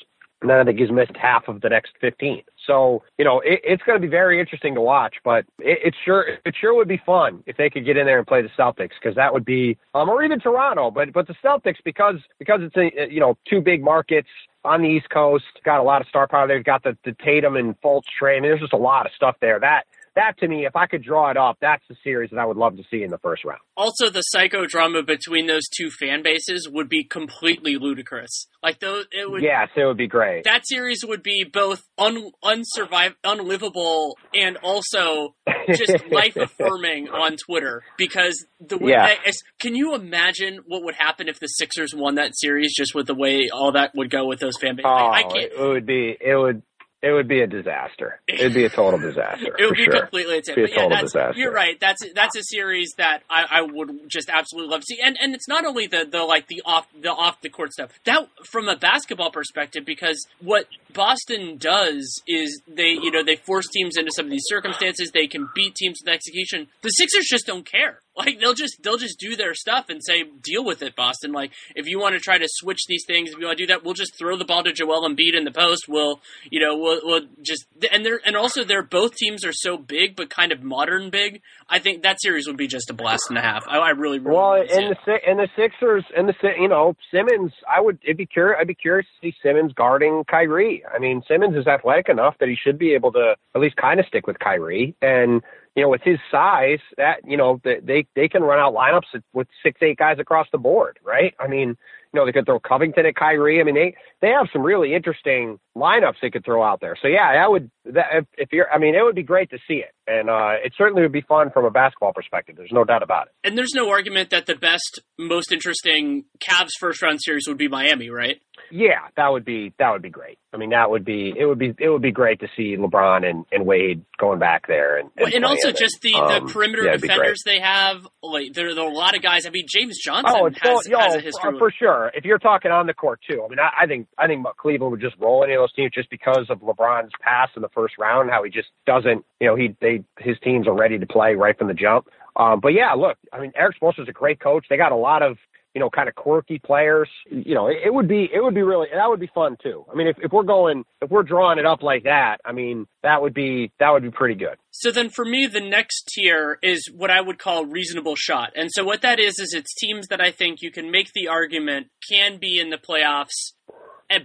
And 0.44 0.50
then 0.50 0.58
I 0.58 0.64
think 0.64 0.78
he's 0.78 0.90
missed 0.90 1.16
half 1.16 1.48
of 1.48 1.62
the 1.62 1.70
next 1.70 1.92
15. 2.02 2.42
So, 2.66 3.02
you 3.16 3.24
know, 3.24 3.40
it, 3.40 3.60
it's 3.64 3.82
going 3.84 3.98
to 3.98 4.06
be 4.06 4.10
very 4.10 4.38
interesting 4.38 4.74
to 4.74 4.80
watch, 4.82 5.14
but 5.24 5.46
it, 5.58 5.78
it 5.86 5.94
sure, 6.04 6.26
it 6.44 6.54
sure 6.60 6.74
would 6.74 6.88
be 6.88 7.00
fun 7.06 7.42
if 7.46 7.56
they 7.56 7.70
could 7.70 7.86
get 7.86 7.96
in 7.96 8.04
there 8.04 8.18
and 8.18 8.26
play 8.26 8.42
the 8.42 8.50
Celtics 8.58 8.90
because 9.00 9.14
that 9.16 9.32
would 9.32 9.46
be, 9.46 9.78
um, 9.94 10.10
or 10.10 10.22
even 10.22 10.40
Toronto, 10.40 10.90
but, 10.90 11.14
but 11.14 11.26
the 11.26 11.34
Celtics 11.42 11.78
because, 11.82 12.16
because 12.38 12.60
it's 12.62 12.76
a, 12.76 13.10
you 13.10 13.20
know, 13.20 13.38
two 13.48 13.62
big 13.62 13.82
markets 13.82 14.28
on 14.66 14.82
the 14.82 14.88
East 14.88 15.08
Coast, 15.08 15.44
got 15.64 15.80
a 15.80 15.82
lot 15.82 16.02
of 16.02 16.08
star 16.08 16.28
power. 16.28 16.46
They've 16.46 16.62
got 16.62 16.82
the, 16.82 16.94
the 17.04 17.16
Tatum 17.24 17.56
and 17.56 17.80
Fultz 17.80 18.02
mean, 18.20 18.42
there's 18.42 18.60
just 18.60 18.74
a 18.74 18.78
lot 18.78 19.06
of 19.06 19.12
stuff 19.16 19.36
there 19.40 19.58
that, 19.60 19.86
that 20.16 20.38
to 20.38 20.48
me, 20.48 20.66
if 20.66 20.76
I 20.76 20.86
could 20.86 21.02
draw 21.02 21.30
it 21.30 21.36
up, 21.36 21.58
that's 21.60 21.82
the 21.88 21.96
series 22.04 22.30
that 22.30 22.38
I 22.38 22.44
would 22.46 22.56
love 22.56 22.76
to 22.76 22.82
see 22.90 23.02
in 23.02 23.10
the 23.10 23.18
first 23.18 23.44
round. 23.44 23.60
Also, 23.76 24.10
the 24.10 24.22
psychodrama 24.34 25.06
between 25.06 25.46
those 25.46 25.68
two 25.76 25.90
fan 25.90 26.22
bases 26.22 26.68
would 26.70 26.88
be 26.88 27.04
completely 27.04 27.76
ludicrous. 27.76 28.46
Like 28.62 28.80
those, 28.80 29.06
it 29.12 29.30
would. 29.30 29.42
Yes, 29.42 29.68
it 29.76 29.84
would 29.84 29.96
be 29.96 30.06
great. 30.06 30.44
That 30.44 30.66
series 30.66 31.04
would 31.04 31.22
be 31.22 31.44
both 31.44 31.82
un 31.98 32.30
unsurvive 32.44 33.14
unlivable 33.24 34.16
and 34.34 34.56
also 34.58 35.34
just 35.68 36.06
life 36.10 36.36
affirming 36.36 37.08
on 37.08 37.36
Twitter 37.36 37.82
because 37.98 38.46
the 38.60 38.78
way 38.78 38.92
Yeah. 38.92 39.08
that 39.08 39.26
is, 39.28 39.42
can 39.60 39.74
you 39.74 39.94
imagine 39.94 40.60
what 40.66 40.82
would 40.84 40.94
happen 40.94 41.28
if 41.28 41.40
the 41.40 41.46
Sixers 41.48 41.94
won 41.94 42.14
that 42.14 42.32
series 42.34 42.74
just 42.74 42.94
with 42.94 43.06
the 43.06 43.14
way 43.14 43.48
all 43.52 43.72
that 43.72 43.92
would 43.94 44.10
go 44.10 44.26
with 44.26 44.40
those 44.40 44.56
fan 44.58 44.76
bases? 44.76 44.86
Oh, 44.86 44.90
I, 44.94 45.18
I 45.18 45.22
oh, 45.24 45.28
can't. 45.30 45.52
it 45.52 45.60
would 45.60 45.86
be, 45.86 46.16
it 46.20 46.36
would, 46.36 46.62
it 47.04 47.12
would 47.12 47.28
be 47.28 47.40
a 47.42 47.46
disaster. 47.46 48.20
It 48.26 48.42
would 48.42 48.54
be 48.54 48.64
a 48.64 48.70
total 48.70 48.98
disaster. 48.98 49.54
It 49.58 49.66
would 49.66 49.76
be 49.76 49.84
sure. 49.84 50.00
completely 50.00 50.38
insane. 50.38 50.54
Be 50.56 50.62
a 50.62 50.64
But 50.68 50.70
yeah, 50.74 50.82
total 50.82 50.98
disaster. 51.02 51.38
you're 51.40 51.52
right. 51.52 51.78
That's 51.78 52.02
that's 52.14 52.34
a 52.36 52.42
series 52.42 52.92
that 52.96 53.22
I, 53.28 53.44
I 53.50 53.60
would 53.62 54.08
just 54.08 54.30
absolutely 54.30 54.70
love 54.72 54.80
to 54.80 54.86
see. 54.86 54.98
And 55.02 55.16
and 55.20 55.34
it's 55.34 55.46
not 55.46 55.64
only 55.66 55.86
the, 55.86 56.06
the 56.10 56.22
like 56.24 56.48
the 56.48 56.62
off 56.64 56.86
the 56.98 57.10
off 57.10 57.40
the 57.42 57.50
court 57.50 57.72
stuff. 57.72 57.90
That 58.06 58.28
from 58.50 58.68
a 58.68 58.76
basketball 58.76 59.30
perspective, 59.30 59.84
because 59.84 60.26
what 60.40 60.66
Boston 60.92 61.58
does 61.58 62.22
is 62.26 62.62
they 62.66 62.90
you 62.90 63.10
know 63.10 63.22
they 63.22 63.36
force 63.36 63.66
teams 63.68 63.96
into 63.98 64.10
some 64.16 64.24
of 64.26 64.30
these 64.30 64.44
circumstances. 64.46 65.10
They 65.12 65.26
can 65.26 65.48
beat 65.54 65.74
teams 65.74 65.98
with 66.04 66.12
execution. 66.12 66.68
The 66.82 66.88
Sixers 66.90 67.26
just 67.28 67.46
don't 67.46 67.66
care. 67.70 68.00
Like 68.16 68.38
they'll 68.40 68.54
just 68.54 68.82
they'll 68.82 68.96
just 68.96 69.18
do 69.18 69.34
their 69.36 69.54
stuff 69.54 69.86
and 69.88 70.00
say 70.02 70.22
deal 70.42 70.64
with 70.64 70.82
it, 70.82 70.94
Boston. 70.94 71.32
Like 71.32 71.52
if 71.74 71.86
you 71.86 71.98
want 71.98 72.14
to 72.14 72.20
try 72.20 72.38
to 72.38 72.46
switch 72.48 72.80
these 72.86 73.04
things, 73.06 73.30
if 73.30 73.38
you 73.38 73.46
want 73.46 73.58
to 73.58 73.66
do 73.66 73.72
that, 73.72 73.84
we'll 73.84 73.94
just 73.94 74.16
throw 74.16 74.36
the 74.36 74.44
ball 74.44 74.62
to 74.62 74.72
Joel 74.72 75.08
Embiid 75.08 75.34
in 75.36 75.44
the 75.44 75.50
post. 75.50 75.86
We'll 75.88 76.20
you 76.50 76.60
know 76.60 76.76
we'll, 76.78 77.00
we'll 77.02 77.20
just 77.42 77.66
and 77.92 78.04
they're 78.04 78.20
and 78.24 78.36
also 78.36 78.62
they're 78.64 78.82
both 78.84 79.16
teams 79.16 79.44
are 79.44 79.52
so 79.52 79.76
big 79.76 80.14
but 80.16 80.30
kind 80.30 80.52
of 80.52 80.62
modern 80.62 81.10
big. 81.10 81.40
I 81.68 81.78
think 81.80 82.02
that 82.02 82.20
series 82.20 82.46
would 82.46 82.56
be 82.56 82.66
just 82.68 82.88
a 82.90 82.94
blast 82.94 83.24
and 83.30 83.38
a 83.38 83.42
half. 83.42 83.64
I, 83.68 83.78
I 83.78 83.90
really 83.90 84.18
really 84.18 84.36
Well, 84.36 84.54
and 84.54 84.92
it. 84.92 84.98
the 85.06 85.16
and 85.26 85.38
the 85.38 85.48
Sixers 85.56 86.04
and 86.16 86.28
the 86.28 86.34
you 86.60 86.68
know 86.68 86.94
Simmons, 87.12 87.52
I 87.68 87.80
would 87.80 87.98
it'd 88.04 88.16
be 88.16 88.26
curious. 88.26 88.58
I'd 88.60 88.68
be 88.68 88.74
curious 88.74 89.06
to 89.20 89.28
see 89.28 89.36
Simmons 89.42 89.72
guarding 89.72 90.22
Kyrie. 90.30 90.84
I 90.94 90.98
mean, 90.98 91.22
Simmons 91.26 91.56
is 91.56 91.66
athletic 91.66 92.08
enough 92.08 92.36
that 92.38 92.48
he 92.48 92.56
should 92.62 92.78
be 92.78 92.94
able 92.94 93.12
to 93.12 93.34
at 93.54 93.60
least 93.60 93.76
kind 93.76 93.98
of 93.98 94.06
stick 94.06 94.26
with 94.26 94.38
Kyrie. 94.38 94.94
And 95.02 95.42
you 95.74 95.82
know, 95.82 95.88
with 95.88 96.02
his 96.02 96.18
size, 96.30 96.78
that 96.96 97.16
you 97.24 97.36
know 97.36 97.60
they 97.64 98.06
they, 98.14 98.28
can 98.28 98.42
run 98.42 98.58
out 98.58 98.74
lineups 98.74 99.20
with 99.32 99.48
six 99.62 99.80
eight 99.82 99.98
guys 99.98 100.18
across 100.18 100.46
the 100.52 100.58
board, 100.58 100.98
right? 101.04 101.34
I 101.40 101.48
mean, 101.48 101.76
you 102.14 102.20
know, 102.20 102.26
they 102.26 102.32
could 102.32 102.46
throw 102.46 102.60
Covington 102.60 103.06
at 103.06 103.16
Kyrie. 103.16 103.60
I 103.60 103.64
mean, 103.64 103.74
they 103.74 103.96
they 104.20 104.28
have 104.28 104.46
some 104.52 104.62
really 104.62 104.94
interesting 104.94 105.58
lineups 105.76 106.14
they 106.22 106.30
could 106.30 106.44
throw 106.44 106.62
out 106.62 106.80
there. 106.80 106.96
So 107.00 107.08
yeah, 107.08 107.34
that 107.34 107.50
would 107.50 107.70
that 107.86 108.06
if, 108.12 108.24
if 108.38 108.52
you're, 108.52 108.70
I 108.70 108.78
mean, 108.78 108.94
it 108.94 109.02
would 109.02 109.16
be 109.16 109.24
great 109.24 109.50
to 109.50 109.58
see 109.66 109.82
it, 109.82 109.92
and 110.06 110.30
uh, 110.30 110.52
it 110.64 110.74
certainly 110.78 111.02
would 111.02 111.12
be 111.12 111.22
fun 111.22 111.50
from 111.50 111.64
a 111.64 111.70
basketball 111.70 112.12
perspective. 112.12 112.54
There's 112.56 112.70
no 112.72 112.84
doubt 112.84 113.02
about 113.02 113.26
it. 113.26 113.32
And 113.42 113.58
there's 113.58 113.74
no 113.74 113.90
argument 113.90 114.30
that 114.30 114.46
the 114.46 114.54
best, 114.54 115.00
most 115.18 115.50
interesting 115.50 116.24
Cavs 116.38 116.70
first 116.78 117.02
round 117.02 117.20
series 117.20 117.48
would 117.48 117.58
be 117.58 117.66
Miami, 117.66 118.10
right? 118.10 118.40
Yeah, 118.76 119.06
that 119.16 119.28
would 119.28 119.44
be 119.44 119.72
that 119.78 119.92
would 119.92 120.02
be 120.02 120.10
great. 120.10 120.36
I 120.52 120.56
mean, 120.56 120.70
that 120.70 120.90
would 120.90 121.04
be 121.04 121.32
it 121.38 121.46
would 121.46 121.60
be 121.60 121.72
it 121.78 121.88
would 121.88 122.02
be 122.02 122.10
great 122.10 122.40
to 122.40 122.48
see 122.56 122.76
LeBron 122.76 123.24
and, 123.24 123.44
and 123.52 123.64
Wade 123.66 124.04
going 124.18 124.40
back 124.40 124.66
there 124.66 124.98
and 124.98 125.10
Well, 125.16 125.30
and 125.32 125.44
also 125.44 125.70
just 125.70 126.00
the, 126.02 126.14
Um, 126.14 126.46
the 126.46 126.52
perimeter 126.52 126.82
yeah, 126.82 126.90
it'd 126.90 127.02
be 127.02 127.06
great. 127.06 127.16
defenders 127.18 127.42
they 127.46 127.60
have. 127.60 128.04
Like 128.20 128.52
there, 128.52 128.74
there 128.74 128.82
are 128.84 128.90
a 128.90 128.92
lot 128.92 129.14
of 129.14 129.22
guys. 129.22 129.46
I 129.46 129.50
mean, 129.50 129.66
James 129.68 129.96
Johnson 130.02 130.34
Oh, 130.36 130.50
has, 130.60 130.88
yo, 130.88 130.98
has 130.98 131.14
a 131.14 131.20
history. 131.20 131.52
for, 131.52 131.58
for 131.58 131.70
sure. 131.70 132.10
If 132.14 132.24
you're 132.24 132.40
talking 132.40 132.72
on 132.72 132.88
the 132.88 132.94
court 132.94 133.20
too, 133.30 133.44
I 133.44 133.48
mean, 133.48 133.60
I, 133.60 133.84
I 133.84 133.86
think 133.86 134.08
I 134.18 134.26
think 134.26 134.44
Cleveland 134.56 134.90
would 134.90 135.00
just 135.00 135.14
roll 135.20 135.44
any 135.44 135.54
of 135.54 135.60
those 135.60 135.72
teams 135.74 135.92
just 135.94 136.10
because 136.10 136.46
of 136.50 136.58
LeBron's 136.58 137.12
pass 137.20 137.50
in 137.54 137.62
the 137.62 137.68
first 137.68 137.94
round, 137.96 138.28
how 138.30 138.42
he 138.42 138.50
just 138.50 138.70
doesn't, 138.86 139.24
you 139.40 139.46
know, 139.46 139.54
he 139.54 139.76
they 139.80 140.02
his 140.18 140.36
teams 140.42 140.66
are 140.66 140.74
ready 140.74 140.98
to 140.98 141.06
play 141.06 141.36
right 141.36 141.56
from 141.56 141.68
the 141.68 141.74
jump. 141.74 142.08
Um, 142.34 142.58
but 142.58 142.70
yeah, 142.72 142.92
look, 142.94 143.16
I 143.32 143.38
mean, 143.40 143.52
Erik 143.54 143.76
Spoelstra's 143.80 144.08
a 144.08 144.12
great 144.12 144.40
coach. 144.40 144.66
They 144.68 144.76
got 144.76 144.90
a 144.90 144.96
lot 144.96 145.22
of 145.22 145.36
you 145.74 145.80
know, 145.80 145.90
kind 145.90 146.08
of 146.08 146.14
quirky 146.14 146.58
players. 146.58 147.08
You 147.30 147.54
know, 147.54 147.68
it, 147.68 147.92
would 147.92 148.08
be 148.08 148.28
it 148.32 148.42
would 148.42 148.54
be 148.54 148.62
really 148.62 148.88
that 148.92 149.08
would 149.08 149.20
be 149.20 149.30
fun 149.34 149.56
too. 149.62 149.84
I 149.90 149.96
mean, 149.96 150.06
if, 150.06 150.16
if 150.22 150.32
we're 150.32 150.44
going 150.44 150.84
if 151.02 151.10
we're 151.10 151.22
drawing 151.24 151.58
it 151.58 151.66
up 151.66 151.82
like 151.82 152.04
that, 152.04 152.38
I 152.44 152.52
mean, 152.52 152.86
that 153.02 153.20
would 153.20 153.34
be 153.34 153.72
that 153.80 153.90
would 153.90 154.02
be 154.02 154.10
pretty 154.10 154.36
good. 154.36 154.56
So 154.70 154.90
then 154.90 155.10
for 155.10 155.24
me, 155.24 155.46
the 155.46 155.60
next 155.60 156.08
tier 156.14 156.58
is 156.62 156.88
what 156.94 157.10
I 157.10 157.20
would 157.20 157.38
call 157.38 157.66
reasonable 157.66 158.16
shot. 158.16 158.52
And 158.56 158.70
so 158.72 158.84
what 158.84 159.02
that 159.02 159.18
is, 159.18 159.38
is 159.38 159.52
it's 159.52 159.74
teams 159.74 160.06
that 160.08 160.20
I 160.20 160.30
think 160.30 160.58
you 160.62 160.70
can 160.70 160.90
make 160.90 161.12
the 161.12 161.28
argument 161.28 161.88
can 162.08 162.38
be 162.38 162.58
in 162.60 162.70
the 162.70 162.78
playoffs 162.78 163.53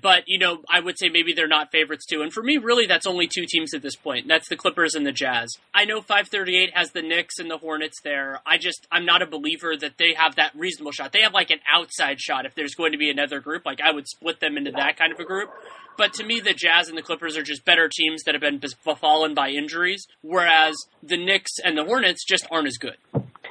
but 0.02 0.24
you 0.28 0.40
know, 0.40 0.62
I 0.70 0.80
would 0.80 0.98
say 0.98 1.10
maybe 1.10 1.34
they're 1.34 1.48
not 1.48 1.72
favorites 1.72 2.06
too. 2.06 2.22
And 2.22 2.32
for 2.32 2.44
me, 2.44 2.58
really, 2.58 2.86
that's 2.86 3.08
only 3.08 3.28
two 3.28 3.46
teams 3.48 3.74
at 3.74 3.82
this 3.82 3.96
point. 3.96 4.28
That's 4.28 4.50
the 4.50 4.56
Clippers 4.56 4.96
and 4.96 5.06
the 5.06 5.12
Jazz. 5.12 5.58
I 5.74 5.86
know 5.86 6.02
538 6.02 6.72
has 6.74 6.92
the 6.92 7.02
Knicks 7.02 7.40
and 7.40 7.50
the 7.50 7.58
Hornets 7.58 8.02
there. 8.04 8.42
I 8.46 8.58
just 8.58 8.88
I'm 8.92 9.06
not 9.06 9.22
a 9.22 9.28
believer 9.28 9.76
that 9.78 9.98
they 9.98 10.14
have 10.14 10.36
that 10.36 10.56
reasonable 10.56 10.92
shot. 10.92 11.12
They 11.12 11.22
have 11.22 11.34
like 11.34 11.50
an 11.52 11.60
outside 11.72 12.20
shot 12.20 12.46
if 12.46 12.56
there's 12.56 12.76
going 12.76 12.92
to 12.92 12.98
be 12.98 13.10
another 13.10 13.40
group. 13.40 13.66
Like 13.66 13.82
I 13.82 13.92
would 13.92 14.08
split 14.08 14.40
them 14.40 14.58
into 14.58 14.72
that 14.72 14.98
kind 14.98 15.12
of 15.12 15.20
a 15.20 15.26
group. 15.26 15.50
But 15.98 16.14
to 16.14 16.24
me, 16.24 16.40
the 16.40 16.54
Jazz 16.54 16.88
and 16.88 16.98
the 16.98 17.02
Clippers 17.02 17.36
are 17.36 17.44
just 17.44 17.66
better 17.66 17.90
teams 17.90 18.24
that 18.24 18.34
have 18.34 18.42
been 18.42 18.62
befallen 18.86 19.34
by 19.34 19.50
injuries, 19.50 20.08
whereas 20.22 20.74
the 21.04 21.18
Knicks 21.18 21.60
and 21.62 21.78
the 21.78 21.84
Hornets 21.84 22.24
just 22.26 22.48
aren't 22.50 22.68
as 22.68 22.78
good. 22.78 22.96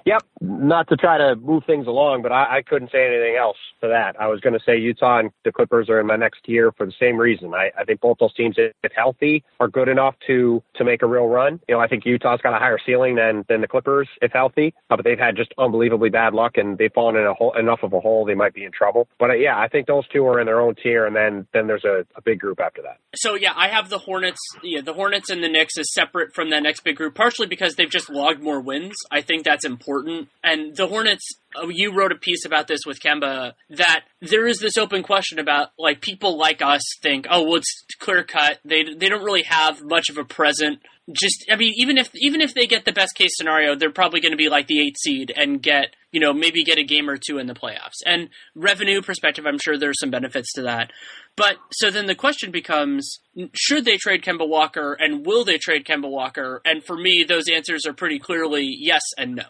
Yep. 0.09 0.23
Not 0.41 0.89
to 0.89 0.97
try 0.97 1.19
to 1.19 1.37
move 1.37 1.65
things 1.67 1.87
along, 1.87 2.23
but 2.23 2.33
I, 2.33 2.59
I 2.59 2.63
couldn't 2.63 2.91
say 2.91 3.05
anything 3.07 3.37
else 3.39 3.59
to 3.83 3.89
that. 3.89 4.19
I 4.19 4.29
was 4.29 4.41
going 4.41 4.55
to 4.55 4.61
say 4.65 4.79
Utah 4.79 5.19
and 5.19 5.31
the 5.45 5.53
Clippers 5.53 5.91
are 5.91 6.01
in 6.01 6.07
my 6.07 6.17
next 6.17 6.45
tier 6.45 6.73
for 6.73 6.87
the 6.87 6.93
same 6.99 7.19
reason. 7.19 7.53
I, 7.53 7.71
I 7.79 7.85
think 7.85 8.01
both 8.01 8.17
those 8.19 8.33
teams, 8.33 8.57
if 8.57 8.93
healthy, 8.97 9.45
are 9.61 9.69
good 9.69 9.89
enough 9.89 10.15
to 10.27 10.63
to 10.77 10.85
make 10.85 11.03
a 11.03 11.07
real 11.07 11.27
run. 11.27 11.61
You 11.69 11.75
know, 11.75 11.81
I 11.81 11.89
think 11.89 12.07
Utah's 12.07 12.41
got 12.43 12.55
a 12.55 12.59
higher 12.59 12.79
ceiling 12.87 13.17
than 13.17 13.45
than 13.51 13.61
the 13.61 13.69
Clippers 13.69 14.09
if 14.23 14.33
healthy, 14.33 14.73
uh, 14.89 14.97
but 14.97 15.05
they've 15.05 15.19
had 15.19 15.37
just 15.37 15.53
unbelievably 15.59 16.09
bad 16.09 16.33
luck 16.33 16.57
and 16.57 16.79
they've 16.79 16.93
fallen 16.95 17.17
in 17.17 17.27
a 17.27 17.35
hole, 17.35 17.55
enough 17.59 17.81
of 17.83 17.93
a 17.93 18.01
hole 18.01 18.25
they 18.25 18.35
might 18.35 18.55
be 18.55 18.65
in 18.65 18.73
trouble. 18.73 19.09
But 19.19 19.31
uh, 19.31 19.35
yeah, 19.35 19.59
I 19.59 19.69
think 19.69 19.87
those 19.87 20.09
two 20.09 20.25
are 20.27 20.41
in 20.41 20.47
their 20.47 20.61
own 20.61 20.75
tier, 20.83 21.05
and 21.05 21.15
then 21.15 21.47
then 21.53 21.67
there's 21.67 21.85
a, 21.85 22.07
a 22.17 22.23
big 22.23 22.41
group 22.41 22.61
after 22.61 22.81
that. 22.83 22.99
So 23.15 23.35
yeah, 23.35 23.53
I 23.55 23.69
have 23.69 23.91
the 23.91 23.99
Hornets. 23.99 24.41
Yeah, 24.63 24.81
the 24.81 24.95
Hornets 24.95 25.29
and 25.29 25.43
the 25.43 25.49
Knicks 25.49 25.77
is 25.77 25.93
separate 25.93 26.35
from 26.35 26.49
that 26.51 26.63
next 26.63 26.83
big 26.83 26.97
group, 26.97 27.15
partially 27.15 27.47
because 27.47 27.75
they've 27.75 27.91
just 27.91 28.09
logged 28.09 28.43
more 28.43 28.61
wins. 28.61 28.95
I 29.11 29.21
think 29.21 29.45
that's 29.45 29.67
important 29.67 29.98
and 30.43 30.77
the 30.77 30.87
Hornets, 30.87 31.25
oh, 31.57 31.69
you 31.69 31.93
wrote 31.93 32.13
a 32.13 32.17
piece 32.17 32.45
about 32.45 32.69
this 32.69 32.81
with 32.87 33.01
Kemba 33.01 33.55
that 33.71 34.05
there 34.21 34.47
is 34.47 34.59
this 34.59 34.77
open 34.77 35.03
question 35.03 35.39
about 35.39 35.71
like 35.79 36.01
people 36.01 36.37
like 36.37 36.63
us 36.63 36.83
think, 37.03 37.27
oh, 37.31 37.43
well, 37.43 37.57
it's 37.57 37.85
clear 37.99 38.23
cut. 38.23 38.59
They 38.65 38.83
they 38.83 39.09
don't 39.09 39.25
really 39.25 39.45
have 39.45 39.83
much 39.83 40.09
of 40.09 40.19
a 40.19 40.25
present. 40.25 40.81
Just, 41.11 41.47
I 41.51 41.57
mean, 41.57 41.73
even 41.77 41.97
if 41.97 42.11
even 42.15 42.41
if 42.41 42.53
they 42.55 42.67
get 42.67 42.85
the 42.85 42.93
best 42.93 43.15
case 43.15 43.31
scenario, 43.35 43.75
they're 43.75 43.91
probably 43.91 44.21
going 44.21 44.33
to 44.33 44.37
be 44.37 44.51
like 44.51 44.67
the 44.67 44.81
eight 44.81 44.99
seed 44.99 45.33
and 45.35 45.63
get 45.63 45.95
you 46.13 46.21
know 46.21 46.33
maybe 46.33 46.65
get 46.65 46.79
a 46.79 46.85
game 46.85 47.09
or 47.09 47.17
two 47.17 47.39
in 47.39 47.47
the 47.47 47.55
playoffs. 47.55 48.03
And 48.05 48.29
revenue 48.55 49.01
perspective, 49.01 49.47
I'm 49.47 49.59
sure 49.59 49.79
there's 49.79 50.01
some 50.01 50.11
benefits 50.11 50.53
to 50.55 50.63
that. 50.63 50.93
But 51.37 51.57
so 51.73 51.91
then 51.91 52.07
the 52.07 52.15
question 52.15 52.51
becomes: 52.51 53.21
Should 53.55 53.85
they 53.85 53.97
trade 53.97 54.23
Kemba 54.23 54.47
Walker, 54.47 54.95
and 54.95 55.25
will 55.25 55.45
they 55.45 55.57
trade 55.57 55.87
Kemba 55.87 56.11
Walker? 56.11 56.61
And 56.65 56.85
for 56.85 56.97
me, 56.97 57.25
those 57.27 57.49
answers 57.49 57.87
are 57.87 57.93
pretty 57.93 58.19
clearly 58.19 58.77
yes 58.79 59.03
and 59.17 59.37
no. 59.37 59.45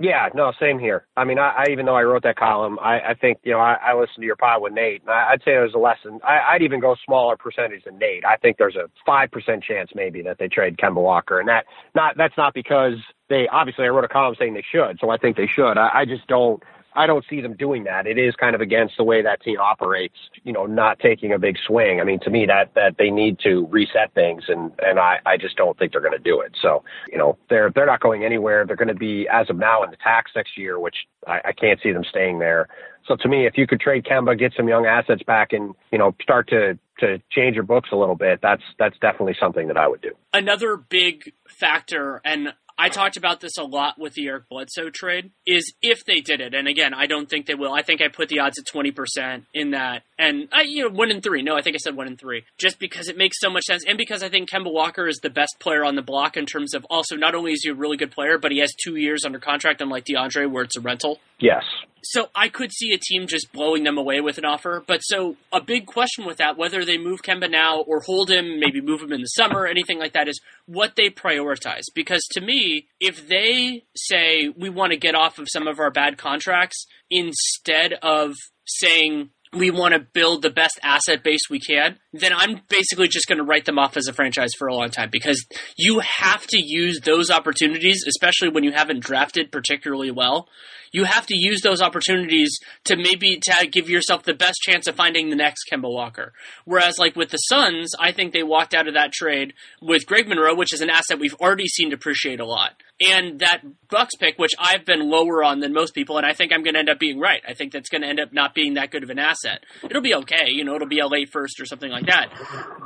Yeah, 0.00 0.28
no, 0.34 0.52
same 0.60 0.78
here. 0.78 1.06
I 1.16 1.24
mean, 1.24 1.38
I, 1.38 1.50
I 1.50 1.64
even 1.72 1.86
though 1.86 1.96
I 1.96 2.02
wrote 2.02 2.22
that 2.24 2.36
column, 2.36 2.78
I, 2.80 3.00
I 3.00 3.14
think 3.14 3.38
you 3.42 3.52
know 3.52 3.58
I, 3.58 3.74
I 3.82 3.94
listened 3.94 4.18
to 4.20 4.26
your 4.26 4.36
pod 4.36 4.62
with 4.62 4.72
Nate, 4.72 5.02
and 5.02 5.10
I, 5.10 5.30
I'd 5.32 5.40
say 5.40 5.52
there's 5.52 5.74
a 5.74 5.78
lesson. 5.78 6.20
I, 6.22 6.38
I'd 6.54 6.62
even 6.62 6.80
go 6.80 6.94
smaller 7.04 7.36
percentage 7.36 7.84
than 7.84 7.98
Nate. 7.98 8.24
I 8.24 8.36
think 8.36 8.58
there's 8.58 8.76
a 8.76 8.88
five 9.04 9.30
percent 9.32 9.64
chance 9.64 9.90
maybe 9.94 10.22
that 10.22 10.38
they 10.38 10.48
trade 10.48 10.76
Kemba 10.78 11.02
Walker, 11.02 11.40
and 11.40 11.48
that 11.48 11.64
not 11.96 12.16
that's 12.16 12.36
not 12.36 12.54
because 12.54 12.94
they 13.28 13.48
obviously 13.52 13.86
I 13.86 13.88
wrote 13.88 14.04
a 14.04 14.08
column 14.08 14.36
saying 14.38 14.54
they 14.54 14.64
should, 14.70 14.98
so 15.00 15.10
I 15.10 15.16
think 15.16 15.36
they 15.36 15.48
should. 15.52 15.72
I, 15.78 15.90
I 16.00 16.04
just 16.04 16.26
don't. 16.28 16.62
I 16.98 17.06
don't 17.06 17.24
see 17.30 17.40
them 17.40 17.54
doing 17.54 17.84
that. 17.84 18.08
It 18.08 18.18
is 18.18 18.34
kind 18.34 18.56
of 18.56 18.60
against 18.60 18.96
the 18.96 19.04
way 19.04 19.22
that 19.22 19.40
team 19.40 19.60
operates, 19.60 20.16
you 20.42 20.52
know, 20.52 20.66
not 20.66 20.98
taking 20.98 21.32
a 21.32 21.38
big 21.38 21.56
swing. 21.64 22.00
I 22.00 22.04
mean, 22.04 22.18
to 22.24 22.30
me, 22.30 22.44
that 22.46 22.74
that 22.74 22.96
they 22.98 23.08
need 23.08 23.38
to 23.44 23.66
reset 23.70 24.12
things, 24.14 24.42
and 24.48 24.72
and 24.80 24.98
I 24.98 25.18
I 25.24 25.36
just 25.36 25.56
don't 25.56 25.78
think 25.78 25.92
they're 25.92 26.00
going 26.00 26.12
to 26.12 26.18
do 26.18 26.40
it. 26.40 26.56
So, 26.60 26.82
you 27.08 27.16
know, 27.16 27.38
they're 27.48 27.70
they're 27.72 27.86
not 27.86 28.00
going 28.00 28.24
anywhere. 28.24 28.66
They're 28.66 28.74
going 28.74 28.88
to 28.88 28.94
be 28.94 29.28
as 29.32 29.48
of 29.48 29.56
now 29.56 29.84
in 29.84 29.90
the 29.90 29.96
tax 29.96 30.32
next 30.34 30.58
year, 30.58 30.80
which 30.80 30.96
I, 31.24 31.40
I 31.44 31.52
can't 31.52 31.78
see 31.80 31.92
them 31.92 32.02
staying 32.02 32.40
there. 32.40 32.68
So 33.06 33.14
to 33.14 33.28
me, 33.28 33.46
if 33.46 33.56
you 33.56 33.68
could 33.68 33.80
trade 33.80 34.04
Kemba, 34.04 34.36
get 34.36 34.52
some 34.56 34.68
young 34.68 34.86
assets 34.86 35.22
back, 35.22 35.52
and 35.52 35.76
you 35.92 35.98
know, 35.98 36.16
start 36.20 36.48
to 36.48 36.80
to 36.98 37.22
change 37.30 37.54
your 37.54 37.64
books 37.64 37.90
a 37.92 37.96
little 37.96 38.16
bit, 38.16 38.40
that's 38.42 38.62
that's 38.76 38.98
definitely 38.98 39.36
something 39.38 39.68
that 39.68 39.76
I 39.76 39.86
would 39.86 40.02
do. 40.02 40.14
Another 40.32 40.76
big 40.76 41.32
factor, 41.46 42.20
and 42.24 42.54
I 42.78 42.88
talked 42.90 43.16
about 43.16 43.40
this 43.40 43.58
a 43.58 43.64
lot 43.64 43.98
with 43.98 44.14
the 44.14 44.28
Eric 44.28 44.48
Bledsoe 44.48 44.90
trade, 44.90 45.32
is 45.44 45.74
if 45.82 46.04
they 46.04 46.20
did 46.20 46.40
it, 46.40 46.54
and 46.54 46.68
again, 46.68 46.94
I 46.94 47.06
don't 47.06 47.28
think 47.28 47.46
they 47.46 47.56
will. 47.56 47.72
I 47.72 47.82
think 47.82 48.00
I 48.00 48.06
put 48.06 48.28
the 48.28 48.38
odds 48.38 48.58
at 48.58 48.66
20% 48.72 49.42
in 49.52 49.72
that. 49.72 50.04
And 50.16 50.48
I, 50.52 50.62
you 50.62 50.84
know, 50.84 50.94
one 50.94 51.10
in 51.10 51.20
three. 51.20 51.42
No, 51.42 51.56
I 51.56 51.62
think 51.62 51.74
I 51.74 51.78
said 51.78 51.96
one 51.96 52.06
in 52.06 52.16
three. 52.16 52.44
Just 52.56 52.78
because 52.78 53.08
it 53.08 53.16
makes 53.16 53.40
so 53.40 53.50
much 53.50 53.64
sense. 53.64 53.84
And 53.86 53.98
because 53.98 54.22
I 54.22 54.28
think 54.28 54.48
Kemba 54.48 54.72
Walker 54.72 55.08
is 55.08 55.18
the 55.18 55.30
best 55.30 55.56
player 55.58 55.84
on 55.84 55.96
the 55.96 56.02
block 56.02 56.36
in 56.36 56.46
terms 56.46 56.72
of 56.72 56.84
also 56.88 57.16
not 57.16 57.34
only 57.34 57.52
is 57.52 57.62
he 57.64 57.70
a 57.70 57.74
really 57.74 57.96
good 57.96 58.12
player, 58.12 58.38
but 58.38 58.52
he 58.52 58.58
has 58.58 58.72
two 58.84 58.96
years 58.96 59.24
under 59.24 59.40
contract, 59.40 59.80
unlike 59.80 60.04
DeAndre, 60.04 60.50
where 60.50 60.62
it's 60.62 60.76
a 60.76 60.80
rental. 60.80 61.18
Yes. 61.40 61.62
So 62.02 62.28
I 62.34 62.48
could 62.48 62.72
see 62.72 62.92
a 62.92 62.98
team 62.98 63.26
just 63.26 63.52
blowing 63.52 63.84
them 63.84 63.98
away 63.98 64.20
with 64.20 64.38
an 64.38 64.44
offer. 64.44 64.82
But 64.86 65.00
so 65.00 65.36
a 65.52 65.60
big 65.60 65.86
question 65.86 66.24
with 66.24 66.38
that, 66.38 66.56
whether 66.56 66.84
they 66.84 66.96
move 66.96 67.22
Kemba 67.22 67.50
now 67.50 67.80
or 67.80 68.00
hold 68.00 68.30
him, 68.30 68.60
maybe 68.60 68.80
move 68.80 69.02
him 69.02 69.12
in 69.12 69.20
the 69.20 69.26
summer, 69.26 69.66
anything 69.66 69.98
like 69.98 70.12
that, 70.14 70.28
is 70.28 70.40
what 70.66 70.96
they 70.96 71.10
prioritize. 71.10 71.84
Because 71.94 72.22
to 72.32 72.40
me, 72.40 72.86
if 73.00 73.28
they 73.28 73.84
say 73.96 74.48
we 74.56 74.70
want 74.70 74.92
to 74.92 74.98
get 74.98 75.14
off 75.14 75.38
of 75.38 75.48
some 75.50 75.66
of 75.66 75.80
our 75.80 75.90
bad 75.90 76.18
contracts 76.18 76.86
instead 77.10 77.94
of 78.02 78.34
saying 78.64 79.30
we 79.52 79.70
want 79.70 79.94
to 79.94 80.00
build 80.00 80.42
the 80.42 80.50
best 80.50 80.78
asset 80.82 81.22
base 81.22 81.40
we 81.50 81.60
can, 81.60 81.98
then 82.12 82.32
I'm 82.34 82.60
basically 82.68 83.08
just 83.08 83.26
going 83.26 83.38
to 83.38 83.44
write 83.44 83.64
them 83.64 83.78
off 83.78 83.96
as 83.96 84.06
a 84.06 84.12
franchise 84.12 84.50
for 84.58 84.68
a 84.68 84.74
long 84.74 84.90
time 84.90 85.08
because 85.10 85.46
you 85.76 86.00
have 86.00 86.46
to 86.48 86.58
use 86.60 87.00
those 87.00 87.30
opportunities, 87.30 88.04
especially 88.06 88.50
when 88.50 88.64
you 88.64 88.72
haven't 88.72 89.00
drafted 89.00 89.50
particularly 89.50 90.10
well, 90.10 90.48
you 90.92 91.04
have 91.04 91.26
to 91.26 91.36
use 91.36 91.60
those 91.60 91.82
opportunities 91.82 92.58
to 92.84 92.96
maybe 92.96 93.38
to 93.42 93.66
give 93.66 93.90
yourself 93.90 94.22
the 94.22 94.34
best 94.34 94.58
chance 94.62 94.86
of 94.86 94.96
finding 94.96 95.28
the 95.28 95.36
next 95.36 95.64
Kemba 95.70 95.90
Walker. 95.92 96.32
Whereas, 96.64 96.98
like 96.98 97.16
with 97.16 97.30
the 97.30 97.36
Suns, 97.36 97.92
I 97.98 98.12
think 98.12 98.32
they 98.32 98.42
walked 98.42 98.74
out 98.74 98.88
of 98.88 98.94
that 98.94 99.12
trade 99.12 99.54
with 99.82 100.06
Greg 100.06 100.28
Monroe, 100.28 100.54
which 100.54 100.72
is 100.72 100.80
an 100.80 100.90
asset 100.90 101.18
we've 101.18 101.34
already 101.34 101.66
seen 101.66 101.90
depreciate 101.90 102.40
a 102.40 102.46
lot. 102.46 102.72
And 103.00 103.38
that 103.40 103.62
Bucks 103.90 104.16
pick, 104.16 104.38
which 104.38 104.54
I've 104.58 104.84
been 104.84 105.08
lower 105.08 105.44
on 105.44 105.60
than 105.60 105.72
most 105.72 105.94
people, 105.94 106.16
and 106.16 106.26
I 106.26 106.32
think 106.32 106.52
I'm 106.52 106.64
going 106.64 106.74
to 106.74 106.80
end 106.80 106.88
up 106.88 106.98
being 106.98 107.20
right. 107.20 107.42
I 107.46 107.54
think 107.54 107.72
that's 107.72 107.88
going 107.88 108.02
to 108.02 108.08
end 108.08 108.18
up 108.18 108.32
not 108.32 108.54
being 108.54 108.74
that 108.74 108.90
good 108.90 109.04
of 109.04 109.10
an 109.10 109.20
asset. 109.20 109.62
It'll 109.84 110.02
be 110.02 110.14
okay, 110.14 110.48
you 110.48 110.64
know, 110.64 110.74
it'll 110.74 110.88
be 110.88 110.98
a 110.98 111.06
late 111.06 111.30
first 111.30 111.60
or 111.60 111.64
something 111.64 111.90
like 111.90 112.06
that. 112.06 112.28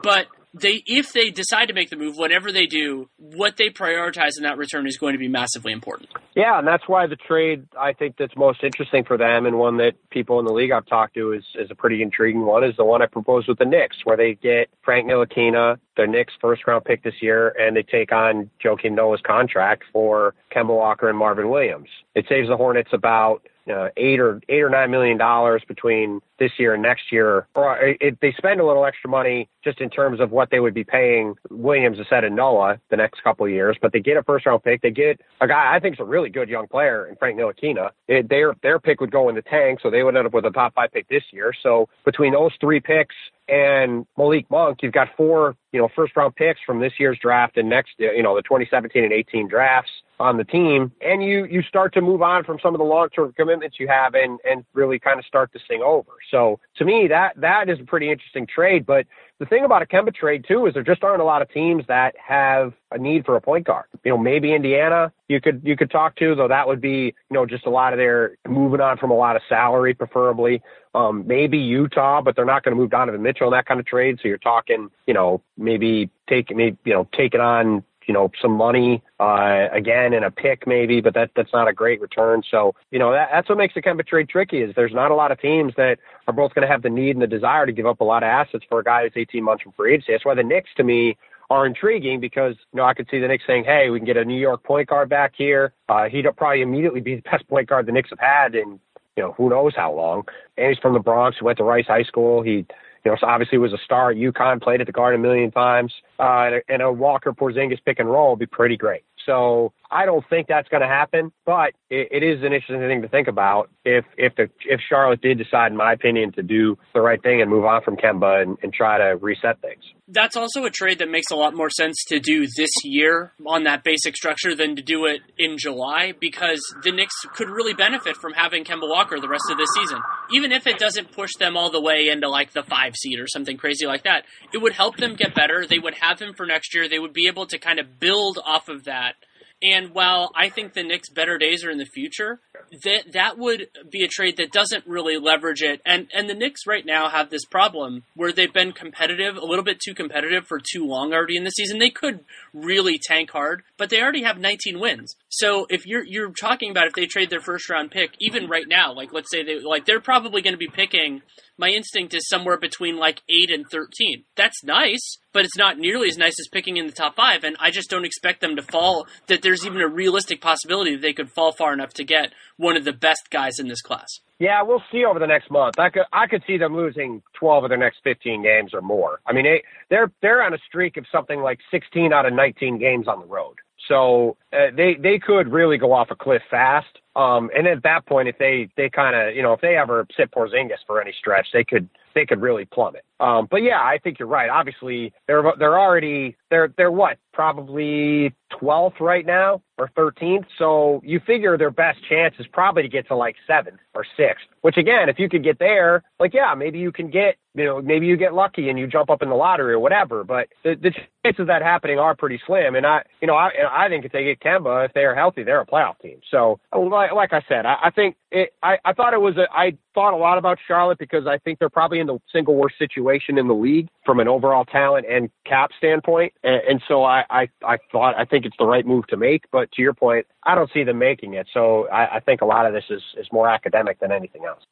But 0.03 0.27
they 0.55 0.83
if 0.87 1.13
they 1.13 1.31
decide 1.31 1.69
to 1.69 1.75
make 1.75 1.89
the 1.89 1.97
move, 1.97 2.17
whatever 2.17 2.53
they 2.53 2.67
do, 2.67 3.09
what 3.17 3.57
they 3.57 3.71
prioritize 3.71 4.37
in 4.37 4.43
that 4.43 4.59
return 4.59 4.87
is 4.87 4.99
going 4.99 5.15
to 5.15 5.19
be 5.19 5.29
massively 5.29 5.73
important. 5.73 6.11
Yeah, 6.35 6.59
and 6.59 6.67
that's 6.67 6.89
why 6.89 7.07
the 7.07 7.17
trade 7.17 7.67
I 7.79 7.93
think 7.93 8.17
that's 8.17 8.35
most 8.37 8.65
interesting 8.65 9.05
for 9.05 9.19
them 9.19 9.45
and 9.45 9.59
one 9.59 9.77
that 9.79 9.95
people 10.11 10.39
in 10.39 10.47
the 10.47 10.53
league 10.53 10.71
I've 10.71 10.87
talked 10.87 11.15
to 11.15 11.33
is 11.33 11.45
is 11.55 11.71
a 11.71 11.75
pretty 11.75 12.03
intriguing 12.03 12.47
one 12.47 12.65
is 12.65 12.77
the 12.77 12.85
one 12.85 13.03
I 13.03 13.07
proposed 13.07 13.49
with 13.49 13.59
the 13.59 13.67
Knicks, 13.67 13.99
where 14.05 14.17
they 14.17 14.35
get 14.35 14.71
Frank 14.83 15.09
Ntilikina, 15.09 15.79
their 15.97 16.07
Knicks 16.07 16.33
first 16.41 16.67
round 16.67 16.85
pick 16.85 17.03
this 17.03 17.21
year, 17.21 17.55
and 17.61 17.77
they 17.77 17.83
take 17.83 18.13
on 18.13 18.49
Joakim 18.65 18.93
Noah's 18.93 19.21
contract 19.21 19.85
for 19.93 20.35
Kemba 20.55 20.75
Walker 20.75 21.09
and 21.09 21.19
Marvin 21.19 21.51
Williams. 21.51 21.89
It 22.15 22.27
saves 22.29 22.49
the 22.49 22.57
Hornets 22.57 22.91
about 22.93 23.47
uh, 23.71 23.89
eight 23.97 24.21
or 24.21 24.41
eight 24.49 24.63
or 24.63 24.71
nine 24.71 24.91
million 24.91 25.19
dollars 25.19 25.63
between 25.67 26.21
this 26.39 26.53
year 26.59 26.75
and 26.75 26.83
next 26.83 27.13
year. 27.13 27.47
Or 27.55 27.79
it, 27.79 28.19
they 28.21 28.33
spend 28.37 28.61
a 28.61 28.67
little 28.67 28.85
extra 28.85 29.09
money 29.09 29.49
just 29.63 29.81
in 29.81 29.91
terms 29.91 30.21
of 30.21 30.31
what 30.31 30.51
they 30.51 30.61
would 30.61 30.75
be 30.75 30.85
paying 30.85 31.35
Williams 31.51 31.99
instead 31.99 32.25
of 32.25 32.33
Noah 32.33 32.79
the 32.91 32.97
next 32.97 33.23
couple 33.23 33.47
of 33.47 33.53
years. 33.53 33.77
But 33.81 33.93
they 33.93 34.01
get 34.01 34.17
a 34.17 34.23
first 34.23 34.47
round 34.47 34.63
pick. 34.63 34.83
They 34.83 34.91
get 34.91 35.21
a 35.41 35.47
guy 35.47 35.75
I 35.75 35.81
think 35.81 35.97
is 35.97 36.01
a 36.01 36.05
really 36.05 36.31
good 36.31 36.49
young 36.49 36.67
player 36.67 37.07
in 37.07 37.17
Frank 37.17 37.39
Ntilikina. 37.39 37.91
It, 38.09 38.29
their 38.29 38.55
their 38.63 38.79
pick 38.79 39.01
would 39.01 39.13
go 39.13 39.29
in 39.29 39.35
the 39.35 39.43
tank, 39.43 39.81
so 39.83 39.91
they 39.91 40.03
would 40.03 40.17
end 40.17 40.27
up 40.27 40.35
with 40.35 40.45
a 40.45 40.51
top 40.51 40.75
five 40.75 40.93
pick 40.93 41.09
this 41.09 41.25
year. 41.31 41.53
So 41.63 41.89
between 42.05 42.33
those 42.33 42.53
three 42.61 42.81
picks 42.81 43.15
and 43.49 44.07
Malik 44.17 44.51
Monk, 44.51 44.79
you've 44.83 44.93
got 44.93 45.09
four, 45.17 45.57
you 45.73 45.81
know, 45.81 45.89
first 45.95 46.17
round 46.17 46.35
picks 46.37 46.61
from 46.65 46.81
this 46.81 46.93
year's 46.99 47.19
draft 47.21 47.57
and 47.57 47.69
next, 47.69 47.93
you 47.99 48.23
know, 48.23 48.35
the 48.35 48.43
2017 48.43 49.05
and 49.05 49.13
18 49.13 49.49
drafts 49.49 49.91
on 50.21 50.37
the 50.37 50.45
team, 50.45 50.93
and 51.01 51.23
you 51.23 51.45
you 51.47 51.63
start 51.63 51.93
to 51.95 52.01
move 52.01 52.23
on 52.23 52.45
from 52.45 52.59
some 52.63 52.75
of 52.75 52.79
the 52.79 52.85
long 52.85 53.09
term 53.11 53.33
commitments 53.33 53.79
you 53.81 53.89
have, 53.89 54.15
and 54.15 54.39
and 54.49 54.65
really 54.73 54.99
kind 54.99 55.19
of 55.19 55.25
start 55.25 55.51
this 55.53 55.63
thing 55.69 55.83
over. 55.83 56.13
So 56.31 56.61
to 56.77 56.85
me, 56.85 57.09
that 57.09 57.35
that 57.41 57.69
is 57.69 57.81
a 57.81 57.85
pretty 57.85 58.11
interesting 58.11 58.47
trade. 58.47 58.87
But 58.87 59.07
the 59.39 59.47
thing 59.47 59.65
about 59.65 59.83
a 59.83 59.87
Kemba 59.87 60.15
trade 60.15 60.45
too 60.47 60.67
is 60.67 60.75
there 60.75 60.83
just 60.83 61.03
aren't 61.03 61.21
a 61.21 61.25
lot 61.25 61.43
of 61.43 61.51
teams 61.51 61.85
that 61.89 62.15
have 62.25 62.73
a 62.91 62.99
need 62.99 63.25
for 63.25 63.37
a 63.37 63.41
point 63.41 63.67
guard. 63.67 63.87
You 64.05 64.13
know, 64.13 64.19
maybe 64.19 64.55
Indiana 64.55 65.13
you 65.33 65.41
could 65.41 65.63
you 65.65 65.77
could 65.77 65.91
talk 65.91 66.15
to, 66.17 66.35
though 66.35 66.49
that 66.49 66.69
would 66.69 66.81
be 66.81 67.15
you 67.31 67.35
know 67.35 67.47
just 67.47 67.67
a 67.67 67.71
lot 67.71 67.93
of 67.93 67.99
their 67.99 68.37
moving 68.47 68.81
on 68.81 68.99
from 68.99 69.11
a 69.11 69.15
lot 69.15 69.35
of 69.35 69.43
salary, 69.49 69.95
preferably. 69.95 70.63
Um, 70.95 71.27
maybe 71.27 71.57
Utah, 71.57 72.21
but 72.21 72.37
they're 72.37 72.45
not 72.45 72.63
going 72.63 72.77
to 72.77 72.81
move 72.81 72.91
Donovan 72.91 73.23
Mitchell 73.23 73.47
in 73.49 73.53
that 73.53 73.65
kind 73.65 73.81
of 73.81 73.87
trade. 73.87 74.19
So 74.21 74.29
you're 74.29 74.37
talking, 74.37 74.91
you 75.07 75.15
know, 75.15 75.41
maybe 75.57 76.11
taking, 76.29 76.59
maybe 76.59 76.77
you 76.85 76.93
know, 76.93 77.09
taking 77.17 77.41
on 77.41 77.83
you 78.07 78.15
know 78.15 78.31
some 78.41 78.53
money 78.53 79.03
uh, 79.21 79.69
again 79.73 80.13
in 80.13 80.25
a 80.25 80.31
pick 80.31 80.67
maybe, 80.67 81.01
but 81.01 81.15
that 81.15 81.31
that's 81.37 81.53
not 81.53 81.69
a 81.69 81.73
great 81.73 82.01
return. 82.01 82.43
So 82.51 82.75
you 82.91 82.99
know 82.99 83.13
that, 83.13 83.29
that's 83.33 83.49
what 83.49 83.59
makes 83.59 83.75
the 83.75 83.83
Kemba 83.83 84.07
trade 84.07 84.29
tricky 84.29 84.63
is 84.63 84.75
there's 84.75 84.95
not 84.95 85.11
a 85.11 85.15
lot 85.15 85.33
of 85.33 85.41
teams 85.41 85.73
that 85.77 85.99
are 86.27 86.35
both 86.35 86.55
going 86.55 86.67
to 86.67 86.73
have 86.73 86.83
the 86.83 86.91
need 86.91 87.17
and 87.17 87.23
the 87.23 87.27
desire 87.27 87.67
to 87.67 87.73
give 87.73 87.87
up 87.87 88.01
a 88.01 88.05
lot 88.05 88.23
of 88.23 88.29
assets 88.29 88.65
for 88.69 88.81
a 88.81 88.85
guy 88.85 89.03
who's 89.03 89.13
18 89.15 89.43
months 89.43 89.63
from 89.63 89.73
free 89.73 89.95
agency. 89.95 90.13
That's 90.13 90.25
why 90.25 90.35
the 90.35 90.43
Knicks 90.43 90.71
to 90.77 90.85
me 90.85 91.17
are 91.51 91.67
intriguing 91.67 92.21
because 92.21 92.55
you 92.73 92.79
know 92.79 92.85
I 92.85 92.95
could 92.95 93.09
see 93.11 93.19
the 93.19 93.29
Knicks 93.29 93.45
saying, 93.47 93.65
"Hey, 93.65 93.91
we 93.91 93.99
can 93.99 94.07
get 94.07 94.17
a 94.17 94.25
New 94.25 94.39
York 94.39 94.63
point 94.63 94.89
guard 94.89 95.09
back 95.09 95.33
here. 95.37 95.73
Uh, 95.89 96.09
he'd 96.09 96.27
probably 96.37 96.63
immediately 96.63 97.01
be 97.01 97.17
the 97.17 97.23
best 97.31 97.49
point 97.49 97.69
guard 97.69 97.87
the 97.87 97.93
Knicks 97.93 98.11
have 98.11 98.19
had 98.19 98.55
in 98.55 98.81
you 99.17 99.23
know 99.23 99.33
who 99.33 99.49
knows 99.51 99.75
how 99.77 99.93
long." 99.93 100.25
And 100.57 100.69
he's 100.69 100.79
from 100.79 100.95
the 100.95 101.01
Bronx. 101.01 101.39
He 101.39 101.45
went 101.45 101.59
to 101.59 101.65
Rice 101.65 101.87
High 101.87 102.05
School. 102.05 102.43
He 102.43 102.67
you 103.05 103.11
know, 103.11 103.17
obviously 103.23 103.59
was 103.59 103.73
a 103.73 103.79
star 103.85 104.11
at 104.11 104.17
UConn, 104.17 104.63
played 104.63 104.81
at 104.81 104.87
the 104.87 104.93
Garden 104.93 105.21
a 105.21 105.23
million 105.23 105.51
times, 105.51 105.93
uh, 106.19 106.23
and, 106.47 106.55
a, 106.55 106.61
and 106.69 106.83
a 106.83 106.93
Walker 106.93 107.33
Porzingis 107.33 107.79
pick 107.85 107.99
and 107.99 108.11
roll 108.11 108.31
would 108.31 108.39
be 108.39 108.47
pretty 108.47 108.77
great. 108.77 109.03
So 109.27 109.73
I 109.91 110.05
don't 110.05 110.25
think 110.29 110.49
that's 110.49 110.69
going 110.69 110.81
to 110.81 110.89
happen, 110.89 111.33
but 111.45 111.75
it, 111.91 112.09
it 112.11 112.23
is 112.23 112.41
an 112.43 112.53
interesting 112.53 112.81
thing 112.81 113.03
to 113.03 113.09
think 113.09 113.29
about. 113.29 113.71
If 113.85 114.05
if 114.17 114.35
the 114.37 114.49
if 114.65 114.81
Charlotte 114.89 115.21
did 115.21 115.39
decide, 115.39 115.71
in 115.71 115.77
my 115.77 115.93
opinion, 115.93 116.33
to 116.33 116.43
do 116.43 116.79
the 116.95 117.01
right 117.01 117.23
thing 117.23 117.41
and 117.41 117.51
move 117.51 117.65
on 117.65 117.83
from 117.83 117.97
Kemba 117.97 118.43
and, 118.43 118.57
and 118.63 118.73
try 118.73 118.99
to 118.99 119.17
reset 119.17 119.61
things. 119.61 119.83
That's 120.09 120.37
also 120.37 120.65
a 120.65 120.71
trade 120.71 120.99
that 120.99 121.11
makes 121.11 121.31
a 121.31 121.37
lot 121.37 121.55
more 121.55 121.71
sense 121.71 121.97
to 122.09 122.19
do 122.19 122.47
this 122.57 122.71
year 122.85 123.33
on 123.47 123.65
that 123.65 123.85
basic 123.85 124.17
structure 124.17 124.55
than 124.55 124.77
to 124.77 124.83
do 124.83 125.07
it 125.07 125.21
in 125.39 125.57
July 125.59 126.13
because 126.21 126.61
the 126.83 126.93
Knicks 126.93 127.15
could 127.35 127.49
really 127.49 127.73
benefit 127.73 128.17
from 128.17 128.33
having 128.33 128.65
Kemba 128.65 128.89
Walker 128.89 129.19
the 129.21 129.29
rest 129.29 129.45
of 129.51 129.57
this 129.57 129.69
season. 129.77 130.01
Even 130.31 130.53
if 130.53 130.67
it 130.67 130.79
doesn't 130.79 131.13
push 131.13 131.33
them 131.39 131.57
all 131.57 131.71
the 131.71 131.81
way 131.81 132.09
into 132.09 132.29
like 132.29 132.53
the 132.53 132.63
five 132.63 132.97
seed 132.97 133.19
or 133.19 133.27
something 133.27 133.57
crazy 133.57 133.87
like 133.87 134.05
that, 134.05 134.25
it 134.53 134.59
would 134.59 134.73
help 134.73 134.97
them 134.97 135.15
get 135.15 135.35
better. 135.35 135.67
They 135.67 135.79
would 135.79 135.95
have 135.95 136.21
him 136.21 136.35
for 136.35 136.47
next 136.47 136.75
year. 136.75 136.89
They 136.89 136.99
would 136.99 137.13
be 137.13 137.29
able 137.29 137.47
to 137.47 137.59
kind 137.59 137.79
of 137.79 137.99
build 138.01 138.39
off 138.45 138.69
of 138.69 138.85
that 138.85 139.15
and 139.63 139.95
while 139.95 140.33
I 140.35 140.49
think 140.49 140.73
the 140.73 140.83
Knicks' 140.83 141.09
better 141.09 141.39
days 141.39 141.65
are 141.65 141.71
in 141.71 141.79
the 141.79 141.85
future, 141.85 142.41
that 142.83 143.13
that 143.13 143.39
would 143.39 143.69
be 143.89 144.03
a 144.03 144.09
trade 144.09 144.37
that 144.39 144.51
doesn't 144.51 144.87
really 144.87 145.19
leverage 145.19 145.63
it. 145.63 145.81
And 145.87 146.09
and 146.13 146.29
the 146.29 146.35
Knicks 146.35 146.67
right 146.67 146.85
now 146.85 147.09
have 147.09 147.31
this 147.31 147.45
problem 147.45 148.03
where 148.17 148.33
they've 148.33 148.53
been 148.53 148.73
competitive, 148.73 149.37
a 149.37 149.45
little 149.45 149.65
bit 149.65 149.79
too 149.79 149.95
competitive 149.95 150.47
for 150.47 150.59
too 150.59 150.85
long 150.85 151.13
already 151.13 151.37
in 151.37 151.45
the 151.45 151.51
season. 151.51 151.79
They 151.79 151.91
could 151.91 152.25
really 152.53 152.99
tank 153.01 153.31
hard, 153.31 153.63
but 153.79 153.89
they 153.89 154.03
already 154.03 154.25
have 154.25 154.39
19 154.39 154.81
wins. 154.81 155.15
So 155.35 155.67
if 155.71 155.87
you're 155.87 156.05
you're 156.05 156.31
talking 156.31 156.71
about 156.71 156.89
if 156.89 156.93
they 156.93 157.07
trade 157.07 157.31
their 157.31 157.41
first 157.41 157.71
round 157.71 157.91
pick, 157.91 158.11
even 158.21 158.51
right 158.51 158.69
now, 158.69 158.93
like 158.93 159.15
let's 159.15 159.31
say 159.31 159.43
they 159.43 159.61
like 159.61 159.87
they're 159.87 159.99
probably 159.99 160.43
going 160.43 160.53
to 160.53 160.59
be 160.59 160.69
picking 160.69 161.23
my 161.57 161.69
instinct 161.69 162.13
is 162.13 162.29
somewhere 162.29 162.59
between 162.59 162.99
like 162.99 163.23
8 163.31 163.51
and 163.51 163.65
13. 163.71 164.25
That's 164.37 164.63
nice, 164.63 165.17
but 165.33 165.47
it's 165.47 165.57
not 165.57 165.79
nearly 165.79 166.09
as 166.09 166.19
nice 166.19 166.35
as 166.39 166.49
picking 166.53 166.77
in 166.77 166.87
the 166.87 166.93
top 166.93 167.17
5 167.17 167.45
and 167.45 167.57
I 167.59 167.71
just 167.71 167.89
don't 167.89 168.05
expect 168.05 168.43
them 168.43 168.57
to 168.57 168.63
fall 168.63 169.07
that 169.29 169.41
there's 169.41 169.65
even 169.65 169.81
a 169.81 169.89
realistic 169.89 170.43
possibility 170.43 170.97
that 170.97 171.03
they 171.03 171.15
could 171.15 171.31
fall 171.31 171.53
far 171.53 171.73
enough 171.73 171.95
to 171.95 172.05
get 172.05 172.33
one 172.59 172.77
of 172.77 172.85
the 172.85 172.93
best 172.93 173.31
guys 173.31 173.59
in 173.59 173.69
this 173.69 173.81
class. 173.81 174.09
Yeah, 174.39 174.63
we'll 174.63 174.83
see 174.93 175.07
over 175.07 175.19
the 175.19 175.27
next 175.27 175.51
month. 175.51 175.79
I 175.79 175.89
could 175.89 176.03
I 176.13 176.27
could 176.27 176.43
see 176.47 176.59
them 176.59 176.77
losing 176.77 177.23
12 177.39 177.65
of 177.65 177.71
their 177.71 177.79
next 177.79 177.99
15 178.05 178.43
games 178.43 178.75
or 178.75 178.83
more. 178.83 179.21
I 179.27 179.33
mean, 179.33 179.45
they 179.45 179.63
they're 179.89 180.13
they're 180.21 180.43
on 180.43 180.53
a 180.53 180.59
streak 180.67 180.99
of 180.99 181.07
something 181.11 181.41
like 181.41 181.61
16 181.71 182.13
out 182.13 182.27
of 182.27 182.35
19 182.35 182.79
games 182.79 183.09
on 183.09 183.21
the 183.21 183.27
road. 183.27 183.55
So 183.89 184.37
uh, 184.53 184.67
they 184.77 184.95
they 184.95 185.19
could 185.19 185.49
really 185.49 185.79
go 185.79 185.93
off 185.93 186.11
a 186.11 186.17
cliff 186.17 186.43
fast. 186.51 186.99
Um, 187.15 187.51
and 187.55 187.67
at 187.67 187.83
that 187.83 188.07
point, 188.07 188.29
if 188.29 188.39
they 188.39 188.69
they 188.77 188.89
kind 188.89 189.15
of 189.17 189.35
you 189.35 189.43
know 189.43 189.53
if 189.53 189.61
they 189.61 189.77
ever 189.77 190.07
sit 190.17 190.31
Porzingis 190.31 190.85
for 190.87 191.01
any 191.01 191.13
stretch, 191.19 191.49
they 191.53 191.65
could 191.65 191.89
they 192.15 192.27
could 192.27 192.41
really 192.41 192.65
plummet. 192.65 193.05
Um, 193.21 193.47
but 193.51 193.63
yeah, 193.63 193.79
I 193.79 193.99
think 194.03 194.19
you're 194.19 194.29
right. 194.29 194.51
Obviously, 194.51 195.13
they're 195.29 195.43
they're 195.59 195.79
already 195.79 196.37
they're 196.51 196.75
they're 196.77 196.91
what 196.91 197.19
probably 197.33 198.35
12th 198.61 199.01
right 199.01 199.25
now 199.25 199.63
or 199.79 199.89
13th. 199.97 200.45
So 200.59 201.01
you 201.05 201.21
figure 201.27 201.57
their 201.57 201.71
best 201.71 201.99
chance 202.09 202.35
is 202.39 202.47
probably 202.53 202.83
to 202.83 202.89
get 202.89 203.09
to 203.09 203.17
like 203.17 203.37
seventh 203.47 203.81
or 203.95 204.05
sixth. 204.17 204.45
Which 204.61 204.77
again, 204.77 205.09
if 205.09 205.19
you 205.19 205.29
could 205.29 205.43
get 205.45 205.59
there, 205.59 206.03
like 206.21 206.35
yeah, 206.35 206.55
maybe 206.55 206.79
you 206.79 206.93
can 206.93 207.11
get 207.11 207.37
you 207.55 207.65
know 207.65 207.81
maybe 207.81 208.07
you 208.07 208.17
get 208.17 208.35
lucky 208.35 208.69
and 208.69 208.79
you 208.79 208.87
jump 208.87 209.09
up 209.09 209.23
in 209.23 209.29
the 209.29 209.35
lottery 209.35 209.73
or 209.73 209.79
whatever. 209.79 210.25
But 210.25 210.49
the, 210.65 210.75
the 210.75 210.91
chances 211.25 211.41
of 211.41 211.47
that 211.47 211.63
happening 211.63 211.99
are 211.99 212.17
pretty 212.17 212.41
slim. 212.47 212.75
And 212.75 212.85
I 212.85 213.03
you 213.21 213.29
know 213.29 213.35
I 213.35 213.51
I 213.71 213.89
think 213.89 214.05
if 214.05 214.13
they 214.13 214.25
get 214.25 214.41
Kemba, 214.41 214.87
if 214.87 214.93
they're 214.95 215.15
healthy, 215.15 215.45
they're 215.45 215.61
a 215.61 215.67
playoff 215.67 216.01
team. 216.01 216.21
So 216.29 216.59
like, 216.77 217.13
like 217.13 217.33
I 217.33 217.43
said, 217.49 217.67
I, 217.67 217.77
I 217.85 217.91
think 217.91 218.17
it. 218.33 218.53
I 218.63 218.79
I 218.85 218.93
thought 218.93 219.15
it 219.15 219.21
was 219.21 219.37
a 219.37 219.47
I 219.53 219.77
thought 219.95 220.15
a 220.15 220.17
lot 220.17 220.39
about 220.39 220.59
Charlotte 220.67 220.99
because 220.99 221.27
I 221.27 221.39
think 221.39 221.59
they're 221.59 221.69
probably 221.69 222.01
in 222.03 222.07
the 222.07 222.19
single 222.33 222.55
worst 222.55 222.77
situation 222.79 223.39
in 223.39 223.49
the 223.49 223.55
league 223.55 223.89
from 224.05 224.21
an 224.21 224.29
overall 224.29 224.65
talent 224.65 225.07
and 225.11 225.31
cap 225.47 225.71
standpoint. 225.79 226.35
And, 226.43 226.61
and 226.69 226.83
so 226.87 227.05
I, 227.05 227.23
I, 227.31 227.49
I 227.65 227.79
thought, 227.91 228.15
I 228.19 228.27
think 228.27 228.45
it's 228.45 228.57
the 228.59 228.67
right 228.67 228.87
move 228.87 229.07
to 229.09 229.17
make. 229.17 229.45
But 229.51 229.73
to 229.73 229.83
your 229.83 229.95
point, 229.95 230.27
I 230.45 230.55
don't 230.55 230.71
see 230.75 230.85
them 230.85 230.99
making 230.99 231.35
it. 231.35 231.47
So 231.55 231.89
I, 231.89 232.17
I 232.17 232.21
think 232.21 232.43
a 232.43 232.47
lot 232.47 232.67
of 232.67 232.75
this 232.75 232.85
is, 232.91 233.03
is 233.19 233.27
more 233.33 233.49
academic 233.49 234.01
than 234.01 234.13
anything 234.13 234.43
else 234.47 234.63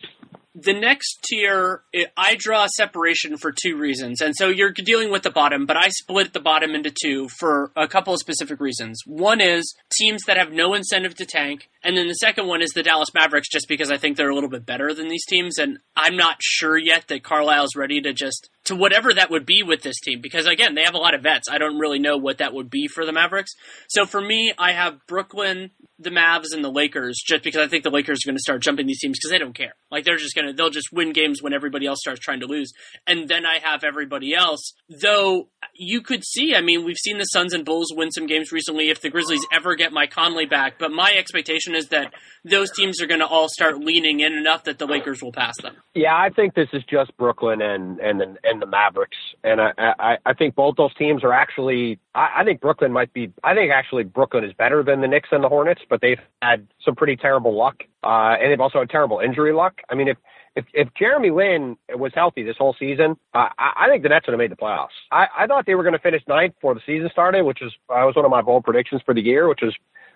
the 0.55 0.73
next 0.73 1.23
tier, 1.25 1.83
I 2.17 2.37
draw 2.39 2.65
a 2.65 2.69
separation 2.69 3.37
for 3.37 3.53
two 3.53 3.77
reasons. 3.77 4.21
And 4.21 4.35
so 4.37 4.49
you're 4.49 4.73
dealing 4.73 5.11
with 5.11 5.23
the 5.23 5.31
bottom, 5.31 5.65
but 5.65 5.77
I 5.77 5.89
split 5.89 6.33
the 6.33 6.41
bottom 6.41 6.75
into 6.75 6.91
two 6.91 7.29
for 7.39 7.71
a 7.77 7.87
couple 7.87 8.13
of 8.13 8.19
specific 8.19 8.61
reasons. 8.61 9.01
One 9.07 9.41
is 9.41 9.75
teams 9.97 10.23
that 10.27 10.37
have 10.37 10.53
no 10.53 10.75
incentive 10.75 11.15
to 11.17 11.27
tank. 11.27 11.69
And 11.85 11.97
then 11.97 12.09
the 12.09 12.15
second 12.15 12.47
one 12.47 12.63
is 12.63 12.71
the 12.71 12.83
Dallas 12.83 13.15
Mavericks, 13.15 13.49
just 13.49 13.69
because 13.69 13.91
I 13.91 13.97
think 13.97 14.17
they're 14.17 14.31
a 14.31 14.35
little 14.35 14.51
bit 14.51 14.67
better 14.67 14.93
than 14.93 15.09
these 15.09 15.25
teams. 15.25 15.57
And 15.59 15.79
I'm 15.97 16.17
not 16.17 16.37
sure 16.41 16.77
yet 16.77 17.07
that 17.09 17.20
Carlisle's 17.21 17.77
ready 17.77 18.01
to 18.01 18.13
just, 18.13 18.51
to 18.65 18.77
whatever 18.77 19.13
that 19.15 19.31
would 19.31 19.47
be 19.47 19.63
with 19.63 19.83
this 19.83 19.99
team. 20.01 20.21
Because 20.21 20.47
again, 20.47 20.75
they 20.75 20.83
have 20.83 20.95
a 20.95 20.99
lot 20.99 21.15
of 21.15 21.23
vets. 21.23 21.49
I 21.51 21.59
don't 21.59 21.79
really 21.79 21.99
know 21.99 22.17
what 22.17 22.39
that 22.39 22.53
would 22.53 22.71
be 22.71 22.89
for 22.89 23.05
the 23.05 23.13
Mavericks. 23.13 23.53
So 23.89 24.07
for 24.07 24.21
me, 24.21 24.53
I 24.59 24.73
have 24.73 24.99
Brooklyn, 25.07 25.71
the 25.99 26.11
Mavs 26.11 26.53
and 26.53 26.65
the 26.65 26.71
Lakers 26.71 27.21
just 27.25 27.43
because 27.43 27.61
I 27.61 27.69
think 27.69 27.85
the 27.85 27.91
Lakers 27.91 28.21
are 28.25 28.29
going 28.29 28.37
to 28.37 28.43
start 28.43 28.63
jumping 28.63 28.87
these 28.87 29.01
teams 29.01 29.19
because 29.19 29.31
they 29.31 29.39
don't 29.39 29.55
care. 29.55 29.75
Like 29.91 30.05
they're 30.05 30.17
just 30.17 30.35
going 30.35 30.47
to 30.47 30.53
they'll 30.53 30.71
just 30.71 30.93
win 30.93 31.13
games 31.13 31.43
when 31.43 31.53
everybody 31.53 31.87
else 31.87 32.01
starts 32.01 32.21
trying 32.21 32.41
to 32.41 32.47
lose. 32.47 32.73
And 33.07 33.29
then 33.29 33.45
I 33.45 33.59
have 33.63 33.83
everybody 33.85 34.35
else. 34.35 34.73
Though 34.89 35.49
you 35.75 36.01
could 36.01 36.25
see, 36.25 36.55
I 36.55 36.61
mean, 36.61 36.85
we've 36.85 36.97
seen 36.97 37.19
the 37.19 37.25
Suns 37.25 37.53
and 37.53 37.65
Bulls 37.65 37.93
win 37.95 38.11
some 38.11 38.27
games 38.27 38.53
recently 38.53 38.91
if 38.91 39.01
the 39.01 39.11
Grizzlies 39.11 39.45
ever 39.53 39.75
get 39.75 39.93
Mike 39.93 40.11
Conley 40.11 40.47
back, 40.47 40.79
but 40.79 40.91
my 40.91 41.13
expectation 41.17 41.75
is 41.75 41.89
that 41.89 42.13
those 42.45 42.71
teams 42.71 43.01
are 43.03 43.07
going 43.07 43.21
to 43.21 43.27
all 43.27 43.49
start 43.49 43.79
leaning 43.79 44.21
in 44.21 44.33
enough 44.33 44.65
that 44.65 44.79
the 44.79 44.87
Lakers 44.87 45.23
will 45.23 45.33
pass 45.33 45.55
them. 45.63 45.77
Yeah, 45.95 46.15
I 46.15 46.31
think 46.31 46.55
this 46.55 46.69
is 46.73 46.83
just 46.91 47.17
Brooklyn 47.17 47.61
and 47.61 47.99
and 48.01 48.21
and 48.21 48.60
the 48.61 48.67
Mavericks, 48.67 49.17
and 49.43 49.61
I 49.61 49.73
I, 49.79 50.19
I 50.25 50.35
think 50.35 50.55
both 50.55 50.77
those 50.77 50.95
teams 50.95 51.25
are 51.25 51.33
actually. 51.33 51.99
I, 52.15 52.31
I 52.39 52.45
think 52.45 52.61
Brooklyn 52.61 52.93
might 52.93 53.13
be. 53.13 53.33
I 53.43 53.55
think 53.55 53.73
actually 53.73 54.05
Brooklyn 54.05 54.45
is 54.45 54.53
better 54.53 54.83
than 54.83 55.01
the 55.01 55.09
Knicks 55.09 55.29
and 55.33 55.43
the 55.43 55.49
Hornets, 55.49 55.83
but 55.89 56.01
they've 56.01 56.21
had 56.43 56.67
some 56.85 56.95
pretty 56.95 57.17
terrible 57.17 57.55
luck, 57.57 57.83
uh, 58.05 58.37
and 58.41 58.51
they've 58.51 58.61
also 58.61 58.81
had 58.81 58.91
terrible 58.91 59.21
injury 59.21 59.53
luck. 59.53 59.81
I 59.89 59.95
mean, 59.95 60.09
if 60.09 60.19
if 60.57 60.65
if 60.75 60.89
Jeremy 60.95 61.31
Lin 61.31 61.77
was 61.95 62.13
healthy 62.15 62.43
this 62.43 62.57
whole 62.57 62.75
season, 62.79 63.17
uh, 63.35 63.49
I, 63.59 63.73
I 63.77 63.89
think 63.89 64.03
the 64.03 64.09
Nets 64.09 64.27
would 64.27 64.33
have 64.33 64.39
made 64.39 64.51
the 64.51 64.57
playoffs. 64.57 64.89
I, 65.11 65.27
I 65.39 65.47
thought 65.47 65.67
they 65.67 65.75
were 65.75 65.83
going 65.83 65.95
to 65.95 66.01
finish 66.01 66.23
ninth 66.29 66.55
before 66.55 66.75
the 66.75 66.81
season 66.87 67.09
started, 67.13 67.45
which 67.45 67.63
is 67.63 67.73
uh, 67.89 68.03
was 68.07 68.17
one 68.17 68.25
of 68.25 68.31
my 68.31 68.43
bold 68.43 68.65
predictions 68.65 69.03
for 69.05 69.15
the 69.15 69.23
year, 69.23 69.49
which 69.49 69.63
is 69.63 69.75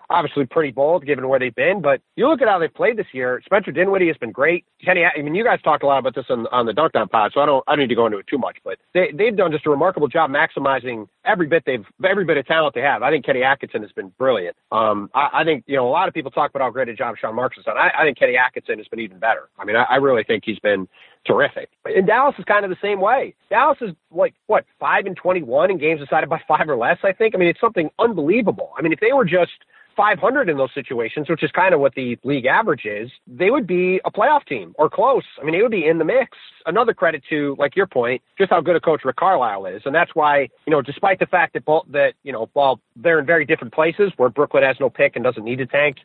obviously 0.09 0.45
pretty 0.45 0.71
bold 0.71 1.05
given 1.05 1.27
where 1.27 1.39
they've 1.39 1.55
been. 1.55 1.81
But 1.81 2.01
you 2.15 2.27
look 2.27 2.41
at 2.41 2.47
how 2.47 2.59
they've 2.59 2.73
played 2.73 2.97
this 2.97 3.07
year. 3.11 3.41
Spencer 3.45 3.71
Dinwiddie 3.71 4.07
has 4.07 4.17
been 4.17 4.31
great. 4.31 4.65
Kenny, 4.83 5.03
I 5.05 5.21
mean, 5.21 5.35
you 5.35 5.43
guys 5.43 5.61
talked 5.61 5.83
a 5.83 5.87
lot 5.87 5.99
about 5.99 6.15
this 6.15 6.25
on, 6.29 6.47
on 6.51 6.65
the 6.65 6.73
Dunked 6.73 6.95
On 6.95 7.07
pod, 7.07 7.31
so 7.33 7.41
I 7.41 7.45
don't 7.45 7.63
I 7.67 7.71
don't 7.73 7.79
need 7.79 7.89
to 7.89 7.95
go 7.95 8.05
into 8.05 8.17
it 8.17 8.27
too 8.27 8.37
much. 8.37 8.57
But 8.63 8.77
they 8.93 9.11
they've 9.13 9.35
done 9.35 9.51
just 9.51 9.65
a 9.65 9.69
remarkable 9.69 10.07
job 10.07 10.29
maximizing 10.29 11.07
every 11.25 11.47
bit 11.47 11.63
they've 11.65 11.85
every 12.03 12.25
bit 12.25 12.37
of 12.37 12.45
talent 12.45 12.75
they 12.75 12.81
have. 12.81 13.03
I 13.03 13.11
think 13.11 13.25
Kenny 13.25 13.43
Atkinson 13.43 13.81
has 13.81 13.91
been 13.91 14.09
brilliant. 14.17 14.55
Um, 14.71 15.09
I, 15.13 15.29
I 15.33 15.43
think 15.43 15.63
you 15.67 15.75
know 15.75 15.87
a 15.87 15.89
lot 15.89 16.07
of 16.07 16.13
people 16.13 16.31
talk 16.31 16.49
about 16.49 16.63
how 16.63 16.69
great 16.69 16.89
a 16.89 16.95
job 16.95 17.15
Sean 17.19 17.35
Marks 17.35 17.57
has 17.57 17.65
done. 17.65 17.77
I, 17.77 17.91
I 17.97 18.03
think 18.03 18.17
Kenny 18.17 18.37
Atkinson 18.37 18.77
has 18.77 18.87
been 18.87 18.99
even 18.99 19.19
better. 19.19 19.49
I 19.57 19.65
mean, 19.65 19.75
I, 19.75 19.83
I 19.83 19.95
really 19.95 20.23
think 20.23 20.43
he's 20.45 20.59
been 20.59 20.87
terrific. 21.25 21.69
And 21.85 22.05
Dallas 22.05 22.35
is 22.37 22.45
kind 22.45 22.63
of 22.63 22.69
the 22.69 22.77
same 22.81 23.01
way. 23.01 23.35
Dallas 23.49 23.77
is 23.81 23.91
like 24.11 24.35
what 24.47 24.65
five 24.79 25.05
and 25.05 25.15
twenty-one 25.15 25.71
in 25.71 25.77
games 25.77 25.99
decided 25.99 26.29
by 26.29 26.41
five 26.47 26.69
or 26.69 26.77
less. 26.77 26.97
I 27.03 27.11
think. 27.11 27.35
I 27.35 27.37
mean, 27.37 27.49
it's 27.49 27.61
something 27.61 27.89
unbelievable. 27.99 28.71
I 28.77 28.81
mean, 28.81 28.93
if 28.93 28.99
they 28.99 29.13
were 29.13 29.25
just 29.25 29.51
500 29.95 30.49
in 30.49 30.57
those 30.57 30.73
situations, 30.73 31.29
which 31.29 31.43
is 31.43 31.51
kind 31.51 31.73
of 31.73 31.79
what 31.79 31.95
the 31.95 32.17
league 32.23 32.45
average 32.45 32.85
is, 32.85 33.09
they 33.27 33.49
would 33.49 33.67
be 33.67 33.99
a 34.05 34.11
playoff 34.11 34.45
team 34.45 34.73
or 34.77 34.89
close. 34.89 35.23
I 35.39 35.45
mean, 35.45 35.55
they 35.55 35.61
would 35.61 35.71
be 35.71 35.87
in 35.87 35.97
the 35.97 36.05
mix. 36.05 36.37
Another 36.65 36.93
credit 36.93 37.23
to, 37.29 37.55
like 37.59 37.75
your 37.75 37.87
point, 37.87 38.21
just 38.37 38.49
how 38.49 38.59
good 38.59 38.75
a 38.75 38.79
coach 38.79 39.01
Rick 39.05 39.17
Carlisle 39.17 39.67
is, 39.67 39.81
and 39.85 39.93
that's 39.93 40.15
why 40.15 40.49
you 40.65 40.71
know, 40.71 40.81
despite 40.81 41.19
the 41.19 41.27
fact 41.27 41.53
that 41.53 41.63
that 41.91 42.13
you 42.23 42.31
know, 42.31 42.49
while 42.53 42.79
they're 42.95 43.19
in 43.19 43.25
very 43.25 43.45
different 43.45 43.73
places, 43.73 44.11
where 44.17 44.29
Brooklyn 44.29 44.63
has 44.63 44.77
no 44.79 44.89
pick 44.89 45.15
and 45.15 45.23
doesn't 45.23 45.43
need 45.43 45.57
to 45.57 45.67
tank, 45.67 45.97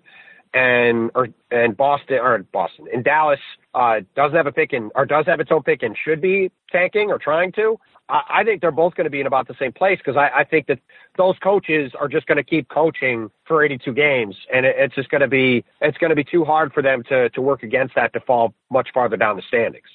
and 0.53 1.11
or 1.15 1.29
and 1.51 1.77
Boston 1.77 2.19
or 2.21 2.39
Boston 2.53 2.87
and 2.93 3.05
Dallas 3.05 3.41
uh, 3.75 4.01
doesn't 4.17 4.37
have 4.37 4.47
a 4.47 4.53
pick 4.53 4.73
and 4.73 4.91
or 4.95 5.07
does 5.07 5.27
have 5.27 5.41
its 5.41 5.51
own 5.53 5.63
pick 5.63 5.83
and 5.83 5.97
should 5.97 6.21
be 6.21 6.51
tanking 6.73 7.11
or 7.11 7.19
trying 7.19 7.53
to. 7.53 7.79
I, 8.09 8.41
I 8.41 8.45
think 8.45 8.61
they're 8.61 8.73
both 8.73 8.95
going 8.95 9.05
to 9.05 9.11
be 9.11 9.21
in 9.21 9.27
about 9.27 9.47
the 9.47 9.55
same 9.59 9.73
place 9.73 9.99
because 9.99 10.17
I, 10.17 10.41
I 10.41 10.45
think 10.45 10.67
that 10.67 10.81
those 11.17 11.37
coaches 11.43 11.93
are 11.99 12.09
just 12.09 12.27
going 12.27 12.37
to 12.37 12.45
keep 12.45 12.69
coaching 12.69 13.31
for 13.47 13.65
82 13.65 13.93
games, 13.93 14.37
and 14.53 14.67
it, 14.67 14.75
it's 14.79 14.95
just 14.95 15.11
going 15.11 15.21
to 15.21 15.29
be 15.29 15.65
it's 15.81 15.99
going 15.99 16.11
to 16.11 16.17
be 16.17 16.25
too 16.25 16.45
hard 16.45 16.73
for 16.73 16.83
them 16.83 17.03
to 17.09 17.31
to 17.31 17.41
work 17.41 17.63
against 17.63 17.95
that 17.95 18.13
to 18.15 18.21
fall 18.21 18.55
much 18.71 18.89
farther 18.93 19.17
down 19.17 19.37
the 19.37 19.43
standings. 19.47 19.89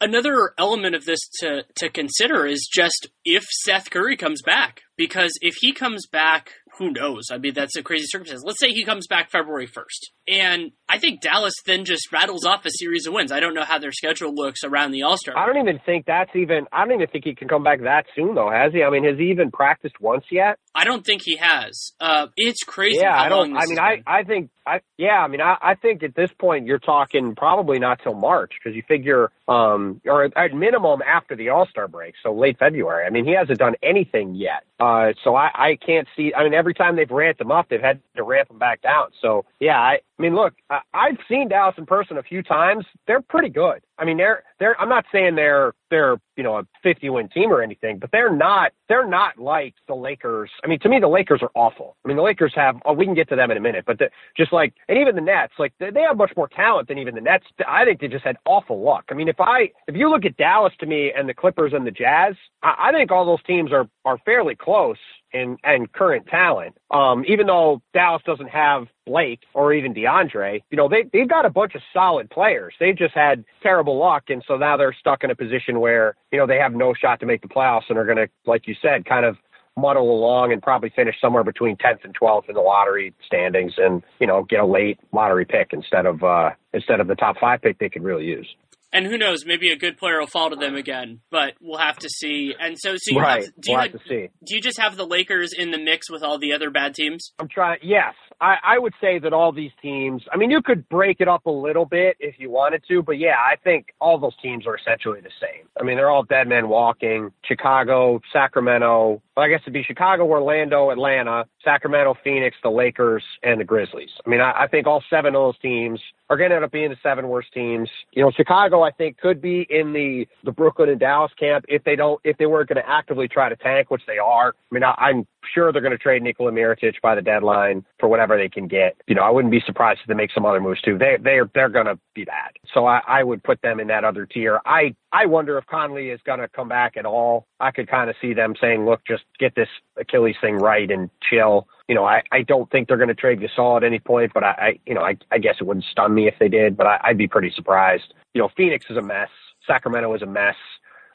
Another 0.00 0.52
element 0.58 0.94
of 0.94 1.06
this 1.06 1.20
to 1.40 1.64
to 1.74 1.88
consider 1.88 2.46
is 2.46 2.68
just 2.72 3.08
if 3.24 3.44
Seth 3.64 3.90
Curry 3.90 4.16
comes 4.16 4.42
back, 4.42 4.82
because 4.96 5.32
if 5.40 5.56
he 5.60 5.72
comes 5.72 6.06
back 6.06 6.52
who 6.78 6.90
knows? 6.90 7.26
I 7.30 7.38
mean, 7.38 7.54
that's 7.54 7.76
a 7.76 7.82
crazy 7.82 8.06
circumstance. 8.06 8.42
Let's 8.44 8.60
say 8.60 8.72
he 8.72 8.84
comes 8.84 9.06
back 9.06 9.30
February 9.30 9.66
1st 9.66 10.10
and 10.28 10.72
I 10.88 10.98
think 10.98 11.20
Dallas 11.20 11.54
then 11.66 11.84
just 11.84 12.10
rattles 12.12 12.46
off 12.46 12.64
a 12.64 12.70
series 12.70 13.06
of 13.06 13.12
wins. 13.12 13.30
I 13.30 13.40
don't 13.40 13.54
know 13.54 13.64
how 13.64 13.78
their 13.78 13.92
schedule 13.92 14.34
looks 14.34 14.64
around 14.64 14.92
the 14.92 15.02
All 15.02 15.16
Star. 15.18 15.36
I 15.36 15.46
don't 15.46 15.58
even 15.58 15.80
think 15.84 16.06
that's 16.06 16.34
even. 16.34 16.66
I 16.72 16.84
don't 16.84 16.94
even 16.94 17.08
think 17.08 17.24
he 17.24 17.34
can 17.34 17.48
come 17.48 17.62
back 17.62 17.80
that 17.82 18.06
soon, 18.16 18.34
though. 18.34 18.50
Has 18.50 18.72
he? 18.72 18.82
I 18.82 18.90
mean, 18.90 19.04
has 19.04 19.18
he 19.18 19.30
even 19.30 19.50
practiced 19.50 20.00
once 20.00 20.24
yet? 20.30 20.58
I 20.74 20.84
don't 20.84 21.04
think 21.04 21.22
he 21.24 21.36
has. 21.36 21.92
Uh, 22.00 22.28
it's 22.36 22.62
crazy. 22.64 23.00
Yeah, 23.00 23.14
I 23.14 23.28
don't. 23.28 23.56
I 23.56 23.66
mean, 23.66 23.78
I, 23.78 24.02
I 24.06 24.22
think 24.24 24.50
I 24.68 24.80
yeah, 24.98 25.18
I 25.18 25.28
mean, 25.28 25.40
I, 25.40 25.56
I 25.62 25.74
think 25.74 26.02
at 26.02 26.14
this 26.14 26.30
point 26.38 26.66
you're 26.66 26.78
talking 26.78 27.34
probably 27.34 27.78
not 27.78 28.00
till 28.02 28.14
March 28.14 28.52
because 28.58 28.76
you 28.76 28.82
figure, 28.86 29.32
um, 29.48 30.00
or 30.04 30.24
at 30.24 30.54
minimum 30.54 31.00
after 31.02 31.34
the 31.34 31.48
All 31.48 31.66
Star 31.66 31.88
break, 31.88 32.14
so 32.22 32.32
late 32.32 32.58
February. 32.58 33.06
I 33.06 33.10
mean, 33.10 33.24
he 33.24 33.34
hasn't 33.34 33.58
done 33.58 33.74
anything 33.82 34.34
yet, 34.34 34.64
uh, 34.78 35.12
so 35.24 35.34
I, 35.34 35.50
I 35.54 35.76
can't 35.84 36.06
see. 36.16 36.32
I 36.36 36.44
mean, 36.44 36.54
every 36.54 36.74
time 36.74 36.96
they've 36.96 37.10
ramped 37.10 37.40
him 37.40 37.50
up, 37.50 37.68
they've 37.70 37.80
had 37.80 38.00
to 38.16 38.22
ramp 38.22 38.50
him 38.50 38.58
back 38.58 38.82
down. 38.82 39.08
So 39.22 39.46
yeah, 39.58 39.78
I, 39.78 40.00
I 40.18 40.22
mean, 40.22 40.34
look, 40.34 40.54
I, 40.68 40.77
I've 40.94 41.18
seen 41.28 41.48
Dallas 41.48 41.74
in 41.78 41.86
person 41.86 42.18
a 42.18 42.22
few 42.22 42.42
times. 42.42 42.84
They're 43.06 43.20
pretty 43.22 43.48
good. 43.48 43.80
I 43.98 44.04
mean, 44.04 44.16
they're 44.16 44.44
they're. 44.58 44.80
I'm 44.80 44.88
not 44.88 45.04
saying 45.12 45.34
they're 45.34 45.72
they're 45.90 46.16
you 46.36 46.42
know 46.42 46.58
a 46.58 46.66
50 46.82 47.10
win 47.10 47.28
team 47.28 47.50
or 47.50 47.62
anything, 47.62 47.98
but 47.98 48.10
they're 48.12 48.34
not 48.34 48.72
they're 48.88 49.06
not 49.08 49.38
like 49.38 49.74
the 49.88 49.94
Lakers. 49.94 50.50
I 50.64 50.68
mean, 50.68 50.78
to 50.80 50.88
me, 50.88 51.00
the 51.00 51.08
Lakers 51.08 51.40
are 51.42 51.50
awful. 51.54 51.96
I 52.04 52.08
mean, 52.08 52.16
the 52.16 52.22
Lakers 52.22 52.52
have. 52.54 52.76
Oh, 52.84 52.92
we 52.92 53.04
can 53.04 53.14
get 53.14 53.28
to 53.30 53.36
them 53.36 53.50
in 53.50 53.56
a 53.56 53.60
minute, 53.60 53.84
but 53.86 53.98
the, 53.98 54.10
just 54.36 54.52
like 54.52 54.74
and 54.88 54.98
even 54.98 55.14
the 55.14 55.20
Nets, 55.20 55.54
like 55.58 55.72
they, 55.80 55.90
they 55.90 56.02
have 56.02 56.16
much 56.16 56.32
more 56.36 56.48
talent 56.48 56.88
than 56.88 56.98
even 56.98 57.14
the 57.14 57.20
Nets. 57.20 57.46
I 57.66 57.84
think 57.84 58.00
they 58.00 58.08
just 58.08 58.24
had 58.24 58.36
awful 58.46 58.82
luck. 58.82 59.04
I 59.10 59.14
mean, 59.14 59.28
if 59.28 59.40
I 59.40 59.70
if 59.86 59.96
you 59.96 60.10
look 60.10 60.24
at 60.24 60.36
Dallas 60.36 60.72
to 60.80 60.86
me 60.86 61.12
and 61.16 61.28
the 61.28 61.34
Clippers 61.34 61.72
and 61.74 61.86
the 61.86 61.90
Jazz, 61.90 62.34
I, 62.62 62.88
I 62.88 62.92
think 62.92 63.10
all 63.10 63.26
those 63.26 63.42
teams 63.44 63.72
are 63.72 63.88
are 64.04 64.18
fairly 64.24 64.54
close 64.54 64.98
and 65.32 65.58
and 65.64 65.92
current 65.92 66.26
talent. 66.26 66.76
Um, 66.90 67.24
even 67.26 67.46
though 67.46 67.82
Dallas 67.92 68.22
doesn't 68.24 68.48
have 68.48 68.86
Blake 69.06 69.40
or 69.54 69.72
even 69.72 69.94
DeAndre, 69.94 70.62
you 70.70 70.76
know, 70.76 70.88
they 70.88 71.04
they've 71.12 71.28
got 71.28 71.46
a 71.46 71.50
bunch 71.50 71.74
of 71.74 71.82
solid 71.92 72.30
players. 72.30 72.74
They've 72.80 72.96
just 72.96 73.14
had 73.14 73.44
terrible 73.62 73.98
luck, 73.98 74.24
and 74.28 74.42
so 74.46 74.56
now 74.56 74.76
they're 74.76 74.96
stuck 74.98 75.24
in 75.24 75.30
a 75.30 75.34
position 75.36 75.80
where 75.80 76.16
you 76.32 76.38
know 76.38 76.46
they 76.46 76.58
have 76.58 76.74
no 76.74 76.94
shot 76.94 77.20
to 77.20 77.26
make 77.26 77.42
the 77.42 77.48
playoffs 77.48 77.88
and 77.88 77.98
are 77.98 78.04
going 78.04 78.18
to, 78.18 78.28
like 78.46 78.66
you 78.66 78.74
said, 78.80 79.04
kind 79.04 79.24
of 79.24 79.36
muddle 79.78 80.10
along 80.10 80.52
and 80.52 80.60
probably 80.60 80.90
finish 80.90 81.14
somewhere 81.20 81.44
between 81.44 81.76
10th 81.76 82.04
and 82.04 82.18
12th 82.18 82.48
in 82.48 82.54
the 82.54 82.60
lottery 82.60 83.14
standings 83.24 83.72
and 83.76 84.02
you 84.18 84.26
know 84.26 84.42
get 84.42 84.58
a 84.58 84.66
late 84.66 84.98
lottery 85.12 85.44
pick 85.44 85.68
instead 85.72 86.04
of 86.04 86.24
uh 86.24 86.50
instead 86.74 86.98
of 86.98 87.06
the 87.06 87.14
top 87.14 87.36
5 87.38 87.62
pick 87.62 87.78
they 87.78 87.88
could 87.88 88.02
really 88.02 88.24
use 88.24 88.48
and 88.92 89.06
who 89.06 89.18
knows, 89.18 89.44
maybe 89.44 89.70
a 89.70 89.76
good 89.76 89.98
player 89.98 90.18
will 90.18 90.26
fall 90.26 90.50
to 90.50 90.56
them 90.56 90.74
again, 90.74 91.20
but 91.30 91.54
we'll 91.60 91.78
have 91.78 91.96
to 91.98 92.08
see. 92.08 92.54
And 92.58 92.78
so, 92.78 92.96
so 92.96 93.14
you 93.14 93.20
right. 93.20 93.44
have, 93.44 93.54
do 93.60 93.70
you 93.70 93.76
we'll 93.76 93.82
have, 93.82 93.92
have 93.92 94.02
to 94.02 94.08
see. 94.08 94.28
do 94.44 94.54
you 94.54 94.60
just 94.60 94.78
have 94.78 94.96
the 94.96 95.06
Lakers 95.06 95.52
in 95.52 95.70
the 95.70 95.78
mix 95.78 96.10
with 96.10 96.22
all 96.22 96.38
the 96.38 96.52
other 96.52 96.70
bad 96.70 96.94
teams? 96.94 97.32
I'm 97.38 97.48
trying. 97.48 97.78
Yes, 97.82 98.14
I, 98.40 98.56
I 98.62 98.78
would 98.78 98.94
say 99.00 99.18
that 99.18 99.32
all 99.32 99.52
these 99.52 99.72
teams. 99.82 100.22
I 100.32 100.36
mean, 100.36 100.50
you 100.50 100.62
could 100.62 100.88
break 100.88 101.20
it 101.20 101.28
up 101.28 101.46
a 101.46 101.50
little 101.50 101.84
bit 101.84 102.16
if 102.20 102.36
you 102.38 102.50
wanted 102.50 102.82
to, 102.88 103.02
but 103.02 103.18
yeah, 103.18 103.34
I 103.38 103.56
think 103.56 103.88
all 104.00 104.18
those 104.18 104.36
teams 104.40 104.66
are 104.66 104.76
essentially 104.76 105.20
the 105.20 105.30
same. 105.40 105.66
I 105.80 105.84
mean, 105.84 105.96
they're 105.96 106.10
all 106.10 106.22
dead 106.22 106.48
men 106.48 106.68
walking. 106.68 107.30
Chicago, 107.44 108.20
Sacramento. 108.32 109.20
Well, 109.36 109.46
I 109.46 109.48
guess 109.48 109.60
it'd 109.62 109.72
be 109.72 109.82
Chicago, 109.82 110.24
Orlando, 110.24 110.90
Atlanta, 110.90 111.46
Sacramento, 111.64 112.16
Phoenix, 112.22 112.56
the 112.62 112.70
Lakers, 112.70 113.24
and 113.42 113.60
the 113.60 113.64
Grizzlies. 113.64 114.10
I 114.24 114.30
mean, 114.30 114.40
I, 114.40 114.62
I 114.62 114.66
think 114.68 114.86
all 114.86 115.02
seven 115.10 115.34
of 115.34 115.40
those 115.40 115.58
teams 115.58 116.00
are 116.30 116.36
going 116.36 116.50
to 116.50 116.56
end 116.56 116.64
up 116.64 116.72
being 116.72 116.90
the 116.90 116.96
seven 117.02 117.28
worst 117.28 117.52
teams. 117.52 117.88
You 118.12 118.22
know, 118.22 118.30
Chicago, 118.30 118.77
I 118.82 118.90
think, 118.90 119.18
could 119.18 119.40
be 119.40 119.66
in 119.70 119.92
the 119.92 120.26
the 120.44 120.52
Brooklyn 120.52 120.88
and 120.88 121.00
Dallas 121.00 121.32
camp 121.38 121.64
if 121.68 121.84
they 121.84 121.96
don't 121.96 122.20
if 122.24 122.36
they 122.38 122.46
weren't 122.46 122.68
going 122.68 122.82
to 122.82 122.88
actively 122.88 123.28
try 123.28 123.48
to 123.48 123.56
tank, 123.56 123.90
which 123.90 124.02
they 124.06 124.18
are. 124.18 124.48
I 124.48 124.74
mean, 124.74 124.84
I, 124.84 124.94
I'm 124.98 125.26
sure 125.54 125.72
they're 125.72 125.82
going 125.82 125.92
to 125.92 125.98
trade 125.98 126.22
Nikola 126.22 126.52
Mirotic 126.52 126.94
by 127.02 127.14
the 127.14 127.22
deadline 127.22 127.84
for 127.98 128.08
whatever 128.08 128.36
they 128.36 128.48
can 128.48 128.68
get. 128.68 128.96
You 129.06 129.14
know, 129.14 129.22
I 129.22 129.30
wouldn't 129.30 129.52
be 129.52 129.62
surprised 129.64 130.00
if 130.02 130.08
they 130.08 130.14
make 130.14 130.32
some 130.32 130.46
other 130.46 130.60
moves 130.60 130.80
too. 130.82 130.98
They 130.98 131.16
they're 131.22 131.50
they're 131.54 131.68
going 131.68 131.86
to 131.86 131.98
be 132.14 132.24
bad. 132.24 132.52
So 132.74 132.86
I, 132.86 133.00
I 133.06 133.22
would 133.22 133.42
put 133.42 133.60
them 133.62 133.80
in 133.80 133.88
that 133.88 134.04
other 134.04 134.26
tier. 134.26 134.60
I 134.64 134.94
I 135.12 135.26
wonder 135.26 135.56
if 135.56 135.66
Conley 135.66 136.10
is 136.10 136.20
going 136.24 136.40
to 136.40 136.48
come 136.48 136.68
back 136.68 136.96
at 136.96 137.06
all. 137.06 137.46
I 137.60 137.70
could 137.70 137.88
kind 137.88 138.10
of 138.10 138.16
see 138.20 138.34
them 138.34 138.54
saying, 138.60 138.84
look, 138.84 139.00
just 139.06 139.24
get 139.38 139.54
this 139.54 139.68
Achilles 139.96 140.36
thing 140.40 140.56
right 140.56 140.90
and 140.90 141.08
chill. 141.28 141.66
You 141.88 141.94
know, 141.94 142.04
I, 142.04 142.22
I 142.30 142.42
don't 142.42 142.70
think 142.70 142.88
they're 142.88 142.98
going 142.98 143.08
to 143.08 143.14
trade 143.14 143.40
Gasol 143.40 143.78
at 143.78 143.84
any 143.84 143.98
point, 143.98 144.32
but 144.34 144.44
I, 144.44 144.50
I 144.50 144.78
you 144.84 144.94
know, 144.94 145.00
I, 145.00 145.16
I 145.32 145.38
guess 145.38 145.56
it 145.60 145.64
wouldn't 145.64 145.86
stun 145.90 146.14
me 146.14 146.28
if 146.28 146.34
they 146.38 146.48
did, 146.48 146.76
but 146.76 146.86
I, 146.86 147.00
I'd 147.04 147.18
be 147.18 147.26
pretty 147.26 147.50
surprised. 147.54 148.12
You 148.34 148.42
know, 148.42 148.50
Phoenix 148.54 148.84
is 148.90 148.98
a 148.98 149.02
mess. 149.02 149.30
Sacramento 149.66 150.14
is 150.14 150.22
a 150.22 150.26
mess. 150.26 150.56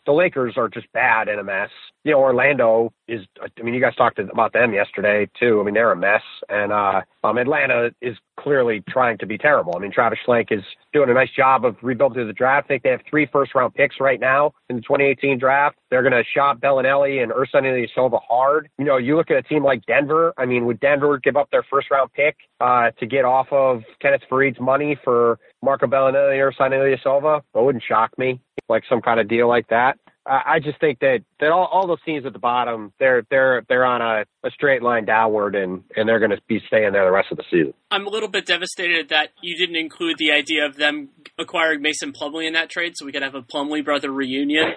The 0.05 0.11
Lakers 0.11 0.55
are 0.57 0.67
just 0.67 0.91
bad 0.91 1.27
and 1.27 1.39
a 1.39 1.43
mess. 1.43 1.69
You 2.03 2.11
know, 2.11 2.19
Orlando 2.19 2.91
is, 3.07 3.21
I 3.41 3.63
mean, 3.63 3.73
you 3.73 3.79
guys 3.79 3.95
talked 3.95 4.19
about 4.19 4.51
them 4.51 4.73
yesterday 4.73 5.29
too. 5.39 5.61
I 5.61 5.63
mean, 5.63 5.73
they're 5.73 5.91
a 5.91 5.95
mess. 5.95 6.21
And, 6.49 6.71
uh, 6.73 7.01
um, 7.23 7.37
Atlanta 7.37 7.91
is 8.01 8.17
clearly 8.37 8.83
trying 8.89 9.17
to 9.19 9.25
be 9.25 9.37
terrible. 9.37 9.73
I 9.75 9.79
mean, 9.79 9.91
Travis 9.91 10.19
Schlenk 10.27 10.51
is 10.51 10.63
doing 10.91 11.09
a 11.09 11.13
nice 11.13 11.29
job 11.31 11.63
of 11.63 11.77
rebuilding 11.81 12.15
through 12.15 12.27
the 12.27 12.33
draft. 12.33 12.65
I 12.65 12.67
think 12.67 12.83
they 12.83 12.89
have 12.89 13.01
three 13.09 13.27
first 13.31 13.55
round 13.55 13.73
picks 13.73 13.95
right 14.01 14.19
now 14.19 14.53
in 14.69 14.75
the 14.75 14.81
2018 14.81 15.39
draft. 15.39 15.77
They're 15.89 16.01
going 16.01 16.11
to 16.13 16.23
shop 16.35 16.59
Belinelli 16.59 17.23
and 17.23 17.31
Ersan 17.31 17.63
Ilyasova 17.63 18.19
hard. 18.27 18.69
You 18.77 18.85
know, 18.85 18.97
you 18.97 19.15
look 19.15 19.31
at 19.31 19.37
a 19.37 19.43
team 19.43 19.63
like 19.63 19.85
Denver. 19.85 20.33
I 20.37 20.45
mean, 20.45 20.65
would 20.65 20.81
Denver 20.81 21.17
give 21.17 21.37
up 21.37 21.49
their 21.51 21.63
first 21.63 21.89
round 21.91 22.11
pick, 22.13 22.35
uh, 22.59 22.91
to 22.99 23.05
get 23.05 23.25
off 23.25 23.47
of 23.51 23.83
Kenneth 24.01 24.23
Faried's 24.29 24.59
money 24.59 24.97
for 25.03 25.39
Marco 25.63 25.87
Belinelli 25.87 26.39
or 26.39 26.51
Ersan 26.51 26.71
Ilyasova? 26.71 27.41
That 27.53 27.63
wouldn't 27.63 27.83
shock 27.87 28.17
me, 28.17 28.41
like 28.69 28.83
some 28.89 29.01
kind 29.01 29.19
of 29.19 29.27
deal 29.27 29.47
like 29.47 29.67
that. 29.69 29.97
I 30.25 30.59
just 30.63 30.79
think 30.79 30.99
that, 30.99 31.19
that 31.41 31.51
all, 31.51 31.65
all 31.65 31.85
those 31.85 32.01
teams 32.05 32.25
at 32.25 32.31
the 32.31 32.39
bottom, 32.39 32.93
they're 32.97 33.23
they're 33.29 33.63
they're 33.67 33.83
on 33.83 34.01
a, 34.01 34.23
a 34.47 34.51
straight 34.51 34.81
line 34.81 35.03
downward, 35.03 35.53
and, 35.53 35.83
and 35.97 36.07
they're 36.07 36.19
going 36.19 36.31
to 36.31 36.39
be 36.47 36.61
staying 36.67 36.93
there 36.93 37.03
the 37.03 37.11
rest 37.11 37.27
of 37.31 37.37
the 37.37 37.43
season. 37.51 37.73
I'm 37.91 38.07
a 38.07 38.09
little 38.09 38.29
bit 38.29 38.45
devastated 38.45 39.09
that 39.09 39.29
you 39.41 39.57
didn't 39.57 39.75
include 39.75 40.17
the 40.17 40.31
idea 40.31 40.65
of 40.65 40.77
them 40.77 41.09
acquiring 41.37 41.81
Mason 41.81 42.13
Plumlee 42.13 42.47
in 42.47 42.53
that 42.53 42.69
trade, 42.69 42.93
so 42.95 43.05
we 43.05 43.11
could 43.11 43.21
have 43.21 43.35
a 43.35 43.41
Plumlee 43.41 43.83
brother 43.83 44.11
reunion 44.11 44.69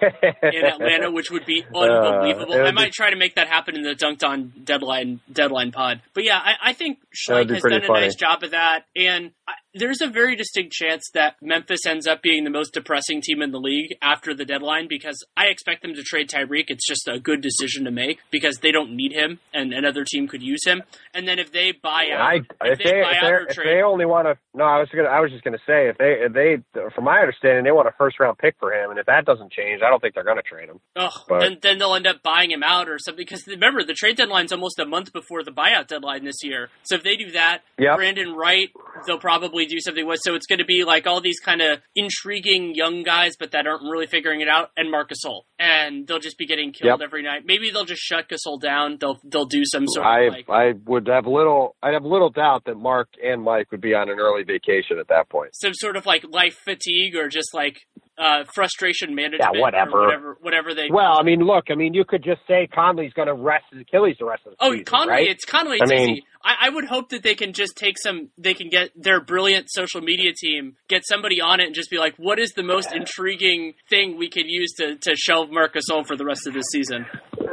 in 0.43 0.65
Atlanta, 0.65 1.11
which 1.11 1.31
would 1.31 1.45
be 1.45 1.63
unbelievable. 1.73 2.53
Uh, 2.53 2.63
I 2.63 2.71
might 2.71 2.91
try 2.91 3.09
to 3.09 3.15
make 3.15 3.35
that 3.35 3.47
happen 3.47 3.77
in 3.77 3.83
the 3.83 3.95
Dunked 3.95 4.27
On 4.27 4.51
deadline 4.65 5.21
deadline 5.31 5.71
pod. 5.71 6.01
But 6.13 6.25
yeah, 6.25 6.39
I, 6.43 6.71
I 6.71 6.73
think 6.73 6.99
be 6.99 7.33
has 7.33 7.47
done 7.47 7.83
a 7.83 7.87
funny. 7.87 8.01
nice 8.01 8.15
job 8.15 8.43
of 8.43 8.51
that, 8.51 8.83
and 8.97 9.31
I, 9.47 9.53
there's 9.77 10.01
a 10.01 10.07
very 10.07 10.35
distinct 10.35 10.73
chance 10.73 11.09
that 11.13 11.35
Memphis 11.41 11.85
ends 11.85 12.07
up 12.07 12.21
being 12.21 12.43
the 12.43 12.49
most 12.49 12.73
depressing 12.73 13.21
team 13.21 13.41
in 13.41 13.51
the 13.51 13.59
league 13.59 13.95
after 14.01 14.33
the 14.33 14.45
deadline 14.45 14.87
because 14.87 15.23
I 15.35 15.45
expect 15.47 15.81
them 15.81 15.93
to 15.93 16.03
trade 16.03 16.29
Tyreke. 16.29 16.65
It's 16.69 16.87
just 16.87 17.07
a 17.07 17.19
good 17.19 17.41
decision 17.41 17.85
to 17.85 17.91
make 17.91 18.19
because 18.31 18.57
they 18.61 18.71
don't 18.71 18.95
need 18.95 19.13
him, 19.13 19.39
and 19.53 19.73
another 19.73 20.03
team 20.03 20.27
could 20.27 20.41
use 20.41 20.65
him. 20.65 20.83
And 21.13 21.27
then 21.27 21.39
if 21.39 21.51
they 21.51 21.71
buy 21.71 22.07
out, 22.13 22.21
I, 22.21 22.35
if 22.35 22.43
if 22.61 22.77
they 22.79 23.01
buy 23.01 23.13
if, 23.17 23.23
out 23.23 23.41
if 23.49 23.55
trade, 23.55 23.67
they 23.77 23.81
only 23.81 24.05
want 24.05 24.27
to, 24.27 24.37
no, 24.53 24.63
I 24.65 24.79
was 24.79 24.89
gonna, 24.95 25.09
I 25.09 25.19
was 25.19 25.31
just 25.31 25.43
gonna 25.43 25.57
say 25.67 25.89
if 25.89 25.97
they, 25.97 26.13
if 26.25 26.33
they, 26.33 26.57
from 26.95 27.03
my 27.05 27.19
understanding, 27.19 27.63
they 27.63 27.71
want 27.71 27.87
a 27.87 27.93
first 27.97 28.19
round 28.19 28.37
pick 28.37 28.55
for 28.59 28.73
him, 28.73 28.89
and 28.89 28.99
if 28.99 29.05
that 29.05 29.25
doesn't 29.25 29.51
change, 29.51 29.81
I 29.85 29.89
don't 29.89 29.99
think 30.01 30.15
they're 30.15 30.23
gonna 30.23 30.41
trade 30.41 30.69
him. 30.69 30.79
Ugh, 30.95 31.11
But- 31.27 31.39
then 31.41 31.57
then 31.61 31.77
they'll 31.77 31.95
end 31.95 32.07
up 32.07 32.23
buying 32.23 32.51
him 32.51 32.63
out 32.63 32.89
or 32.89 32.97
something. 32.99 33.17
Because 33.23 33.45
remember, 33.47 33.83
the 33.83 33.93
trade 33.93 34.17
deadline's 34.17 34.51
almost 34.51 34.79
a 34.79 34.85
month 34.85 35.13
before 35.13 35.43
the 35.43 35.51
buyout 35.51 35.87
deadline 35.87 36.23
this 36.25 36.43
year. 36.43 36.69
So 36.83 36.95
if 36.95 37.03
they 37.03 37.15
do 37.15 37.31
that, 37.31 37.61
Yep. 37.77 37.97
Brandon 37.97 38.33
Wright, 38.33 38.69
they'll 39.05 39.19
probably 39.19 39.65
do 39.67 39.79
something 39.79 40.05
with. 40.07 40.19
So 40.23 40.35
it's 40.35 40.45
going 40.47 40.59
to 40.59 40.65
be 40.65 40.83
like 40.83 41.05
all 41.07 41.21
these 41.21 41.39
kind 41.39 41.61
of 41.61 41.79
intriguing 41.95 42.73
young 42.75 43.03
guys, 43.03 43.33
but 43.39 43.51
that 43.51 43.67
aren't 43.67 43.83
really 43.83 44.07
figuring 44.07 44.41
it 44.41 44.47
out, 44.47 44.71
and 44.77 44.89
Marcus 44.89 45.17
Gasol, 45.25 45.41
and 45.59 46.07
they'll 46.07 46.19
just 46.19 46.37
be 46.37 46.45
getting 46.45 46.71
killed 46.71 46.99
Yep. 46.99 47.07
every 47.07 47.23
night. 47.23 47.41
Maybe 47.45 47.71
they'll 47.71 47.85
just 47.85 48.01
shut 48.01 48.29
Gasol 48.29 48.59
down. 48.61 48.97
They'll 48.99 49.19
they'll 49.23 49.45
do 49.45 49.63
some 49.65 49.85
sort 49.87 50.05
I, 50.05 50.21
of 50.23 50.33
like. 50.33 50.49
I 50.49 50.73
would 50.85 51.07
have 51.07 51.25
little, 51.27 51.75
I'd 51.81 51.93
have 51.93 52.03
little 52.05 52.29
doubt 52.29 52.63
that 52.65 52.75
Mark 52.75 53.09
and 53.23 53.41
Mike 53.43 53.71
would 53.71 53.81
be 53.81 53.93
on 53.93 54.09
an 54.09 54.19
early 54.19 54.43
vacation 54.43 54.99
at 54.99 55.07
that 55.09 55.29
point. 55.29 55.51
some 55.55 55.73
sort 55.73 55.95
of 55.97 56.05
like 56.05 56.23
life 56.29 56.55
fatigue 56.63 57.15
or 57.15 57.27
just 57.29 57.53
like 57.53 57.79
uh, 58.17 58.43
frustration 58.53 59.13
management. 59.15 59.51
Yeah, 59.53 59.61
whatever. 59.61 60.01
Whatever, 60.01 60.37
whatever 60.41 60.73
they. 60.73 60.87
Well, 60.91 61.19
I 61.19 61.23
mean, 61.23 61.41
look, 61.41 61.65
I 61.69 61.75
mean, 61.75 61.93
you 61.93 62.03
could 62.05 62.23
just 62.23 62.41
say 62.47 62.67
Conley's 62.67 63.13
going 63.13 63.27
to 63.27 63.33
rest 63.33 63.65
his 63.71 63.81
Achilles 63.81 64.15
the 64.19 64.25
rest 64.25 64.41
of 64.45 64.51
the 64.51 64.57
Oh, 64.59 64.71
season, 64.71 64.85
Conley, 64.85 65.11
right? 65.11 65.27
it's 65.29 65.45
Conley. 65.45 65.77
I 65.81 65.83
It's 65.83 65.91
mean-. 65.91 66.21
I, 66.43 66.67
I 66.67 66.69
would 66.69 66.85
hope 66.85 67.09
that 67.09 67.23
they 67.23 67.35
can 67.35 67.51
just 67.53 67.75
take 67.75 67.97
some. 67.97 68.29
They 68.37 68.53
can 68.53 68.69
get 68.69 68.91
their 68.95 69.19
brilliant 69.19 69.67
social 69.69 70.01
media 70.01 70.31
team, 70.37 70.77
get 70.87 71.01
somebody 71.05 71.41
on 71.41 71.59
it, 71.59 71.65
and 71.65 71.75
just 71.75 71.89
be 71.89 71.97
like, 71.97 72.15
"What 72.17 72.39
is 72.39 72.51
the 72.53 72.63
most 72.63 72.93
intriguing 72.93 73.73
thing 73.89 74.17
we 74.17 74.29
could 74.29 74.45
use 74.47 74.71
to 74.79 74.95
to 74.95 75.15
shelve 75.15 75.49
Marcus 75.51 75.85
Gasol 75.89 76.05
for 76.05 76.15
the 76.15 76.25
rest 76.25 76.47
of 76.47 76.53
this 76.53 76.65
season?" 76.71 77.05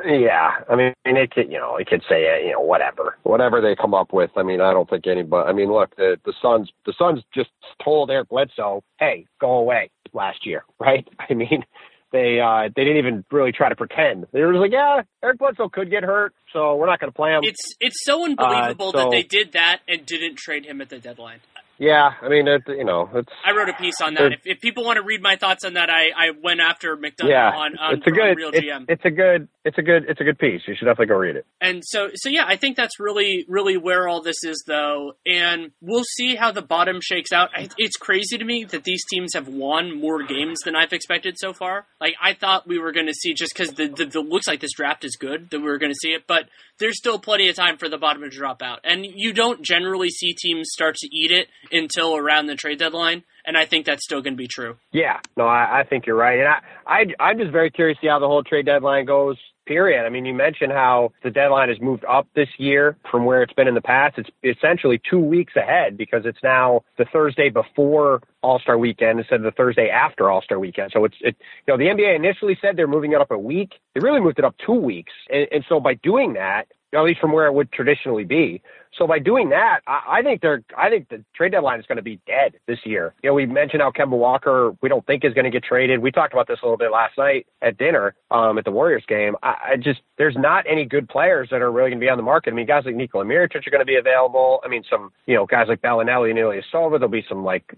Yeah, 0.07 0.51
I 0.69 0.77
mean, 0.77 0.93
it 1.07 1.31
could, 1.31 1.51
you 1.51 1.59
know, 1.59 1.77
it 1.77 1.87
could 1.87 2.03
say, 2.09 2.27
uh, 2.29 2.37
you 2.45 2.53
know, 2.53 2.61
whatever, 2.61 3.17
whatever 3.23 3.63
they 3.63 3.75
come 3.75 3.95
up 3.95 4.13
with. 4.13 4.31
I 4.37 4.43
mean, 4.43 4.61
I 4.61 4.73
don't 4.73 4.89
think 4.89 5.07
anybody. 5.07 5.49
I 5.49 5.53
mean, 5.55 5.73
look, 5.73 5.97
the 5.97 6.17
the 6.25 6.35
Suns, 6.43 6.71
the 6.85 6.93
Suns 6.99 7.23
just 7.35 7.51
told 7.83 8.11
Eric 8.11 8.29
Bledsoe, 8.29 8.83
"Hey, 8.99 9.27
go 9.41 9.53
away." 9.53 9.91
Last 10.15 10.47
year, 10.47 10.65
right? 10.81 11.07
I 11.19 11.35
mean, 11.35 11.65
they 12.13 12.39
uh 12.41 12.69
they 12.75 12.85
didn't 12.85 12.99
even 12.99 13.25
really 13.31 13.53
try 13.53 13.69
to 13.69 13.77
pretend. 13.77 14.27
They 14.33 14.41
were 14.43 14.53
just 14.53 14.61
like, 14.63 14.73
"Yeah, 14.73 15.03
Eric 15.23 15.39
Bledsoe 15.39 15.69
could 15.69 15.91
get 15.91 16.05
hurt, 16.05 16.33
so 16.53 16.77
we're 16.77 16.87
not 16.87 17.01
going 17.01 17.11
to 17.13 17.17
play 17.17 17.33
him." 17.33 17.41
It's 17.43 17.75
it's 17.81 17.97
so 18.05 18.25
unbelievable 18.25 18.89
Uh, 18.89 18.93
so- 18.93 18.99
that 18.99 19.11
they 19.11 19.23
did 19.25 19.53
that 19.53 19.81
and 19.89 20.07
didn't 20.07 20.37
trade 20.37 20.65
him 20.65 20.81
at 20.81 20.89
the 20.89 20.99
deadline. 20.99 21.41
yeah, 21.79 22.11
I 22.23 22.29
mean, 22.29 22.47
it, 22.47 22.63
you 22.69 22.85
know, 22.85 23.11
it's 23.13 23.33
I 23.45 23.51
wrote 23.51 23.69
a 23.69 23.73
piece 23.75 24.01
on 24.01 24.15
that. 24.15 24.33
If, 24.33 24.41
if 24.45 24.61
people 24.61 24.85
want 24.85 24.99
to 24.99 25.03
read 25.03 25.21
my 25.21 25.35
thoughts 25.35 25.65
on 25.65 25.75
that, 25.75 25.91
I, 25.91 26.11
I 26.17 26.31
went 26.41 26.61
after 26.61 26.97
McDonough 26.97 27.29
yeah, 27.29 27.51
on, 27.51 27.77
on 27.79 27.95
it's 27.97 28.07
a 28.07 28.11
good, 28.13 28.37
Real 28.37 28.51
it's, 28.53 28.61
GM. 28.65 28.85
it's 28.89 29.05
a 29.05 29.11
good, 29.11 29.49
it's 29.65 29.79
a 29.79 29.83
good 29.83 30.05
it's 30.09 30.21
a 30.21 30.25
good 30.25 30.39
piece. 30.39 30.61
You 30.67 30.75
should 30.79 30.85
definitely 30.85 31.07
go 31.07 31.17
read 31.17 31.37
it. 31.37 31.47
And 31.61 31.83
so 31.85 32.11
so 32.15 32.29
yeah, 32.29 32.45
I 32.47 32.57
think 32.57 32.77
that's 32.77 33.01
really 33.01 33.47
really 33.49 33.77
where 33.77 34.07
all 34.07 34.21
this 34.21 34.45
is 34.45 34.63
though, 34.67 35.15
and 35.25 35.73
we'll 35.81 36.05
see 36.17 36.37
how 36.37 36.53
the 36.53 36.63
bottom 36.63 37.01
shakes 37.01 37.33
out. 37.33 37.51
It's 37.79 37.97
crazy 37.97 38.37
to 38.37 38.45
me 38.45 38.65
that 38.65 38.85
these 38.85 39.03
teams 39.11 39.33
have 39.35 39.49
won 39.49 39.99
more 39.99 40.23
games 40.23 40.61
than 40.65 40.77
I've 40.77 40.93
expected 40.93 41.37
so 41.39 41.53
far. 41.53 41.87
Like 42.01 42.15
I 42.23 42.35
thought 42.35 42.69
we 42.69 42.79
were 42.79 42.93
going 42.93 43.07
to 43.07 43.15
see 43.15 43.33
just 43.33 43.55
because 43.57 43.75
the, 43.75 43.89
the, 43.89 44.07
the 44.07 44.21
looks 44.21 44.47
like 44.47 44.61
this 44.61 44.75
draft 44.75 45.05
is 45.05 45.17
good 45.17 45.51
that 45.51 45.61
we 45.61 45.67
were 45.67 45.79
going 45.79 45.93
to 45.93 45.99
see 45.99 46.11
it, 46.11 46.27
but 46.27 46.49
there's 46.79 46.99
still 46.99 47.19
plenty 47.19 47.49
of 47.49 47.57
time 47.57 47.79
for 47.79 47.89
the 47.89 47.99
bottom 47.99 48.23
to 48.23 48.29
drop 48.29 48.61
out, 48.61 48.81
and 48.85 49.07
you 49.07 49.33
don't 49.33 49.63
generally 49.63 50.11
see 50.11 50.35
teams 50.35 50.69
start 50.73 50.97
to 50.97 51.09
eat 51.11 51.31
it 51.31 51.49
until 51.73 52.17
around 52.17 52.47
the 52.47 52.55
trade 52.55 52.79
deadline 52.79 53.25
and 53.45 53.57
I 53.57 53.67
think 53.67 53.87
that's 53.87 54.03
still 54.03 54.23
going 54.23 54.35
to 54.35 54.39
be 54.39 54.49
true. 54.49 54.77
Yeah, 54.93 55.21
no, 55.37 55.45
I, 55.45 55.81
I 55.81 55.85
think 55.85 56.07
you're 56.07 56.17
right, 56.17 56.39
and 56.39 56.49
I, 56.49 56.59
I, 56.87 57.23
I'm 57.23 57.39
just 57.39 57.53
very 57.53 57.71
curious 57.71 57.99
to 57.99 58.07
see 58.07 58.09
how 58.09 58.19
the 58.19 58.27
whole 58.27 58.43
trade 58.43 58.67
deadline 58.67 59.05
goes. 59.05 59.37
Period. 59.67 60.05
I 60.05 60.11
mean, 60.11 60.27
you 60.27 60.35
mentioned 60.35 60.73
how 60.73 61.13
the 61.23 61.31
deadline 61.31 61.71
has 61.71 61.81
moved 61.81 62.05
up 62.05 62.29
this 62.35 62.49
year 62.59 62.99
from 63.11 63.25
where 63.25 63.43
it's 63.43 63.53
been 63.55 63.67
in 63.67 63.75
the 63.75 63.81
past. 63.81 64.19
It's 64.19 64.59
essentially 64.59 65.01
two 65.09 65.19
weeks 65.19 65.57
ahead 65.57 65.97
because 65.97 66.27
it's 66.27 66.43
now 66.43 66.83
the 66.99 67.07
Thursday 67.07 67.49
before 67.49 68.21
All 68.43 68.59
Star 68.59 68.77
Weekend 68.77 69.21
instead 69.21 69.37
of 69.37 69.43
the 69.43 69.53
Thursday 69.53 69.89
after 69.89 70.31
All 70.31 70.43
Star 70.43 70.59
Weekend. 70.59 70.91
So 70.93 71.07
it's 71.07 71.17
it. 71.23 71.35
You 71.67 71.73
know, 71.73 71.79
the 71.79 71.85
NBA 71.85 72.15
initially 72.15 72.59
said 72.61 72.77
they're 72.77 72.87
moving 72.87 73.13
it 73.13 73.23
up 73.23 73.31
a 73.31 73.39
week. 73.39 73.73
They 73.95 74.01
really 74.01 74.21
moved 74.21 74.39
it 74.39 74.45
up 74.45 74.55
two 74.67 74.75
weeks, 74.75 75.13
and, 75.31 75.49
and 75.51 75.65
so 75.67 75.81
by 75.81 75.95
doing 75.95 76.35
that, 76.35 76.67
at 76.93 77.03
least 77.03 77.21
from 77.21 77.33
where 77.33 77.47
it 77.47 77.55
would 77.55 77.73
traditionally 77.73 78.25
be. 78.25 78.63
So 78.99 79.07
by 79.07 79.19
doing 79.19 79.51
that, 79.51 79.81
I, 79.87 80.19
I 80.19 80.23
think 80.23 80.41
they're 80.41 80.63
I 80.77 80.89
think 80.89 81.09
the 81.09 81.25
trade 81.35 81.53
deadline 81.53 81.81
is 81.81 81.87
going 81.87 81.97
to 81.97 82.03
be 82.03 82.21
dead 82.27 82.55
this 82.67 82.79
year. 82.85 83.15
You 83.23 83.31
know, 83.31 83.35
we 83.35 83.47
mentioned 83.47 83.83
how 83.83 83.91
Kemba 83.91 84.17
Walker 84.17 84.75
we 84.83 84.89
don't 84.89 85.07
think 85.07 85.25
is 85.25 85.35
going 85.35 85.45
to 85.45 85.51
get 85.51 85.65
traded. 85.65 86.01
We 86.01 86.11
talked 86.11 86.33
about 86.33 86.47
this 86.47 86.59
a 86.63 86.67
little 86.67 86.79
bit 86.79 86.93
last 86.93 87.19
night 87.19 87.47
at 87.63 87.79
dinner 87.79 88.15
um, 88.31 88.59
at 88.59 88.65
the 88.65 88.71
Warriors 88.71 89.05
game. 89.09 89.37
I, 89.43 89.55
I 89.73 89.77
just 89.77 90.01
there's 90.19 90.37
not 90.37 90.65
any 90.69 90.85
good 90.85 91.09
players 91.09 91.49
that 91.51 91.63
are 91.63 91.73
really 91.73 91.91
going 91.91 92.01
to 92.01 92.05
be 92.05 92.11
on 92.11 92.17
the 92.17 92.23
market. 92.23 92.53
I 92.53 92.55
mean, 92.55 92.67
guys 92.67 92.85
like 92.85 92.95
Nikola 92.95 93.25
Mirotic 93.25 93.67
are 93.67 93.71
going 93.71 93.81
to 93.81 93.85
be 93.85 93.97
available. 93.97 94.61
I 94.65 94.69
mean, 94.69 94.85
some 94.89 95.13
you 95.27 95.35
know 95.35 95.47
guys 95.47 95.67
like 95.69 95.83
Belinelli 95.83 96.31
and 96.31 96.39
Ilyasova. 96.39 96.99
There'll 96.99 97.09
be 97.09 97.25
some 97.29 97.45
like 97.45 97.75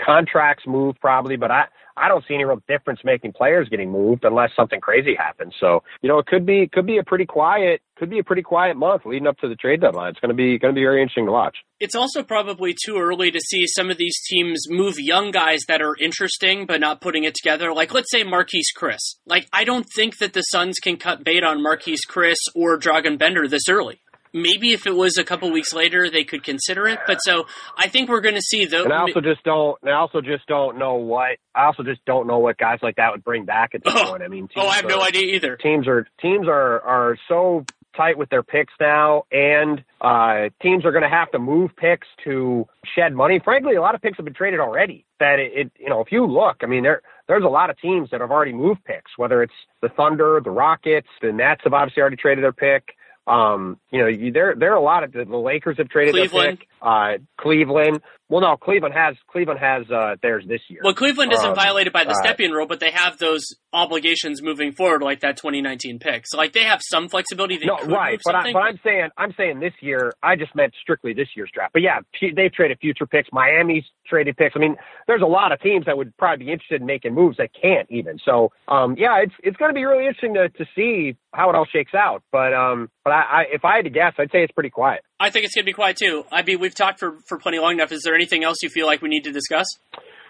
contracts 0.00 0.64
moved 0.66 1.00
probably, 1.00 1.36
but 1.36 1.50
I 1.50 1.66
I 1.96 2.08
don't 2.08 2.24
see 2.28 2.34
any 2.34 2.44
real 2.44 2.62
difference 2.68 3.00
making 3.04 3.32
players 3.32 3.68
getting 3.68 3.90
moved 3.90 4.24
unless 4.24 4.50
something 4.54 4.80
crazy 4.80 5.14
happens. 5.14 5.54
So, 5.58 5.82
you 6.02 6.08
know, 6.08 6.18
it 6.18 6.26
could 6.26 6.44
be 6.44 6.62
it 6.62 6.72
could 6.72 6.86
be 6.86 6.98
a 6.98 7.04
pretty 7.04 7.26
quiet 7.26 7.80
could 7.96 8.10
be 8.10 8.18
a 8.18 8.24
pretty 8.24 8.42
quiet 8.42 8.76
month 8.76 9.02
leading 9.04 9.26
up 9.26 9.38
to 9.38 9.48
the 9.48 9.54
trade 9.54 9.80
deadline. 9.80 10.10
It's 10.10 10.20
going 10.20 10.30
to 10.30 10.34
be 10.34 10.58
going 10.58 10.74
to 10.74 10.78
be 10.78 10.84
very 10.84 11.00
interesting 11.02 11.26
to 11.26 11.32
watch. 11.32 11.56
It's 11.80 11.94
also 11.94 12.22
probably 12.22 12.74
too 12.84 12.96
early 12.98 13.30
to 13.30 13.40
see 13.40 13.66
some 13.66 13.90
of 13.90 13.98
these 13.98 14.16
teams 14.28 14.66
move 14.68 14.98
young 14.98 15.30
guys 15.30 15.60
that 15.68 15.82
are 15.82 15.94
interesting 16.00 16.66
but 16.66 16.80
not 16.80 17.00
putting 17.00 17.24
it 17.24 17.34
together. 17.34 17.72
Like 17.72 17.92
let's 17.92 18.10
say 18.10 18.24
Marquese 18.24 18.74
Chriss. 18.76 19.16
Like 19.26 19.48
I 19.52 19.64
don't 19.64 19.86
think 19.94 20.18
that 20.18 20.32
the 20.32 20.42
Suns 20.42 20.78
can 20.78 20.96
cut 20.96 21.24
bait 21.24 21.42
on 21.42 21.64
Marquese 21.64 22.06
Chriss 22.08 22.36
or 22.54 22.78
Dragan 22.78 23.18
Bender 23.18 23.48
this 23.48 23.68
early 23.68 24.00
maybe 24.36 24.72
if 24.72 24.86
it 24.86 24.94
was 24.94 25.16
a 25.16 25.24
couple 25.24 25.50
weeks 25.50 25.72
later, 25.72 26.10
they 26.10 26.24
could 26.24 26.44
consider 26.44 26.86
it. 26.86 26.98
But 27.06 27.18
so 27.18 27.46
I 27.76 27.88
think 27.88 28.08
we're 28.08 28.20
going 28.20 28.34
to 28.34 28.42
see 28.42 28.66
those. 28.66 28.84
And 28.84 28.92
I 28.92 28.98
also 28.98 29.20
just 29.20 29.42
don't. 29.44 29.78
I 29.84 29.92
also 29.92 30.20
just 30.20 30.46
don't 30.46 30.78
know 30.78 30.94
what. 30.94 31.38
I 31.54 31.66
also 31.66 31.82
just 31.82 32.04
don't 32.04 32.26
know 32.26 32.38
what 32.38 32.58
guys 32.58 32.78
like 32.82 32.96
that 32.96 33.10
would 33.12 33.24
bring 33.24 33.44
back 33.44 33.74
at 33.74 33.82
this 33.82 33.94
oh, 33.96 34.10
point. 34.10 34.22
I 34.22 34.28
mean, 34.28 34.48
oh, 34.56 34.68
I 34.68 34.76
have 34.76 34.84
are, 34.84 34.88
no 34.88 35.02
idea 35.02 35.34
either. 35.34 35.56
Teams 35.56 35.88
are 35.88 36.06
teams 36.20 36.46
are 36.46 36.80
are 36.82 37.18
so 37.28 37.64
tight 37.96 38.18
with 38.18 38.28
their 38.30 38.42
picks 38.42 38.72
now, 38.80 39.24
and 39.32 39.82
uh, 40.00 40.48
teams 40.62 40.84
are 40.84 40.92
going 40.92 41.02
to 41.02 41.08
have 41.08 41.30
to 41.32 41.38
move 41.38 41.70
picks 41.76 42.06
to 42.24 42.66
shed 42.94 43.14
money. 43.14 43.40
Frankly, 43.42 43.76
a 43.76 43.80
lot 43.80 43.94
of 43.94 44.02
picks 44.02 44.16
have 44.16 44.24
been 44.24 44.34
traded 44.34 44.60
already. 44.60 45.04
That 45.18 45.38
it, 45.38 45.52
it 45.54 45.72
you 45.78 45.88
know, 45.88 46.00
if 46.00 46.12
you 46.12 46.26
look, 46.26 46.58
I 46.62 46.66
mean, 46.66 46.82
there 46.82 47.02
there's 47.28 47.44
a 47.44 47.48
lot 47.48 47.70
of 47.70 47.78
teams 47.78 48.10
that 48.10 48.20
have 48.20 48.30
already 48.30 48.52
moved 48.52 48.84
picks. 48.84 49.12
Whether 49.16 49.42
it's 49.42 49.54
the 49.82 49.88
Thunder, 49.88 50.40
the 50.42 50.50
Rockets, 50.50 51.08
the 51.22 51.32
Nets 51.32 51.62
have 51.64 51.72
obviously 51.72 52.00
already 52.00 52.16
traded 52.16 52.44
their 52.44 52.52
pick. 52.52 52.94
Um, 53.26 53.78
you 53.90 54.00
know, 54.00 54.06
you, 54.06 54.32
there 54.32 54.54
there 54.56 54.72
are 54.72 54.76
a 54.76 54.82
lot 54.82 55.02
of 55.02 55.12
the, 55.12 55.24
the 55.24 55.36
Lakers 55.36 55.78
have 55.78 55.88
traded 55.88 56.14
Cleveland. 56.14 56.46
their 56.46 56.56
pick. 56.56 56.68
Uh, 56.80 57.12
Cleveland. 57.40 58.00
Well, 58.28 58.40
no, 58.40 58.56
Cleveland 58.56 58.94
has 58.94 59.14
Cleveland 59.30 59.60
has 59.60 59.88
uh, 59.90 60.16
theirs 60.20 60.44
this 60.48 60.60
year. 60.68 60.80
Well, 60.82 60.94
Cleveland 60.94 61.32
isn't 61.32 61.50
um, 61.50 61.54
violated 61.54 61.92
by 61.92 62.04
the 62.04 62.10
uh, 62.10 62.24
Stepien 62.24 62.50
rule, 62.50 62.66
but 62.66 62.80
they 62.80 62.90
have 62.90 63.18
those 63.18 63.44
obligations 63.72 64.42
moving 64.42 64.72
forward, 64.72 65.02
like 65.02 65.20
that 65.20 65.36
2019 65.36 66.00
pick. 66.00 66.24
So, 66.26 66.36
like, 66.36 66.52
they 66.52 66.64
have 66.64 66.80
some 66.82 67.08
flexibility. 67.08 67.58
They 67.58 67.66
no, 67.66 67.76
right, 67.84 68.18
but, 68.24 68.34
I, 68.34 68.52
but 68.52 68.58
I'm 68.58 68.80
saying 68.82 69.10
I'm 69.16 69.32
saying 69.36 69.60
this 69.60 69.74
year. 69.80 70.12
I 70.24 70.34
just 70.34 70.56
meant 70.56 70.74
strictly 70.80 71.12
this 71.12 71.28
year's 71.36 71.50
draft. 71.54 71.72
But 71.72 71.82
yeah, 71.82 72.00
they've 72.20 72.52
traded 72.52 72.78
future 72.80 73.06
picks. 73.06 73.28
Miami's 73.32 73.84
traded 74.08 74.36
picks. 74.36 74.54
I 74.56 74.58
mean, 74.58 74.76
there's 75.06 75.22
a 75.22 75.26
lot 75.26 75.52
of 75.52 75.60
teams 75.60 75.86
that 75.86 75.96
would 75.96 76.16
probably 76.16 76.46
be 76.46 76.52
interested 76.52 76.80
in 76.80 76.86
making 76.86 77.14
moves 77.14 77.36
that 77.36 77.50
can't 77.60 77.88
even. 77.90 78.18
So, 78.24 78.50
um, 78.66 78.96
yeah, 78.98 79.18
it's 79.22 79.34
it's 79.44 79.56
going 79.56 79.70
to 79.70 79.74
be 79.74 79.84
really 79.84 80.06
interesting 80.06 80.34
to 80.34 80.48
to 80.48 80.66
see 80.74 81.16
how 81.32 81.48
it 81.50 81.54
all 81.54 81.66
shakes 81.66 81.94
out. 81.94 82.24
But 82.32 82.52
um, 82.54 82.90
but 83.04 83.10
I, 83.16 83.40
I 83.40 83.44
if 83.52 83.64
I 83.64 83.76
had 83.76 83.84
to 83.84 83.90
guess, 83.90 84.12
I'd 84.18 84.30
say 84.30 84.42
it's 84.42 84.52
pretty 84.52 84.70
quiet. 84.70 85.02
I 85.18 85.30
think 85.30 85.44
it's 85.44 85.54
going 85.54 85.64
to 85.64 85.70
be 85.70 85.72
quiet 85.72 85.96
too. 85.96 86.24
I 86.30 86.42
mean, 86.42 86.60
we've 86.60 86.74
talked 86.74 86.98
for, 86.98 87.18
for 87.28 87.38
plenty 87.38 87.58
long 87.58 87.72
enough. 87.72 87.92
Is 87.92 88.02
there 88.04 88.14
anything 88.14 88.44
else 88.44 88.58
you 88.62 88.68
feel 88.68 88.86
like 88.86 89.02
we 89.02 89.08
need 89.08 89.24
to 89.24 89.32
discuss? 89.32 89.66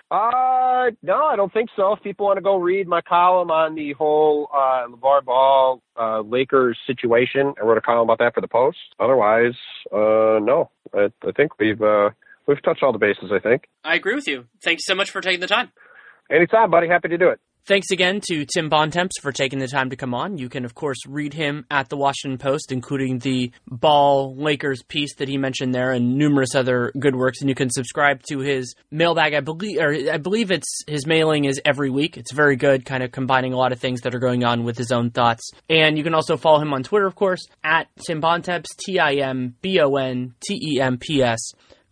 Uh, 0.08 0.90
no, 1.02 1.24
I 1.24 1.34
don't 1.34 1.52
think 1.52 1.68
so. 1.74 1.94
If 1.94 2.02
people 2.02 2.26
want 2.26 2.36
to 2.36 2.42
go 2.42 2.56
read 2.56 2.86
my 2.86 3.00
column 3.00 3.50
on 3.50 3.74
the 3.74 3.92
whole 3.94 4.48
uh, 4.54 4.86
LaVar 4.88 5.24
Ball 5.24 5.82
uh, 6.00 6.20
Lakers 6.20 6.78
situation, 6.86 7.54
I 7.60 7.64
wrote 7.64 7.78
a 7.78 7.80
column 7.80 8.08
about 8.08 8.18
that 8.18 8.32
for 8.34 8.40
the 8.40 8.46
Post. 8.48 8.78
Otherwise, 9.00 9.54
uh, 9.92 10.38
no, 10.40 10.70
I, 10.94 11.08
I 11.26 11.32
think 11.36 11.58
we've 11.58 11.82
uh, 11.82 12.10
we've 12.46 12.62
touched 12.62 12.84
all 12.84 12.92
the 12.92 12.98
bases. 12.98 13.32
I 13.34 13.40
think. 13.40 13.64
I 13.84 13.96
agree 13.96 14.14
with 14.14 14.28
you. 14.28 14.46
Thank 14.62 14.78
you 14.78 14.84
so 14.84 14.94
much 14.94 15.10
for 15.10 15.20
taking 15.20 15.40
the 15.40 15.48
time. 15.48 15.72
Anytime, 16.30 16.70
buddy. 16.70 16.86
Happy 16.86 17.08
to 17.08 17.18
do 17.18 17.30
it. 17.30 17.40
Thanks 17.66 17.90
again 17.90 18.20
to 18.28 18.46
Tim 18.46 18.68
Bontemps 18.68 19.18
for 19.20 19.32
taking 19.32 19.58
the 19.58 19.66
time 19.66 19.90
to 19.90 19.96
come 19.96 20.14
on. 20.14 20.38
You 20.38 20.48
can, 20.48 20.64
of 20.64 20.76
course, 20.76 20.98
read 21.04 21.34
him 21.34 21.66
at 21.68 21.88
the 21.88 21.96
Washington 21.96 22.38
Post, 22.38 22.70
including 22.70 23.18
the 23.18 23.50
Ball 23.66 24.36
Lakers 24.36 24.84
piece 24.84 25.16
that 25.16 25.26
he 25.26 25.36
mentioned 25.36 25.74
there 25.74 25.90
and 25.90 26.16
numerous 26.16 26.54
other 26.54 26.92
good 26.96 27.16
works. 27.16 27.40
And 27.40 27.48
you 27.48 27.56
can 27.56 27.68
subscribe 27.70 28.22
to 28.28 28.38
his 28.38 28.76
mailbag. 28.92 29.34
I 29.34 29.40
believe, 29.40 29.80
or 29.80 29.92
I 30.12 30.16
believe 30.18 30.52
it's 30.52 30.84
his 30.86 31.08
mailing 31.08 31.46
is 31.46 31.60
every 31.64 31.90
week. 31.90 32.16
It's 32.16 32.32
very 32.32 32.54
good, 32.54 32.84
kind 32.84 33.02
of 33.02 33.10
combining 33.10 33.52
a 33.52 33.56
lot 33.56 33.72
of 33.72 33.80
things 33.80 34.02
that 34.02 34.14
are 34.14 34.20
going 34.20 34.44
on 34.44 34.62
with 34.62 34.78
his 34.78 34.92
own 34.92 35.10
thoughts. 35.10 35.50
And 35.68 35.98
you 35.98 36.04
can 36.04 36.14
also 36.14 36.36
follow 36.36 36.60
him 36.60 36.72
on 36.72 36.84
Twitter, 36.84 37.06
of 37.08 37.16
course, 37.16 37.44
at 37.64 37.88
Tim 38.06 38.20
Bontemps, 38.20 38.76
T 38.76 39.00
I 39.00 39.14
M 39.14 39.56
B 39.60 39.80
O 39.80 39.96
N 39.96 40.34
T 40.38 40.54
E 40.54 40.80
M 40.80 40.98
P 40.98 41.20
S 41.20 41.40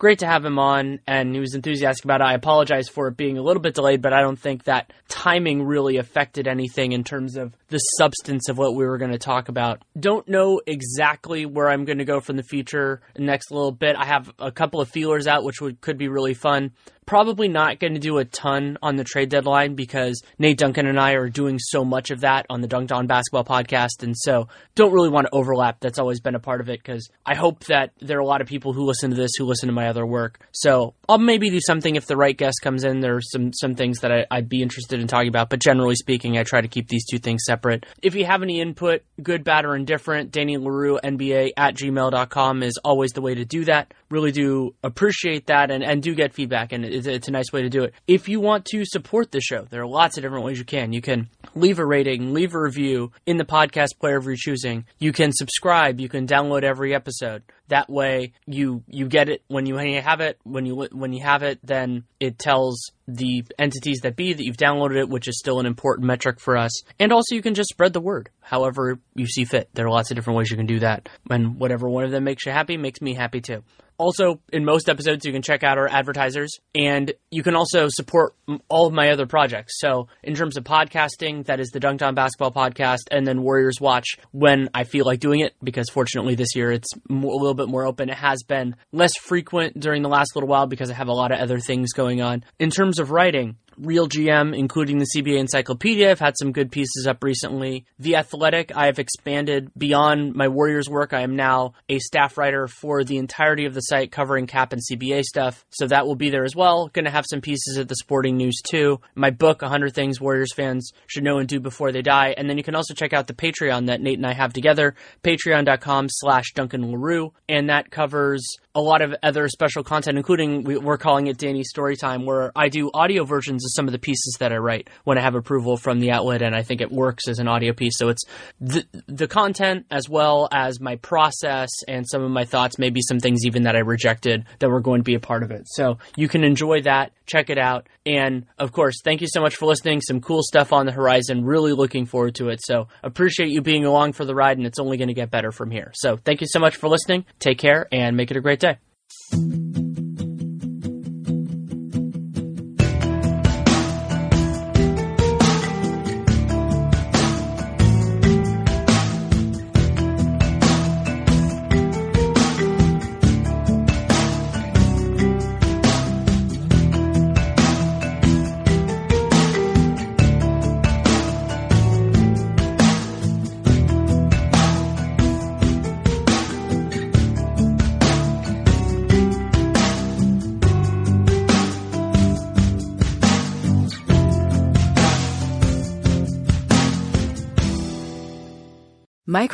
great 0.04 0.18
to 0.18 0.26
have 0.26 0.44
him 0.44 0.58
on, 0.58 1.00
and 1.06 1.32
he 1.32 1.40
was 1.40 1.54
enthusiastic 1.54 2.04
about 2.04 2.20
it. 2.20 2.24
I 2.24 2.34
apologize 2.34 2.90
for 2.90 3.08
it 3.08 3.16
being 3.16 3.38
a 3.38 3.42
little 3.42 3.62
bit 3.62 3.74
delayed, 3.74 4.02
but 4.02 4.12
I 4.12 4.20
don't 4.20 4.38
think 4.38 4.64
that 4.64 4.92
timing 5.08 5.62
really 5.62 5.96
affected 5.96 6.46
anything 6.46 6.92
in 6.92 7.04
terms 7.04 7.38
of 7.38 7.56
the 7.68 7.78
substance 7.78 8.50
of 8.50 8.58
what 8.58 8.74
we 8.74 8.84
were 8.84 8.98
going 8.98 9.12
to 9.12 9.18
talk 9.18 9.48
about. 9.48 9.80
Don't 9.98 10.28
know 10.28 10.60
exactly 10.66 11.46
where 11.46 11.70
I'm 11.70 11.86
going 11.86 11.96
to 11.96 12.04
go 12.04 12.20
from 12.20 12.36
the 12.36 12.42
future 12.42 13.00
next 13.16 13.50
little 13.50 13.72
bit. 13.72 13.96
I 13.96 14.04
have 14.04 14.30
a 14.38 14.52
couple 14.52 14.82
of 14.82 14.90
feelers 14.90 15.26
out, 15.26 15.42
which 15.42 15.62
would, 15.62 15.80
could 15.80 15.96
be 15.96 16.08
really 16.08 16.34
fun. 16.34 16.72
Probably 17.06 17.48
not 17.48 17.80
going 17.80 17.94
to 17.94 18.00
do 18.00 18.18
a 18.18 18.24
ton 18.24 18.78
on 18.82 18.96
the 18.96 19.04
trade 19.04 19.28
deadline 19.28 19.74
because 19.74 20.22
Nate 20.38 20.58
Duncan 20.58 20.86
and 20.86 20.98
I 20.98 21.12
are 21.12 21.28
doing 21.28 21.58
so 21.58 21.84
much 21.84 22.10
of 22.10 22.20
that 22.20 22.46
on 22.48 22.60
the 22.60 22.68
Dunc'd 22.68 22.92
On 22.92 23.06
Basketball 23.06 23.44
podcast. 23.44 24.02
And 24.02 24.16
so 24.16 24.48
don't 24.74 24.92
really 24.92 25.10
want 25.10 25.26
to 25.26 25.34
overlap. 25.34 25.80
That's 25.80 25.98
always 25.98 26.20
been 26.20 26.34
a 26.34 26.40
part 26.40 26.60
of 26.60 26.68
it 26.68 26.80
because 26.82 27.08
I 27.26 27.34
hope 27.34 27.64
that 27.64 27.92
there 28.00 28.18
are 28.18 28.22
a 28.22 28.26
lot 28.26 28.40
of 28.40 28.46
people 28.46 28.72
who 28.72 28.84
listen 28.84 29.10
to 29.10 29.16
this 29.16 29.32
who 29.36 29.44
listen 29.44 29.68
to 29.68 29.72
my 29.72 29.88
other 29.88 30.06
work. 30.06 30.40
So 30.52 30.94
I'll 31.08 31.18
maybe 31.18 31.50
do 31.50 31.60
something 31.60 31.96
if 31.96 32.06
the 32.06 32.16
right 32.16 32.36
guest 32.36 32.56
comes 32.62 32.84
in. 32.84 33.00
There 33.00 33.16
are 33.16 33.22
some, 33.22 33.52
some 33.52 33.74
things 33.74 34.00
that 34.00 34.10
I, 34.10 34.26
I'd 34.30 34.48
be 34.48 34.62
interested 34.62 35.00
in 35.00 35.06
talking 35.06 35.28
about. 35.28 35.50
But 35.50 35.60
generally 35.60 35.96
speaking, 35.96 36.38
I 36.38 36.42
try 36.42 36.60
to 36.60 36.68
keep 36.68 36.88
these 36.88 37.04
two 37.06 37.18
things 37.18 37.42
separate. 37.44 37.84
If 38.02 38.14
you 38.14 38.24
have 38.24 38.42
any 38.42 38.60
input, 38.60 39.02
good, 39.22 39.44
bad, 39.44 39.64
or 39.64 39.76
indifferent, 39.76 40.30
Danny 40.30 40.56
Leroux, 40.56 40.98
NBA 41.02 41.50
at 41.56 41.74
gmail.com 41.74 42.62
is 42.62 42.78
always 42.82 43.12
the 43.12 43.20
way 43.20 43.34
to 43.34 43.44
do 43.44 43.64
that. 43.66 43.92
Really 44.10 44.32
do 44.32 44.74
appreciate 44.82 45.46
that 45.46 45.70
and, 45.70 45.82
and 45.82 46.02
do 46.02 46.14
get 46.14 46.32
feedback. 46.32 46.72
And 46.72 46.84
it's, 46.94 47.06
it's 47.06 47.28
a 47.28 47.32
nice 47.32 47.52
way 47.52 47.62
to 47.62 47.68
do 47.68 47.82
it. 47.82 47.94
If 48.06 48.28
you 48.28 48.40
want 48.40 48.64
to 48.66 48.84
support 48.84 49.32
the 49.32 49.40
show, 49.40 49.66
there 49.68 49.82
are 49.82 49.86
lots 49.86 50.16
of 50.16 50.22
different 50.22 50.44
ways 50.44 50.58
you 50.58 50.64
can. 50.64 50.92
You 50.92 51.02
can 51.02 51.28
leave 51.54 51.78
a 51.78 51.84
rating, 51.84 52.32
leave 52.32 52.54
a 52.54 52.60
review 52.60 53.12
in 53.26 53.36
the 53.36 53.44
podcast 53.44 53.98
player 54.00 54.16
of 54.16 54.24
your 54.24 54.36
choosing. 54.36 54.86
You 54.98 55.12
can 55.12 55.32
subscribe. 55.32 56.00
You 56.00 56.08
can 56.08 56.26
download 56.26 56.62
every 56.62 56.94
episode. 56.94 57.42
That 57.68 57.88
way, 57.88 58.32
you 58.46 58.82
you 58.88 59.08
get 59.08 59.28
it 59.28 59.42
when 59.48 59.64
you 59.64 59.76
have 59.76 60.20
it. 60.20 60.38
When 60.44 60.66
you 60.66 60.86
when 60.92 61.12
you 61.12 61.22
have 61.22 61.42
it, 61.42 61.58
then 61.62 62.04
it 62.20 62.38
tells 62.38 62.90
the 63.08 63.44
entities 63.58 64.00
that 64.02 64.16
be 64.16 64.34
that 64.34 64.44
you've 64.44 64.56
downloaded 64.56 64.98
it, 64.98 65.08
which 65.08 65.28
is 65.28 65.38
still 65.38 65.60
an 65.60 65.66
important 65.66 66.06
metric 66.06 66.40
for 66.40 66.56
us. 66.58 66.82
And 66.98 67.10
also, 67.10 67.34
you 67.34 67.42
can 67.42 67.54
just 67.54 67.70
spread 67.70 67.94
the 67.94 68.00
word 68.00 68.28
however 68.40 68.98
you 69.14 69.26
see 69.26 69.44
fit. 69.46 69.70
There 69.72 69.86
are 69.86 69.90
lots 69.90 70.10
of 70.10 70.16
different 70.16 70.38
ways 70.38 70.50
you 70.50 70.58
can 70.58 70.66
do 70.66 70.80
that, 70.80 71.08
and 71.30 71.58
whatever 71.58 71.88
one 71.88 72.04
of 72.04 72.10
them 72.10 72.24
makes 72.24 72.44
you 72.44 72.52
happy 72.52 72.76
makes 72.76 73.00
me 73.00 73.14
happy 73.14 73.40
too. 73.40 73.64
Also, 73.98 74.40
in 74.52 74.64
most 74.64 74.88
episodes, 74.88 75.24
you 75.24 75.32
can 75.32 75.42
check 75.42 75.62
out 75.62 75.78
our 75.78 75.88
advertisers 75.88 76.58
and 76.74 77.12
you 77.30 77.42
can 77.42 77.54
also 77.54 77.86
support 77.88 78.34
all 78.68 78.86
of 78.86 78.92
my 78.92 79.10
other 79.10 79.26
projects. 79.26 79.78
So, 79.78 80.08
in 80.22 80.34
terms 80.34 80.56
of 80.56 80.64
podcasting, 80.64 81.46
that 81.46 81.60
is 81.60 81.68
the 81.70 81.80
Dunc'd 81.80 82.02
On 82.02 82.14
Basketball 82.14 82.52
podcast 82.52 83.02
and 83.10 83.26
then 83.26 83.42
Warriors 83.42 83.80
Watch 83.80 84.16
when 84.32 84.68
I 84.74 84.84
feel 84.84 85.04
like 85.04 85.20
doing 85.20 85.40
it 85.40 85.54
because 85.62 85.88
fortunately 85.90 86.34
this 86.34 86.54
year 86.54 86.72
it's 86.72 86.88
a 86.94 87.12
little 87.12 87.54
bit 87.54 87.68
more 87.68 87.86
open. 87.86 88.10
It 88.10 88.16
has 88.16 88.42
been 88.42 88.76
less 88.92 89.16
frequent 89.16 89.78
during 89.78 90.02
the 90.02 90.08
last 90.08 90.34
little 90.34 90.48
while 90.48 90.66
because 90.66 90.90
I 90.90 90.94
have 90.94 91.08
a 91.08 91.12
lot 91.12 91.32
of 91.32 91.38
other 91.38 91.58
things 91.60 91.92
going 91.92 92.20
on. 92.20 92.44
In 92.58 92.70
terms 92.70 92.98
of 92.98 93.10
writing, 93.10 93.56
RealGM, 93.80 94.56
including 94.56 94.98
the 94.98 95.06
CBA 95.14 95.38
Encyclopedia. 95.38 96.10
I've 96.10 96.20
had 96.20 96.34
some 96.38 96.52
good 96.52 96.70
pieces 96.70 97.06
up 97.08 97.22
recently. 97.22 97.86
The 97.98 98.16
Athletic, 98.16 98.74
I 98.74 98.86
have 98.86 98.98
expanded 98.98 99.70
beyond 99.76 100.34
my 100.34 100.48
Warriors 100.48 100.88
work. 100.88 101.12
I 101.12 101.22
am 101.22 101.36
now 101.36 101.74
a 101.88 101.98
staff 101.98 102.38
writer 102.38 102.66
for 102.66 103.04
the 103.04 103.18
entirety 103.18 103.66
of 103.66 103.74
the 103.74 103.80
site 103.80 104.12
covering 104.12 104.46
cap 104.46 104.72
and 104.72 104.82
CBA 104.82 105.22
stuff. 105.22 105.64
So 105.70 105.86
that 105.86 106.06
will 106.06 106.16
be 106.16 106.30
there 106.30 106.44
as 106.44 106.56
well. 106.56 106.88
Going 106.88 107.04
to 107.04 107.10
have 107.10 107.26
some 107.28 107.40
pieces 107.40 107.78
at 107.78 107.88
the 107.88 107.96
Sporting 107.96 108.36
News 108.36 108.60
too. 108.62 109.00
My 109.14 109.30
book, 109.30 109.62
100 109.62 109.94
Things 109.94 110.20
Warriors 110.20 110.54
Fans 110.54 110.92
Should 111.06 111.24
Know 111.24 111.38
and 111.38 111.48
Do 111.48 111.60
Before 111.60 111.92
They 111.92 112.02
Die. 112.02 112.34
And 112.36 112.48
then 112.48 112.58
you 112.58 112.64
can 112.64 112.74
also 112.74 112.94
check 112.94 113.12
out 113.12 113.26
the 113.26 113.34
Patreon 113.34 113.86
that 113.86 114.00
Nate 114.00 114.18
and 114.18 114.26
I 114.26 114.34
have 114.34 114.52
together, 114.52 114.94
patreon.com 115.22 116.06
slash 116.10 116.52
Duncan 116.54 116.90
Leroux. 116.90 117.32
And 117.48 117.70
that 117.70 117.90
covers 117.90 118.44
a 118.74 118.80
lot 118.80 119.02
of 119.02 119.14
other 119.22 119.48
special 119.48 119.84
content, 119.84 120.16
including 120.16 120.64
we, 120.64 120.76
are 120.76 120.98
calling 120.98 121.28
it 121.28 121.38
Danny 121.38 121.62
Storytime, 121.62 122.24
where 122.24 122.50
I 122.56 122.68
do 122.68 122.90
audio 122.92 123.24
versions 123.24 123.64
of 123.64 123.70
some 123.74 123.86
of 123.86 123.92
the 123.92 123.98
pieces 123.98 124.36
that 124.40 124.52
I 124.52 124.56
write 124.56 124.90
when 125.04 125.16
I 125.16 125.20
have 125.20 125.34
approval 125.34 125.76
from 125.76 126.00
the 126.00 126.10
outlet, 126.10 126.42
and 126.42 126.54
I 126.54 126.62
think 126.62 126.80
it 126.80 126.90
works 126.90 127.28
as 127.28 127.38
an 127.38 127.46
audio 127.46 127.72
piece. 127.72 127.94
So 127.96 128.08
it's 128.08 128.24
the 128.60 128.84
the 129.06 129.28
content 129.28 129.86
as 129.90 130.08
well 130.08 130.48
as 130.50 130.80
my 130.80 130.96
process 130.96 131.70
and 131.86 132.04
some 132.08 132.22
of 132.22 132.30
my 132.30 132.44
thoughts, 132.44 132.78
maybe 132.78 133.00
some 133.00 133.20
things 133.20 133.44
even 133.44 133.62
that 133.62 133.76
I 133.76 133.80
rejected 133.80 134.44
that 134.58 134.68
were 134.68 134.80
going 134.80 135.00
to 135.00 135.04
be 135.04 135.14
a 135.14 135.20
part 135.20 135.42
of 135.42 135.50
it. 135.50 135.66
So 135.66 135.98
you 136.16 136.28
can 136.28 136.42
enjoy 136.42 136.82
that, 136.82 137.12
check 137.26 137.50
it 137.50 137.58
out, 137.58 137.86
and 138.04 138.46
of 138.58 138.72
course, 138.72 138.96
thank 139.04 139.20
you 139.20 139.28
so 139.30 139.40
much 139.40 139.54
for 139.54 139.66
listening. 139.66 140.00
Some 140.00 140.20
cool 140.20 140.42
stuff 140.42 140.72
on 140.72 140.86
the 140.86 140.92
horizon. 140.92 141.44
Really 141.44 141.72
looking 141.72 142.06
forward 142.06 142.34
to 142.36 142.48
it. 142.48 142.60
So 142.64 142.88
appreciate 143.02 143.50
you 143.50 143.62
being 143.62 143.84
along 143.84 144.14
for 144.14 144.24
the 144.24 144.34
ride, 144.34 144.58
and 144.58 144.66
it's 144.66 144.80
only 144.80 144.96
going 144.96 145.08
to 145.08 145.14
get 145.14 145.30
better 145.30 145.52
from 145.52 145.70
here. 145.70 145.92
So 145.94 146.16
thank 146.16 146.40
you 146.40 146.48
so 146.50 146.58
much 146.58 146.76
for 146.76 146.88
listening. 146.88 147.24
Take 147.38 147.58
care 147.58 147.86
and 147.92 148.16
make 148.16 148.30
it 148.30 148.36
a 148.36 148.40
great 148.40 148.60
day. 148.60 148.63
Thank 149.10 149.54
you. 149.54 149.63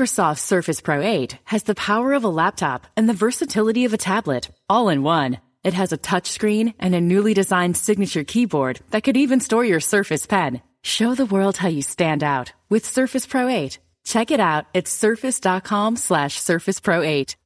Microsoft 0.00 0.38
Surface 0.38 0.80
Pro 0.80 1.02
8 1.02 1.36
has 1.44 1.64
the 1.64 1.74
power 1.74 2.14
of 2.14 2.24
a 2.24 2.28
laptop 2.28 2.86
and 2.96 3.06
the 3.06 3.12
versatility 3.12 3.84
of 3.84 3.92
a 3.92 3.98
tablet, 3.98 4.48
all 4.66 4.88
in 4.88 5.02
one. 5.02 5.36
It 5.62 5.74
has 5.74 5.92
a 5.92 5.98
touchscreen 5.98 6.72
and 6.78 6.94
a 6.94 7.02
newly 7.02 7.34
designed 7.34 7.76
signature 7.76 8.24
keyboard 8.24 8.80
that 8.92 9.04
could 9.04 9.18
even 9.18 9.40
store 9.40 9.62
your 9.62 9.78
Surface 9.78 10.24
Pen. 10.24 10.62
Show 10.82 11.14
the 11.14 11.26
world 11.26 11.58
how 11.58 11.68
you 11.68 11.82
stand 11.82 12.24
out 12.24 12.54
with 12.70 12.86
Surface 12.86 13.26
Pro 13.26 13.46
8. 13.46 13.78
Check 14.06 14.30
it 14.30 14.40
out 14.40 14.64
at 14.74 14.88
surface.com 14.88 15.96
slash 15.96 16.40
surface 16.40 16.80
pro 16.80 17.02
8. 17.02 17.36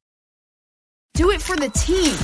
Do 1.14 1.32
it 1.32 1.42
for 1.42 1.56
the 1.56 1.70
team. 1.70 2.14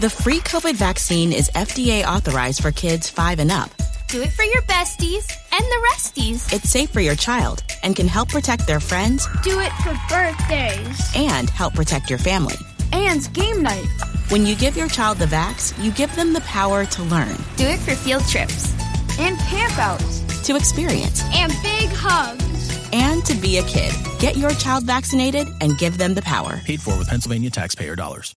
The 0.00 0.10
free 0.10 0.40
COVID 0.40 0.74
vaccine 0.74 1.32
is 1.32 1.50
FDA 1.50 2.04
authorized 2.04 2.62
for 2.62 2.72
kids 2.72 3.08
5 3.08 3.38
and 3.38 3.52
up. 3.52 3.70
Do 4.08 4.22
it 4.22 4.32
for 4.32 4.42
your 4.42 4.62
besties 4.62 5.30
and 5.52 5.62
the 5.62 5.88
resties. 5.92 6.50
It's 6.50 6.70
safe 6.70 6.88
for 6.90 7.00
your 7.00 7.14
child 7.14 7.62
and 7.82 7.94
can 7.94 8.08
help 8.08 8.30
protect 8.30 8.66
their 8.66 8.80
friends. 8.80 9.28
Do 9.42 9.60
it 9.60 9.70
for 9.84 9.94
birthdays. 10.08 11.12
And 11.14 11.50
help 11.50 11.74
protect 11.74 12.08
your 12.08 12.18
family. 12.18 12.54
And 12.92 13.30
game 13.34 13.62
night. 13.62 13.86
When 14.30 14.46
you 14.46 14.56
give 14.56 14.78
your 14.78 14.88
child 14.88 15.18
the 15.18 15.26
vax, 15.26 15.78
you 15.84 15.92
give 15.92 16.14
them 16.16 16.32
the 16.32 16.40
power 16.40 16.86
to 16.86 17.02
learn. 17.02 17.36
Do 17.56 17.66
it 17.66 17.80
for 17.80 17.94
field 17.94 18.26
trips. 18.26 18.72
And 19.18 19.36
campouts. 19.40 20.42
To 20.44 20.56
experience. 20.56 21.22
And 21.34 21.52
big 21.62 21.90
hugs. 21.92 22.88
And 22.94 23.22
to 23.26 23.34
be 23.34 23.58
a 23.58 23.62
kid. 23.64 23.92
Get 24.20 24.38
your 24.38 24.52
child 24.52 24.84
vaccinated 24.84 25.48
and 25.60 25.76
give 25.76 25.98
them 25.98 26.14
the 26.14 26.22
power. 26.22 26.62
Paid 26.64 26.80
for 26.80 26.96
with 26.96 27.08
Pennsylvania 27.08 27.50
taxpayer 27.50 27.94
dollars. 27.94 28.34